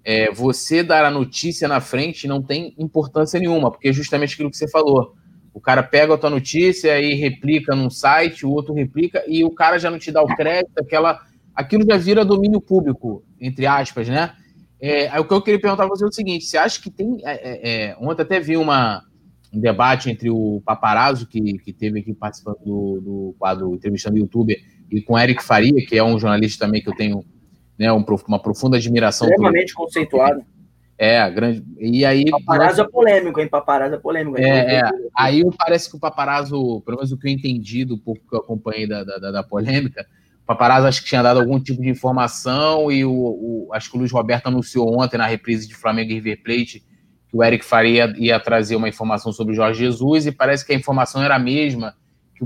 é, 0.02 0.32
você 0.32 0.82
dar 0.82 1.04
a 1.04 1.10
notícia 1.10 1.68
na 1.68 1.80
frente 1.80 2.26
não 2.26 2.40
tem 2.42 2.74
importância 2.78 3.38
nenhuma, 3.38 3.70
porque 3.70 3.88
é 3.88 3.92
justamente 3.92 4.32
aquilo 4.32 4.50
que 4.50 4.56
você 4.56 4.68
falou. 4.68 5.14
O 5.52 5.60
cara 5.60 5.82
pega 5.82 6.14
a 6.14 6.18
tua 6.18 6.30
notícia 6.30 7.00
e 7.00 7.14
replica 7.14 7.74
num 7.74 7.90
site, 7.90 8.46
o 8.46 8.50
outro 8.50 8.72
replica, 8.72 9.22
e 9.26 9.44
o 9.44 9.50
cara 9.50 9.78
já 9.78 9.90
não 9.90 9.98
te 9.98 10.12
dá 10.12 10.22
o 10.22 10.36
crédito, 10.36 10.78
aquela 10.78 11.20
aquilo 11.54 11.84
já 11.84 11.96
vira 11.96 12.24
domínio 12.24 12.60
público, 12.60 13.24
entre 13.40 13.66
aspas, 13.66 14.08
né? 14.08 14.32
É, 14.80 15.18
o 15.20 15.24
que 15.24 15.34
eu 15.34 15.42
queria 15.42 15.60
perguntar 15.60 15.86
para 15.86 15.94
você 15.94 16.04
é 16.04 16.08
o 16.08 16.12
seguinte: 16.12 16.46
você 16.46 16.56
acha 16.56 16.80
que 16.80 16.90
tem. 16.90 17.18
É, 17.22 17.32
é, 17.32 17.84
é, 17.90 17.96
ontem 18.00 18.22
até 18.22 18.40
vi 18.40 18.56
uma, 18.56 19.02
um 19.52 19.60
debate 19.60 20.10
entre 20.10 20.30
o 20.30 20.62
Paparazzo, 20.64 21.26
que, 21.26 21.58
que 21.58 21.72
teve 21.72 22.00
aqui 22.00 22.14
participando 22.14 22.58
do, 22.64 23.00
do 23.00 23.36
quadro 23.38 23.74
Entrevistando 23.74 24.16
Youtuber, 24.16 24.56
e 24.90 25.02
com 25.02 25.18
Eric 25.18 25.44
Faria, 25.44 25.84
que 25.86 25.98
é 25.98 26.02
um 26.02 26.18
jornalista 26.18 26.64
também 26.64 26.82
que 26.82 26.88
eu 26.88 26.96
tenho 26.96 27.24
né, 27.78 27.92
um, 27.92 28.04
uma 28.26 28.38
profunda 28.38 28.78
admiração. 28.78 29.28
Extremamente 29.28 29.74
por... 29.74 29.84
conceituado. 29.84 30.42
É, 31.02 31.30
grande. 31.30 31.64
E 31.78 32.04
aí. 32.04 32.30
Paparazzo 32.30 32.82
é 32.82 32.88
polêmico, 32.88 33.40
hein? 33.40 33.48
Paparazzo 33.48 33.94
é 33.94 33.98
polêmico. 33.98 34.38
É, 34.38 34.80
é. 34.80 34.82
Aí 35.16 35.42
parece 35.56 35.88
que 35.88 35.96
o 35.96 36.00
paparazzo, 36.00 36.82
pelo 36.82 36.98
menos 36.98 37.10
o 37.10 37.16
que 37.16 37.26
eu 37.26 37.32
entendi 37.32 37.86
do 37.86 37.96
pouco 37.96 38.20
que 38.28 38.36
eu 38.36 38.40
acompanhei 38.40 38.86
da, 38.86 39.02
da, 39.02 39.30
da 39.30 39.42
polêmica, 39.42 40.06
Paparazzo 40.50 40.88
acho 40.88 41.02
que 41.02 41.08
tinha 41.08 41.22
dado 41.22 41.38
algum 41.38 41.60
tipo 41.60 41.80
de 41.80 41.88
informação 41.88 42.90
e 42.90 43.04
o, 43.04 43.12
o, 43.12 43.68
acho 43.72 43.88
que 43.88 43.96
o 43.96 44.00
Luiz 44.00 44.10
Roberto 44.10 44.48
anunciou 44.48 45.00
ontem 45.00 45.16
na 45.16 45.24
reprise 45.24 45.68
de 45.68 45.76
Flamengo 45.76 46.10
e 46.10 46.14
River 46.14 46.42
Plate 46.42 46.80
que 47.28 47.36
o 47.36 47.44
Eric 47.44 47.64
Faria 47.64 48.12
ia 48.16 48.40
trazer 48.40 48.74
uma 48.74 48.88
informação 48.88 49.32
sobre 49.32 49.52
o 49.52 49.54
Jorge 49.54 49.78
Jesus 49.78 50.26
e 50.26 50.32
parece 50.32 50.66
que 50.66 50.72
a 50.72 50.74
informação 50.74 51.22
era 51.22 51.36
a 51.36 51.38
mesma. 51.38 51.94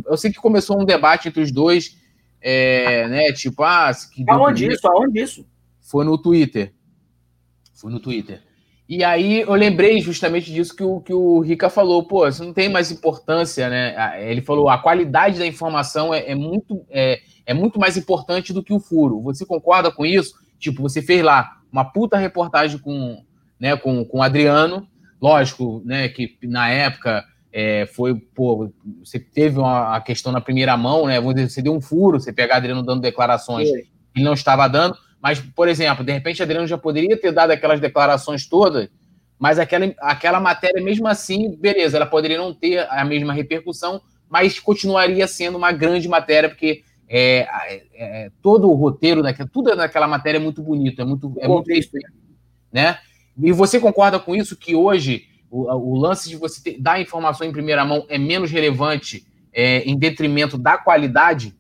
Eu 0.06 0.18
sei 0.18 0.31
que 0.31 0.36
começou 0.36 0.78
um 0.78 0.85
debate 0.85 1.28
entre 1.28 1.40
os 1.40 1.51
dois, 1.51 1.97
é, 2.43 3.09
né? 3.09 3.32
Tipo, 3.32 3.62
ah, 3.62 3.90
que 4.12 4.22
aonde 4.28 4.66
isso? 4.66 4.86
Aonde 4.86 5.20
isso? 5.22 5.47
Foi 5.81 6.05
no 6.05 6.18
Twitter. 6.18 6.74
Foi 7.74 7.90
no 7.90 8.01
Twitter. 8.01 8.42
E 8.88 9.02
aí 9.02 9.40
eu 9.40 9.55
lembrei 9.55 10.01
justamente 10.01 10.52
disso 10.52 10.76
que 10.76 10.82
o, 10.82 11.01
que 11.01 11.12
o 11.12 11.40
Rica 11.40 11.70
falou, 11.70 12.02
pô, 12.06 12.28
isso 12.28 12.44
não 12.44 12.52
tem 12.52 12.68
mais 12.68 12.90
importância, 12.90 13.68
né? 13.68 14.22
Ele 14.30 14.42
falou, 14.42 14.68
a 14.68 14.78
qualidade 14.78 15.38
da 15.38 15.46
informação 15.46 16.12
é, 16.12 16.30
é 16.30 16.34
muito. 16.34 16.84
É, 16.90 17.20
é 17.46 17.55
muito 17.55 17.78
mais 17.78 17.96
importante 17.96 18.52
do 18.52 18.62
que 18.62 18.72
o 18.72 18.80
furo. 18.80 19.20
Você 19.22 19.44
concorda 19.44 19.90
com 19.90 20.05
isso? 20.05 20.34
Tipo, 20.59 20.82
você 20.82 21.02
fez 21.02 21.22
lá 21.22 21.59
uma 21.70 21.84
puta 21.84 22.16
reportagem 22.16 22.78
com, 22.78 23.22
né, 23.59 23.76
com, 23.76 24.05
com 24.05 24.18
o 24.18 24.22
Adriano, 24.22 24.86
lógico, 25.20 25.82
né, 25.84 26.09
que 26.09 26.38
na 26.42 26.68
época 26.68 27.24
é, 27.52 27.86
foi, 27.86 28.14
pô, 28.14 28.72
você 29.02 29.18
teve 29.18 29.59
uma, 29.59 29.96
a 29.96 30.01
questão 30.01 30.32
na 30.32 30.40
primeira 30.40 30.76
mão, 30.76 31.06
né, 31.06 31.20
você 31.20 31.60
deu 31.60 31.74
um 31.74 31.80
furo, 31.80 32.20
você 32.20 32.32
pegar 32.32 32.56
Adriano 32.56 32.82
dando 32.82 33.02
declarações 33.02 33.70
que 33.70 33.88
ele 34.16 34.24
não 34.24 34.34
estava 34.34 34.68
dando, 34.68 34.96
mas, 35.24 35.40
por 35.40 35.68
exemplo, 35.68 36.05
de 36.05 36.12
repente 36.12 36.42
Adriano 36.42 36.66
já 36.66 36.76
poderia 36.76 37.18
ter 37.18 37.32
dado 37.32 37.51
aquelas 37.51 37.80
declarações 37.80 38.46
todas, 38.46 38.90
mas 39.38 39.59
aquela, 39.59 39.90
aquela 40.01 40.38
matéria, 40.38 40.84
mesmo 40.84 41.09
assim, 41.09 41.56
beleza, 41.56 41.96
ela 41.96 42.05
poderia 42.05 42.36
não 42.36 42.52
ter 42.52 42.86
a 42.90 43.02
mesma 43.06 43.32
repercussão, 43.32 44.02
mas 44.28 44.60
continuaria 44.60 45.26
sendo 45.26 45.56
uma 45.56 45.72
grande 45.72 46.06
matéria, 46.10 46.51
porque 46.51 46.82
é, 47.09 47.38
é, 47.38 47.84
é, 47.94 48.30
todo 48.42 48.70
o 48.70 48.74
roteiro 48.74 49.22
daquela, 49.22 49.48
tudo 49.51 49.74
naquela 49.74 50.06
matéria 50.06 50.36
é 50.36 50.42
muito 50.42 50.62
bonito, 50.62 51.01
é 51.01 51.06
muito, 51.06 51.32
é 51.38 51.48
muito 51.48 51.70
né? 52.70 52.98
E 53.42 53.51
você 53.51 53.80
concorda 53.80 54.20
com 54.20 54.36
isso 54.36 54.55
que 54.55 54.74
hoje 54.74 55.26
o, 55.51 55.62
o 55.72 55.96
lance 55.96 56.28
de 56.28 56.36
você 56.36 56.62
ter, 56.62 56.78
dar 56.78 57.01
informação 57.01 57.46
em 57.46 57.52
primeira 57.52 57.82
mão 57.82 58.05
é 58.10 58.18
menos 58.18 58.51
relevante 58.51 59.26
é, 59.55 59.78
em 59.84 59.96
detrimento 59.96 60.59
da 60.59 60.76
qualidade? 60.76 61.56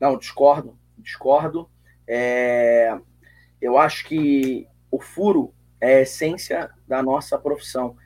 Não, 0.00 0.16
discordo, 0.16 0.78
discordo. 0.96 1.71
É, 2.14 2.94
eu 3.58 3.78
acho 3.78 4.04
que 4.04 4.68
o 4.90 5.00
furo 5.00 5.54
é 5.80 5.96
a 5.96 6.00
essência 6.02 6.70
da 6.86 7.02
nossa 7.02 7.38
profissão. 7.38 7.96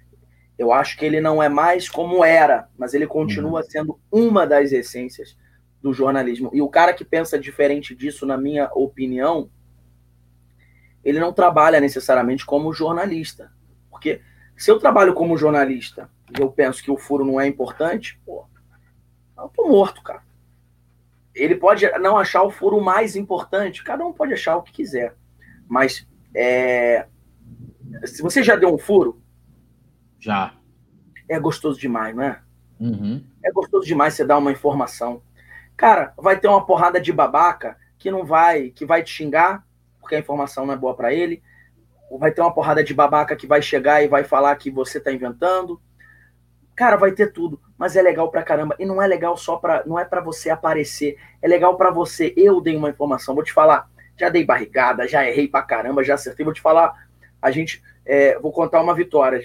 Eu 0.57 0.73
acho 0.73 0.97
que 0.97 1.05
ele 1.05 1.21
não 1.21 1.43
é 1.43 1.49
mais 1.49 1.89
como 1.89 2.25
era, 2.25 2.69
mas 2.79 2.95
ele 2.95 3.09
continua 3.09 3.63
uhum. 3.63 3.67
sendo 3.69 4.01
uma 4.13 4.47
das 4.47 4.71
essências 4.71 5.37
do 5.83 5.93
jornalismo. 5.93 6.51
E 6.55 6.63
o 6.63 6.69
cara 6.69 6.95
que 6.95 7.05
pensa 7.05 7.37
diferente 7.37 7.97
disso, 7.97 8.25
na 8.25 8.39
minha 8.39 8.71
opinião, 8.75 9.51
ele 11.05 11.19
não 11.19 11.33
trabalha 11.33 11.81
necessariamente 11.81 12.47
como 12.47 12.73
jornalista. 12.73 13.51
Porque 13.91 14.23
se 14.57 14.71
eu 14.71 14.79
trabalho 14.79 15.15
como 15.15 15.37
jornalista 15.37 16.09
e 16.39 16.41
eu 16.41 16.49
penso 16.49 16.81
que 16.81 16.93
o 16.93 16.97
furo 16.97 17.25
não 17.25 17.41
é 17.41 17.49
importante, 17.49 18.21
pô, 18.25 18.47
eu 19.37 19.49
tô 19.49 19.67
morto, 19.69 20.01
cara. 20.01 20.23
Ele 21.37 21.55
pode 21.55 21.87
não 21.99 22.17
achar 22.17 22.43
o 22.43 22.51
furo 22.51 22.81
mais 22.81 23.15
importante, 23.15 23.85
cada 23.85 24.05
um 24.05 24.13
pode 24.13 24.33
achar 24.33 24.57
o 24.57 24.63
que 24.63 24.73
quiser. 24.73 25.15
Mas 25.69 26.09
é... 26.35 27.07
se 28.05 28.23
você 28.23 28.43
já 28.43 28.57
deu 28.57 28.75
um 28.75 28.79
furo. 28.79 29.23
Já. 30.19 30.55
É 31.29 31.39
gostoso 31.39 31.79
demais, 31.79 32.17
não 32.17 32.23
é? 32.23 32.41
Uhum. 32.81 33.23
É 33.45 33.53
gostoso 33.53 33.87
demais 33.87 34.15
você 34.15 34.25
dar 34.25 34.39
uma 34.39 34.51
informação. 34.51 35.23
Cara, 35.77 36.15
vai 36.17 36.41
ter 36.41 36.49
uma 36.49 36.65
porrada 36.65 36.99
de 37.01 37.13
babaca 37.13 37.77
que 37.99 38.11
não 38.11 38.25
vai, 38.25 38.71
que 38.71 38.87
vai 38.87 39.03
te 39.03 39.11
xingar, 39.11 39.67
porque 40.01 40.15
a 40.15 40.19
informação 40.19 40.65
não 40.65 40.73
é 40.73 40.77
boa 40.77 40.95
para 40.95 41.13
ele. 41.13 41.43
Vai 42.19 42.31
ter 42.31 42.41
uma 42.41 42.55
porrada 42.55 42.83
de 42.83 42.95
babaca 42.95 43.37
que 43.37 43.47
vai 43.47 43.61
chegar 43.61 44.03
e 44.03 44.09
vai 44.09 44.25
falar 44.25 44.57
que 44.57 44.71
você 44.71 44.99
tá 44.99 45.13
inventando. 45.13 45.81
Cara, 46.77 46.97
vai 46.97 47.13
ter 47.13 47.33
tudo, 47.33 47.59
mas 47.79 47.97
é 47.97 48.03
legal 48.03 48.31
pra 48.31 48.43
caramba. 48.43 48.77
E 48.79 48.85
não 48.85 49.01
é 49.01 49.07
legal 49.07 49.37
só 49.37 49.57
pra. 49.57 49.83
Não 49.87 49.99
é 49.99 50.05
para 50.05 50.21
você 50.21 50.51
aparecer. 50.51 51.17
É 51.41 51.49
legal 51.49 51.77
para 51.77 51.91
você. 51.91 52.35
Eu 52.37 52.61
dei 52.61 52.77
uma 52.77 52.91
informação, 52.91 53.35
vou 53.35 53.43
te 53.43 53.53
falar. 53.53 53.91
Já 54.17 54.29
dei 54.29 54.45
barrigada, 54.45 55.09
já 55.09 55.27
errei 55.27 55.49
pra 55.49 55.63
caramba, 55.63 56.05
já 56.05 56.15
acertei. 56.15 56.45
Vou 56.45 56.53
te 56.55 56.61
falar. 56.61 57.09
A 57.41 57.51
gente. 57.51 57.83
É, 58.05 58.39
vou 58.39 58.53
contar 58.53 58.81
uma 58.83 58.95
vitória. 58.95 59.41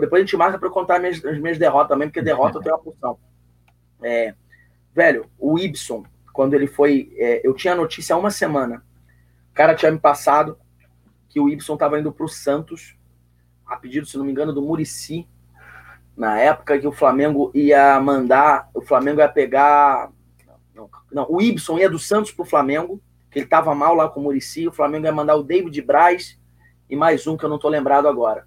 Depois 0.00 0.14
a 0.14 0.24
gente 0.24 0.36
marca 0.36 0.58
pra 0.58 0.68
eu 0.68 0.72
contar 0.72 0.96
as 0.96 1.00
minhas, 1.00 1.24
as 1.24 1.38
minhas 1.38 1.58
derrotas 1.58 1.88
também, 1.88 2.08
porque 2.08 2.22
derrota 2.22 2.60
tenho 2.60 2.74
uma 2.74 2.82
porção. 2.82 3.18
É, 4.02 4.34
Velho, 4.94 5.30
o 5.38 5.58
Ibson, 5.58 6.04
quando 6.32 6.54
ele 6.54 6.66
foi. 6.66 7.12
É, 7.16 7.46
eu 7.46 7.54
tinha 7.54 7.72
a 7.72 7.76
notícia 7.76 8.14
há 8.14 8.18
uma 8.18 8.30
semana. 8.30 8.84
O 9.50 9.54
cara 9.54 9.74
tinha 9.74 9.90
me 9.90 9.98
passado 9.98 10.58
que 11.28 11.40
o 11.40 11.48
Ibson 11.48 11.74
estava 11.74 11.98
indo 11.98 12.12
para 12.12 12.24
o 12.24 12.28
Santos, 12.28 12.94
a 13.66 13.76
pedido, 13.76 14.06
se 14.06 14.18
não 14.18 14.24
me 14.24 14.30
engano, 14.30 14.52
do 14.52 14.60
Murici, 14.60 15.26
na 16.16 16.38
época 16.38 16.78
que 16.78 16.86
o 16.86 16.92
Flamengo 16.92 17.50
ia 17.54 17.98
mandar. 18.00 18.68
O 18.74 18.80
Flamengo 18.80 19.20
ia 19.20 19.28
pegar. 19.28 20.10
Não, 20.74 20.88
não 21.10 21.26
o 21.28 21.40
Ibson 21.40 21.78
ia 21.78 21.88
do 21.88 21.98
Santos 21.98 22.30
para 22.30 22.42
o 22.42 22.48
Flamengo, 22.48 23.00
que 23.30 23.38
ele 23.38 23.46
estava 23.46 23.74
mal 23.74 23.94
lá 23.94 24.08
com 24.08 24.20
o 24.20 24.22
Murici. 24.24 24.68
O 24.68 24.72
Flamengo 24.72 25.06
ia 25.06 25.12
mandar 25.12 25.36
o 25.36 25.42
David 25.42 25.80
Braz 25.82 26.38
e 26.88 26.96
mais 26.96 27.26
um 27.26 27.36
que 27.36 27.44
eu 27.44 27.48
não 27.48 27.56
estou 27.56 27.70
lembrado 27.70 28.06
agora. 28.06 28.46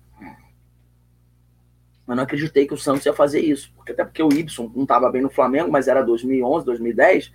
Mas 2.05 2.15
não 2.15 2.23
acreditei 2.23 2.67
que 2.67 2.73
o 2.73 2.77
Santos 2.77 3.05
ia 3.05 3.13
fazer 3.13 3.39
isso. 3.39 3.73
Porque, 3.75 3.91
até 3.91 4.05
porque 4.05 4.21
o 4.21 4.31
Ibson 4.31 4.71
não 4.75 4.83
estava 4.83 5.09
bem 5.09 5.21
no 5.21 5.29
Flamengo, 5.29 5.71
mas 5.71 5.87
era 5.87 6.03
2011, 6.03 6.65
2010. 6.65 7.33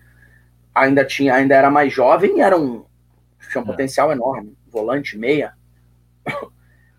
Ainda, 0.73 1.05
tinha, 1.05 1.35
ainda 1.35 1.57
era 1.57 1.69
mais 1.69 1.93
jovem 1.93 2.39
e 2.39 2.41
era 2.41 2.57
um, 2.57 2.85
tinha 3.51 3.63
um 3.63 3.65
é. 3.65 3.67
potencial 3.67 4.13
enorme. 4.13 4.57
Volante, 4.69 5.19
meia. 5.19 5.55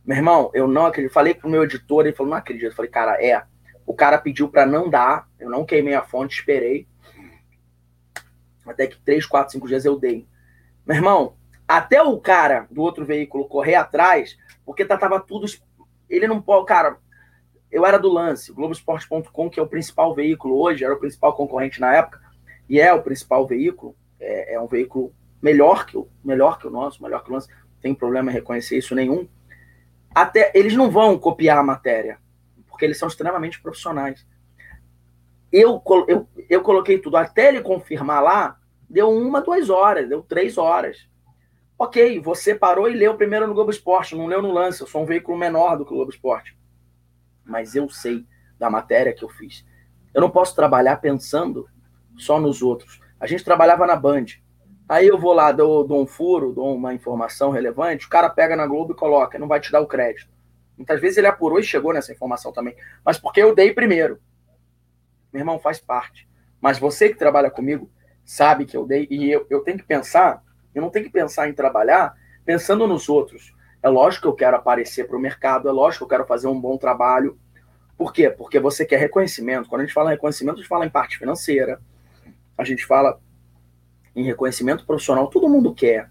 Meu 0.06 0.18
irmão, 0.18 0.52
eu 0.54 0.68
não 0.68 0.86
acredito. 0.86 1.14
Falei 1.14 1.34
pro 1.34 1.50
meu 1.50 1.64
editor, 1.64 2.06
ele 2.06 2.16
falou, 2.16 2.32
não 2.32 2.38
acredito. 2.38 2.72
Eu 2.72 2.76
falei, 2.76 2.92
cara, 2.92 3.24
é. 3.24 3.44
O 3.86 3.94
cara 3.94 4.18
pediu 4.18 4.50
para 4.50 4.66
não 4.66 4.90
dar. 4.90 5.28
Eu 5.40 5.50
não 5.50 5.66
queimei 5.66 5.94
a 5.94 6.02
fonte, 6.02 6.40
esperei. 6.40 6.88
Até 8.66 8.88
que 8.88 9.00
três, 9.02 9.26
quatro, 9.26 9.52
cinco 9.52 9.68
dias 9.68 9.86
eu 9.86 10.00
dei. 10.00 10.28
Meu 10.86 10.96
irmão, 10.96 11.36
até 11.68 12.02
o 12.02 12.20
cara 12.20 12.68
do 12.70 12.82
outro 12.82 13.06
veículo 13.06 13.48
correr 13.48 13.76
atrás, 13.76 14.38
porque 14.66 14.86
tá, 14.86 14.98
tava 14.98 15.20
tudo. 15.20 15.46
Ele 16.10 16.28
não 16.28 16.42
pode. 16.42 16.66
Cara, 16.66 16.98
eu 17.72 17.86
era 17.86 17.98
do 17.98 18.12
lance, 18.12 18.52
Globoesporte.com, 18.52 19.50
que 19.50 19.60
é 19.60 19.64
o 19.64 19.68
principal 19.68 20.14
veículo 20.14 20.60
hoje, 20.60 20.84
era 20.84 20.94
o 20.94 21.00
principal 21.00 21.34
concorrente 21.34 21.80
na 21.80 21.96
época, 21.96 22.20
e 22.68 22.80
é 22.80 22.94
o 22.94 23.02
principal 23.02 23.48
veículo. 23.48 23.96
É, 24.20 24.56
é 24.56 24.60
um 24.60 24.68
veículo 24.68 25.14
melhor 25.42 25.86
que, 25.86 25.98
o, 25.98 26.08
melhor 26.24 26.60
que 26.60 26.68
o 26.68 26.70
nosso, 26.70 27.02
melhor 27.02 27.24
que 27.24 27.30
o 27.30 27.34
lance. 27.34 27.48
Tem 27.82 27.96
problema 27.96 28.30
em 28.30 28.34
reconhecer 28.34 28.78
isso 28.78 28.94
nenhum. 28.94 29.28
Até 30.14 30.52
eles 30.54 30.76
não 30.76 30.90
vão 30.90 31.18
copiar 31.18 31.58
a 31.58 31.64
matéria, 31.64 32.20
porque 32.68 32.86
eles 32.86 32.98
são 32.98 33.08
extremamente 33.08 33.62
profissionais. 33.62 34.26
Eu, 35.52 35.82
eu, 36.08 36.28
eu 36.50 36.62
coloquei 36.62 36.98
tudo, 36.98 37.18
até 37.18 37.50
ele 37.50 37.62
confirmar 37.62 38.22
lá, 38.22 38.60
deu 38.90 39.10
uma, 39.10 39.42
duas 39.42 39.70
horas, 39.70 40.08
deu 40.08 40.22
três 40.22 40.58
horas. 40.58 41.10
Ok, 41.78 42.20
você 42.20 42.54
parou 42.54 42.90
e 42.90 42.94
leu 42.94 43.16
primeiro 43.16 43.48
no 43.48 43.54
Globo 43.54 43.72
Esporte, 43.72 44.16
não 44.16 44.28
leu 44.28 44.42
no 44.42 44.52
lance, 44.52 44.82
eu 44.82 44.88
sou 44.88 45.02
um 45.02 45.06
veículo 45.06 45.38
menor 45.38 45.78
do 45.78 45.86
que 45.86 45.92
o 45.92 45.96
Globo 45.96 46.12
Esporte. 46.12 46.58
Mas 47.44 47.76
eu 47.76 47.90
sei 47.90 48.26
da 48.60 48.70
matéria 48.70 49.14
que 49.14 49.24
eu 49.24 49.30
fiz. 49.30 49.66
Eu 50.14 50.22
não 50.22 50.30
posso 50.30 50.56
trabalhar 50.56 50.98
pensando 50.98 51.68
só 52.18 52.40
nos 52.40 52.62
outros. 52.62 53.00
A 53.20 53.26
gente 53.26 53.44
trabalhava 53.44 53.88
na 53.88 53.96
Band. 53.96 54.26
Aí 54.88 55.08
eu 55.08 55.18
vou 55.18 55.34
lá, 55.34 55.52
dou, 55.52 55.86
dou 55.86 56.02
um 56.02 56.08
furo, 56.08 56.52
dou 56.52 56.76
uma 56.76 56.94
informação 56.94 57.50
relevante, 57.50 58.06
o 58.06 58.10
cara 58.10 58.30
pega 58.30 58.56
na 58.56 58.68
Globo 58.68 58.94
e 58.94 58.96
coloca, 58.96 59.40
não 59.40 59.48
vai 59.48 59.60
te 59.60 59.72
dar 59.72 59.80
o 59.80 59.88
crédito. 59.88 60.30
Muitas 60.78 61.00
vezes 61.00 61.18
ele 61.18 61.28
apurou 61.28 61.60
e 61.60 61.64
chegou 61.64 61.94
nessa 61.94 62.12
informação 62.12 62.52
também. 62.52 62.76
Mas 63.06 63.20
porque 63.20 63.42
eu 63.42 63.54
dei 63.54 63.72
primeiro. 63.72 64.20
Meu 65.32 65.42
irmão, 65.42 65.60
faz 65.60 65.80
parte. 65.80 66.28
Mas 66.60 66.80
você 66.80 67.10
que 67.10 67.18
trabalha 67.18 67.50
comigo 67.50 67.90
sabe 68.26 68.66
que 68.66 68.76
eu 68.76 68.86
dei. 68.86 69.08
E 69.10 69.32
eu, 69.32 69.46
eu 69.50 69.62
tenho 69.62 69.78
que 69.78 69.84
pensar, 69.84 70.44
eu 70.74 70.82
não 70.82 70.90
tenho 70.90 71.06
que 71.06 71.12
pensar 71.12 71.48
em 71.48 71.54
trabalhar 71.54 72.16
pensando 72.44 72.88
nos 72.88 73.10
outros. 73.10 73.54
É 73.84 73.90
lógico 73.90 74.24
que 74.24 74.28
eu 74.28 74.36
quero 74.36 74.58
aparecer 74.58 75.08
para 75.08 75.18
o 75.18 75.20
mercado, 75.20 75.68
é 75.68 75.72
lógico 75.72 76.00
que 76.00 76.14
eu 76.14 76.18
quero 76.18 76.28
fazer 76.28 76.48
um 76.48 76.60
bom 76.60 76.78
trabalho. 76.78 77.38
Por 77.98 78.14
quê? 78.14 78.30
Porque 78.30 78.60
você 78.60 78.86
quer 78.86 78.98
reconhecimento. 78.98 79.70
Quando 79.70 79.82
a 79.82 79.86
gente 79.86 79.94
fala 79.94 80.10
em 80.10 80.14
reconhecimento, 80.14 80.56
a 80.56 80.58
gente 80.60 80.68
fala 80.68 80.86
em 80.86 80.90
parte 80.90 81.18
financeira, 81.18 81.80
a 82.58 82.64
gente 82.64 82.86
fala 82.86 83.20
em 84.16 84.24
reconhecimento 84.24 84.86
profissional, 84.86 85.28
todo 85.28 85.50
mundo 85.50 85.74
quer. 85.74 86.10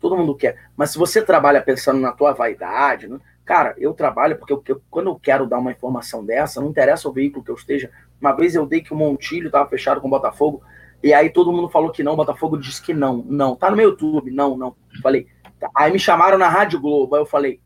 Todo 0.00 0.16
mundo 0.16 0.34
quer. 0.34 0.56
Mas 0.76 0.90
se 0.90 0.98
você 0.98 1.22
trabalha 1.22 1.60
pensando 1.60 2.00
na 2.00 2.12
tua 2.12 2.32
vaidade, 2.32 3.06
né? 3.06 3.18
cara, 3.44 3.74
eu 3.78 3.92
trabalho 3.92 4.38
porque 4.38 4.52
eu, 4.52 4.82
quando 4.90 5.10
eu 5.10 5.18
quero 5.18 5.46
dar 5.46 5.58
uma 5.58 5.72
informação 5.72 6.24
dessa, 6.24 6.60
não 6.60 6.68
interessa 6.68 7.08
o 7.08 7.12
veículo 7.12 7.44
que 7.44 7.50
eu 7.50 7.54
esteja. 7.54 7.90
Uma 8.20 8.32
vez 8.32 8.54
eu 8.54 8.66
dei 8.66 8.80
que 8.80 8.92
o 8.92 8.96
Montilho 8.96 9.46
estava 9.46 9.68
fechado 9.68 10.00
com 10.00 10.06
o 10.06 10.10
Botafogo, 10.10 10.62
e 11.02 11.12
aí 11.12 11.30
todo 11.30 11.52
mundo 11.52 11.68
falou 11.68 11.90
que 11.90 12.02
não, 12.02 12.12
o 12.12 12.16
Botafogo 12.16 12.56
disse 12.56 12.80
que 12.80 12.94
não. 12.94 13.24
Não, 13.26 13.56
tá 13.56 13.70
no 13.70 13.76
meu 13.76 13.90
YouTube, 13.90 14.30
não, 14.30 14.56
não. 14.56 14.76
Falei, 15.02 15.26
tá. 15.58 15.68
Aí 15.74 15.92
me 15.92 15.98
chamaram 15.98 16.38
na 16.38 16.48
Rádio 16.48 16.80
Globo, 16.80 17.16
aí 17.16 17.22
eu 17.22 17.26
falei, 17.26 17.60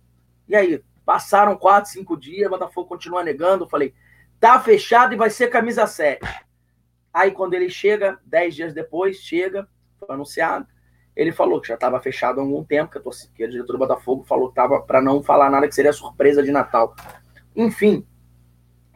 e 0.49 0.57
aí? 0.57 0.82
Passaram 1.05 1.55
quatro, 1.55 1.91
cinco 1.91 2.16
dias, 2.16 2.47
o 2.47 2.51
Botafogo 2.51 2.89
continua 2.89 3.23
negando. 3.23 3.65
Eu 3.65 3.69
falei, 3.69 3.93
tá 4.41 4.59
fechado 4.59 5.12
e 5.12 5.19
vai 5.19 5.28
ser 5.28 5.49
camisa 5.49 5.86
7. 5.86 6.20
Aí 7.15 7.31
quando 7.31 7.55
ele 7.55 7.70
chega, 7.70 8.19
dez 8.27 8.57
dias 8.57 8.74
depois, 8.74 9.19
chega, 9.19 9.69
foi 10.01 10.12
anunciado, 10.12 10.66
ele 11.15 11.31
falou 11.31 11.61
que 11.61 11.69
já 11.69 11.74
estava 11.74 12.01
fechado 12.01 12.41
há 12.41 12.43
algum 12.43 12.65
tempo, 12.65 12.91
que, 12.91 12.99
a 12.99 13.01
torcida, 13.01 13.32
que 13.32 13.45
o 13.45 13.49
diretor 13.49 13.74
do 13.74 13.78
Botafogo 13.78 14.24
falou 14.24 14.49
que 14.49 14.53
estava 14.61 14.82
para 14.82 15.01
não 15.01 15.23
falar 15.23 15.49
nada, 15.49 15.69
que 15.69 15.74
seria 15.74 15.93
surpresa 15.93 16.43
de 16.43 16.51
Natal. 16.51 16.93
Enfim, 17.55 18.05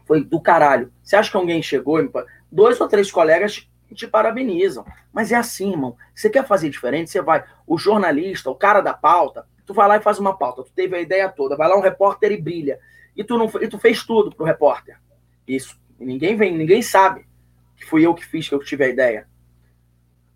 foi 0.04 0.24
do 0.24 0.40
caralho. 0.40 0.92
Você 1.00 1.14
acha 1.14 1.30
que 1.30 1.36
alguém 1.36 1.62
chegou? 1.62 2.00
Dois 2.50 2.80
ou 2.80 2.88
três 2.88 3.08
colegas 3.08 3.68
te 3.94 4.08
parabenizam. 4.08 4.84
Mas 5.12 5.30
é 5.30 5.36
assim, 5.36 5.70
irmão. 5.70 5.96
Você 6.12 6.28
quer 6.28 6.44
fazer 6.44 6.70
diferente? 6.70 7.10
Você 7.10 7.22
vai. 7.22 7.44
O 7.64 7.78
jornalista, 7.78 8.50
o 8.50 8.54
cara 8.54 8.80
da 8.80 8.94
pauta, 8.94 9.46
tu 9.64 9.72
vai 9.72 9.86
lá 9.86 9.96
e 9.96 10.02
faz 10.02 10.18
uma 10.18 10.36
pauta. 10.36 10.64
Tu 10.64 10.72
teve 10.72 10.96
a 10.96 11.00
ideia 11.00 11.28
toda. 11.28 11.56
Vai 11.56 11.68
lá 11.68 11.76
um 11.76 11.82
repórter 11.82 12.32
e 12.32 12.36
brilha. 12.36 12.80
E 13.14 13.22
tu, 13.22 13.38
não, 13.38 13.48
e 13.60 13.68
tu 13.68 13.78
fez 13.78 14.04
tudo 14.04 14.34
pro 14.34 14.44
repórter. 14.44 14.98
Isso. 15.46 15.80
E 16.00 16.04
ninguém 16.04 16.36
vem, 16.36 16.56
ninguém 16.56 16.82
sabe 16.82 17.27
que 17.78 17.86
fui 17.86 18.04
eu 18.04 18.14
que 18.14 18.26
fiz, 18.26 18.48
que 18.48 18.54
eu 18.54 18.58
tive 18.58 18.84
a 18.84 18.88
ideia. 18.88 19.28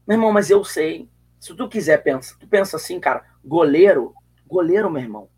Meu 0.06 0.16
irmão, 0.16 0.32
mas 0.32 0.48
eu 0.48 0.64
sei. 0.64 1.08
Se 1.38 1.54
tu 1.54 1.68
quiser 1.68 2.02
pensar, 2.02 2.38
tu 2.38 2.46
pensa 2.46 2.76
assim, 2.76 3.00
cara, 3.00 3.24
goleiro, 3.44 4.14
goleiro, 4.46 4.90
meu 4.90 5.02
irmão. 5.02 5.28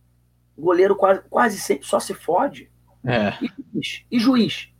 Goleiro 0.56 0.94
quase, 0.94 1.22
quase 1.28 1.58
sempre 1.58 1.86
só 1.86 1.98
se 1.98 2.12
fode. 2.14 2.70
É. 3.04 3.32
E, 3.42 3.50
juiz, 3.72 4.06
e 4.10 4.18
juiz? 4.18 4.74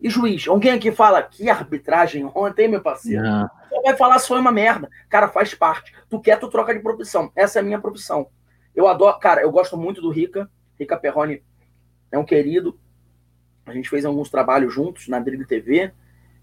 E 0.00 0.10
juiz? 0.10 0.48
Alguém 0.48 0.72
aqui 0.72 0.90
fala 0.90 1.22
que 1.22 1.48
arbitragem 1.48 2.24
ontem, 2.34 2.68
meu 2.68 2.80
parceiro? 2.80 3.22
Não. 3.22 3.48
Só 3.68 3.82
vai 3.82 3.96
falar 3.96 4.18
só 4.18 4.38
uma 4.38 4.50
merda. 4.50 4.90
Cara, 5.08 5.28
faz 5.28 5.54
parte. 5.54 5.92
Tu 6.08 6.20
quer, 6.20 6.38
tu 6.38 6.48
troca 6.48 6.74
de 6.74 6.80
profissão. 6.80 7.30
Essa 7.36 7.58
é 7.58 7.60
a 7.60 7.64
minha 7.64 7.80
profissão. 7.80 8.28
Eu 8.74 8.88
adoro, 8.88 9.18
cara, 9.18 9.42
eu 9.42 9.50
gosto 9.50 9.76
muito 9.76 10.00
do 10.00 10.10
Rica. 10.10 10.50
Rica 10.78 10.96
Perrone 10.96 11.42
é 12.10 12.18
um 12.18 12.24
querido. 12.24 12.78
A 13.64 13.72
gente 13.72 13.88
fez 13.88 14.04
alguns 14.04 14.28
trabalhos 14.28 14.74
juntos 14.74 15.06
na 15.06 15.20
Drible 15.20 15.46
TV. 15.46 15.92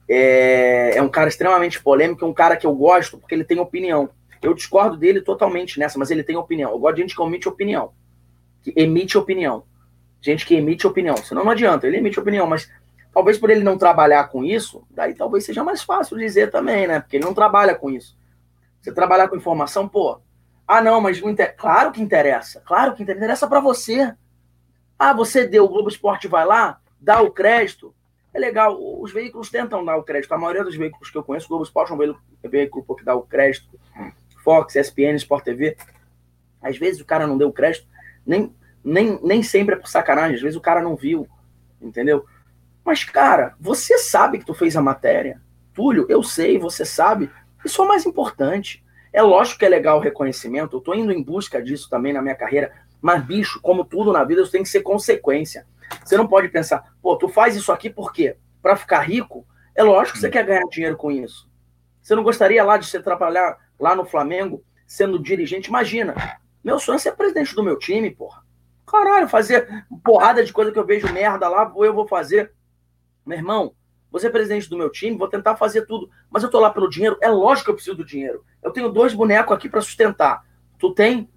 É, 0.09 0.97
é 0.97 1.01
um 1.01 1.09
cara 1.09 1.29
extremamente 1.29 1.81
polêmico, 1.81 2.25
é 2.25 2.27
um 2.27 2.33
cara 2.33 2.57
que 2.57 2.65
eu 2.65 2.73
gosto 2.73 3.19
porque 3.19 3.35
ele 3.35 3.43
tem 3.43 3.59
opinião. 3.59 4.09
Eu 4.41 4.53
discordo 4.53 4.97
dele 4.97 5.21
totalmente 5.21 5.79
nessa, 5.79 5.99
mas 5.99 6.09
ele 6.09 6.23
tem 6.23 6.35
opinião. 6.35 6.71
Eu 6.71 6.79
gosto 6.79 6.95
de 6.95 7.01
gente 7.03 7.15
que 7.15 7.21
emite 7.21 7.47
opinião. 7.47 7.93
Que 8.63 8.73
emite 8.75 9.17
opinião. 9.17 9.63
Gente 10.21 10.45
que 10.45 10.55
emite 10.55 10.87
opinião. 10.87 11.15
Senão 11.17 11.43
não 11.43 11.51
adianta, 11.51 11.85
ele 11.85 11.97
emite 11.97 12.19
opinião, 12.19 12.47
mas 12.47 12.69
talvez 13.13 13.37
por 13.37 13.49
ele 13.49 13.63
não 13.63 13.77
trabalhar 13.77 14.25
com 14.29 14.43
isso, 14.43 14.83
daí 14.89 15.13
talvez 15.13 15.45
seja 15.45 15.63
mais 15.63 15.83
fácil 15.83 16.17
dizer 16.17 16.49
também, 16.49 16.87
né? 16.87 16.99
Porque 16.99 17.17
ele 17.17 17.25
não 17.25 17.33
trabalha 17.33 17.75
com 17.75 17.89
isso. 17.89 18.17
Você 18.81 18.93
trabalhar 18.93 19.27
com 19.27 19.35
informação, 19.35 19.87
pô. 19.87 20.19
Ah, 20.67 20.81
não, 20.81 21.01
mas 21.01 21.21
não 21.21 21.29
inter... 21.29 21.55
claro 21.55 21.91
que 21.91 22.01
interessa. 22.01 22.61
Claro 22.65 22.93
que 22.93 23.03
interessa 23.03 23.47
para 23.47 23.59
você. 23.59 24.13
Ah, 24.97 25.13
você 25.13 25.47
deu, 25.47 25.65
o 25.65 25.69
Globo 25.69 25.89
Esporte 25.89 26.27
vai 26.27 26.45
lá, 26.45 26.79
dá 26.99 27.21
o 27.21 27.31
crédito, 27.31 27.93
é 28.33 28.39
legal. 28.39 28.77
Os 29.01 29.11
veículos 29.11 29.49
tentam 29.49 29.83
dar 29.83 29.97
o 29.97 30.03
crédito. 30.03 30.31
A 30.33 30.37
maioria 30.37 30.63
dos 30.63 30.75
veículos 30.75 31.09
que 31.09 31.17
eu 31.17 31.23
conheço, 31.23 31.45
o 31.45 31.49
Globo 31.49 31.63
Esporte 31.63 31.91
é 31.91 31.95
um 31.95 32.49
veículo, 32.49 32.95
que 32.95 33.03
dá 33.03 33.15
o 33.15 33.23
crédito. 33.23 33.79
Fox, 34.43 34.75
ESPN, 34.75 35.15
Sport 35.15 35.43
TV. 35.43 35.75
Às 36.61 36.77
vezes 36.77 37.01
o 37.01 37.05
cara 37.05 37.27
não 37.27 37.37
deu 37.37 37.49
o 37.49 37.53
crédito, 37.53 37.87
nem, 38.25 38.53
nem, 38.83 39.19
nem 39.23 39.43
sempre 39.43 39.75
é 39.75 39.77
por 39.77 39.87
sacanagem. 39.87 40.35
Às 40.35 40.41
vezes 40.41 40.57
o 40.57 40.61
cara 40.61 40.81
não 40.81 40.95
viu, 40.95 41.27
entendeu? 41.81 42.25
Mas, 42.83 43.03
cara, 43.03 43.55
você 43.59 43.97
sabe 43.97 44.39
que 44.39 44.45
tu 44.45 44.53
fez 44.53 44.75
a 44.75 44.81
matéria. 44.81 45.41
Túlio, 45.73 46.05
eu 46.09 46.23
sei, 46.23 46.57
você 46.57 46.85
sabe. 46.85 47.29
Isso 47.63 47.81
é 47.81 47.85
o 47.85 47.87
mais 47.87 48.05
importante. 48.05 48.83
É 49.11 49.21
lógico 49.21 49.59
que 49.59 49.65
é 49.65 49.69
legal 49.69 49.97
o 49.97 50.01
reconhecimento. 50.01 50.77
Eu 50.77 50.81
tô 50.81 50.93
indo 50.93 51.11
em 51.11 51.23
busca 51.23 51.61
disso 51.61 51.89
também 51.89 52.13
na 52.13 52.21
minha 52.21 52.35
carreira. 52.35 52.71
Mas, 53.01 53.23
bicho, 53.23 53.61
como 53.61 53.85
tudo 53.85 54.11
na 54.11 54.23
vida, 54.23 54.41
isso 54.41 54.51
tem 54.51 54.63
que 54.63 54.69
ser 54.69 54.81
consequência. 54.81 55.65
Você 56.03 56.17
não 56.17 56.27
pode 56.27 56.49
pensar, 56.49 56.93
pô, 57.01 57.15
tu 57.17 57.27
faz 57.27 57.55
isso 57.55 57.71
aqui 57.71 57.89
por 57.89 58.11
quê? 58.11 58.37
Para 58.61 58.75
ficar 58.75 59.01
rico? 59.01 59.45
É 59.75 59.83
lógico 59.83 60.15
que 60.15 60.21
você 60.21 60.29
quer 60.29 60.45
ganhar 60.45 60.63
dinheiro 60.69 60.97
com 60.97 61.11
isso. 61.11 61.49
Você 62.01 62.15
não 62.15 62.23
gostaria 62.23 62.63
lá 62.63 62.77
de 62.77 62.85
você 62.85 63.01
trabalhar 63.01 63.57
lá 63.79 63.95
no 63.95 64.05
Flamengo, 64.05 64.63
sendo 64.87 65.19
dirigente? 65.19 65.69
Imagina, 65.69 66.15
meu 66.63 66.79
sonho 66.79 66.95
é 66.95 66.99
ser 66.99 67.13
presidente 67.13 67.55
do 67.55 67.63
meu 67.63 67.77
time, 67.77 68.09
porra. 68.11 68.43
Caralho, 68.85 69.27
fazer 69.27 69.85
porrada 70.03 70.43
de 70.43 70.51
coisa 70.51 70.71
que 70.71 70.79
eu 70.79 70.85
vejo 70.85 71.11
merda 71.13 71.47
lá, 71.47 71.71
eu 71.77 71.93
vou 71.93 72.07
fazer. 72.07 72.51
Meu 73.25 73.37
irmão, 73.37 73.75
você 74.11 74.27
é 74.27 74.29
presidente 74.29 74.69
do 74.69 74.77
meu 74.77 74.89
time, 74.89 75.17
vou 75.17 75.27
tentar 75.27 75.55
fazer 75.55 75.85
tudo, 75.85 76.09
mas 76.29 76.41
eu 76.41 76.49
tô 76.49 76.59
lá 76.59 76.71
pelo 76.71 76.89
dinheiro. 76.89 77.17
É 77.21 77.29
lógico 77.29 77.65
que 77.65 77.71
eu 77.71 77.75
preciso 77.75 77.97
do 77.97 78.05
dinheiro. 78.05 78.43
Eu 78.63 78.71
tenho 78.71 78.89
dois 78.89 79.13
bonecos 79.13 79.55
aqui 79.55 79.69
para 79.69 79.81
sustentar. 79.81 80.43
Tu 80.79 80.93
tem 80.93 81.29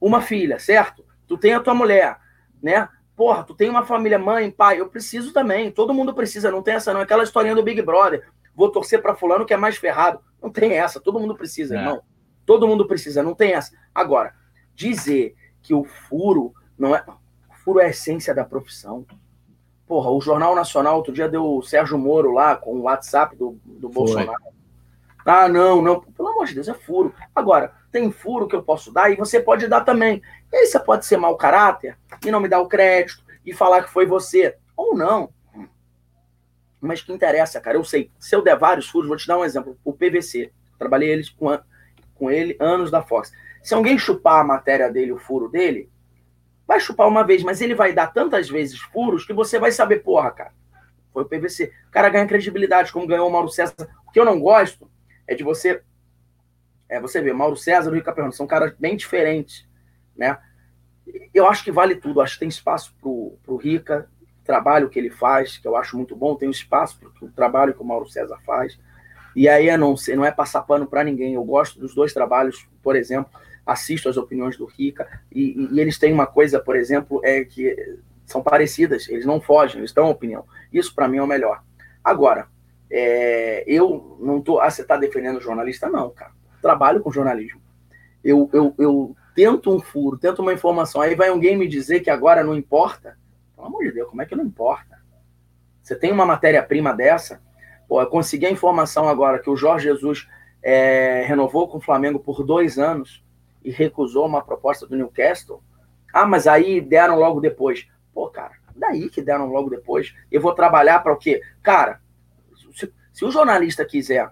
uma 0.00 0.20
filha, 0.20 0.58
certo? 0.58 1.04
Tu 1.28 1.38
tem 1.38 1.54
a 1.54 1.60
tua 1.60 1.74
mulher, 1.74 2.18
né? 2.62 2.88
Porra, 3.16 3.42
tu 3.42 3.54
tem 3.54 3.70
uma 3.70 3.84
família, 3.84 4.18
mãe, 4.18 4.50
pai, 4.50 4.78
eu 4.78 4.88
preciso 4.88 5.32
também. 5.32 5.72
Todo 5.72 5.94
mundo 5.94 6.12
precisa, 6.14 6.50
não 6.50 6.62
tem 6.62 6.74
essa 6.74 6.92
não. 6.92 7.00
Aquela 7.00 7.22
historinha 7.22 7.54
do 7.54 7.62
Big 7.62 7.80
Brother. 7.80 8.28
Vou 8.54 8.70
torcer 8.70 9.00
para 9.00 9.14
fulano 9.14 9.46
que 9.46 9.54
é 9.54 9.56
mais 9.56 9.76
ferrado. 9.78 10.20
Não 10.42 10.50
tem 10.50 10.74
essa. 10.74 11.00
Todo 11.00 11.18
mundo 11.18 11.34
precisa, 11.34 11.74
é. 11.74 11.78
irmão. 11.78 12.02
Todo 12.44 12.68
mundo 12.68 12.86
precisa, 12.86 13.22
não 13.22 13.34
tem 13.34 13.54
essa. 13.54 13.74
Agora, 13.94 14.34
dizer 14.74 15.34
que 15.62 15.72
o 15.72 15.84
furo 15.84 16.54
não 16.78 16.94
é. 16.94 17.02
O 17.50 17.54
furo 17.64 17.80
é 17.80 17.86
a 17.86 17.88
essência 17.88 18.34
da 18.34 18.44
profissão. 18.44 19.06
Porra, 19.86 20.10
o 20.10 20.20
Jornal 20.20 20.54
Nacional 20.54 20.96
outro 20.96 21.12
dia 21.12 21.28
deu 21.28 21.44
o 21.44 21.62
Sérgio 21.62 21.96
Moro 21.96 22.32
lá 22.32 22.54
com 22.54 22.74
o 22.74 22.82
WhatsApp 22.82 23.34
do, 23.34 23.58
do 23.64 23.88
Bolsonaro. 23.88 24.55
Ah, 25.26 25.48
não, 25.48 25.82
não. 25.82 26.00
Pelo 26.00 26.28
amor 26.28 26.46
de 26.46 26.54
Deus, 26.54 26.68
é 26.68 26.74
furo. 26.74 27.12
Agora, 27.34 27.74
tem 27.90 28.12
furo 28.12 28.46
que 28.46 28.54
eu 28.54 28.62
posso 28.62 28.92
dar 28.92 29.10
e 29.10 29.16
você 29.16 29.40
pode 29.40 29.66
dar 29.66 29.80
também. 29.80 30.22
E 30.52 30.56
aí 30.56 30.66
você 30.66 30.78
pode 30.78 31.04
ser 31.04 31.16
mau 31.16 31.36
caráter 31.36 31.98
e 32.24 32.30
não 32.30 32.38
me 32.38 32.48
dar 32.48 32.60
o 32.60 32.68
crédito 32.68 33.24
e 33.44 33.52
falar 33.52 33.82
que 33.82 33.90
foi 33.90 34.06
você. 34.06 34.56
Ou 34.76 34.96
não. 34.96 35.30
Mas 36.80 37.02
que 37.02 37.12
interessa, 37.12 37.60
cara. 37.60 37.76
Eu 37.76 37.82
sei. 37.82 38.08
Se 38.20 38.36
eu 38.36 38.42
der 38.42 38.56
vários 38.56 38.88
furos, 38.88 39.08
vou 39.08 39.16
te 39.16 39.26
dar 39.26 39.36
um 39.36 39.44
exemplo. 39.44 39.76
O 39.84 39.92
PVC. 39.92 40.52
Trabalhei 40.78 41.10
eles 41.10 41.28
com, 41.28 41.58
com 42.14 42.30
ele 42.30 42.56
anos 42.60 42.90
da 42.92 43.02
Fox. 43.02 43.32
Se 43.64 43.74
alguém 43.74 43.98
chupar 43.98 44.42
a 44.42 44.44
matéria 44.44 44.88
dele, 44.92 45.10
o 45.10 45.18
furo 45.18 45.48
dele, 45.48 45.90
vai 46.68 46.78
chupar 46.78 47.08
uma 47.08 47.24
vez, 47.24 47.42
mas 47.42 47.60
ele 47.60 47.74
vai 47.74 47.92
dar 47.92 48.12
tantas 48.12 48.48
vezes 48.48 48.78
furos 48.78 49.24
que 49.24 49.32
você 49.32 49.58
vai 49.58 49.72
saber, 49.72 50.04
porra, 50.04 50.30
cara. 50.30 50.52
Foi 51.12 51.24
o 51.24 51.26
PVC. 51.26 51.72
O 51.88 51.90
cara 51.90 52.10
ganha 52.10 52.28
credibilidade, 52.28 52.92
como 52.92 53.08
ganhou 53.08 53.28
o 53.28 53.32
Mauro 53.32 53.48
César. 53.48 53.88
O 54.06 54.12
que 54.12 54.20
eu 54.20 54.24
não 54.24 54.38
gosto 54.38 54.88
é 55.26 55.34
de 55.34 55.42
você. 55.42 55.82
É, 56.88 57.00
você 57.00 57.20
ver, 57.20 57.34
Mauro 57.34 57.56
César 57.56 57.88
e 57.88 57.92
o 57.92 57.94
Rico 57.94 58.06
Caperrone 58.06 58.32
são 58.32 58.46
caras 58.46 58.72
bem 58.78 58.96
diferentes, 58.96 59.66
né? 60.16 60.38
Eu 61.34 61.48
acho 61.48 61.64
que 61.64 61.72
vale 61.72 61.96
tudo. 61.96 62.20
Acho 62.20 62.34
que 62.34 62.40
tem 62.40 62.48
espaço 62.48 62.94
pro, 63.00 63.38
pro 63.42 63.56
Rica, 63.56 64.08
trabalho 64.44 64.88
que 64.88 64.98
ele 64.98 65.10
faz, 65.10 65.58
que 65.58 65.66
eu 65.66 65.76
acho 65.76 65.96
muito 65.96 66.14
bom. 66.14 66.36
Tem 66.36 66.50
espaço 66.50 66.98
pro, 66.98 67.10
pro 67.10 67.28
trabalho 67.28 67.74
que 67.74 67.82
o 67.82 67.84
Mauro 67.84 68.08
César 68.08 68.38
faz. 68.46 68.78
E 69.34 69.48
aí 69.48 69.68
é 69.68 69.76
não, 69.76 69.94
não 70.14 70.24
é 70.24 70.30
passar 70.30 70.62
pano 70.62 70.86
para 70.86 71.04
ninguém. 71.04 71.34
Eu 71.34 71.44
gosto 71.44 71.78
dos 71.78 71.94
dois 71.94 72.12
trabalhos, 72.12 72.66
por 72.82 72.96
exemplo, 72.96 73.30
assisto 73.66 74.08
as 74.08 74.16
opiniões 74.16 74.56
do 74.56 74.64
Rica, 74.64 75.20
e, 75.30 75.68
e, 75.72 75.80
eles 75.80 75.98
têm 75.98 76.12
uma 76.12 76.26
coisa, 76.26 76.60
por 76.60 76.76
exemplo, 76.76 77.20
é 77.24 77.44
que 77.44 77.98
são 78.24 78.42
parecidas, 78.42 79.08
eles 79.08 79.26
não 79.26 79.40
fogem, 79.40 79.78
eles 79.78 79.92
dão 79.92 80.08
opinião. 80.08 80.44
Isso 80.72 80.94
para 80.94 81.08
mim 81.08 81.18
é 81.18 81.22
o 81.22 81.26
melhor. 81.26 81.62
Agora, 82.02 82.48
é, 82.90 83.64
eu 83.66 84.16
não 84.20 84.40
tô. 84.40 84.60
Ah, 84.60 84.70
você 84.70 84.82
está 84.82 84.96
defendendo 84.96 85.40
jornalista? 85.40 85.88
Não, 85.88 86.10
cara. 86.10 86.32
Trabalho 86.62 87.00
com 87.00 87.12
jornalismo. 87.12 87.60
Eu, 88.22 88.48
eu, 88.52 88.74
eu 88.78 89.16
tento 89.34 89.70
um 89.70 89.78
furo, 89.78 90.18
tento 90.18 90.40
uma 90.40 90.52
informação, 90.52 91.00
aí 91.00 91.14
vai 91.14 91.28
alguém 91.28 91.56
me 91.56 91.68
dizer 91.68 92.00
que 92.00 92.10
agora 92.10 92.42
não 92.42 92.56
importa. 92.56 93.18
Pelo 93.54 93.68
amor 93.68 93.84
de 93.84 93.92
Deus, 93.92 94.08
como 94.08 94.22
é 94.22 94.26
que 94.26 94.34
não 94.34 94.44
importa? 94.44 94.98
Você 95.82 95.94
tem 95.94 96.10
uma 96.10 96.26
matéria-prima 96.26 96.92
dessa, 96.92 97.40
pô, 97.88 98.00
eu 98.00 98.06
consegui 98.08 98.46
a 98.46 98.50
informação 98.50 99.08
agora 99.08 99.38
que 99.38 99.48
o 99.48 99.56
Jorge 99.56 99.84
Jesus 99.84 100.28
é, 100.62 101.22
renovou 101.26 101.68
com 101.68 101.78
o 101.78 101.80
Flamengo 101.80 102.18
por 102.18 102.44
dois 102.44 102.78
anos 102.78 103.24
e 103.62 103.70
recusou 103.70 104.26
uma 104.26 104.42
proposta 104.42 104.86
do 104.86 104.96
Newcastle. 104.96 105.62
Ah, 106.12 106.26
mas 106.26 106.46
aí 106.46 106.80
deram 106.80 107.18
logo 107.18 107.40
depois. 107.40 107.86
Pô, 108.12 108.28
cara, 108.28 108.52
daí 108.74 109.08
que 109.08 109.22
deram 109.22 109.46
logo 109.46 109.70
depois. 109.70 110.14
Eu 110.32 110.40
vou 110.40 110.54
trabalhar 110.54 111.00
para 111.00 111.12
o 111.12 111.16
quê? 111.16 111.40
Cara, 111.62 112.00
se, 113.16 113.24
o 113.24 113.30
jornalista 113.30 113.82
quiser 113.82 114.30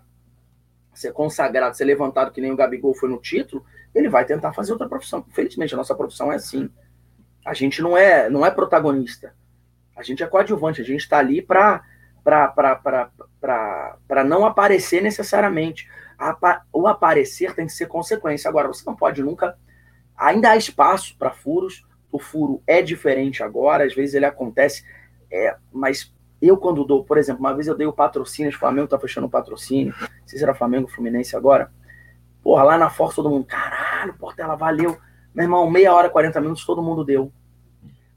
ser 0.92 1.10
consagrado, 1.14 1.74
ser 1.74 1.86
levantado 1.86 2.30
que 2.30 2.40
nem 2.40 2.52
o 2.52 2.56
Gabigol 2.56 2.94
foi 2.94 3.08
no 3.08 3.18
título, 3.18 3.64
ele 3.94 4.10
vai 4.10 4.26
tentar 4.26 4.52
fazer 4.52 4.72
outra 4.72 4.86
profissão. 4.86 5.24
Felizmente, 5.30 5.72
a 5.72 5.76
nossa 5.78 5.94
profissão 5.94 6.30
é 6.30 6.34
assim. 6.34 6.68
A 7.46 7.54
gente 7.54 7.80
não 7.80 7.96
é, 7.96 8.28
não 8.28 8.44
é 8.44 8.50
protagonista. 8.50 9.34
A 9.96 10.02
gente 10.02 10.22
é 10.22 10.26
coadjuvante. 10.26 10.82
A 10.82 10.84
gente 10.84 11.00
está 11.00 11.16
ali 11.16 11.40
para 11.40 11.82
para 12.22 14.22
não 14.22 14.44
aparecer 14.44 15.02
necessariamente. 15.02 15.88
O 16.70 16.86
aparecer 16.86 17.54
tem 17.54 17.66
que 17.66 17.72
ser 17.72 17.86
consequência. 17.86 18.50
Agora, 18.50 18.68
você 18.68 18.84
não 18.86 18.94
pode 18.94 19.22
nunca. 19.22 19.56
Ainda 20.14 20.50
há 20.50 20.56
espaço 20.58 21.16
para 21.18 21.30
furos, 21.30 21.86
o 22.12 22.18
furo 22.18 22.62
é 22.66 22.82
diferente 22.82 23.42
agora, 23.42 23.84
às 23.84 23.94
vezes 23.94 24.14
ele 24.14 24.26
acontece, 24.26 24.84
é, 25.30 25.56
mas 25.72 26.13
eu 26.48 26.56
quando 26.56 26.84
dou, 26.84 27.04
por 27.04 27.18
exemplo, 27.18 27.40
uma 27.40 27.54
vez 27.54 27.66
eu 27.66 27.76
dei 27.76 27.86
o 27.86 27.92
patrocínio, 27.92 28.50
o 28.50 28.58
Flamengo 28.58 28.88
tá 28.88 28.98
fechando 28.98 29.26
o 29.26 29.30
patrocínio, 29.30 29.94
não 30.00 30.08
sei 30.26 30.38
se 30.38 30.44
era 30.44 30.54
Flamengo 30.54 30.88
Fluminense 30.88 31.36
agora, 31.36 31.70
porra, 32.42 32.62
lá 32.62 32.78
na 32.78 32.90
Força 32.90 33.16
todo 33.16 33.30
mundo, 33.30 33.46
caralho, 33.46 34.14
Portela, 34.14 34.54
valeu. 34.54 34.98
Meu 35.34 35.44
irmão, 35.44 35.68
meia 35.68 35.92
hora, 35.92 36.10
40 36.10 36.40
minutos, 36.40 36.64
todo 36.64 36.82
mundo 36.82 37.04
deu. 37.04 37.32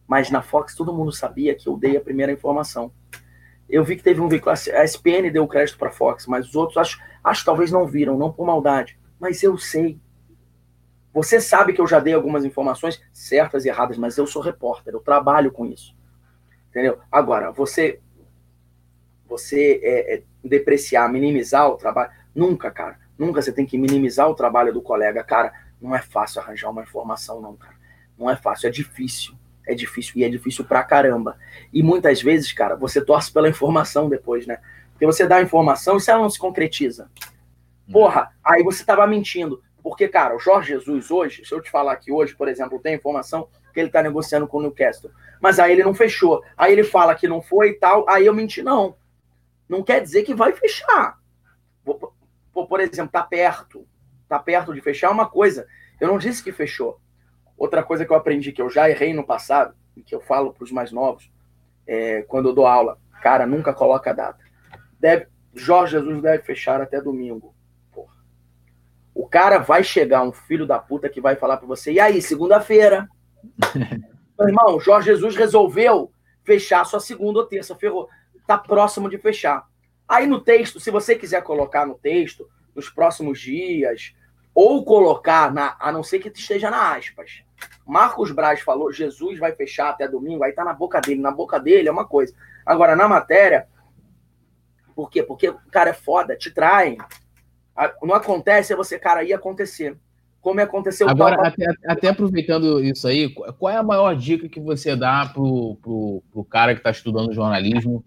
Mas 0.07 0.29
na 0.29 0.41
Fox 0.41 0.75
todo 0.75 0.93
mundo 0.93 1.11
sabia 1.11 1.55
que 1.55 1.67
eu 1.67 1.77
dei 1.77 1.97
a 1.97 2.01
primeira 2.01 2.31
informação. 2.31 2.91
Eu 3.69 3.83
vi 3.83 3.95
que 3.97 4.03
teve 4.03 4.21
um 4.21 4.29
veículo, 4.29 4.51
a 4.51 4.83
SPN 4.83 5.29
deu 5.31 5.47
crédito 5.47 5.77
para 5.77 5.91
Fox, 5.91 6.25
mas 6.27 6.47
os 6.47 6.55
outros 6.55 6.77
acho, 6.77 7.01
acho 7.23 7.43
talvez 7.43 7.71
não 7.71 7.85
viram, 7.85 8.17
não 8.17 8.31
por 8.31 8.45
maldade. 8.45 8.97
Mas 9.19 9.43
eu 9.43 9.57
sei. 9.57 9.99
Você 11.13 11.41
sabe 11.41 11.73
que 11.73 11.81
eu 11.81 11.87
já 11.87 11.99
dei 11.99 12.13
algumas 12.13 12.45
informações 12.45 13.01
certas 13.11 13.65
e 13.65 13.69
erradas, 13.69 13.97
mas 13.97 14.17
eu 14.17 14.27
sou 14.27 14.41
repórter, 14.41 14.93
eu 14.93 14.99
trabalho 14.99 15.51
com 15.51 15.65
isso. 15.65 15.95
Entendeu? 16.69 16.99
Agora, 17.11 17.51
você 17.51 17.99
você 19.27 19.79
é, 19.83 20.15
é, 20.15 20.23
depreciar, 20.43 21.11
minimizar 21.11 21.69
o 21.69 21.75
trabalho, 21.75 22.11
nunca, 22.33 22.71
cara. 22.71 22.99
Nunca 23.17 23.41
você 23.41 23.51
tem 23.51 23.65
que 23.65 23.77
minimizar 23.77 24.29
o 24.29 24.35
trabalho 24.35 24.73
do 24.73 24.81
colega. 24.81 25.23
Cara, 25.23 25.51
não 25.81 25.95
é 25.95 26.01
fácil 26.01 26.41
arranjar 26.41 26.69
uma 26.69 26.83
informação, 26.83 27.41
não, 27.41 27.55
cara. 27.55 27.75
Não 28.17 28.29
é 28.29 28.35
fácil, 28.35 28.67
é 28.67 28.71
difícil. 28.71 29.35
É 29.65 29.75
difícil 29.75 30.13
e 30.15 30.23
é 30.23 30.29
difícil 30.29 30.63
pra 30.63 30.83
caramba. 30.83 31.37
E 31.73 31.83
muitas 31.83 32.21
vezes, 32.21 32.53
cara, 32.53 32.75
você 32.75 33.03
torce 33.03 33.31
pela 33.31 33.49
informação 33.49 34.07
depois, 34.07 34.47
né? 34.47 34.59
Porque 34.93 35.05
você 35.05 35.27
dá 35.27 35.37
a 35.37 35.41
informação 35.41 35.97
e 35.97 36.01
se 36.01 36.09
ela 36.09 36.21
não 36.21 36.29
se 36.29 36.39
concretiza. 36.39 37.09
Porra, 37.91 38.31
aí 38.43 38.63
você 38.63 38.85
tava 38.85 39.05
mentindo. 39.05 39.61
Porque, 39.83 40.07
cara, 40.07 40.35
o 40.35 40.39
Jorge 40.39 40.73
Jesus 40.73 41.11
hoje, 41.11 41.45
se 41.45 41.53
eu 41.53 41.61
te 41.61 41.69
falar 41.69 41.95
que 41.97 42.11
hoje, 42.11 42.35
por 42.35 42.47
exemplo, 42.47 42.79
tem 42.79 42.95
informação 42.95 43.47
que 43.73 43.79
ele 43.79 43.89
tá 43.89 44.01
negociando 44.01 44.47
com 44.47 44.57
o 44.57 44.61
Newcastle, 44.61 45.11
mas 45.39 45.59
aí 45.59 45.71
ele 45.71 45.83
não 45.83 45.93
fechou. 45.93 46.43
Aí 46.57 46.73
ele 46.73 46.83
fala 46.83 47.13
que 47.13 47.27
não 47.27 47.41
foi 47.41 47.69
e 47.69 47.73
tal, 47.73 48.07
aí 48.09 48.25
eu 48.25 48.33
menti, 48.33 48.63
não. 48.63 48.95
Não 49.67 49.83
quer 49.83 50.01
dizer 50.01 50.23
que 50.23 50.33
vai 50.33 50.53
fechar. 50.53 51.17
Por 51.83 52.79
exemplo, 52.79 53.11
tá 53.11 53.23
perto. 53.23 53.87
Tá 54.27 54.39
perto 54.39 54.73
de 54.73 54.81
fechar 54.81 55.11
uma 55.11 55.29
coisa. 55.29 55.67
Eu 55.99 56.07
não 56.07 56.17
disse 56.17 56.43
que 56.43 56.51
fechou. 56.51 56.99
Outra 57.57 57.83
coisa 57.83 58.05
que 58.05 58.11
eu 58.11 58.17
aprendi, 58.17 58.51
que 58.51 58.61
eu 58.61 58.69
já 58.69 58.89
errei 58.89 59.13
no 59.13 59.25
passado, 59.25 59.75
e 59.95 60.03
que 60.03 60.13
eu 60.13 60.21
falo 60.21 60.53
para 60.53 60.63
os 60.63 60.71
mais 60.71 60.91
novos, 60.91 61.31
é, 61.87 62.21
quando 62.23 62.49
eu 62.49 62.53
dou 62.53 62.67
aula, 62.67 62.99
cara, 63.21 63.47
nunca 63.47 63.73
coloca 63.73 64.13
data. 64.13 64.43
Deve, 64.99 65.27
Jorge 65.55 65.93
Jesus 65.93 66.21
deve 66.21 66.43
fechar 66.43 66.81
até 66.81 67.01
domingo. 67.01 67.55
O 69.13 69.27
cara 69.27 69.57
vai 69.57 69.83
chegar, 69.83 70.21
um 70.21 70.31
filho 70.31 70.67
da 70.67 70.77
puta, 70.77 71.09
que 71.09 71.19
vai 71.19 71.35
falar 71.35 71.57
para 71.57 71.65
você, 71.65 71.93
e 71.93 71.99
aí, 71.99 72.21
segunda-feira? 72.21 73.09
Meu 74.37 74.47
irmão, 74.47 74.79
Jorge 74.79 75.07
Jesus 75.07 75.35
resolveu 75.35 76.11
fechar 76.43 76.85
sua 76.85 76.99
segunda 76.99 77.39
ou 77.39 77.45
terça, 77.47 77.75
ferrou. 77.75 78.07
Tá 78.47 78.57
próximo 78.57 79.09
de 79.09 79.17
fechar. 79.17 79.67
Aí 80.07 80.25
no 80.25 80.39
texto, 80.39 80.79
se 80.79 80.89
você 80.89 81.15
quiser 81.15 81.43
colocar 81.43 81.85
no 81.85 81.95
texto, 81.95 82.49
nos 82.73 82.89
próximos 82.89 83.39
dias, 83.39 84.15
ou 84.55 84.83
colocar, 84.83 85.53
na, 85.53 85.75
a 85.79 85.91
não 85.91 86.01
ser 86.01 86.19
que 86.19 86.29
esteja 86.29 86.71
na 86.71 86.95
aspas. 86.95 87.43
Marcos 87.85 88.31
Braz 88.31 88.61
falou, 88.61 88.91
Jesus 88.91 89.37
vai 89.37 89.51
fechar 89.51 89.89
até 89.89 90.07
domingo, 90.07 90.43
aí 90.43 90.51
tá 90.51 90.63
na 90.63 90.73
boca 90.73 90.99
dele. 90.99 91.21
Na 91.21 91.31
boca 91.31 91.59
dele 91.59 91.87
é 91.87 91.91
uma 91.91 92.05
coisa. 92.05 92.33
Agora, 92.65 92.95
na 92.95 93.07
matéria, 93.07 93.67
por 94.95 95.09
quê? 95.09 95.21
Porque 95.21 95.49
o 95.49 95.59
cara 95.71 95.91
é 95.91 95.93
foda, 95.93 96.35
te 96.35 96.49
traem. 96.49 96.97
Não 98.01 98.15
acontece, 98.15 98.73
é 98.73 98.75
você, 98.75 98.97
cara, 98.97 99.23
ia 99.23 99.35
acontecer. 99.35 99.95
Como 100.41 100.61
aconteceu 100.61 101.09
Agora, 101.09 101.35
tal... 101.35 101.45
até, 101.45 101.65
até, 101.85 102.07
aproveitando 102.07 102.83
isso 102.83 103.07
aí, 103.07 103.29
qual 103.59 103.73
é 103.73 103.77
a 103.77 103.83
maior 103.83 104.15
dica 104.15 104.47
que 104.47 104.59
você 104.59 104.95
dá 104.95 105.29
pro, 105.33 105.75
pro, 105.81 106.23
pro 106.31 106.43
cara 106.45 106.73
que 106.73 106.79
está 106.79 106.89
estudando 106.89 107.33
jornalismo? 107.33 108.03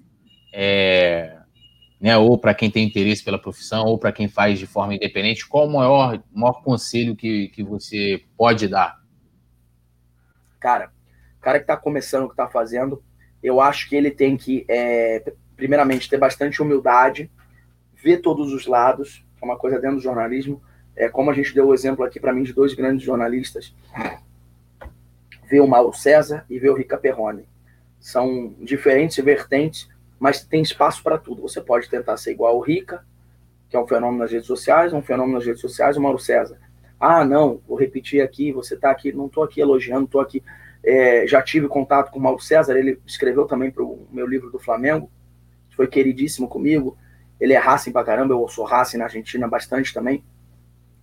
É, 0.52 1.38
né, 2.00 2.16
ou 2.16 2.38
para 2.38 2.54
quem 2.54 2.70
tem 2.70 2.86
interesse 2.86 3.22
pela 3.22 3.38
profissão, 3.38 3.84
ou 3.84 3.98
para 3.98 4.12
quem 4.12 4.26
faz 4.26 4.58
de 4.58 4.66
forma 4.66 4.94
independente, 4.94 5.46
qual 5.46 5.66
o 5.66 5.72
maior, 5.72 6.22
maior 6.32 6.62
conselho 6.62 7.14
que, 7.14 7.48
que 7.48 7.62
você 7.62 8.24
pode 8.36 8.66
dar? 8.66 8.98
Cara, 10.58 10.90
o 11.38 11.40
cara 11.40 11.58
que 11.58 11.64
está 11.64 11.76
começando, 11.76 12.26
que 12.26 12.32
está 12.32 12.48
fazendo, 12.48 13.02
eu 13.42 13.60
acho 13.60 13.88
que 13.88 13.96
ele 13.96 14.10
tem 14.10 14.36
que, 14.36 14.64
é, 14.68 15.32
primeiramente, 15.56 16.08
ter 16.08 16.18
bastante 16.18 16.62
humildade, 16.62 17.30
ver 18.02 18.18
todos 18.18 18.52
os 18.52 18.66
lados, 18.66 19.24
é 19.40 19.44
uma 19.44 19.56
coisa 19.56 19.78
dentro 19.78 19.96
do 19.96 20.02
jornalismo. 20.02 20.62
É 20.96 21.08
como 21.08 21.30
a 21.30 21.34
gente 21.34 21.54
deu 21.54 21.68
o 21.68 21.74
exemplo 21.74 22.04
aqui 22.04 22.20
para 22.20 22.32
mim 22.32 22.42
de 22.42 22.52
dois 22.52 22.74
grandes 22.74 23.04
jornalistas, 23.04 23.74
ver 25.48 25.60
o 25.60 25.66
Mauro 25.66 25.92
César 25.92 26.44
e 26.48 26.58
ver 26.58 26.70
o 26.70 26.76
Rica 26.76 26.98
Perrone. 26.98 27.48
São 27.98 28.54
diferentes 28.60 29.22
vertentes, 29.22 29.88
mas 30.20 30.44
tem 30.44 30.60
espaço 30.60 31.02
para 31.02 31.16
tudo. 31.16 31.40
Você 31.40 31.62
pode 31.62 31.88
tentar 31.88 32.18
ser 32.18 32.32
igual 32.32 32.54
ao 32.54 32.60
Rica, 32.60 33.04
que 33.70 33.76
é 33.76 33.80
um 33.80 33.86
fenômeno 33.86 34.18
nas 34.18 34.30
redes 34.30 34.46
sociais, 34.46 34.92
um 34.92 35.00
fenômeno 35.00 35.38
nas 35.38 35.46
redes 35.46 35.62
sociais, 35.62 35.96
o 35.96 36.00
Mauro 36.02 36.18
César. 36.18 36.58
Ah, 36.98 37.24
não, 37.24 37.62
vou 37.66 37.78
repetir 37.78 38.20
aqui, 38.20 38.52
você 38.52 38.74
está 38.74 38.90
aqui, 38.90 39.10
não 39.10 39.26
estou 39.26 39.42
aqui 39.42 39.62
elogiando, 39.62 40.04
estou 40.04 40.20
aqui. 40.20 40.44
É, 40.84 41.26
já 41.26 41.40
tive 41.40 41.66
contato 41.68 42.10
com 42.10 42.18
o 42.18 42.22
Mauro 42.22 42.40
César, 42.40 42.76
ele 42.76 43.00
escreveu 43.06 43.46
também 43.46 43.70
para 43.70 43.82
o 43.82 44.06
meu 44.12 44.26
livro 44.26 44.50
do 44.50 44.58
Flamengo, 44.58 45.10
foi 45.74 45.86
queridíssimo 45.86 46.46
comigo. 46.46 46.98
Ele 47.40 47.54
é 47.54 47.58
Racing 47.58 47.90
pra 47.90 48.04
caramba, 48.04 48.34
eu 48.34 48.46
sou 48.48 48.66
Racing 48.66 48.98
na 48.98 49.04
Argentina 49.04 49.48
bastante 49.48 49.94
também. 49.94 50.22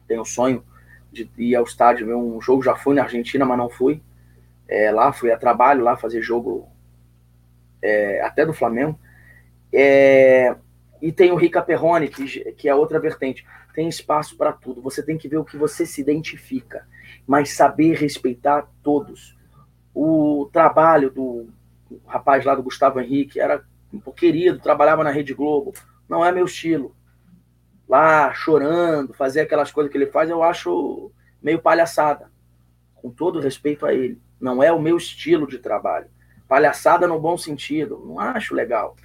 Tenho 0.07 0.21
o 0.21 0.25
sonho 0.25 0.63
de 1.11 1.27
ir 1.35 1.55
ao 1.55 1.63
estádio 1.63 2.05
ver 2.05 2.13
um 2.13 2.39
jogo, 2.39 2.61
já 2.61 2.75
fui 2.75 2.93
na 2.93 3.01
Argentina, 3.01 3.43
mas 3.43 3.57
não 3.57 3.69
fui. 3.69 4.03
É, 4.67 4.91
lá 4.91 5.11
fui 5.11 5.31
a 5.31 5.37
trabalho, 5.37 5.83
lá 5.83 5.97
fazer 5.97 6.21
jogo 6.21 6.67
é, 7.81 8.21
até 8.21 8.45
do 8.45 8.53
Flamengo. 8.53 8.99
É, 9.71 10.55
e 11.01 11.11
tem 11.11 11.31
o 11.31 11.35
Rica 11.35 11.61
Perrone, 11.61 12.07
que, 12.07 12.51
que 12.53 12.69
é 12.69 12.75
outra 12.75 12.99
vertente. 12.99 13.45
Tem 13.73 13.87
espaço 13.87 14.35
para 14.35 14.51
tudo. 14.51 14.81
Você 14.81 15.03
tem 15.03 15.17
que 15.17 15.27
ver 15.27 15.37
o 15.37 15.45
que 15.45 15.57
você 15.57 15.85
se 15.85 16.01
identifica, 16.01 16.87
mas 17.25 17.51
saber 17.51 17.95
respeitar 17.95 18.67
todos. 18.81 19.37
O 19.93 20.49
trabalho 20.51 21.11
do, 21.11 21.49
rapaz 22.05 22.43
lá 22.43 22.55
do 22.55 22.63
Gustavo 22.63 22.99
Henrique, 22.99 23.39
era 23.39 23.63
querido, 24.15 24.59
trabalhava 24.59 25.03
na 25.03 25.11
Rede 25.11 25.33
Globo. 25.33 25.73
Não 26.09 26.25
é 26.25 26.31
meu 26.31 26.45
estilo. 26.45 26.95
Lá, 27.87 28.33
chorando, 28.33 29.13
fazer 29.13 29.41
aquelas 29.41 29.71
coisas 29.71 29.91
que 29.91 29.97
ele 29.97 30.07
faz, 30.07 30.29
eu 30.29 30.43
acho 30.43 31.11
meio 31.41 31.59
palhaçada. 31.59 32.31
Com 32.95 33.09
todo 33.09 33.39
respeito 33.39 33.85
a 33.85 33.93
ele. 33.93 34.19
Não 34.39 34.61
é 34.61 34.71
o 34.71 34.81
meu 34.81 34.97
estilo 34.97 35.47
de 35.47 35.59
trabalho. 35.59 36.07
Palhaçada 36.47 37.07
no 37.07 37.19
bom 37.19 37.37
sentido. 37.37 38.03
Não 38.05 38.19
acho 38.19 38.53
legal. 38.53 38.95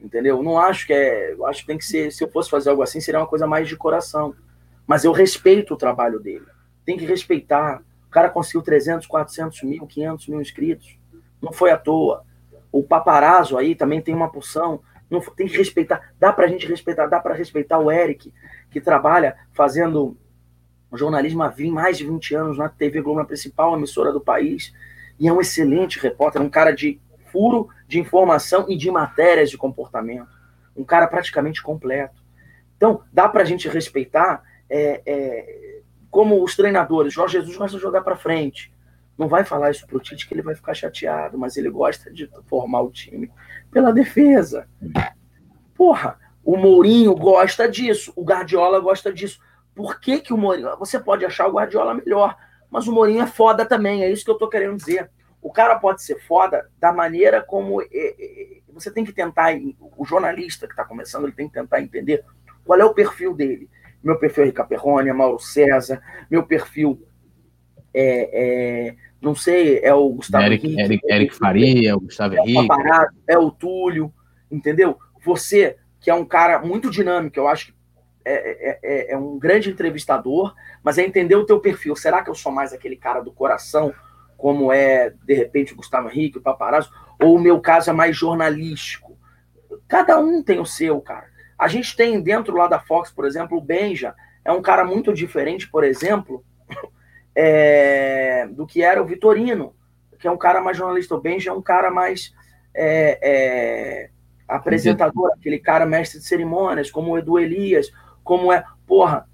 Entendeu? 0.00 0.42
Não 0.42 0.58
acho 0.58 0.86
que 0.86 0.92
é. 0.92 1.32
Eu 1.32 1.46
acho 1.46 1.60
que 1.60 1.66
tem 1.66 1.78
que 1.78 1.84
ser. 1.84 2.10
Se 2.10 2.24
eu 2.24 2.30
fosse 2.30 2.48
fazer 2.48 2.70
algo 2.70 2.82
assim, 2.82 3.00
seria 3.00 3.20
uma 3.20 3.26
coisa 3.26 3.46
mais 3.46 3.68
de 3.68 3.76
coração. 3.76 4.34
Mas 4.86 5.04
eu 5.04 5.12
respeito 5.12 5.74
o 5.74 5.76
trabalho 5.76 6.18
dele. 6.18 6.46
Tem 6.84 6.96
que 6.96 7.04
respeitar. 7.04 7.82
O 8.08 8.10
cara 8.10 8.30
conseguiu 8.30 8.62
300, 8.62 9.06
400 9.06 9.62
mil, 9.62 9.86
500 9.86 10.28
mil 10.28 10.40
inscritos. 10.40 10.98
Não 11.40 11.52
foi 11.52 11.70
à 11.70 11.76
toa. 11.76 12.24
O 12.72 12.82
paparazzo 12.82 13.58
aí 13.58 13.74
também 13.74 14.00
tem 14.00 14.14
uma 14.14 14.30
porção. 14.30 14.80
Não, 15.10 15.20
tem 15.20 15.46
que 15.46 15.56
respeitar. 15.56 16.12
Dá 16.18 16.32
pra 16.32 16.48
gente 16.48 16.66
respeitar. 16.66 17.06
Dá 17.06 17.20
para 17.20 17.34
respeitar 17.34 17.78
o 17.78 17.90
Eric, 17.90 18.32
que 18.70 18.80
trabalha 18.80 19.36
fazendo 19.52 20.16
jornalismo 20.92 21.42
há 21.42 21.54
mais 21.70 21.98
de 21.98 22.06
20 22.06 22.34
anos 22.34 22.58
na 22.58 22.68
TV 22.68 23.00
Globo, 23.00 23.20
na 23.20 23.26
principal 23.26 23.76
emissora 23.76 24.12
do 24.12 24.20
país. 24.20 24.72
E 25.18 25.28
é 25.28 25.32
um 25.32 25.40
excelente 25.40 25.98
repórter, 26.00 26.40
um 26.40 26.48
cara 26.48 26.72
de 26.72 27.00
furo 27.30 27.68
de 27.86 27.98
informação 27.98 28.66
e 28.68 28.76
de 28.76 28.90
matérias 28.90 29.50
de 29.50 29.58
comportamento. 29.58 30.28
Um 30.76 30.84
cara 30.84 31.06
praticamente 31.06 31.62
completo. 31.62 32.22
Então, 32.76 33.02
dá 33.12 33.28
para 33.28 33.42
a 33.42 33.44
gente 33.44 33.68
respeitar 33.68 34.42
é, 34.68 35.02
é, 35.04 35.80
como 36.10 36.42
os 36.42 36.56
treinadores. 36.56 37.12
Jorge 37.12 37.38
Jesus 37.38 37.56
gosta 37.56 37.76
de 37.76 37.82
jogar 37.82 38.02
para 38.02 38.16
frente. 38.16 38.72
Não 39.18 39.28
vai 39.28 39.44
falar 39.44 39.70
isso 39.70 39.86
pro 39.86 40.00
Tite 40.00 40.26
que 40.26 40.32
ele 40.32 40.42
vai 40.42 40.54
ficar 40.54 40.72
chateado, 40.72 41.36
mas 41.36 41.56
ele 41.56 41.68
gosta 41.68 42.10
de 42.10 42.30
formar 42.46 42.80
o 42.80 42.90
time 42.90 43.30
pela 43.70 43.92
defesa. 43.92 44.66
Porra, 45.74 46.18
o 46.42 46.56
Mourinho 46.56 47.14
gosta 47.14 47.68
disso, 47.68 48.12
o 48.16 48.24
Guardiola 48.24 48.80
gosta 48.80 49.12
disso. 49.12 49.38
Por 49.74 50.00
que, 50.00 50.20
que 50.20 50.32
o 50.32 50.38
Mourinho. 50.38 50.74
Você 50.78 50.98
pode 50.98 51.24
achar 51.24 51.48
o 51.48 51.52
Guardiola 51.52 51.92
melhor, 51.94 52.34
mas 52.70 52.88
o 52.88 52.92
Mourinho 52.92 53.22
é 53.22 53.26
foda 53.26 53.66
também, 53.66 54.02
é 54.02 54.10
isso 54.10 54.24
que 54.24 54.30
eu 54.30 54.38
tô 54.38 54.48
querendo 54.48 54.76
dizer. 54.76 55.10
O 55.42 55.50
cara 55.50 55.78
pode 55.78 56.02
ser 56.02 56.20
foda 56.20 56.70
da 56.78 56.92
maneira 56.92 57.42
como. 57.42 57.80
É, 57.82 57.86
é, 57.92 58.60
você 58.72 58.90
tem 58.90 59.04
que 59.04 59.12
tentar. 59.12 59.52
O 59.96 60.04
jornalista 60.04 60.66
que 60.66 60.72
está 60.72 60.84
começando, 60.84 61.24
ele 61.24 61.32
tem 61.32 61.48
que 61.48 61.54
tentar 61.54 61.80
entender 61.80 62.24
qual 62.64 62.78
é 62.78 62.84
o 62.84 62.94
perfil 62.94 63.34
dele. 63.34 63.68
Meu 64.02 64.18
perfil 64.18 64.44
é 64.44 64.46
Rica 64.46 64.64
Perrone, 64.64 65.10
é 65.10 65.12
Mauro 65.12 65.38
César, 65.38 66.02
meu 66.30 66.42
perfil 66.42 67.06
é, 67.92 68.88
é, 68.88 68.96
não 69.20 69.34
sei, 69.34 69.80
é 69.82 69.92
o 69.92 70.08
Gustavo 70.10 70.44
Eric, 70.44 70.66
Henrique, 70.66 70.82
Eric, 70.82 71.12
Eric 71.12 71.34
Faria, 71.34 71.96
o 71.96 72.00
Gustavo 72.00 72.34
é 72.34 72.38
Henrique. 72.38 72.72
O 72.72 73.06
é 73.26 73.38
o 73.38 73.50
Túlio, 73.50 74.12
entendeu? 74.50 74.98
Você, 75.24 75.76
que 76.00 76.10
é 76.10 76.14
um 76.14 76.24
cara 76.24 76.60
muito 76.60 76.90
dinâmico, 76.90 77.38
eu 77.38 77.46
acho 77.46 77.66
que 77.66 77.80
é, 78.24 78.32
é, 78.32 78.78
é, 78.82 79.12
é, 79.12 79.16
um 79.16 79.38
grande 79.38 79.70
entrevistador, 79.70 80.54
mas 80.82 80.98
é 80.98 81.02
entender 81.02 81.34
o 81.34 81.46
teu 81.46 81.58
perfil. 81.58 81.96
Será 81.96 82.22
que 82.22 82.30
eu 82.30 82.34
sou 82.34 82.52
mais 82.52 82.72
aquele 82.72 82.96
cara 82.96 83.20
do 83.20 83.32
coração, 83.32 83.92
como 84.40 84.72
é, 84.72 85.10
de 85.22 85.34
repente, 85.34 85.74
o 85.74 85.76
Gustavo 85.76 86.08
Henrique, 86.08 86.38
o 86.38 86.42
Paparazzo, 86.42 86.90
ou 87.20 87.36
o 87.36 87.38
meu 87.38 87.60
caso 87.60 87.90
é 87.90 87.92
mais 87.92 88.16
jornalístico? 88.16 89.18
Cada 89.86 90.18
um 90.18 90.42
tem 90.42 90.58
o 90.58 90.64
seu, 90.64 90.98
cara. 91.02 91.26
A 91.58 91.68
gente 91.68 91.94
tem 91.94 92.18
dentro 92.22 92.56
lá 92.56 92.66
da 92.66 92.80
Fox, 92.80 93.10
por 93.10 93.26
exemplo, 93.26 93.58
o 93.58 93.60
Benja, 93.60 94.14
é 94.42 94.50
um 94.50 94.62
cara 94.62 94.82
muito 94.82 95.12
diferente, 95.12 95.70
por 95.70 95.84
exemplo, 95.84 96.42
é, 97.36 98.48
do 98.50 98.66
que 98.66 98.82
era 98.82 99.02
o 99.02 99.06
Vitorino, 99.06 99.74
que 100.18 100.26
é 100.26 100.30
um 100.30 100.38
cara 100.38 100.62
mais 100.62 100.78
jornalista. 100.78 101.14
O 101.14 101.20
Benja 101.20 101.50
é 101.50 101.52
um 101.52 101.60
cara 101.60 101.90
mais 101.90 102.34
é, 102.74 103.18
é, 103.22 104.10
apresentador, 104.48 105.32
aquele 105.36 105.58
cara 105.58 105.84
mestre 105.84 106.18
de 106.18 106.24
cerimônias, 106.24 106.90
como 106.90 107.12
o 107.12 107.18
Edu 107.18 107.38
Elias, 107.38 107.92
como 108.24 108.50
é. 108.50 108.64
Porra, 108.86 109.28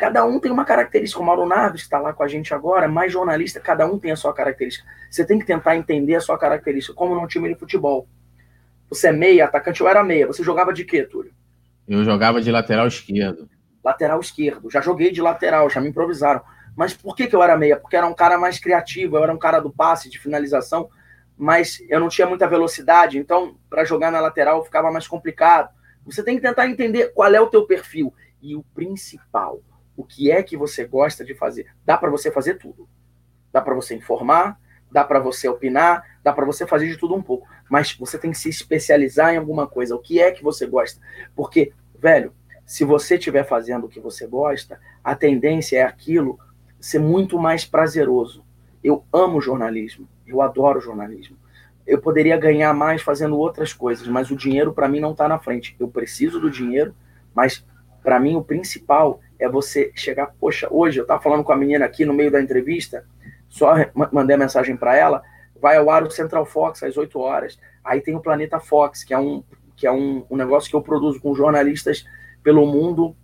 cada 0.00 0.24
um 0.24 0.40
tem 0.40 0.50
uma 0.50 0.64
característica. 0.64 1.20
O 1.20 1.24
Mauro 1.24 1.44
Naves, 1.44 1.82
que 1.82 1.86
está 1.86 1.98
lá 1.98 2.14
com 2.14 2.22
a 2.22 2.26
gente 2.26 2.54
agora, 2.54 2.88
mais 2.88 3.12
jornalista, 3.12 3.60
cada 3.60 3.86
um 3.86 3.98
tem 3.98 4.10
a 4.10 4.16
sua 4.16 4.32
característica. 4.32 4.88
Você 5.10 5.26
tem 5.26 5.38
que 5.38 5.44
tentar 5.44 5.76
entender 5.76 6.14
a 6.14 6.20
sua 6.22 6.38
característica, 6.38 6.94
como 6.94 7.14
num 7.14 7.26
time 7.26 7.52
de 7.52 7.60
futebol. 7.60 8.08
Você 8.88 9.08
é 9.08 9.12
meia, 9.12 9.44
atacante, 9.44 9.82
eu 9.82 9.88
era 9.88 10.02
meia. 10.02 10.26
Você 10.26 10.42
jogava 10.42 10.72
de 10.72 10.86
quê, 10.86 11.02
Túlio? 11.02 11.32
Eu 11.86 12.02
jogava 12.02 12.40
de 12.40 12.50
lateral 12.50 12.86
esquerdo. 12.86 13.46
Lateral 13.84 14.18
esquerdo. 14.20 14.70
Já 14.70 14.80
joguei 14.80 15.12
de 15.12 15.20
lateral, 15.20 15.68
já 15.68 15.82
me 15.82 15.90
improvisaram. 15.90 16.40
Mas 16.74 16.94
por 16.94 17.14
que, 17.14 17.26
que 17.26 17.36
eu 17.36 17.42
era 17.42 17.58
meia? 17.58 17.76
Porque 17.76 17.94
era 17.94 18.06
um 18.06 18.14
cara 18.14 18.38
mais 18.38 18.58
criativo, 18.58 19.18
eu 19.18 19.22
era 19.22 19.32
um 19.32 19.38
cara 19.38 19.60
do 19.60 19.70
passe, 19.70 20.08
de 20.08 20.18
finalização, 20.18 20.88
mas 21.36 21.82
eu 21.90 22.00
não 22.00 22.08
tinha 22.08 22.26
muita 22.26 22.48
velocidade, 22.48 23.18
então 23.18 23.54
para 23.68 23.84
jogar 23.84 24.10
na 24.10 24.20
lateral 24.20 24.64
ficava 24.64 24.90
mais 24.90 25.06
complicado. 25.06 25.68
Você 26.06 26.22
tem 26.22 26.36
que 26.36 26.42
tentar 26.42 26.66
entender 26.68 27.12
qual 27.12 27.34
é 27.34 27.40
o 27.40 27.48
teu 27.48 27.66
perfil 27.66 28.14
e 28.40 28.56
o 28.56 28.62
principal, 28.74 29.60
o 30.00 30.04
que 30.04 30.30
é 30.30 30.42
que 30.42 30.56
você 30.56 30.84
gosta 30.84 31.24
de 31.24 31.34
fazer. 31.34 31.66
Dá 31.84 31.96
para 31.96 32.10
você 32.10 32.30
fazer 32.30 32.54
tudo. 32.54 32.88
Dá 33.52 33.60
para 33.60 33.74
você 33.74 33.94
informar, 33.94 34.58
dá 34.90 35.04
para 35.04 35.20
você 35.20 35.48
opinar, 35.48 36.18
dá 36.22 36.32
para 36.32 36.46
você 36.46 36.66
fazer 36.66 36.88
de 36.88 36.96
tudo 36.96 37.14
um 37.14 37.22
pouco, 37.22 37.46
mas 37.68 37.92
você 37.92 38.18
tem 38.18 38.30
que 38.30 38.38
se 38.38 38.48
especializar 38.48 39.34
em 39.34 39.36
alguma 39.36 39.66
coisa. 39.66 39.94
O 39.94 40.00
que 40.00 40.20
é 40.20 40.30
que 40.30 40.42
você 40.42 40.66
gosta? 40.66 41.00
Porque, 41.36 41.72
velho, 41.98 42.32
se 42.64 42.84
você 42.84 43.16
estiver 43.16 43.44
fazendo 43.44 43.84
o 43.84 43.88
que 43.88 44.00
você 44.00 44.26
gosta, 44.26 44.80
a 45.04 45.14
tendência 45.14 45.78
é 45.78 45.82
aquilo 45.82 46.38
ser 46.80 46.98
muito 46.98 47.38
mais 47.38 47.64
prazeroso. 47.64 48.44
Eu 48.82 49.04
amo 49.12 49.40
jornalismo, 49.40 50.08
eu 50.26 50.40
adoro 50.40 50.80
jornalismo. 50.80 51.36
Eu 51.86 52.00
poderia 52.00 52.36
ganhar 52.36 52.72
mais 52.72 53.02
fazendo 53.02 53.36
outras 53.36 53.72
coisas, 53.72 54.06
mas 54.06 54.30
o 54.30 54.36
dinheiro 54.36 54.72
para 54.72 54.88
mim 54.88 55.00
não 55.00 55.12
está 55.12 55.28
na 55.28 55.38
frente. 55.38 55.76
Eu 55.78 55.88
preciso 55.88 56.40
do 56.40 56.50
dinheiro, 56.50 56.94
mas 57.34 57.66
para 58.02 58.18
mim 58.18 58.36
o 58.36 58.44
principal 58.44 59.20
é 59.40 59.48
você 59.48 59.90
chegar. 59.94 60.34
Poxa, 60.38 60.68
hoje 60.70 61.00
eu 61.00 61.02
estava 61.02 61.20
falando 61.20 61.42
com 61.42 61.52
a 61.52 61.56
menina 61.56 61.84
aqui 61.84 62.04
no 62.04 62.14
meio 62.14 62.30
da 62.30 62.40
entrevista, 62.40 63.04
só 63.48 63.74
mandei 64.12 64.36
a 64.36 64.38
mensagem 64.38 64.76
para 64.76 64.96
ela. 64.96 65.22
Vai 65.60 65.76
ao 65.76 65.90
ar 65.90 66.02
o 66.02 66.10
Central 66.10 66.46
Fox 66.46 66.82
às 66.82 66.96
8 66.96 67.18
horas. 67.18 67.58
Aí 67.84 68.00
tem 68.00 68.14
o 68.14 68.20
Planeta 68.20 68.60
Fox, 68.60 69.04
que 69.04 69.12
é 69.12 69.18
um, 69.18 69.42
que 69.76 69.86
é 69.86 69.92
um, 69.92 70.24
um 70.30 70.36
negócio 70.36 70.70
que 70.70 70.76
eu 70.76 70.82
produzo 70.82 71.20
com 71.20 71.34
jornalistas 71.34 72.06
pelo 72.42 72.66
mundo 72.66 73.16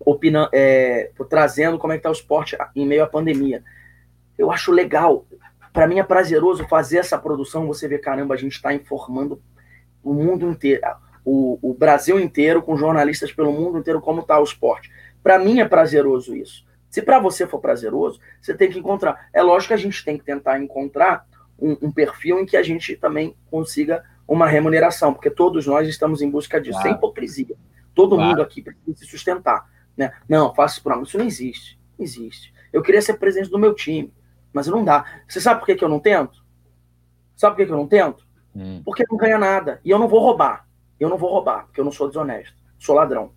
opinando, 0.00 0.50
é, 0.52 1.10
trazendo 1.28 1.78
como 1.78 1.92
é 1.92 1.96
que 1.96 2.00
está 2.00 2.08
o 2.08 2.12
esporte 2.12 2.56
em 2.74 2.86
meio 2.86 3.04
à 3.04 3.06
pandemia. 3.06 3.62
Eu 4.36 4.50
acho 4.50 4.72
legal. 4.72 5.24
Para 5.72 5.86
mim 5.86 5.98
é 5.98 6.02
prazeroso 6.02 6.66
fazer 6.68 6.98
essa 6.98 7.18
produção. 7.18 7.66
Você 7.66 7.86
vê, 7.86 7.98
caramba, 7.98 8.34
a 8.34 8.36
gente 8.36 8.52
está 8.52 8.74
informando 8.74 9.40
o 10.02 10.12
mundo 10.12 10.48
inteiro, 10.48 10.82
o, 11.24 11.58
o, 11.62 11.74
Brasil 11.74 12.18
inteiro, 12.18 12.62
com 12.62 12.76
jornalistas 12.76 13.32
pelo 13.32 13.52
mundo 13.52 13.78
inteiro, 13.78 14.00
como 14.00 14.20
está 14.20 14.38
o 14.38 14.44
esporte. 14.44 14.90
Para 15.22 15.38
mim 15.38 15.60
é 15.60 15.64
prazeroso 15.64 16.34
isso. 16.34 16.64
Se 16.90 17.00
para 17.00 17.18
você 17.18 17.46
for 17.46 17.58
prazeroso, 17.58 18.20
você 18.40 18.54
tem 18.54 18.70
que 18.70 18.78
encontrar. 18.78 19.28
É 19.32 19.42
lógico 19.42 19.68
que 19.68 19.74
a 19.74 19.78
gente 19.78 20.04
tem 20.04 20.18
que 20.18 20.24
tentar 20.24 20.60
encontrar 20.60 21.26
um, 21.58 21.76
um 21.82 21.92
perfil 21.92 22.40
em 22.40 22.46
que 22.46 22.56
a 22.56 22.62
gente 22.62 22.96
também 22.96 23.34
consiga 23.50 24.04
uma 24.26 24.46
remuneração, 24.46 25.12
porque 25.12 25.30
todos 25.30 25.66
nós 25.66 25.88
estamos 25.88 26.20
em 26.22 26.30
busca 26.30 26.60
disso, 26.60 26.72
claro. 26.72 26.88
sem 26.88 26.96
hipocrisia. 26.96 27.56
Todo 27.94 28.16
claro. 28.16 28.30
mundo 28.30 28.42
aqui 28.42 28.62
precisa 28.62 28.96
se 28.96 29.06
sustentar. 29.06 29.70
Né? 29.96 30.12
Não, 30.28 30.54
faço 30.54 30.82
por 30.82 30.92
amor. 30.92 31.04
Isso 31.04 31.18
não 31.18 31.24
existe. 31.24 31.78
Não 31.98 32.04
existe. 32.04 32.52
Eu 32.72 32.82
queria 32.82 33.02
ser 33.02 33.14
presidente 33.14 33.50
do 33.50 33.58
meu 33.58 33.74
time, 33.74 34.12
mas 34.52 34.66
não 34.66 34.84
dá. 34.84 35.04
Você 35.28 35.40
sabe 35.40 35.60
por 35.60 35.66
que, 35.66 35.74
que 35.74 35.84
eu 35.84 35.88
não 35.88 36.00
tento? 36.00 36.42
Sabe 37.36 37.54
por 37.54 37.62
que, 37.62 37.66
que 37.66 37.72
eu 37.72 37.76
não 37.76 37.86
tento? 37.86 38.26
Hum. 38.54 38.82
Porque 38.84 39.04
não 39.10 39.16
ganha 39.16 39.38
nada. 39.38 39.80
E 39.84 39.90
eu 39.90 39.98
não 39.98 40.08
vou 40.08 40.20
roubar. 40.20 40.66
Eu 40.98 41.08
não 41.08 41.16
vou 41.16 41.30
roubar, 41.30 41.64
porque 41.66 41.80
eu 41.80 41.84
não 41.84 41.92
sou 41.92 42.08
desonesto. 42.08 42.54
Sou 42.78 42.94
ladrão. 42.94 43.32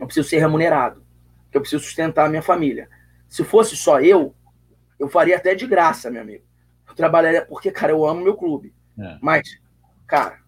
Eu 0.00 0.06
preciso 0.06 0.28
ser 0.28 0.38
remunerado. 0.38 1.04
Porque 1.44 1.58
eu 1.58 1.60
preciso 1.60 1.84
sustentar 1.84 2.26
a 2.26 2.28
minha 2.28 2.42
família. 2.42 2.88
Se 3.28 3.44
fosse 3.44 3.76
só 3.76 4.00
eu, 4.00 4.34
eu 4.98 5.08
faria 5.08 5.36
até 5.36 5.54
de 5.54 5.66
graça, 5.66 6.10
meu 6.10 6.22
amigo. 6.22 6.44
Eu 6.88 6.94
trabalharia 6.94 7.44
porque, 7.44 7.70
cara, 7.70 7.92
eu 7.92 8.06
amo 8.06 8.22
meu 8.22 8.36
clube. 8.36 8.74
É. 8.98 9.18
Mas, 9.20 9.60
cara, 10.06 10.38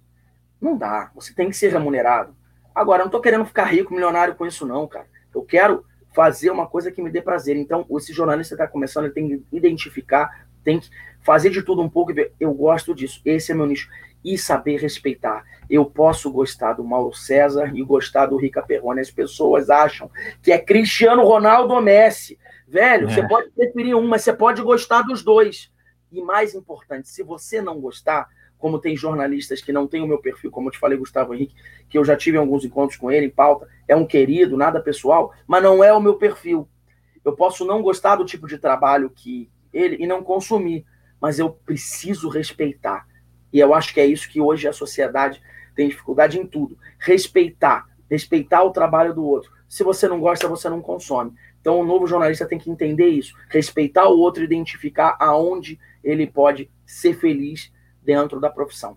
não 0.60 0.76
dá. 0.76 1.10
Você 1.14 1.34
tem 1.34 1.48
que 1.48 1.56
ser 1.56 1.72
remunerado. 1.72 2.34
Agora, 2.74 3.00
eu 3.00 3.04
não 3.04 3.08
estou 3.08 3.20
querendo 3.20 3.44
ficar 3.44 3.64
rico, 3.64 3.92
milionário 3.92 4.34
com 4.34 4.46
isso, 4.46 4.66
não, 4.66 4.88
cara. 4.88 5.06
Eu 5.34 5.42
quero 5.42 5.84
fazer 6.14 6.50
uma 6.50 6.66
coisa 6.66 6.90
que 6.90 7.02
me 7.02 7.10
dê 7.10 7.20
prazer. 7.20 7.56
Então, 7.56 7.86
esse 7.96 8.12
jornalista 8.12 8.56
que 8.56 8.62
está 8.62 8.72
começando, 8.72 9.04
ele 9.04 9.14
tem 9.14 9.28
que 9.28 9.44
identificar, 9.52 10.46
tem 10.64 10.80
que 10.80 10.88
fazer 11.22 11.50
de 11.50 11.62
tudo 11.62 11.82
um 11.82 11.88
pouco 11.88 12.10
e 12.10 12.14
ver, 12.14 12.32
eu 12.38 12.52
gosto 12.52 12.94
disso, 12.94 13.20
esse 13.24 13.52
é 13.52 13.54
meu 13.54 13.66
nicho. 13.66 13.88
E 14.24 14.38
saber 14.38 14.80
respeitar. 14.80 15.44
Eu 15.68 15.84
posso 15.84 16.30
gostar 16.30 16.74
do 16.74 16.84
Mauro 16.84 17.14
César 17.14 17.72
e 17.74 17.82
gostar 17.82 18.26
do 18.26 18.36
Rica 18.36 18.62
Perrone. 18.62 19.00
As 19.00 19.10
pessoas 19.10 19.68
acham 19.68 20.10
que 20.42 20.52
é 20.52 20.58
Cristiano 20.58 21.24
Ronaldo 21.24 21.74
ou 21.74 21.80
Messi. 21.80 22.38
Velho, 22.68 23.08
é. 23.08 23.12
você 23.12 23.26
pode 23.26 23.50
preferir 23.50 23.96
um, 23.96 24.06
mas 24.06 24.22
você 24.22 24.32
pode 24.32 24.62
gostar 24.62 25.02
dos 25.02 25.22
dois. 25.22 25.70
E 26.10 26.20
mais 26.22 26.54
importante, 26.54 27.08
se 27.08 27.22
você 27.22 27.60
não 27.60 27.80
gostar, 27.80 28.28
como 28.62 28.78
tem 28.78 28.96
jornalistas 28.96 29.60
que 29.60 29.72
não 29.72 29.88
têm 29.88 30.02
o 30.02 30.06
meu 30.06 30.18
perfil, 30.18 30.50
como 30.50 30.68
eu 30.68 30.72
te 30.72 30.78
falei, 30.78 30.96
Gustavo 30.96 31.34
Henrique, 31.34 31.56
que 31.88 31.98
eu 31.98 32.04
já 32.04 32.16
tive 32.16 32.36
alguns 32.36 32.64
encontros 32.64 32.96
com 32.96 33.10
ele 33.10 33.26
em 33.26 33.30
pauta, 33.30 33.68
é 33.88 33.96
um 33.96 34.06
querido, 34.06 34.56
nada 34.56 34.80
pessoal, 34.80 35.32
mas 35.46 35.62
não 35.62 35.82
é 35.82 35.92
o 35.92 36.00
meu 36.00 36.14
perfil. 36.14 36.68
Eu 37.24 37.34
posso 37.34 37.64
não 37.64 37.82
gostar 37.82 38.16
do 38.16 38.24
tipo 38.24 38.46
de 38.46 38.58
trabalho 38.58 39.10
que 39.10 39.50
ele 39.72 39.96
e 39.96 40.06
não 40.06 40.22
consumir, 40.22 40.86
mas 41.20 41.38
eu 41.38 41.50
preciso 41.50 42.28
respeitar. 42.28 43.06
E 43.52 43.58
eu 43.58 43.74
acho 43.74 43.92
que 43.92 44.00
é 44.00 44.06
isso 44.06 44.28
que 44.28 44.40
hoje 44.40 44.66
a 44.66 44.72
sociedade 44.72 45.40
tem 45.74 45.88
dificuldade 45.88 46.38
em 46.38 46.46
tudo. 46.46 46.78
Respeitar. 46.98 47.86
Respeitar 48.10 48.62
o 48.62 48.70
trabalho 48.70 49.14
do 49.14 49.24
outro. 49.24 49.50
Se 49.68 49.82
você 49.82 50.06
não 50.06 50.20
gosta, 50.20 50.48
você 50.48 50.68
não 50.68 50.80
consome. 50.80 51.32
Então, 51.60 51.78
o 51.78 51.84
novo 51.84 52.06
jornalista 52.06 52.46
tem 52.46 52.58
que 52.58 52.70
entender 52.70 53.08
isso. 53.08 53.34
Respeitar 53.48 54.08
o 54.08 54.18
outro, 54.18 54.42
identificar 54.42 55.16
aonde 55.20 55.78
ele 56.02 56.26
pode 56.26 56.70
ser 56.84 57.14
feliz 57.14 57.72
dentro 58.02 58.40
da 58.40 58.50
profissão. 58.50 58.96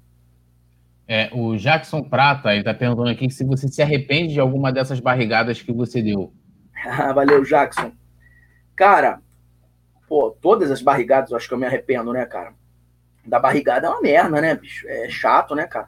É, 1.08 1.30
o 1.32 1.56
Jackson 1.56 2.02
Prata, 2.02 2.56
está 2.56 2.74
perguntando 2.74 3.10
aqui 3.10 3.30
se 3.30 3.44
você 3.44 3.68
se 3.68 3.82
arrepende 3.82 4.34
de 4.34 4.40
alguma 4.40 4.72
dessas 4.72 5.00
barrigadas 5.00 5.62
que 5.62 5.72
você 5.72 6.02
deu. 6.02 6.34
Valeu, 7.14 7.44
Jackson. 7.44 7.92
Cara, 8.76 9.22
pô, 10.08 10.32
todas 10.42 10.72
as 10.72 10.82
barrigadas 10.82 11.30
eu 11.30 11.38
acho 11.38 11.48
que 11.48 11.54
eu 11.54 11.58
me 11.60 11.66
arrependo, 11.66 12.12
né, 12.12 12.26
cara? 12.26 12.54
Da 13.26 13.40
barrigada 13.40 13.88
é 13.88 13.90
uma 13.90 14.02
merda, 14.02 14.42
né, 14.42 14.56
bicho? 14.56 14.88
É 14.88 15.10
chato, 15.10 15.56
né, 15.56 15.66
cara? 15.66 15.88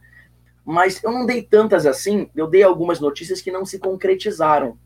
Mas 0.66 1.02
eu 1.04 1.12
não 1.12 1.26
dei 1.26 1.42
tantas 1.42 1.86
assim, 1.86 2.30
eu 2.36 2.48
dei 2.48 2.64
algumas 2.64 3.00
notícias 3.00 3.42
que 3.42 3.52
não 3.52 3.66
se 3.66 3.80
concretizaram. 3.80 4.78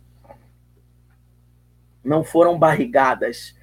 Não 2.03 2.23
foram 2.23 2.57
barrigadas. 2.59 3.55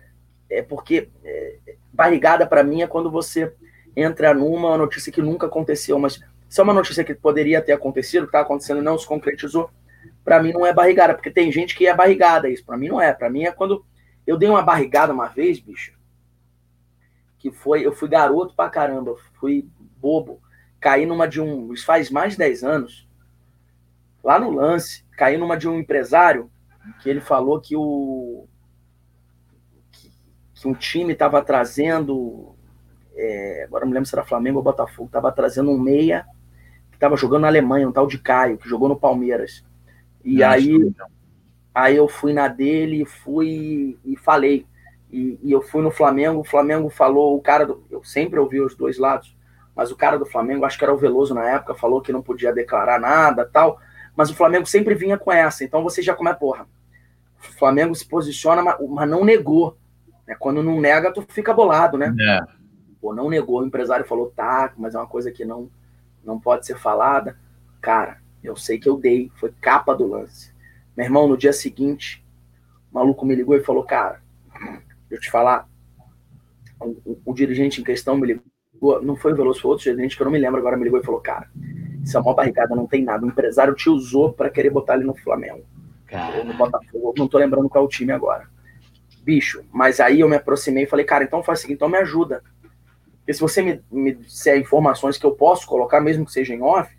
É 0.50 0.62
porque 0.62 1.10
é, 1.24 1.58
barrigada 1.92 2.46
para 2.46 2.64
mim 2.64 2.82
é 2.82 2.86
quando 2.86 3.10
você 3.10 3.52
entra 3.94 4.32
numa 4.32 4.76
notícia 4.76 5.12
que 5.12 5.20
nunca 5.20 5.46
aconteceu, 5.46 5.98
mas 5.98 6.20
se 6.48 6.60
é 6.60 6.62
uma 6.62 6.72
notícia 6.72 7.04
que 7.04 7.14
poderia 7.14 7.60
ter 7.60 7.72
acontecido, 7.72 8.22
que 8.22 8.28
está 8.28 8.40
acontecendo 8.40 8.80
não 8.80 8.96
se 8.96 9.06
concretizou, 9.06 9.70
para 10.24 10.42
mim 10.42 10.52
não 10.52 10.64
é 10.64 10.72
barrigada, 10.72 11.14
porque 11.14 11.30
tem 11.30 11.50
gente 11.52 11.76
que 11.76 11.86
é 11.86 11.94
barrigada 11.94 12.48
isso. 12.48 12.64
Para 12.64 12.76
mim 12.76 12.88
não 12.88 13.00
é. 13.00 13.12
Para 13.12 13.28
mim 13.28 13.44
é 13.44 13.52
quando 13.52 13.84
eu 14.26 14.36
dei 14.36 14.48
uma 14.48 14.62
barrigada 14.62 15.12
uma 15.12 15.26
vez, 15.26 15.58
bicho, 15.58 15.97
que 17.38 17.50
foi, 17.50 17.86
eu 17.86 17.92
fui 17.92 18.08
garoto 18.08 18.54
pra 18.54 18.68
caramba, 18.68 19.14
fui 19.34 19.68
bobo, 20.00 20.40
caí 20.80 21.06
numa 21.06 21.26
de 21.26 21.40
um, 21.40 21.72
isso 21.72 21.84
faz 21.84 22.10
mais 22.10 22.32
de 22.32 22.38
10 22.38 22.64
anos, 22.64 23.08
lá 24.22 24.38
no 24.38 24.50
lance, 24.50 25.04
caí 25.12 25.36
numa 25.36 25.56
de 25.56 25.68
um 25.68 25.78
empresário 25.78 26.50
que 27.00 27.08
ele 27.08 27.20
falou 27.20 27.60
que 27.60 27.76
o 27.76 28.46
que, 29.92 30.10
que 30.54 30.68
um 30.68 30.74
time 30.74 31.12
estava 31.12 31.42
trazendo, 31.42 32.54
é, 33.14 33.64
agora 33.64 33.84
não 33.84 33.90
me 33.90 33.94
lembro 33.94 34.08
se 34.08 34.14
era 34.14 34.24
Flamengo 34.24 34.58
ou 34.58 34.64
Botafogo, 34.64 35.06
estava 35.06 35.30
trazendo 35.30 35.70
um 35.70 35.78
meia 35.78 36.26
que 36.90 36.96
estava 36.96 37.16
jogando 37.16 37.42
na 37.42 37.48
Alemanha, 37.48 37.88
um 37.88 37.92
tal 37.92 38.06
de 38.06 38.18
Caio, 38.18 38.58
que 38.58 38.68
jogou 38.68 38.88
no 38.88 38.98
Palmeiras. 38.98 39.64
E 40.24 40.42
aí, 40.42 40.92
aí 41.74 41.96
eu 41.96 42.08
fui 42.08 42.32
na 42.32 42.48
dele, 42.48 43.04
fui 43.04 43.98
e 44.04 44.16
falei. 44.16 44.66
E, 45.10 45.38
e, 45.42 45.52
eu 45.52 45.62
fui 45.62 45.82
no 45.82 45.90
Flamengo, 45.90 46.40
o 46.40 46.44
Flamengo 46.44 46.88
falou, 46.90 47.36
o 47.36 47.40
cara 47.40 47.64
do. 47.64 47.82
Eu 47.90 48.04
sempre 48.04 48.38
ouvi 48.38 48.60
os 48.60 48.74
dois 48.74 48.98
lados, 48.98 49.34
mas 49.74 49.90
o 49.90 49.96
cara 49.96 50.18
do 50.18 50.26
Flamengo, 50.26 50.64
acho 50.64 50.76
que 50.76 50.84
era 50.84 50.92
o 50.92 50.98
Veloso 50.98 51.34
na 51.34 51.48
época, 51.48 51.74
falou 51.74 52.02
que 52.02 52.12
não 52.12 52.22
podia 52.22 52.52
declarar 52.52 53.00
nada 53.00 53.48
tal. 53.50 53.80
Mas 54.14 54.30
o 54.30 54.34
Flamengo 54.34 54.66
sempre 54.66 54.94
vinha 54.94 55.16
com 55.16 55.32
essa. 55.32 55.64
Então 55.64 55.82
você 55.82 56.02
já 56.02 56.14
come 56.14 56.30
a 56.30 56.34
porra. 56.34 56.66
O 57.38 57.52
Flamengo 57.58 57.94
se 57.94 58.06
posiciona, 58.06 58.62
mas, 58.62 58.76
mas 58.88 59.08
não 59.08 59.24
negou. 59.24 59.78
Né? 60.26 60.34
Quando 60.38 60.62
não 60.62 60.80
nega, 60.80 61.12
tu 61.12 61.24
fica 61.28 61.54
bolado, 61.54 61.96
né? 61.96 62.14
É. 62.20 62.40
Pô, 63.00 63.14
não 63.14 63.30
negou. 63.30 63.60
O 63.60 63.66
empresário 63.66 64.04
falou, 64.04 64.32
tá, 64.34 64.72
mas 64.76 64.94
é 64.94 64.98
uma 64.98 65.06
coisa 65.06 65.30
que 65.30 65.44
não, 65.44 65.70
não 66.24 66.38
pode 66.38 66.66
ser 66.66 66.76
falada. 66.76 67.38
Cara, 67.80 68.18
eu 68.42 68.56
sei 68.56 68.78
que 68.78 68.88
eu 68.88 68.96
dei, 68.96 69.30
foi 69.36 69.52
capa 69.60 69.94
do 69.94 70.06
lance. 70.06 70.52
Meu 70.96 71.06
irmão, 71.06 71.28
no 71.28 71.36
dia 71.36 71.52
seguinte, 71.52 72.24
o 72.90 72.94
maluco 72.96 73.24
me 73.24 73.34
ligou 73.34 73.56
e 73.56 73.62
falou: 73.62 73.84
Cara, 73.84 74.20
eu 75.10 75.20
te 75.20 75.30
falar, 75.30 75.68
o, 76.80 76.88
o, 77.04 77.20
o, 77.26 77.34
dirigente 77.34 77.80
em 77.80 77.84
questão 77.84 78.16
me 78.16 78.26
ligou, 78.26 79.02
não 79.02 79.16
foi 79.16 79.32
o 79.32 79.36
Veloso, 79.36 79.60
foi 79.60 79.70
outro 79.70 79.84
gerente 79.84 80.16
que 80.16 80.22
eu 80.22 80.26
não 80.26 80.32
me 80.32 80.38
lembro 80.38 80.58
agora, 80.58 80.76
me 80.76 80.84
ligou 80.84 81.00
e 81.00 81.04
falou: 81.04 81.20
Cara, 81.20 81.50
isso 82.02 82.16
é 82.16 82.20
uma 82.20 82.34
barricada, 82.34 82.74
não 82.74 82.86
tem 82.86 83.02
nada. 83.02 83.24
O 83.24 83.28
empresário 83.28 83.74
te 83.74 83.88
usou 83.88 84.32
para 84.32 84.50
querer 84.50 84.70
botar 84.70 84.94
ele 84.94 85.04
no 85.04 85.14
Flamengo. 85.14 85.64
Ou 86.38 86.44
no 86.44 86.54
Botafogo, 86.54 87.14
não 87.16 87.28
tô 87.28 87.38
lembrando 87.38 87.68
qual 87.68 87.84
é 87.84 87.86
o 87.86 87.90
time 87.90 88.12
agora. 88.12 88.48
Bicho, 89.22 89.64
mas 89.72 90.00
aí 90.00 90.20
eu 90.20 90.28
me 90.28 90.36
aproximei 90.36 90.84
e 90.84 90.86
falei: 90.86 91.04
Cara, 91.04 91.24
então 91.24 91.42
faz 91.42 91.58
o 91.58 91.62
seguinte, 91.62 91.76
então 91.76 91.88
me 91.88 91.98
ajuda. 91.98 92.42
Porque 93.18 93.34
se 93.34 93.40
você 93.40 93.60
me, 93.60 93.82
me 93.90 94.14
disser 94.14 94.58
informações 94.58 95.18
que 95.18 95.26
eu 95.26 95.32
posso 95.32 95.66
colocar, 95.66 96.00
mesmo 96.00 96.24
que 96.24 96.32
seja 96.32 96.54
em 96.54 96.62
off, 96.62 96.90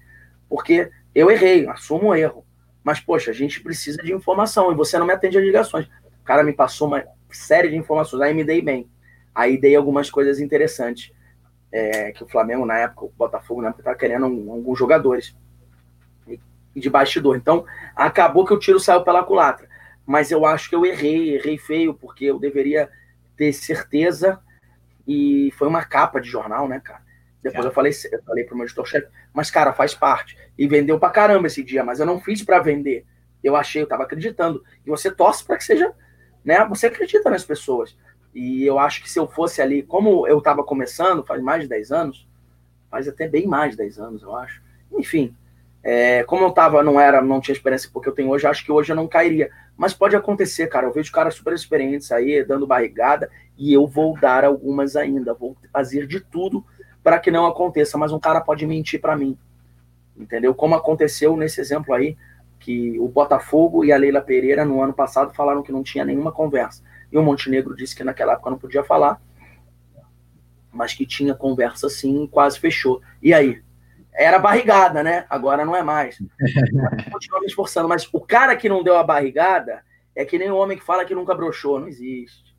porque 0.48 0.92
eu 1.16 1.32
errei, 1.32 1.68
assumo 1.68 2.10
o 2.10 2.16
erro. 2.16 2.46
Mas, 2.84 3.00
poxa, 3.00 3.32
a 3.32 3.34
gente 3.34 3.62
precisa 3.62 4.02
de 4.02 4.14
informação 4.14 4.72
e 4.72 4.76
você 4.76 4.98
não 4.98 5.06
me 5.06 5.14
atende 5.14 5.38
às 5.38 5.44
ligações. 5.44 5.88
O 6.22 6.24
cara 6.24 6.44
me 6.44 6.54
passou 6.54 6.88
uma 6.88 7.04
série 7.32 7.70
de 7.70 7.76
informações, 7.76 8.22
aí 8.22 8.34
me 8.34 8.44
dei 8.44 8.62
bem. 8.62 8.90
Aí 9.34 9.60
dei 9.60 9.76
algumas 9.76 10.10
coisas 10.10 10.40
interessantes. 10.40 11.12
É, 11.72 12.12
que 12.12 12.24
o 12.24 12.28
Flamengo, 12.28 12.66
na 12.66 12.78
época, 12.80 13.06
o 13.06 13.14
Botafogo, 13.16 13.62
na 13.62 13.68
época, 13.68 13.82
estava 13.82 13.98
querendo 13.98 14.26
um, 14.26 14.52
alguns 14.52 14.78
jogadores. 14.78 15.36
E, 16.28 16.40
de 16.76 16.90
bastidor. 16.90 17.36
Então, 17.36 17.66
acabou 17.96 18.46
que 18.46 18.54
o 18.54 18.60
tiro 18.60 18.80
saiu 18.80 19.04
pela 19.04 19.24
culatra. 19.24 19.68
Mas 20.06 20.32
eu 20.32 20.46
acho 20.46 20.70
que 20.70 20.76
eu 20.76 20.86
errei, 20.86 21.36
errei 21.36 21.58
feio, 21.58 21.94
porque 21.94 22.26
eu 22.26 22.40
deveria 22.40 22.90
ter 23.38 23.54
certeza. 23.54 24.40
E 25.08 25.52
foi 25.58 25.68
uma 25.68 25.84
capa 25.84 26.20
de 26.20 26.28
jornal, 26.28 26.68
né, 26.68 26.80
cara? 26.80 27.02
Depois 27.42 27.66
é. 27.66 27.68
eu 27.68 27.72
falei, 27.72 27.92
eu 28.12 28.24
falei 28.24 28.44
pro 28.44 28.56
meu 28.56 28.66
editor-chefe, 28.66 29.08
mas, 29.34 29.50
cara, 29.50 29.72
faz 29.74 29.94
parte. 29.94 30.38
E 30.58 30.68
vendeu 30.68 31.00
pra 31.00 31.10
caramba 31.10 31.48
esse 31.48 31.64
dia, 31.64 31.84
mas 31.84 32.00
eu 32.00 32.06
não 32.06 32.20
fiz 32.20 32.44
para 32.44 32.60
vender. 32.60 33.06
Eu 33.44 33.56
achei, 33.56 33.82
eu 33.82 33.88
tava 33.88 34.04
acreditando. 34.04 34.64
E 34.86 34.90
você 34.90 35.10
torce 35.10 35.44
para 35.44 35.58
que 35.58 35.64
seja, 35.64 35.94
né? 36.50 36.66
Você 36.66 36.88
acredita 36.88 37.30
nas 37.30 37.44
pessoas. 37.44 37.96
E 38.34 38.66
eu 38.66 38.80
acho 38.80 39.04
que 39.04 39.10
se 39.10 39.20
eu 39.20 39.28
fosse 39.28 39.62
ali, 39.62 39.84
como 39.84 40.28
eu 40.28 40.42
tava 40.42 40.64
começando, 40.64 41.24
faz 41.24 41.40
mais 41.44 41.62
de 41.62 41.70
10 41.70 41.92
anos, 41.92 42.28
faz 42.90 43.08
até 43.08 43.28
bem 43.28 43.46
mais 43.46 43.72
de 43.72 43.78
10 43.78 44.00
anos, 44.00 44.24
eu 44.24 44.36
acho. 44.36 44.60
Enfim, 44.92 45.36
é, 45.84 46.24
como 46.24 46.44
eu 46.44 46.50
tava, 46.50 46.82
não 46.82 47.00
era, 47.00 47.22
não 47.22 47.40
tinha 47.40 47.54
experiência 47.54 47.88
porque 47.94 48.10
eu 48.10 48.14
tenho 48.14 48.30
hoje, 48.32 48.48
acho 48.48 48.66
que 48.66 48.72
hoje 48.72 48.92
eu 48.92 48.96
não 48.96 49.08
cairia. 49.08 49.52
Mas 49.78 49.94
pode 49.94 50.16
acontecer, 50.16 50.66
cara. 50.66 50.88
Eu 50.88 50.92
vejo 50.92 51.12
caras 51.12 51.36
super 51.36 51.54
experientes 51.54 52.12
aí, 52.12 52.44
dando 52.44 52.66
barrigada, 52.66 53.30
e 53.56 53.72
eu 53.72 53.86
vou 53.86 54.20
dar 54.20 54.44
algumas 54.44 54.96
ainda. 54.96 55.36
Vou 55.36 55.56
fazer 55.72 56.08
de 56.08 56.20
tudo 56.20 56.66
para 57.04 57.20
que 57.20 57.30
não 57.30 57.46
aconteça. 57.46 57.96
Mas 57.96 58.12
um 58.12 58.20
cara 58.20 58.42
pode 58.42 58.66
mentir 58.66 59.00
para 59.00 59.16
mim 59.16 59.38
entendeu? 60.20 60.54
Como 60.54 60.76
aconteceu 60.76 61.36
nesse 61.38 61.62
exemplo 61.62 61.94
aí, 61.94 62.18
que 62.60 63.00
o 63.00 63.08
Botafogo 63.08 63.86
e 63.86 63.92
a 63.92 63.98
Leila 63.98 64.22
Pereira 64.22 64.66
no 64.66 64.82
ano 64.82 64.94
passado 64.94 65.34
falaram 65.34 65.64
que 65.64 65.72
não 65.72 65.82
tinha 65.82 66.04
nenhuma 66.04 66.32
conversa. 66.32 66.84
E 67.12 67.18
o 67.18 67.24
Montenegro 67.24 67.76
disse 67.76 67.96
que 67.96 68.04
naquela 68.04 68.34
época 68.34 68.50
não 68.50 68.58
podia 68.58 68.84
falar, 68.84 69.22
mas 70.72 70.94
que 70.94 71.06
tinha 71.06 71.34
conversa 71.34 71.90
sim, 71.90 72.28
quase 72.28 72.60
fechou. 72.60 73.02
E 73.22 73.34
aí? 73.34 73.62
Era 74.14 74.38
barrigada, 74.38 75.02
né? 75.02 75.26
Agora 75.30 75.64
não 75.64 75.76
é 75.76 75.82
mais. 75.82 76.18
Continua 77.12 77.40
me 77.40 77.48
esforçando, 77.48 77.88
mas 77.88 78.08
o 78.12 78.20
cara 78.20 78.56
que 78.56 78.68
não 78.68 78.84
deu 78.84 78.98
a 78.98 79.04
barrigada 79.04 79.84
é 80.16 80.26
que 80.26 80.38
nem 80.38 80.52
o 80.52 80.58
homem 80.58 80.78
que 80.78 80.84
fala 80.84 81.06
que 81.06 81.16
nunca 81.16 81.34
broxou, 81.34 81.80
não 81.80 81.88
existe. 81.88 82.56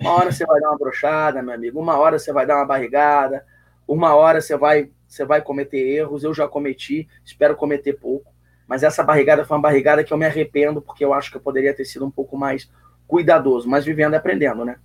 Uma 0.00 0.12
hora 0.12 0.32
você 0.32 0.46
vai 0.46 0.60
dar 0.60 0.70
uma 0.70 0.78
brochada, 0.78 1.42
meu 1.42 1.54
amigo, 1.54 1.78
uma 1.78 1.98
hora 1.98 2.18
você 2.18 2.32
vai 2.32 2.46
dar 2.46 2.56
uma 2.56 2.66
barrigada, 2.66 3.44
uma 3.86 4.14
hora 4.14 4.40
você 4.40 4.56
vai 4.56 4.90
você 5.06 5.24
vai 5.24 5.40
cometer 5.40 5.78
erros, 5.78 6.24
eu 6.24 6.34
já 6.34 6.48
cometi, 6.48 7.08
espero 7.24 7.54
cometer 7.54 7.92
pouco. 7.92 8.33
Mas 8.74 8.82
essa 8.82 9.04
barrigada 9.04 9.44
foi 9.44 9.56
uma 9.56 9.62
barrigada 9.62 10.02
que 10.02 10.12
eu 10.12 10.18
me 10.18 10.26
arrependo, 10.26 10.82
porque 10.82 11.04
eu 11.04 11.14
acho 11.14 11.30
que 11.30 11.36
eu 11.36 11.40
poderia 11.40 11.72
ter 11.72 11.84
sido 11.84 12.04
um 12.04 12.10
pouco 12.10 12.36
mais 12.36 12.68
cuidadoso, 13.06 13.68
mas 13.68 13.84
vivendo 13.84 14.14
e 14.14 14.16
aprendendo, 14.16 14.64
né? 14.64 14.78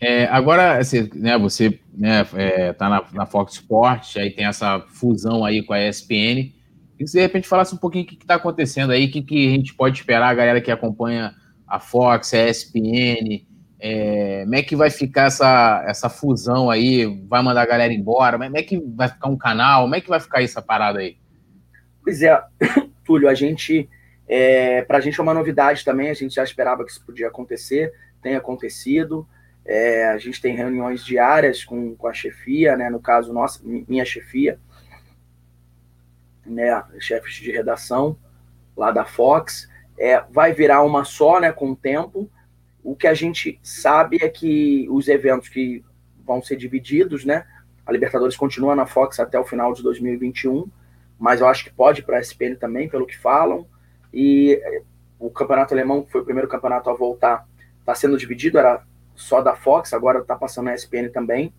É, 0.00 0.24
agora, 0.24 0.78
assim, 0.78 1.10
né, 1.14 1.36
você 1.36 1.78
né, 1.92 2.26
é, 2.34 2.72
tá 2.72 2.88
na, 2.88 3.04
na, 3.12 3.26
Fox 3.26 3.52
Sports, 3.52 4.16
aí 4.16 4.30
tem 4.30 4.46
essa 4.46 4.80
fusão 4.88 5.44
aí 5.44 5.62
com 5.62 5.74
a 5.74 5.86
ESPN. 5.86 6.54
E 6.98 7.06
se 7.06 7.18
de 7.18 7.20
repente 7.20 7.46
falasse 7.46 7.74
um 7.74 7.78
pouquinho 7.78 8.04
o 8.04 8.06
que 8.06 8.14
está 8.14 8.36
acontecendo 8.36 8.90
aí, 8.90 9.04
o 9.04 9.10
que, 9.10 9.20
que 9.20 9.48
a 9.48 9.50
gente 9.50 9.74
pode 9.74 9.98
esperar, 9.98 10.30
a 10.30 10.34
galera 10.34 10.60
que 10.62 10.70
acompanha 10.70 11.34
a 11.68 11.78
Fox, 11.78 12.32
a 12.32 12.48
ESPN, 12.48 13.44
é, 13.78 14.44
como 14.44 14.54
é 14.54 14.62
que 14.62 14.74
vai 14.74 14.88
ficar 14.88 15.24
essa, 15.24 15.84
essa 15.86 16.08
fusão 16.08 16.70
aí? 16.70 17.04
Vai 17.28 17.42
mandar 17.42 17.60
a 17.60 17.66
galera 17.66 17.92
embora? 17.92 18.38
Como 18.38 18.56
é 18.56 18.62
que 18.62 18.78
vai 18.78 19.08
ficar 19.08 19.28
um 19.28 19.36
canal? 19.36 19.82
Como 19.82 19.94
é 19.94 20.00
que 20.00 20.08
vai 20.08 20.20
ficar 20.20 20.42
essa 20.42 20.62
parada 20.62 21.00
aí? 21.00 21.18
Pois 22.06 22.22
é, 22.22 22.40
Túlio, 23.04 23.28
a 23.28 23.34
gente, 23.34 23.90
é, 24.28 24.80
para 24.82 24.98
a 24.98 25.00
gente 25.00 25.18
é 25.18 25.22
uma 25.24 25.34
novidade 25.34 25.84
também, 25.84 26.08
a 26.08 26.14
gente 26.14 26.36
já 26.36 26.44
esperava 26.44 26.84
que 26.84 26.92
isso 26.92 27.04
podia 27.04 27.26
acontecer, 27.26 27.92
tem 28.22 28.36
acontecido. 28.36 29.26
É, 29.64 30.06
a 30.06 30.16
gente 30.16 30.40
tem 30.40 30.54
reuniões 30.54 31.04
diárias 31.04 31.64
com, 31.64 31.96
com 31.96 32.06
a 32.06 32.12
chefia, 32.12 32.76
né, 32.76 32.88
no 32.88 33.00
caso, 33.00 33.32
nossa, 33.32 33.60
minha 33.64 34.04
chefia, 34.04 34.60
né, 36.44 36.80
chefes 37.00 37.34
de 37.34 37.50
redação 37.50 38.16
lá 38.76 38.92
da 38.92 39.04
Fox. 39.04 39.68
É, 39.98 40.22
vai 40.30 40.52
virar 40.52 40.84
uma 40.84 41.04
só, 41.04 41.40
né, 41.40 41.50
com 41.50 41.72
o 41.72 41.76
tempo, 41.76 42.30
o 42.84 42.94
que 42.94 43.08
a 43.08 43.14
gente 43.14 43.58
sabe 43.64 44.18
é 44.22 44.28
que 44.28 44.86
os 44.90 45.08
eventos 45.08 45.48
que 45.48 45.84
vão 46.24 46.40
ser 46.40 46.54
divididos, 46.54 47.24
né? 47.24 47.44
A 47.84 47.90
Libertadores 47.90 48.36
continua 48.36 48.76
na 48.76 48.86
Fox 48.86 49.18
até 49.18 49.40
o 49.40 49.44
final 49.44 49.72
de 49.72 49.82
2021, 49.82 50.70
mas 51.18 51.40
eu 51.40 51.48
acho 51.48 51.64
que 51.64 51.72
pode 51.72 52.02
para 52.02 52.18
a 52.18 52.20
SPN 52.20 52.56
também, 52.56 52.88
pelo 52.88 53.06
que 53.06 53.16
falam. 53.16 53.66
E 54.12 54.60
eh, 54.62 54.82
o 55.18 55.30
campeonato 55.30 55.74
alemão, 55.74 56.02
que 56.02 56.12
foi 56.12 56.20
o 56.20 56.24
primeiro 56.24 56.48
campeonato 56.48 56.90
a 56.90 56.94
voltar, 56.94 57.46
está 57.80 57.94
sendo 57.94 58.18
dividido, 58.18 58.58
era 58.58 58.82
só 59.14 59.40
da 59.40 59.56
Fox, 59.56 59.92
agora 59.92 60.18
está 60.18 60.36
passando 60.36 60.66
na 60.66 60.74
ESPN 60.74 61.08
também. 61.10 61.52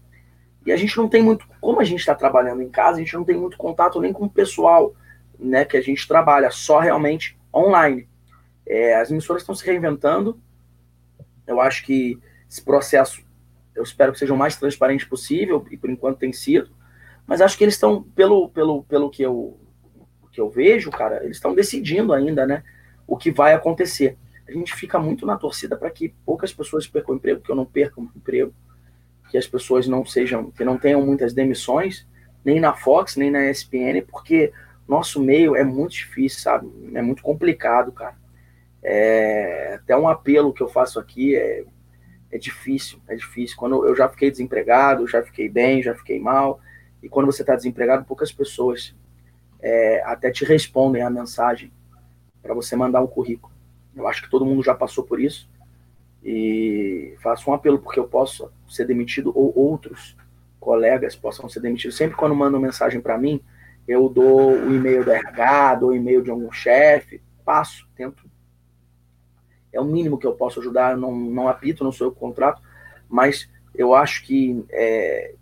E 0.66 0.72
a 0.72 0.78
gente 0.78 0.96
não 0.98 1.08
tem 1.08 1.24
muito, 1.24 1.48
como 1.62 1.80
a 1.80 1.84
gente 1.84 2.00
está 2.00 2.14
trabalhando 2.14 2.62
em 2.62 2.70
casa, 2.70 2.98
a 2.98 3.00
gente 3.00 3.16
não 3.16 3.24
tem 3.24 3.38
muito 3.38 3.58
contato 3.58 4.00
nem 4.00 4.14
com 4.14 4.26
o 4.26 4.30
pessoal, 4.30 4.94
né, 5.40 5.66
que 5.66 5.78
a 5.78 5.82
gente 5.82 6.08
trabalha, 6.08 6.52
só 6.52 6.80
realmente 6.80 7.38
online. 7.54 8.08
É, 8.66 8.96
as 8.96 9.10
emissoras 9.10 9.42
estão 9.42 9.56
se 9.56 9.66
reinventando. 9.66 10.40
Eu 11.48 11.62
acho 11.62 11.86
que 11.86 12.20
esse 12.50 12.62
processo, 12.62 13.24
eu 13.74 13.82
espero 13.82 14.12
que 14.12 14.20
seja 14.20 14.34
o 14.34 14.38
mais 14.38 14.58
transparente 14.58 15.08
possível, 15.08 15.66
e 15.72 15.78
por 15.78 15.90
enquanto 15.90 16.20
tem 16.20 16.34
sido. 16.34 16.70
Mas 17.28 17.42
acho 17.42 17.58
que 17.58 17.64
eles 17.66 17.74
estão, 17.74 18.02
pelo, 18.02 18.50
pelo, 18.50 18.84
pelo 18.84 19.10
que, 19.10 19.22
eu, 19.22 19.60
que 20.32 20.40
eu 20.40 20.50
vejo, 20.50 20.90
cara, 20.90 21.24
eles 21.24 21.38
estão 21.38 21.54
decidindo 21.54 22.14
ainda, 22.14 22.48
né, 22.48 22.64
o 23.06 23.18
que 23.18 23.30
vai 23.30 23.54
acontecer. 23.54 24.18
A 24.48 24.52
gente 24.54 24.74
fica 24.74 24.98
muito 24.98 25.26
na 25.26 25.36
torcida 25.36 25.76
para 25.76 25.92
que 25.92 26.16
poucas 26.26 26.54
pessoas 26.54 26.88
percam 26.88 27.14
o 27.14 27.18
emprego, 27.18 27.42
que 27.42 27.52
eu 27.52 27.56
não 27.56 27.66
perca 27.66 28.00
o 28.00 28.10
emprego, 28.16 28.54
que 29.30 29.38
as 29.38 29.46
pessoas 29.46 29.88
não 29.88 30.06
sejam, 30.06 30.50
que 30.52 30.64
não 30.64 30.78
tenham 30.78 31.06
muitas 31.06 31.34
demissões, 31.34 32.08
nem 32.46 32.62
na 32.62 32.74
Fox, 32.74 33.18
nem 33.18 33.30
na 33.30 33.50
ESPN, 33.50 34.02
porque 34.08 34.54
nosso 34.88 35.22
meio 35.22 35.54
é 35.54 35.66
muito 35.66 35.92
difícil, 35.92 36.40
sabe? 36.40 36.70
É 36.94 37.02
muito 37.02 37.22
complicado, 37.22 37.92
cara. 37.92 38.16
É, 38.82 39.74
até 39.76 39.98
um 39.98 40.08
apelo 40.08 40.54
que 40.54 40.64
eu 40.64 40.70
faço 40.70 40.98
aqui 40.98 41.36
é, 41.36 41.66
é 42.32 42.38
difícil, 42.38 43.00
é 43.06 43.16
difícil. 43.16 43.58
Quando 43.58 43.86
eu 43.86 43.94
já 43.94 44.08
fiquei 44.08 44.32
desempregado, 44.32 45.06
já 45.08 45.22
fiquei 45.22 45.50
bem, 45.50 45.84
já 45.84 45.94
fiquei 45.94 46.22
mal, 46.22 46.62
e 47.02 47.10
quando 47.10 47.26
você 47.26 47.42
está 47.42 47.56
desempregado, 47.56 48.06
poucas 48.06 48.32
pessoas 48.32 48.96
é, 49.60 50.02
até 50.06 50.32
te 50.32 50.46
respondem 50.46 51.02
a 51.02 51.10
mensagem 51.10 51.72
para 52.42 52.54
você 52.54 52.76
mandar 52.76 53.02
um 53.02 53.08
currículo. 53.08 53.54
Eu 53.96 54.08
acho 54.08 54.24
que 54.24 54.30
todo 54.30 54.46
mundo 54.46 54.64
já 54.64 54.76
passou 54.76 55.04
por 55.04 55.20
isso. 55.20 55.50
E 56.24 57.16
faço 57.22 57.50
um 57.50 57.54
apelo 57.54 57.80
porque 57.80 58.00
eu 58.00 58.08
posso 58.08 58.52
ser 58.68 58.86
demitido 58.86 59.32
ou 59.36 59.58
outros 59.58 60.16
colegas 60.60 61.16
possam 61.16 61.48
ser 61.48 61.62
demitidos. 61.62 61.96
Sempre 61.96 62.18
quando 62.18 62.36
mandam 62.36 62.60
mensagem 62.60 63.00
para 63.00 63.18
mim, 63.18 63.42
eu 63.88 64.10
dou 64.10 64.52
o 64.52 64.76
e-mail 64.76 65.06
da 65.06 65.16
RH, 65.16 65.76
dou 65.76 65.90
o 65.90 65.96
e-mail 65.96 66.22
de 66.22 66.30
algum 66.30 66.52
chefe, 66.52 67.22
passo, 67.46 67.88
tento. 67.96 68.30
É 69.72 69.80
o 69.80 69.86
mínimo 69.86 70.18
que 70.18 70.28
eu 70.28 70.34
posso 70.34 70.60
ajudar, 70.60 70.98
não, 70.98 71.16
não 71.16 71.48
apito, 71.48 71.84
não 71.84 71.92
sou 71.92 72.08
eu 72.08 72.12
que 72.12 72.20
contrato, 72.20 72.62
mas 73.08 73.50
eu 73.74 73.94
acho 73.96 74.26
que 74.26 74.66
é, 74.70 75.36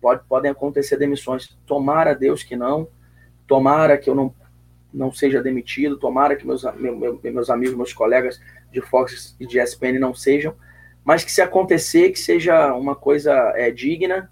pode, 0.00 0.22
podem 0.28 0.50
acontecer 0.50 0.96
demissões. 0.96 1.56
Tomara 1.66 2.14
Deus 2.14 2.42
que 2.42 2.56
não, 2.56 2.88
tomara 3.46 3.98
que 3.98 4.10
eu 4.10 4.14
não, 4.14 4.34
não 4.92 5.12
seja 5.12 5.42
demitido, 5.42 5.98
tomara 5.98 6.36
que 6.36 6.46
meus, 6.46 6.64
meu, 6.76 7.20
meus 7.22 7.50
amigos, 7.50 7.76
meus 7.76 7.92
colegas 7.92 8.40
de 8.70 8.80
Fox 8.80 9.36
e 9.38 9.46
de 9.46 9.60
ESPN 9.60 9.98
não 9.98 10.14
sejam, 10.14 10.54
mas 11.04 11.24
que 11.24 11.30
se 11.30 11.40
acontecer, 11.40 12.10
que 12.10 12.18
seja 12.18 12.74
uma 12.74 12.96
coisa 12.96 13.32
é, 13.54 13.70
digna, 13.70 14.30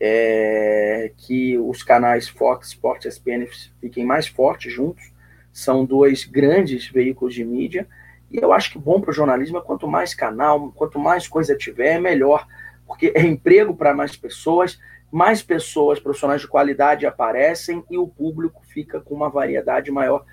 é, 0.00 1.12
que 1.16 1.58
os 1.58 1.82
canais 1.82 2.28
Fox, 2.28 2.68
Sport 2.68 3.04
e 3.04 3.08
ESPN 3.08 3.46
fiquem 3.80 4.04
mais 4.04 4.26
fortes 4.26 4.72
juntos, 4.72 5.12
são 5.52 5.84
dois 5.84 6.24
grandes 6.24 6.88
veículos 6.88 7.34
de 7.34 7.44
mídia, 7.44 7.86
e 8.30 8.38
eu 8.38 8.52
acho 8.52 8.72
que 8.72 8.78
bom 8.78 9.00
para 9.00 9.10
o 9.10 9.14
jornalismo 9.14 9.58
é 9.58 9.62
quanto 9.62 9.88
mais 9.88 10.14
canal, 10.14 10.70
quanto 10.72 10.98
mais 10.98 11.26
coisa 11.26 11.56
tiver, 11.56 11.96
é 11.96 12.00
melhor, 12.00 12.46
porque 12.88 13.12
é 13.14 13.20
emprego 13.20 13.76
para 13.76 13.94
mais 13.94 14.16
pessoas, 14.16 14.80
mais 15.12 15.42
pessoas, 15.42 16.00
profissionais 16.00 16.40
de 16.40 16.48
qualidade 16.48 17.06
aparecem 17.06 17.84
e 17.90 17.98
o 17.98 18.08
público 18.08 18.62
fica 18.66 18.98
com 18.98 19.14
uma 19.14 19.28
variedade 19.28 19.90
maior 19.90 20.24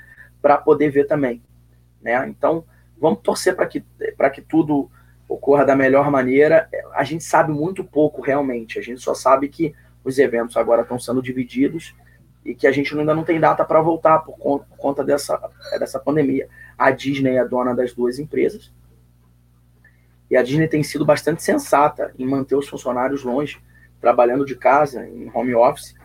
para 0.42 0.58
poder 0.58 0.90
ver 0.90 1.06
também. 1.06 1.44
Né? 2.02 2.26
Então, 2.30 2.64
vamos 2.98 3.20
torcer 3.20 3.56
para 3.56 3.68
que, 3.68 3.84
que 4.34 4.42
tudo 4.42 4.90
ocorra 5.28 5.66
da 5.66 5.76
melhor 5.76 6.10
maneira. 6.10 6.70
A 6.94 7.04
gente 7.04 7.26
sabe 7.26 7.52
muito 7.52 7.84
pouco 7.84 8.22
realmente, 8.22 8.80
a 8.80 8.82
gente 8.82 9.02
só 9.02 9.14
sabe 9.14 9.50
que 9.50 9.76
os 10.04 10.18
eventos 10.18 10.56
agora 10.56 10.84
estão 10.84 10.98
sendo 10.98 11.22
divididos 11.22 11.94
e 12.46 12.56
que 12.56 12.68
a 12.68 12.72
gente 12.72 12.98
ainda 12.98 13.14
não 13.14 13.24
tem 13.24 13.40
data 13.40 13.66
para 13.66 13.82
voltar 13.82 14.20
por 14.20 14.38
conta, 14.38 14.66
por 14.70 14.78
conta 14.78 15.04
dessa, 15.04 15.42
dessa 15.78 16.00
pandemia. 16.00 16.48
A 16.78 16.92
Disney 16.92 17.38
é 17.38 17.46
dona 17.46 17.76
das 17.76 17.92
duas 17.92 18.20
empresas, 18.20 18.72
e 20.30 20.36
a 20.36 20.44
Disney 20.44 20.68
tem 20.68 20.84
sido 20.84 21.06
bastante 21.06 21.44
sensata 21.44 22.14
em 22.18 22.26
manter 22.26 22.56
os 22.56 22.68
funcionários 22.68 23.24
longe, 23.24 23.60
trabalhando 24.02 24.46
de 24.46 24.56
casa, 24.56 25.08
em 25.08 25.30
home 25.34 25.56
office, 25.56 25.96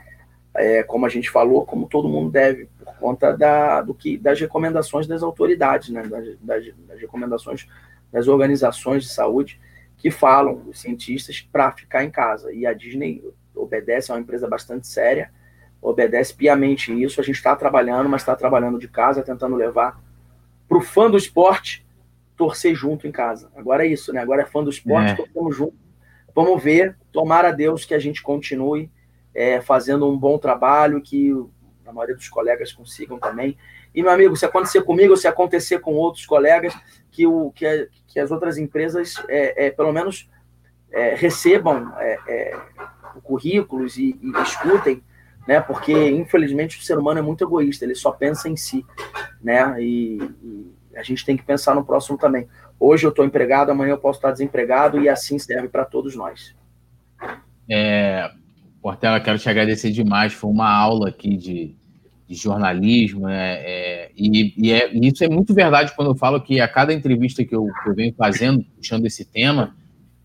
é, 0.54 0.82
como 0.82 1.06
a 1.06 1.08
gente 1.08 1.30
falou, 1.30 1.64
como 1.64 1.88
todo 1.88 2.08
mundo 2.08 2.30
deve, 2.30 2.68
por 2.78 2.94
conta 2.96 3.36
da, 3.36 3.82
do 3.82 3.94
que, 3.94 4.18
das 4.18 4.40
recomendações 4.40 5.06
das 5.06 5.22
autoridades, 5.22 5.90
né, 5.90 6.02
das, 6.02 6.38
das, 6.40 6.64
das 6.86 7.00
recomendações 7.00 7.66
das 8.12 8.26
organizações 8.26 9.04
de 9.04 9.10
saúde 9.10 9.60
que 9.96 10.10
falam, 10.10 10.62
os 10.66 10.80
cientistas, 10.80 11.46
para 11.52 11.70
ficar 11.72 12.02
em 12.02 12.10
casa. 12.10 12.52
E 12.52 12.66
a 12.66 12.72
Disney 12.72 13.22
obedece, 13.54 14.10
é 14.10 14.14
uma 14.14 14.20
empresa 14.20 14.48
bastante 14.48 14.86
séria, 14.88 15.30
obedece 15.80 16.34
piamente 16.34 16.90
isso. 17.02 17.20
A 17.20 17.24
gente 17.24 17.36
está 17.36 17.54
trabalhando, 17.54 18.08
mas 18.08 18.22
está 18.22 18.34
trabalhando 18.34 18.78
de 18.78 18.88
casa, 18.88 19.22
tentando 19.22 19.54
levar 19.54 20.00
para 20.68 20.78
o 20.78 20.80
fã 20.80 21.10
do 21.10 21.18
esporte 21.18 21.86
torcer 22.40 22.74
junto 22.74 23.06
em 23.06 23.12
casa. 23.12 23.50
Agora 23.54 23.84
é 23.84 23.88
isso, 23.88 24.14
né? 24.14 24.20
Agora 24.22 24.40
é 24.40 24.46
fã 24.46 24.64
do 24.64 24.70
esporte, 24.70 25.10
é. 25.10 25.14
torcemos 25.14 25.54
junto. 25.54 25.74
Vamos 26.34 26.62
ver, 26.62 26.96
tomara 27.12 27.48
a 27.48 27.52
Deus 27.52 27.84
que 27.84 27.92
a 27.92 27.98
gente 27.98 28.22
continue 28.22 28.90
é, 29.34 29.60
fazendo 29.60 30.10
um 30.10 30.18
bom 30.18 30.38
trabalho, 30.38 31.02
que 31.02 31.34
a 31.84 31.92
maioria 31.92 32.16
dos 32.16 32.30
colegas 32.30 32.72
consigam 32.72 33.18
também. 33.18 33.58
E, 33.94 34.02
meu 34.02 34.10
amigo, 34.10 34.34
se 34.36 34.46
acontecer 34.46 34.82
comigo, 34.84 35.18
se 35.18 35.28
acontecer 35.28 35.80
com 35.80 35.96
outros 35.96 36.24
colegas, 36.24 36.74
que, 37.10 37.26
o, 37.26 37.50
que, 37.50 37.66
a, 37.66 37.86
que 38.06 38.18
as 38.18 38.30
outras 38.30 38.56
empresas, 38.56 39.16
é, 39.28 39.66
é 39.66 39.70
pelo 39.70 39.92
menos, 39.92 40.26
é, 40.90 41.14
recebam 41.14 41.92
é, 41.98 42.18
é, 42.26 42.56
currículos 43.22 43.98
e, 43.98 44.18
e 44.22 44.42
escutem, 44.42 45.02
né? 45.46 45.60
Porque, 45.60 45.92
infelizmente, 45.92 46.78
o 46.78 46.82
ser 46.82 46.96
humano 46.96 47.18
é 47.18 47.22
muito 47.22 47.44
egoísta, 47.44 47.84
ele 47.84 47.94
só 47.94 48.10
pensa 48.12 48.48
em 48.48 48.56
si, 48.56 48.86
né? 49.42 49.76
E, 49.82 50.22
e 50.42 50.79
a 50.96 51.02
gente 51.02 51.24
tem 51.24 51.36
que 51.36 51.42
pensar 51.42 51.74
no 51.74 51.84
próximo 51.84 52.18
também. 52.18 52.46
Hoje 52.78 53.06
eu 53.06 53.10
estou 53.10 53.24
empregado, 53.24 53.70
amanhã 53.70 53.92
eu 53.92 53.98
posso 53.98 54.18
estar 54.18 54.32
desempregado 54.32 55.00
e 55.00 55.08
assim 55.08 55.38
serve 55.38 55.68
para 55.68 55.84
todos 55.84 56.16
nós. 56.16 56.54
É, 57.68 58.30
Portela, 58.82 59.20
quero 59.20 59.38
te 59.38 59.48
agradecer 59.48 59.90
demais. 59.90 60.32
Foi 60.32 60.50
uma 60.50 60.70
aula 60.70 61.10
aqui 61.10 61.36
de, 61.36 61.74
de 62.26 62.34
jornalismo, 62.34 63.26
né? 63.26 63.54
É, 63.60 64.10
e, 64.16 64.54
e, 64.56 64.72
é, 64.72 64.92
e, 64.92 65.08
isso 65.08 65.22
é 65.22 65.28
muito 65.28 65.52
verdade 65.52 65.92
quando 65.94 66.10
eu 66.10 66.14
falo 66.14 66.40
que 66.40 66.60
a 66.60 66.66
cada 66.66 66.92
entrevista 66.92 67.44
que 67.44 67.54
eu, 67.54 67.66
que 67.82 67.90
eu 67.90 67.94
venho 67.94 68.14
fazendo, 68.14 68.64
puxando 68.76 69.06
esse 69.06 69.24
tema, 69.24 69.76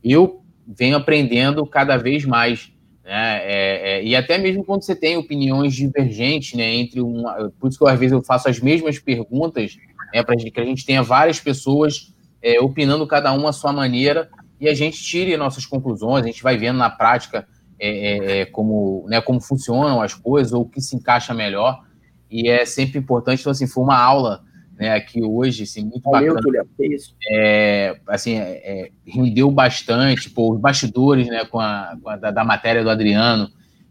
eu 0.04 0.42
venho 0.66 0.98
aprendendo 0.98 1.66
cada 1.66 1.98
vez 1.98 2.26
mais. 2.26 2.72
Né? 3.04 3.40
É, 3.44 3.98
é, 3.98 4.04
e 4.04 4.16
até 4.16 4.38
mesmo 4.38 4.64
quando 4.64 4.84
você 4.84 4.96
tem 4.96 5.18
opiniões 5.18 5.76
divergentes, 5.76 6.58
né, 6.58 6.74
entre 6.74 7.02
uma, 7.02 7.52
por 7.60 7.68
isso 7.68 7.78
que 7.78 7.84
eu, 7.84 7.88
às 7.88 8.00
vezes 8.00 8.14
eu 8.14 8.24
faço 8.24 8.50
as 8.50 8.60
mesmas 8.60 8.98
perguntas 8.98 9.78
é, 10.16 10.24
para 10.24 10.38
que 10.38 10.50
a 10.56 10.64
gente 10.64 10.86
tenha 10.86 11.04
várias 11.04 11.42
pessoas 11.42 12.14
é, 12.42 12.58
opinando 12.62 13.06
cada 13.06 13.34
uma 13.34 13.50
à 13.50 13.54
sua 13.54 13.74
maneira 13.74 14.30
e 14.62 14.70
a 14.70 14.74
gente 14.74 15.04
tire 15.04 15.36
nossas 15.36 15.66
conclusões, 15.66 16.24
a 16.24 16.28
gente 16.28 16.42
vai 16.42 16.58
vendo 16.58 16.78
na 16.78 16.90
prática 16.90 17.46
é, 17.78 17.90
é, 17.90 18.40
é, 18.40 18.46
como, 18.46 19.06
né, 19.10 19.20
como 19.20 19.42
funcionam 19.42 20.02
as 20.02 20.14
coisas 20.14 20.54
ou 20.54 20.62
o 20.62 20.70
que 20.70 20.80
se 20.80 20.96
encaixa 20.96 21.34
melhor. 21.34 21.84
E 22.32 22.50
é 22.50 22.66
sempre 22.66 22.98
importante, 22.98 23.42
então, 23.42 23.52
assim, 23.52 23.68
foi 23.68 23.84
uma 23.84 23.98
aula 23.98 24.42
né, 24.80 24.94
aqui 24.94 25.22
hoje, 25.22 25.64
assim, 25.64 25.84
muito 25.84 26.10
Valeu, 26.10 26.34
bacana. 26.34 26.42
Tulia, 26.42 26.66
é 26.80 26.96
isso. 26.96 27.14
É, 27.30 28.00
assim, 28.08 28.38
é, 28.38 28.92
rendeu 29.06 29.52
bastante, 29.52 30.30
pô, 30.30 30.54
os 30.54 30.62
bastidores, 30.62 31.28
né, 31.28 31.44
com 31.44 31.60
a, 31.60 31.98
com 32.02 32.10
a 32.10 32.16
da, 32.16 32.32
da, 32.32 32.44
matéria 32.46 32.82
do 32.82 32.90
Adriano, 32.90 33.50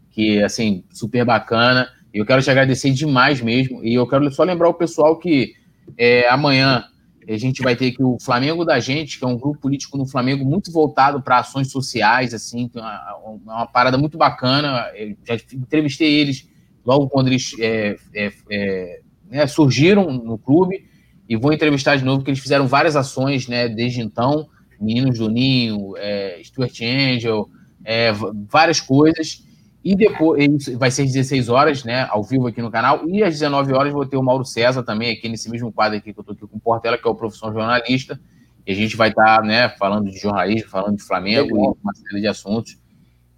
que, 0.09 0.41
assim, 0.41 0.83
super 0.89 1.23
bacana. 1.23 1.87
Eu 2.11 2.25
quero 2.25 2.41
te 2.41 2.49
agradecer 2.49 2.89
demais 2.89 3.41
mesmo. 3.41 3.85
E 3.85 3.93
eu 3.93 4.07
quero 4.07 4.31
só 4.31 4.43
lembrar 4.43 4.69
o 4.69 4.73
pessoal 4.73 5.19
que 5.19 5.53
é, 5.97 6.27
amanhã 6.29 6.85
a 7.27 7.37
gente 7.37 7.61
vai 7.61 7.75
ter 7.75 7.87
aqui 7.87 8.03
o 8.03 8.17
Flamengo 8.19 8.63
da 8.63 8.79
Gente, 8.79 9.17
que 9.17 9.25
é 9.25 9.27
um 9.27 9.37
grupo 9.37 9.59
político 9.59 9.97
no 9.97 10.05
Flamengo 10.05 10.45
muito 10.45 10.71
voltado 10.71 11.21
para 11.21 11.39
ações 11.39 11.71
sociais, 11.71 12.33
assim, 12.33 12.69
uma, 12.75 13.39
uma, 13.43 13.65
parada 13.65 13.97
muito 13.97 14.17
bacana. 14.17 14.91
Eu 14.95 15.15
já 15.25 15.35
entrevistei 15.53 16.19
eles 16.19 16.47
logo 16.85 17.09
quando 17.09 17.27
eles 17.27 17.55
é, 17.59 17.95
é, 18.13 18.31
é, 18.51 19.01
né, 19.29 19.47
surgiram 19.47 20.11
no 20.11 20.37
clube 20.37 20.87
e 21.27 21.35
vou 21.35 21.51
entrevistar 21.51 21.95
de 21.95 22.05
novo, 22.05 22.19
porque 22.19 22.29
eles 22.29 22.41
fizeram 22.41 22.67
várias 22.67 22.95
ações 22.95 23.47
né, 23.47 23.67
desde 23.67 24.01
então, 24.01 24.47
Meninos 24.79 25.17
do 25.17 25.29
Ninho, 25.29 25.95
é, 25.97 26.39
Stuart 26.43 26.79
Angel, 26.81 27.49
é, 27.83 28.11
várias 28.47 28.79
coisas. 28.79 29.43
E 29.85 29.95
depois, 29.95 30.65
vai 30.79 30.89
ser 30.89 31.03
às 31.03 31.11
16 31.11 31.47
horas, 31.47 31.83
né, 31.83 32.07
ao 32.09 32.23
vivo 32.23 32.47
aqui 32.47 32.59
no 32.59 32.71
canal, 32.71 33.07
e 33.07 33.23
às 33.23 33.35
19 33.35 33.71
horas 33.71 33.93
vou 33.93 34.03
ter 34.03 34.17
o 34.17 34.23
Mauro 34.23 34.43
César 34.43 34.81
também 34.81 35.11
aqui 35.11 35.29
nesse 35.29 35.47
mesmo 35.47 35.71
quadro 35.71 35.95
aqui 35.95 36.11
que 36.11 36.19
eu 36.19 36.23
tô 36.23 36.31
aqui 36.31 36.47
com 36.47 36.57
o 36.57 36.59
Portela, 36.59 36.97
que 36.97 37.07
é 37.07 37.11
o 37.11 37.13
profissão 37.13 37.53
jornalista, 37.53 38.19
e 38.65 38.71
a 38.71 38.75
gente 38.75 38.97
vai 38.97 39.09
estar, 39.09 39.37
tá, 39.37 39.41
né, 39.43 39.69
falando 39.77 40.09
de 40.09 40.17
jornalismo, 40.17 40.71
falando 40.71 40.97
de 40.97 41.03
Flamengo 41.03 41.55
e 41.55 41.77
uma 41.83 41.93
série 41.93 42.19
de 42.19 42.27
assuntos. 42.27 42.79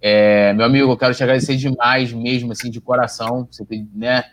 É, 0.00 0.54
meu 0.54 0.64
amigo, 0.64 0.90
eu 0.90 0.96
quero 0.96 1.14
te 1.14 1.22
agradecer 1.22 1.54
demais 1.54 2.14
mesmo, 2.14 2.50
assim, 2.50 2.70
de 2.70 2.80
coração, 2.80 3.46
você 3.50 3.62
ter, 3.66 3.86
né, 3.94 4.24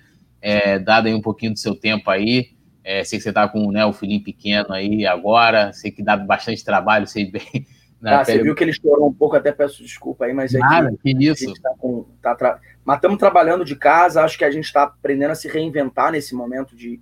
é, 0.41 0.79
dado 0.79 1.07
aí 1.07 1.13
um 1.13 1.21
pouquinho 1.21 1.51
do 1.51 1.59
seu 1.59 1.75
tempo 1.75 2.09
aí, 2.09 2.51
é, 2.81 3.03
sei 3.03 3.19
que 3.19 3.23
você 3.23 3.33
tá 3.33 3.45
com, 3.45 3.69
né, 3.73 3.85
o 3.85 3.91
filhinho 3.91 4.23
pequeno 4.23 4.71
aí 4.71 5.05
agora, 5.05 5.73
sei 5.73 5.91
que 5.91 6.01
dá 6.01 6.15
bastante 6.15 6.63
trabalho, 6.63 7.07
sei 7.07 7.29
bem, 7.29 7.67
Ah, 8.03 8.23
você 8.23 8.41
viu 8.41 8.53
que 8.53 8.63
ele 8.63 8.73
chorou 8.73 9.07
um 9.07 9.13
pouco, 9.13 9.35
até 9.35 9.51
peço 9.51 9.81
desculpa 9.81 10.25
aí, 10.25 10.33
mas 10.33 10.53
é 10.53 10.59
Nada, 10.59 10.91
que, 11.01 11.13
que 11.13 11.25
isso. 11.25 11.53
Tá 11.61 11.73
com, 11.77 12.05
tá 12.21 12.35
tra... 12.35 12.59
Mas 12.83 12.97
estamos 12.97 13.17
trabalhando 13.17 13.65
de 13.65 13.75
casa, 13.75 14.23
acho 14.23 14.37
que 14.37 14.45
a 14.45 14.51
gente 14.51 14.65
está 14.65 14.83
aprendendo 14.83 15.31
a 15.31 15.35
se 15.35 15.47
reinventar 15.47 16.11
nesse 16.11 16.35
momento 16.35 16.75
de, 16.75 16.99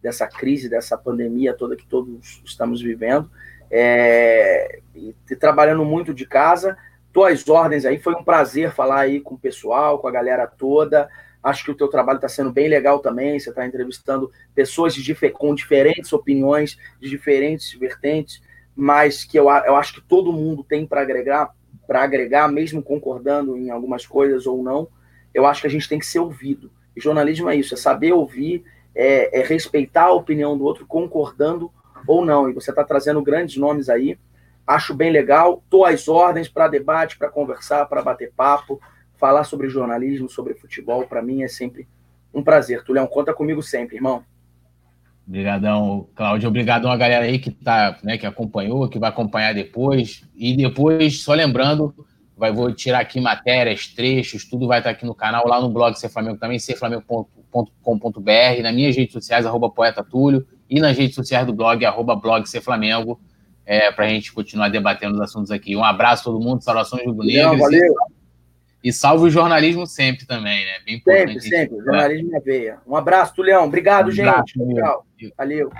dessa 0.00 0.26
crise, 0.26 0.68
dessa 0.68 0.96
pandemia 0.96 1.52
toda 1.52 1.76
que 1.76 1.86
todos 1.86 2.42
estamos 2.44 2.80
vivendo. 2.80 3.30
É... 3.70 4.80
E 4.94 5.14
trabalhando 5.36 5.84
muito 5.84 6.14
de 6.14 6.26
casa. 6.26 6.76
Tuas 7.12 7.48
ordens 7.48 7.84
aí, 7.84 7.98
foi 7.98 8.14
um 8.14 8.24
prazer 8.24 8.72
falar 8.72 9.00
aí 9.00 9.20
com 9.20 9.34
o 9.34 9.38
pessoal, 9.38 9.98
com 9.98 10.08
a 10.08 10.12
galera 10.12 10.46
toda. 10.46 11.08
Acho 11.42 11.64
que 11.64 11.70
o 11.70 11.76
teu 11.76 11.88
trabalho 11.88 12.16
está 12.16 12.28
sendo 12.28 12.52
bem 12.52 12.68
legal 12.68 12.98
também. 12.98 13.38
Você 13.38 13.50
está 13.50 13.66
entrevistando 13.66 14.30
pessoas 14.54 14.94
de, 14.94 15.14
com 15.30 15.54
diferentes 15.54 16.12
opiniões, 16.12 16.76
de 17.00 17.08
diferentes 17.08 17.72
vertentes, 17.78 18.42
mas 18.76 19.24
que 19.24 19.38
eu, 19.38 19.44
eu 19.44 19.76
acho 19.76 19.94
que 19.94 20.00
todo 20.00 20.32
mundo 20.32 20.62
tem 20.62 20.86
para 20.86 21.00
agregar, 21.00 21.50
para 21.86 22.02
agregar, 22.02 22.48
mesmo 22.48 22.82
concordando 22.82 23.56
em 23.56 23.70
algumas 23.70 24.06
coisas 24.06 24.46
ou 24.46 24.62
não. 24.62 24.88
Eu 25.32 25.46
acho 25.46 25.62
que 25.62 25.66
a 25.66 25.70
gente 25.70 25.88
tem 25.88 25.98
que 25.98 26.06
ser 26.06 26.18
ouvido. 26.18 26.70
E 26.94 27.00
jornalismo 27.00 27.48
é 27.48 27.56
isso, 27.56 27.74
é 27.74 27.76
saber 27.76 28.12
ouvir, 28.12 28.64
é, 28.94 29.40
é 29.40 29.42
respeitar 29.42 30.04
a 30.04 30.12
opinião 30.12 30.56
do 30.56 30.64
outro, 30.64 30.86
concordando 30.86 31.70
ou 32.06 32.24
não. 32.24 32.50
E 32.50 32.52
você 32.52 32.70
está 32.70 32.84
trazendo 32.84 33.22
grandes 33.22 33.56
nomes 33.56 33.88
aí. 33.88 34.18
Acho 34.66 34.94
bem 34.94 35.10
legal. 35.10 35.62
Estou 35.64 35.84
às 35.84 36.08
ordens 36.08 36.48
para 36.48 36.68
debate, 36.68 37.18
para 37.18 37.30
conversar, 37.30 37.86
para 37.86 38.02
bater 38.02 38.32
papo 38.36 38.80
falar 39.16 39.44
sobre 39.44 39.68
jornalismo, 39.68 40.28
sobre 40.28 40.54
futebol, 40.54 41.06
para 41.06 41.22
mim 41.22 41.42
é 41.42 41.48
sempre 41.48 41.88
um 42.32 42.42
prazer. 42.42 42.84
Tulião, 42.84 43.06
conta 43.06 43.34
comigo 43.34 43.62
sempre, 43.62 43.96
irmão. 43.96 44.24
Obrigadão, 45.26 46.08
Cláudio. 46.14 46.48
Obrigadão 46.48 46.90
a 46.90 46.96
galera 46.96 47.24
aí 47.24 47.38
que 47.38 47.50
tá, 47.50 47.98
né, 48.02 48.16
que 48.16 48.26
acompanhou, 48.26 48.88
que 48.88 48.98
vai 48.98 49.10
acompanhar 49.10 49.52
depois. 49.52 50.22
E 50.36 50.56
depois, 50.56 51.22
só 51.22 51.34
lembrando, 51.34 51.92
vai, 52.36 52.52
vou 52.52 52.72
tirar 52.72 53.00
aqui 53.00 53.20
matérias, 53.20 53.88
trechos, 53.88 54.44
tudo 54.44 54.68
vai 54.68 54.78
estar 54.78 54.90
aqui 54.90 55.04
no 55.04 55.14
canal, 55.14 55.48
lá 55.48 55.60
no 55.60 55.68
blog 55.68 55.98
Ser 55.98 56.10
Flamengo 56.10 56.38
também, 56.38 56.60
serflamengo.com.br, 56.60 58.62
nas 58.62 58.74
minhas 58.74 58.94
redes 58.94 59.12
sociais, 59.12 59.44
arroba 59.44 59.68
Poeta 59.68 60.04
Túlio, 60.04 60.46
e 60.70 60.78
nas 60.78 60.96
redes 60.96 61.16
sociais 61.16 61.44
do 61.44 61.52
blog, 61.52 61.84
arroba 61.84 62.14
blog 62.14 62.46
Ser 62.46 62.60
Flamengo, 62.60 63.20
é, 63.64 63.90
para 63.90 64.04
a 64.04 64.08
gente 64.08 64.32
continuar 64.32 64.68
debatendo 64.68 65.14
os 65.14 65.20
assuntos 65.20 65.50
aqui. 65.50 65.74
Um 65.74 65.82
abraço 65.82 66.22
a 66.22 66.32
todo 66.32 66.40
mundo, 66.40 66.62
saudações 66.62 67.04
rubro-negras. 67.04 67.58
Valeu. 67.58 67.94
Salve 68.92 69.26
o 69.26 69.30
jornalismo 69.30 69.86
sempre 69.86 70.26
também, 70.26 70.64
né? 70.64 70.78
Bem 70.84 70.96
importante. 70.96 71.40
Sempre, 71.40 71.58
sempre. 71.58 71.84
Jornalismo 71.84 72.30
na 72.30 72.40
veia. 72.40 72.78
Um 72.86 72.96
abraço, 72.96 73.34
Tulião. 73.34 73.64
Obrigado, 73.64 74.08
um 74.08 74.12
abraço, 74.12 74.52
gente. 74.54 74.74
Tchau. 74.74 75.06
Valeu. 75.36 75.70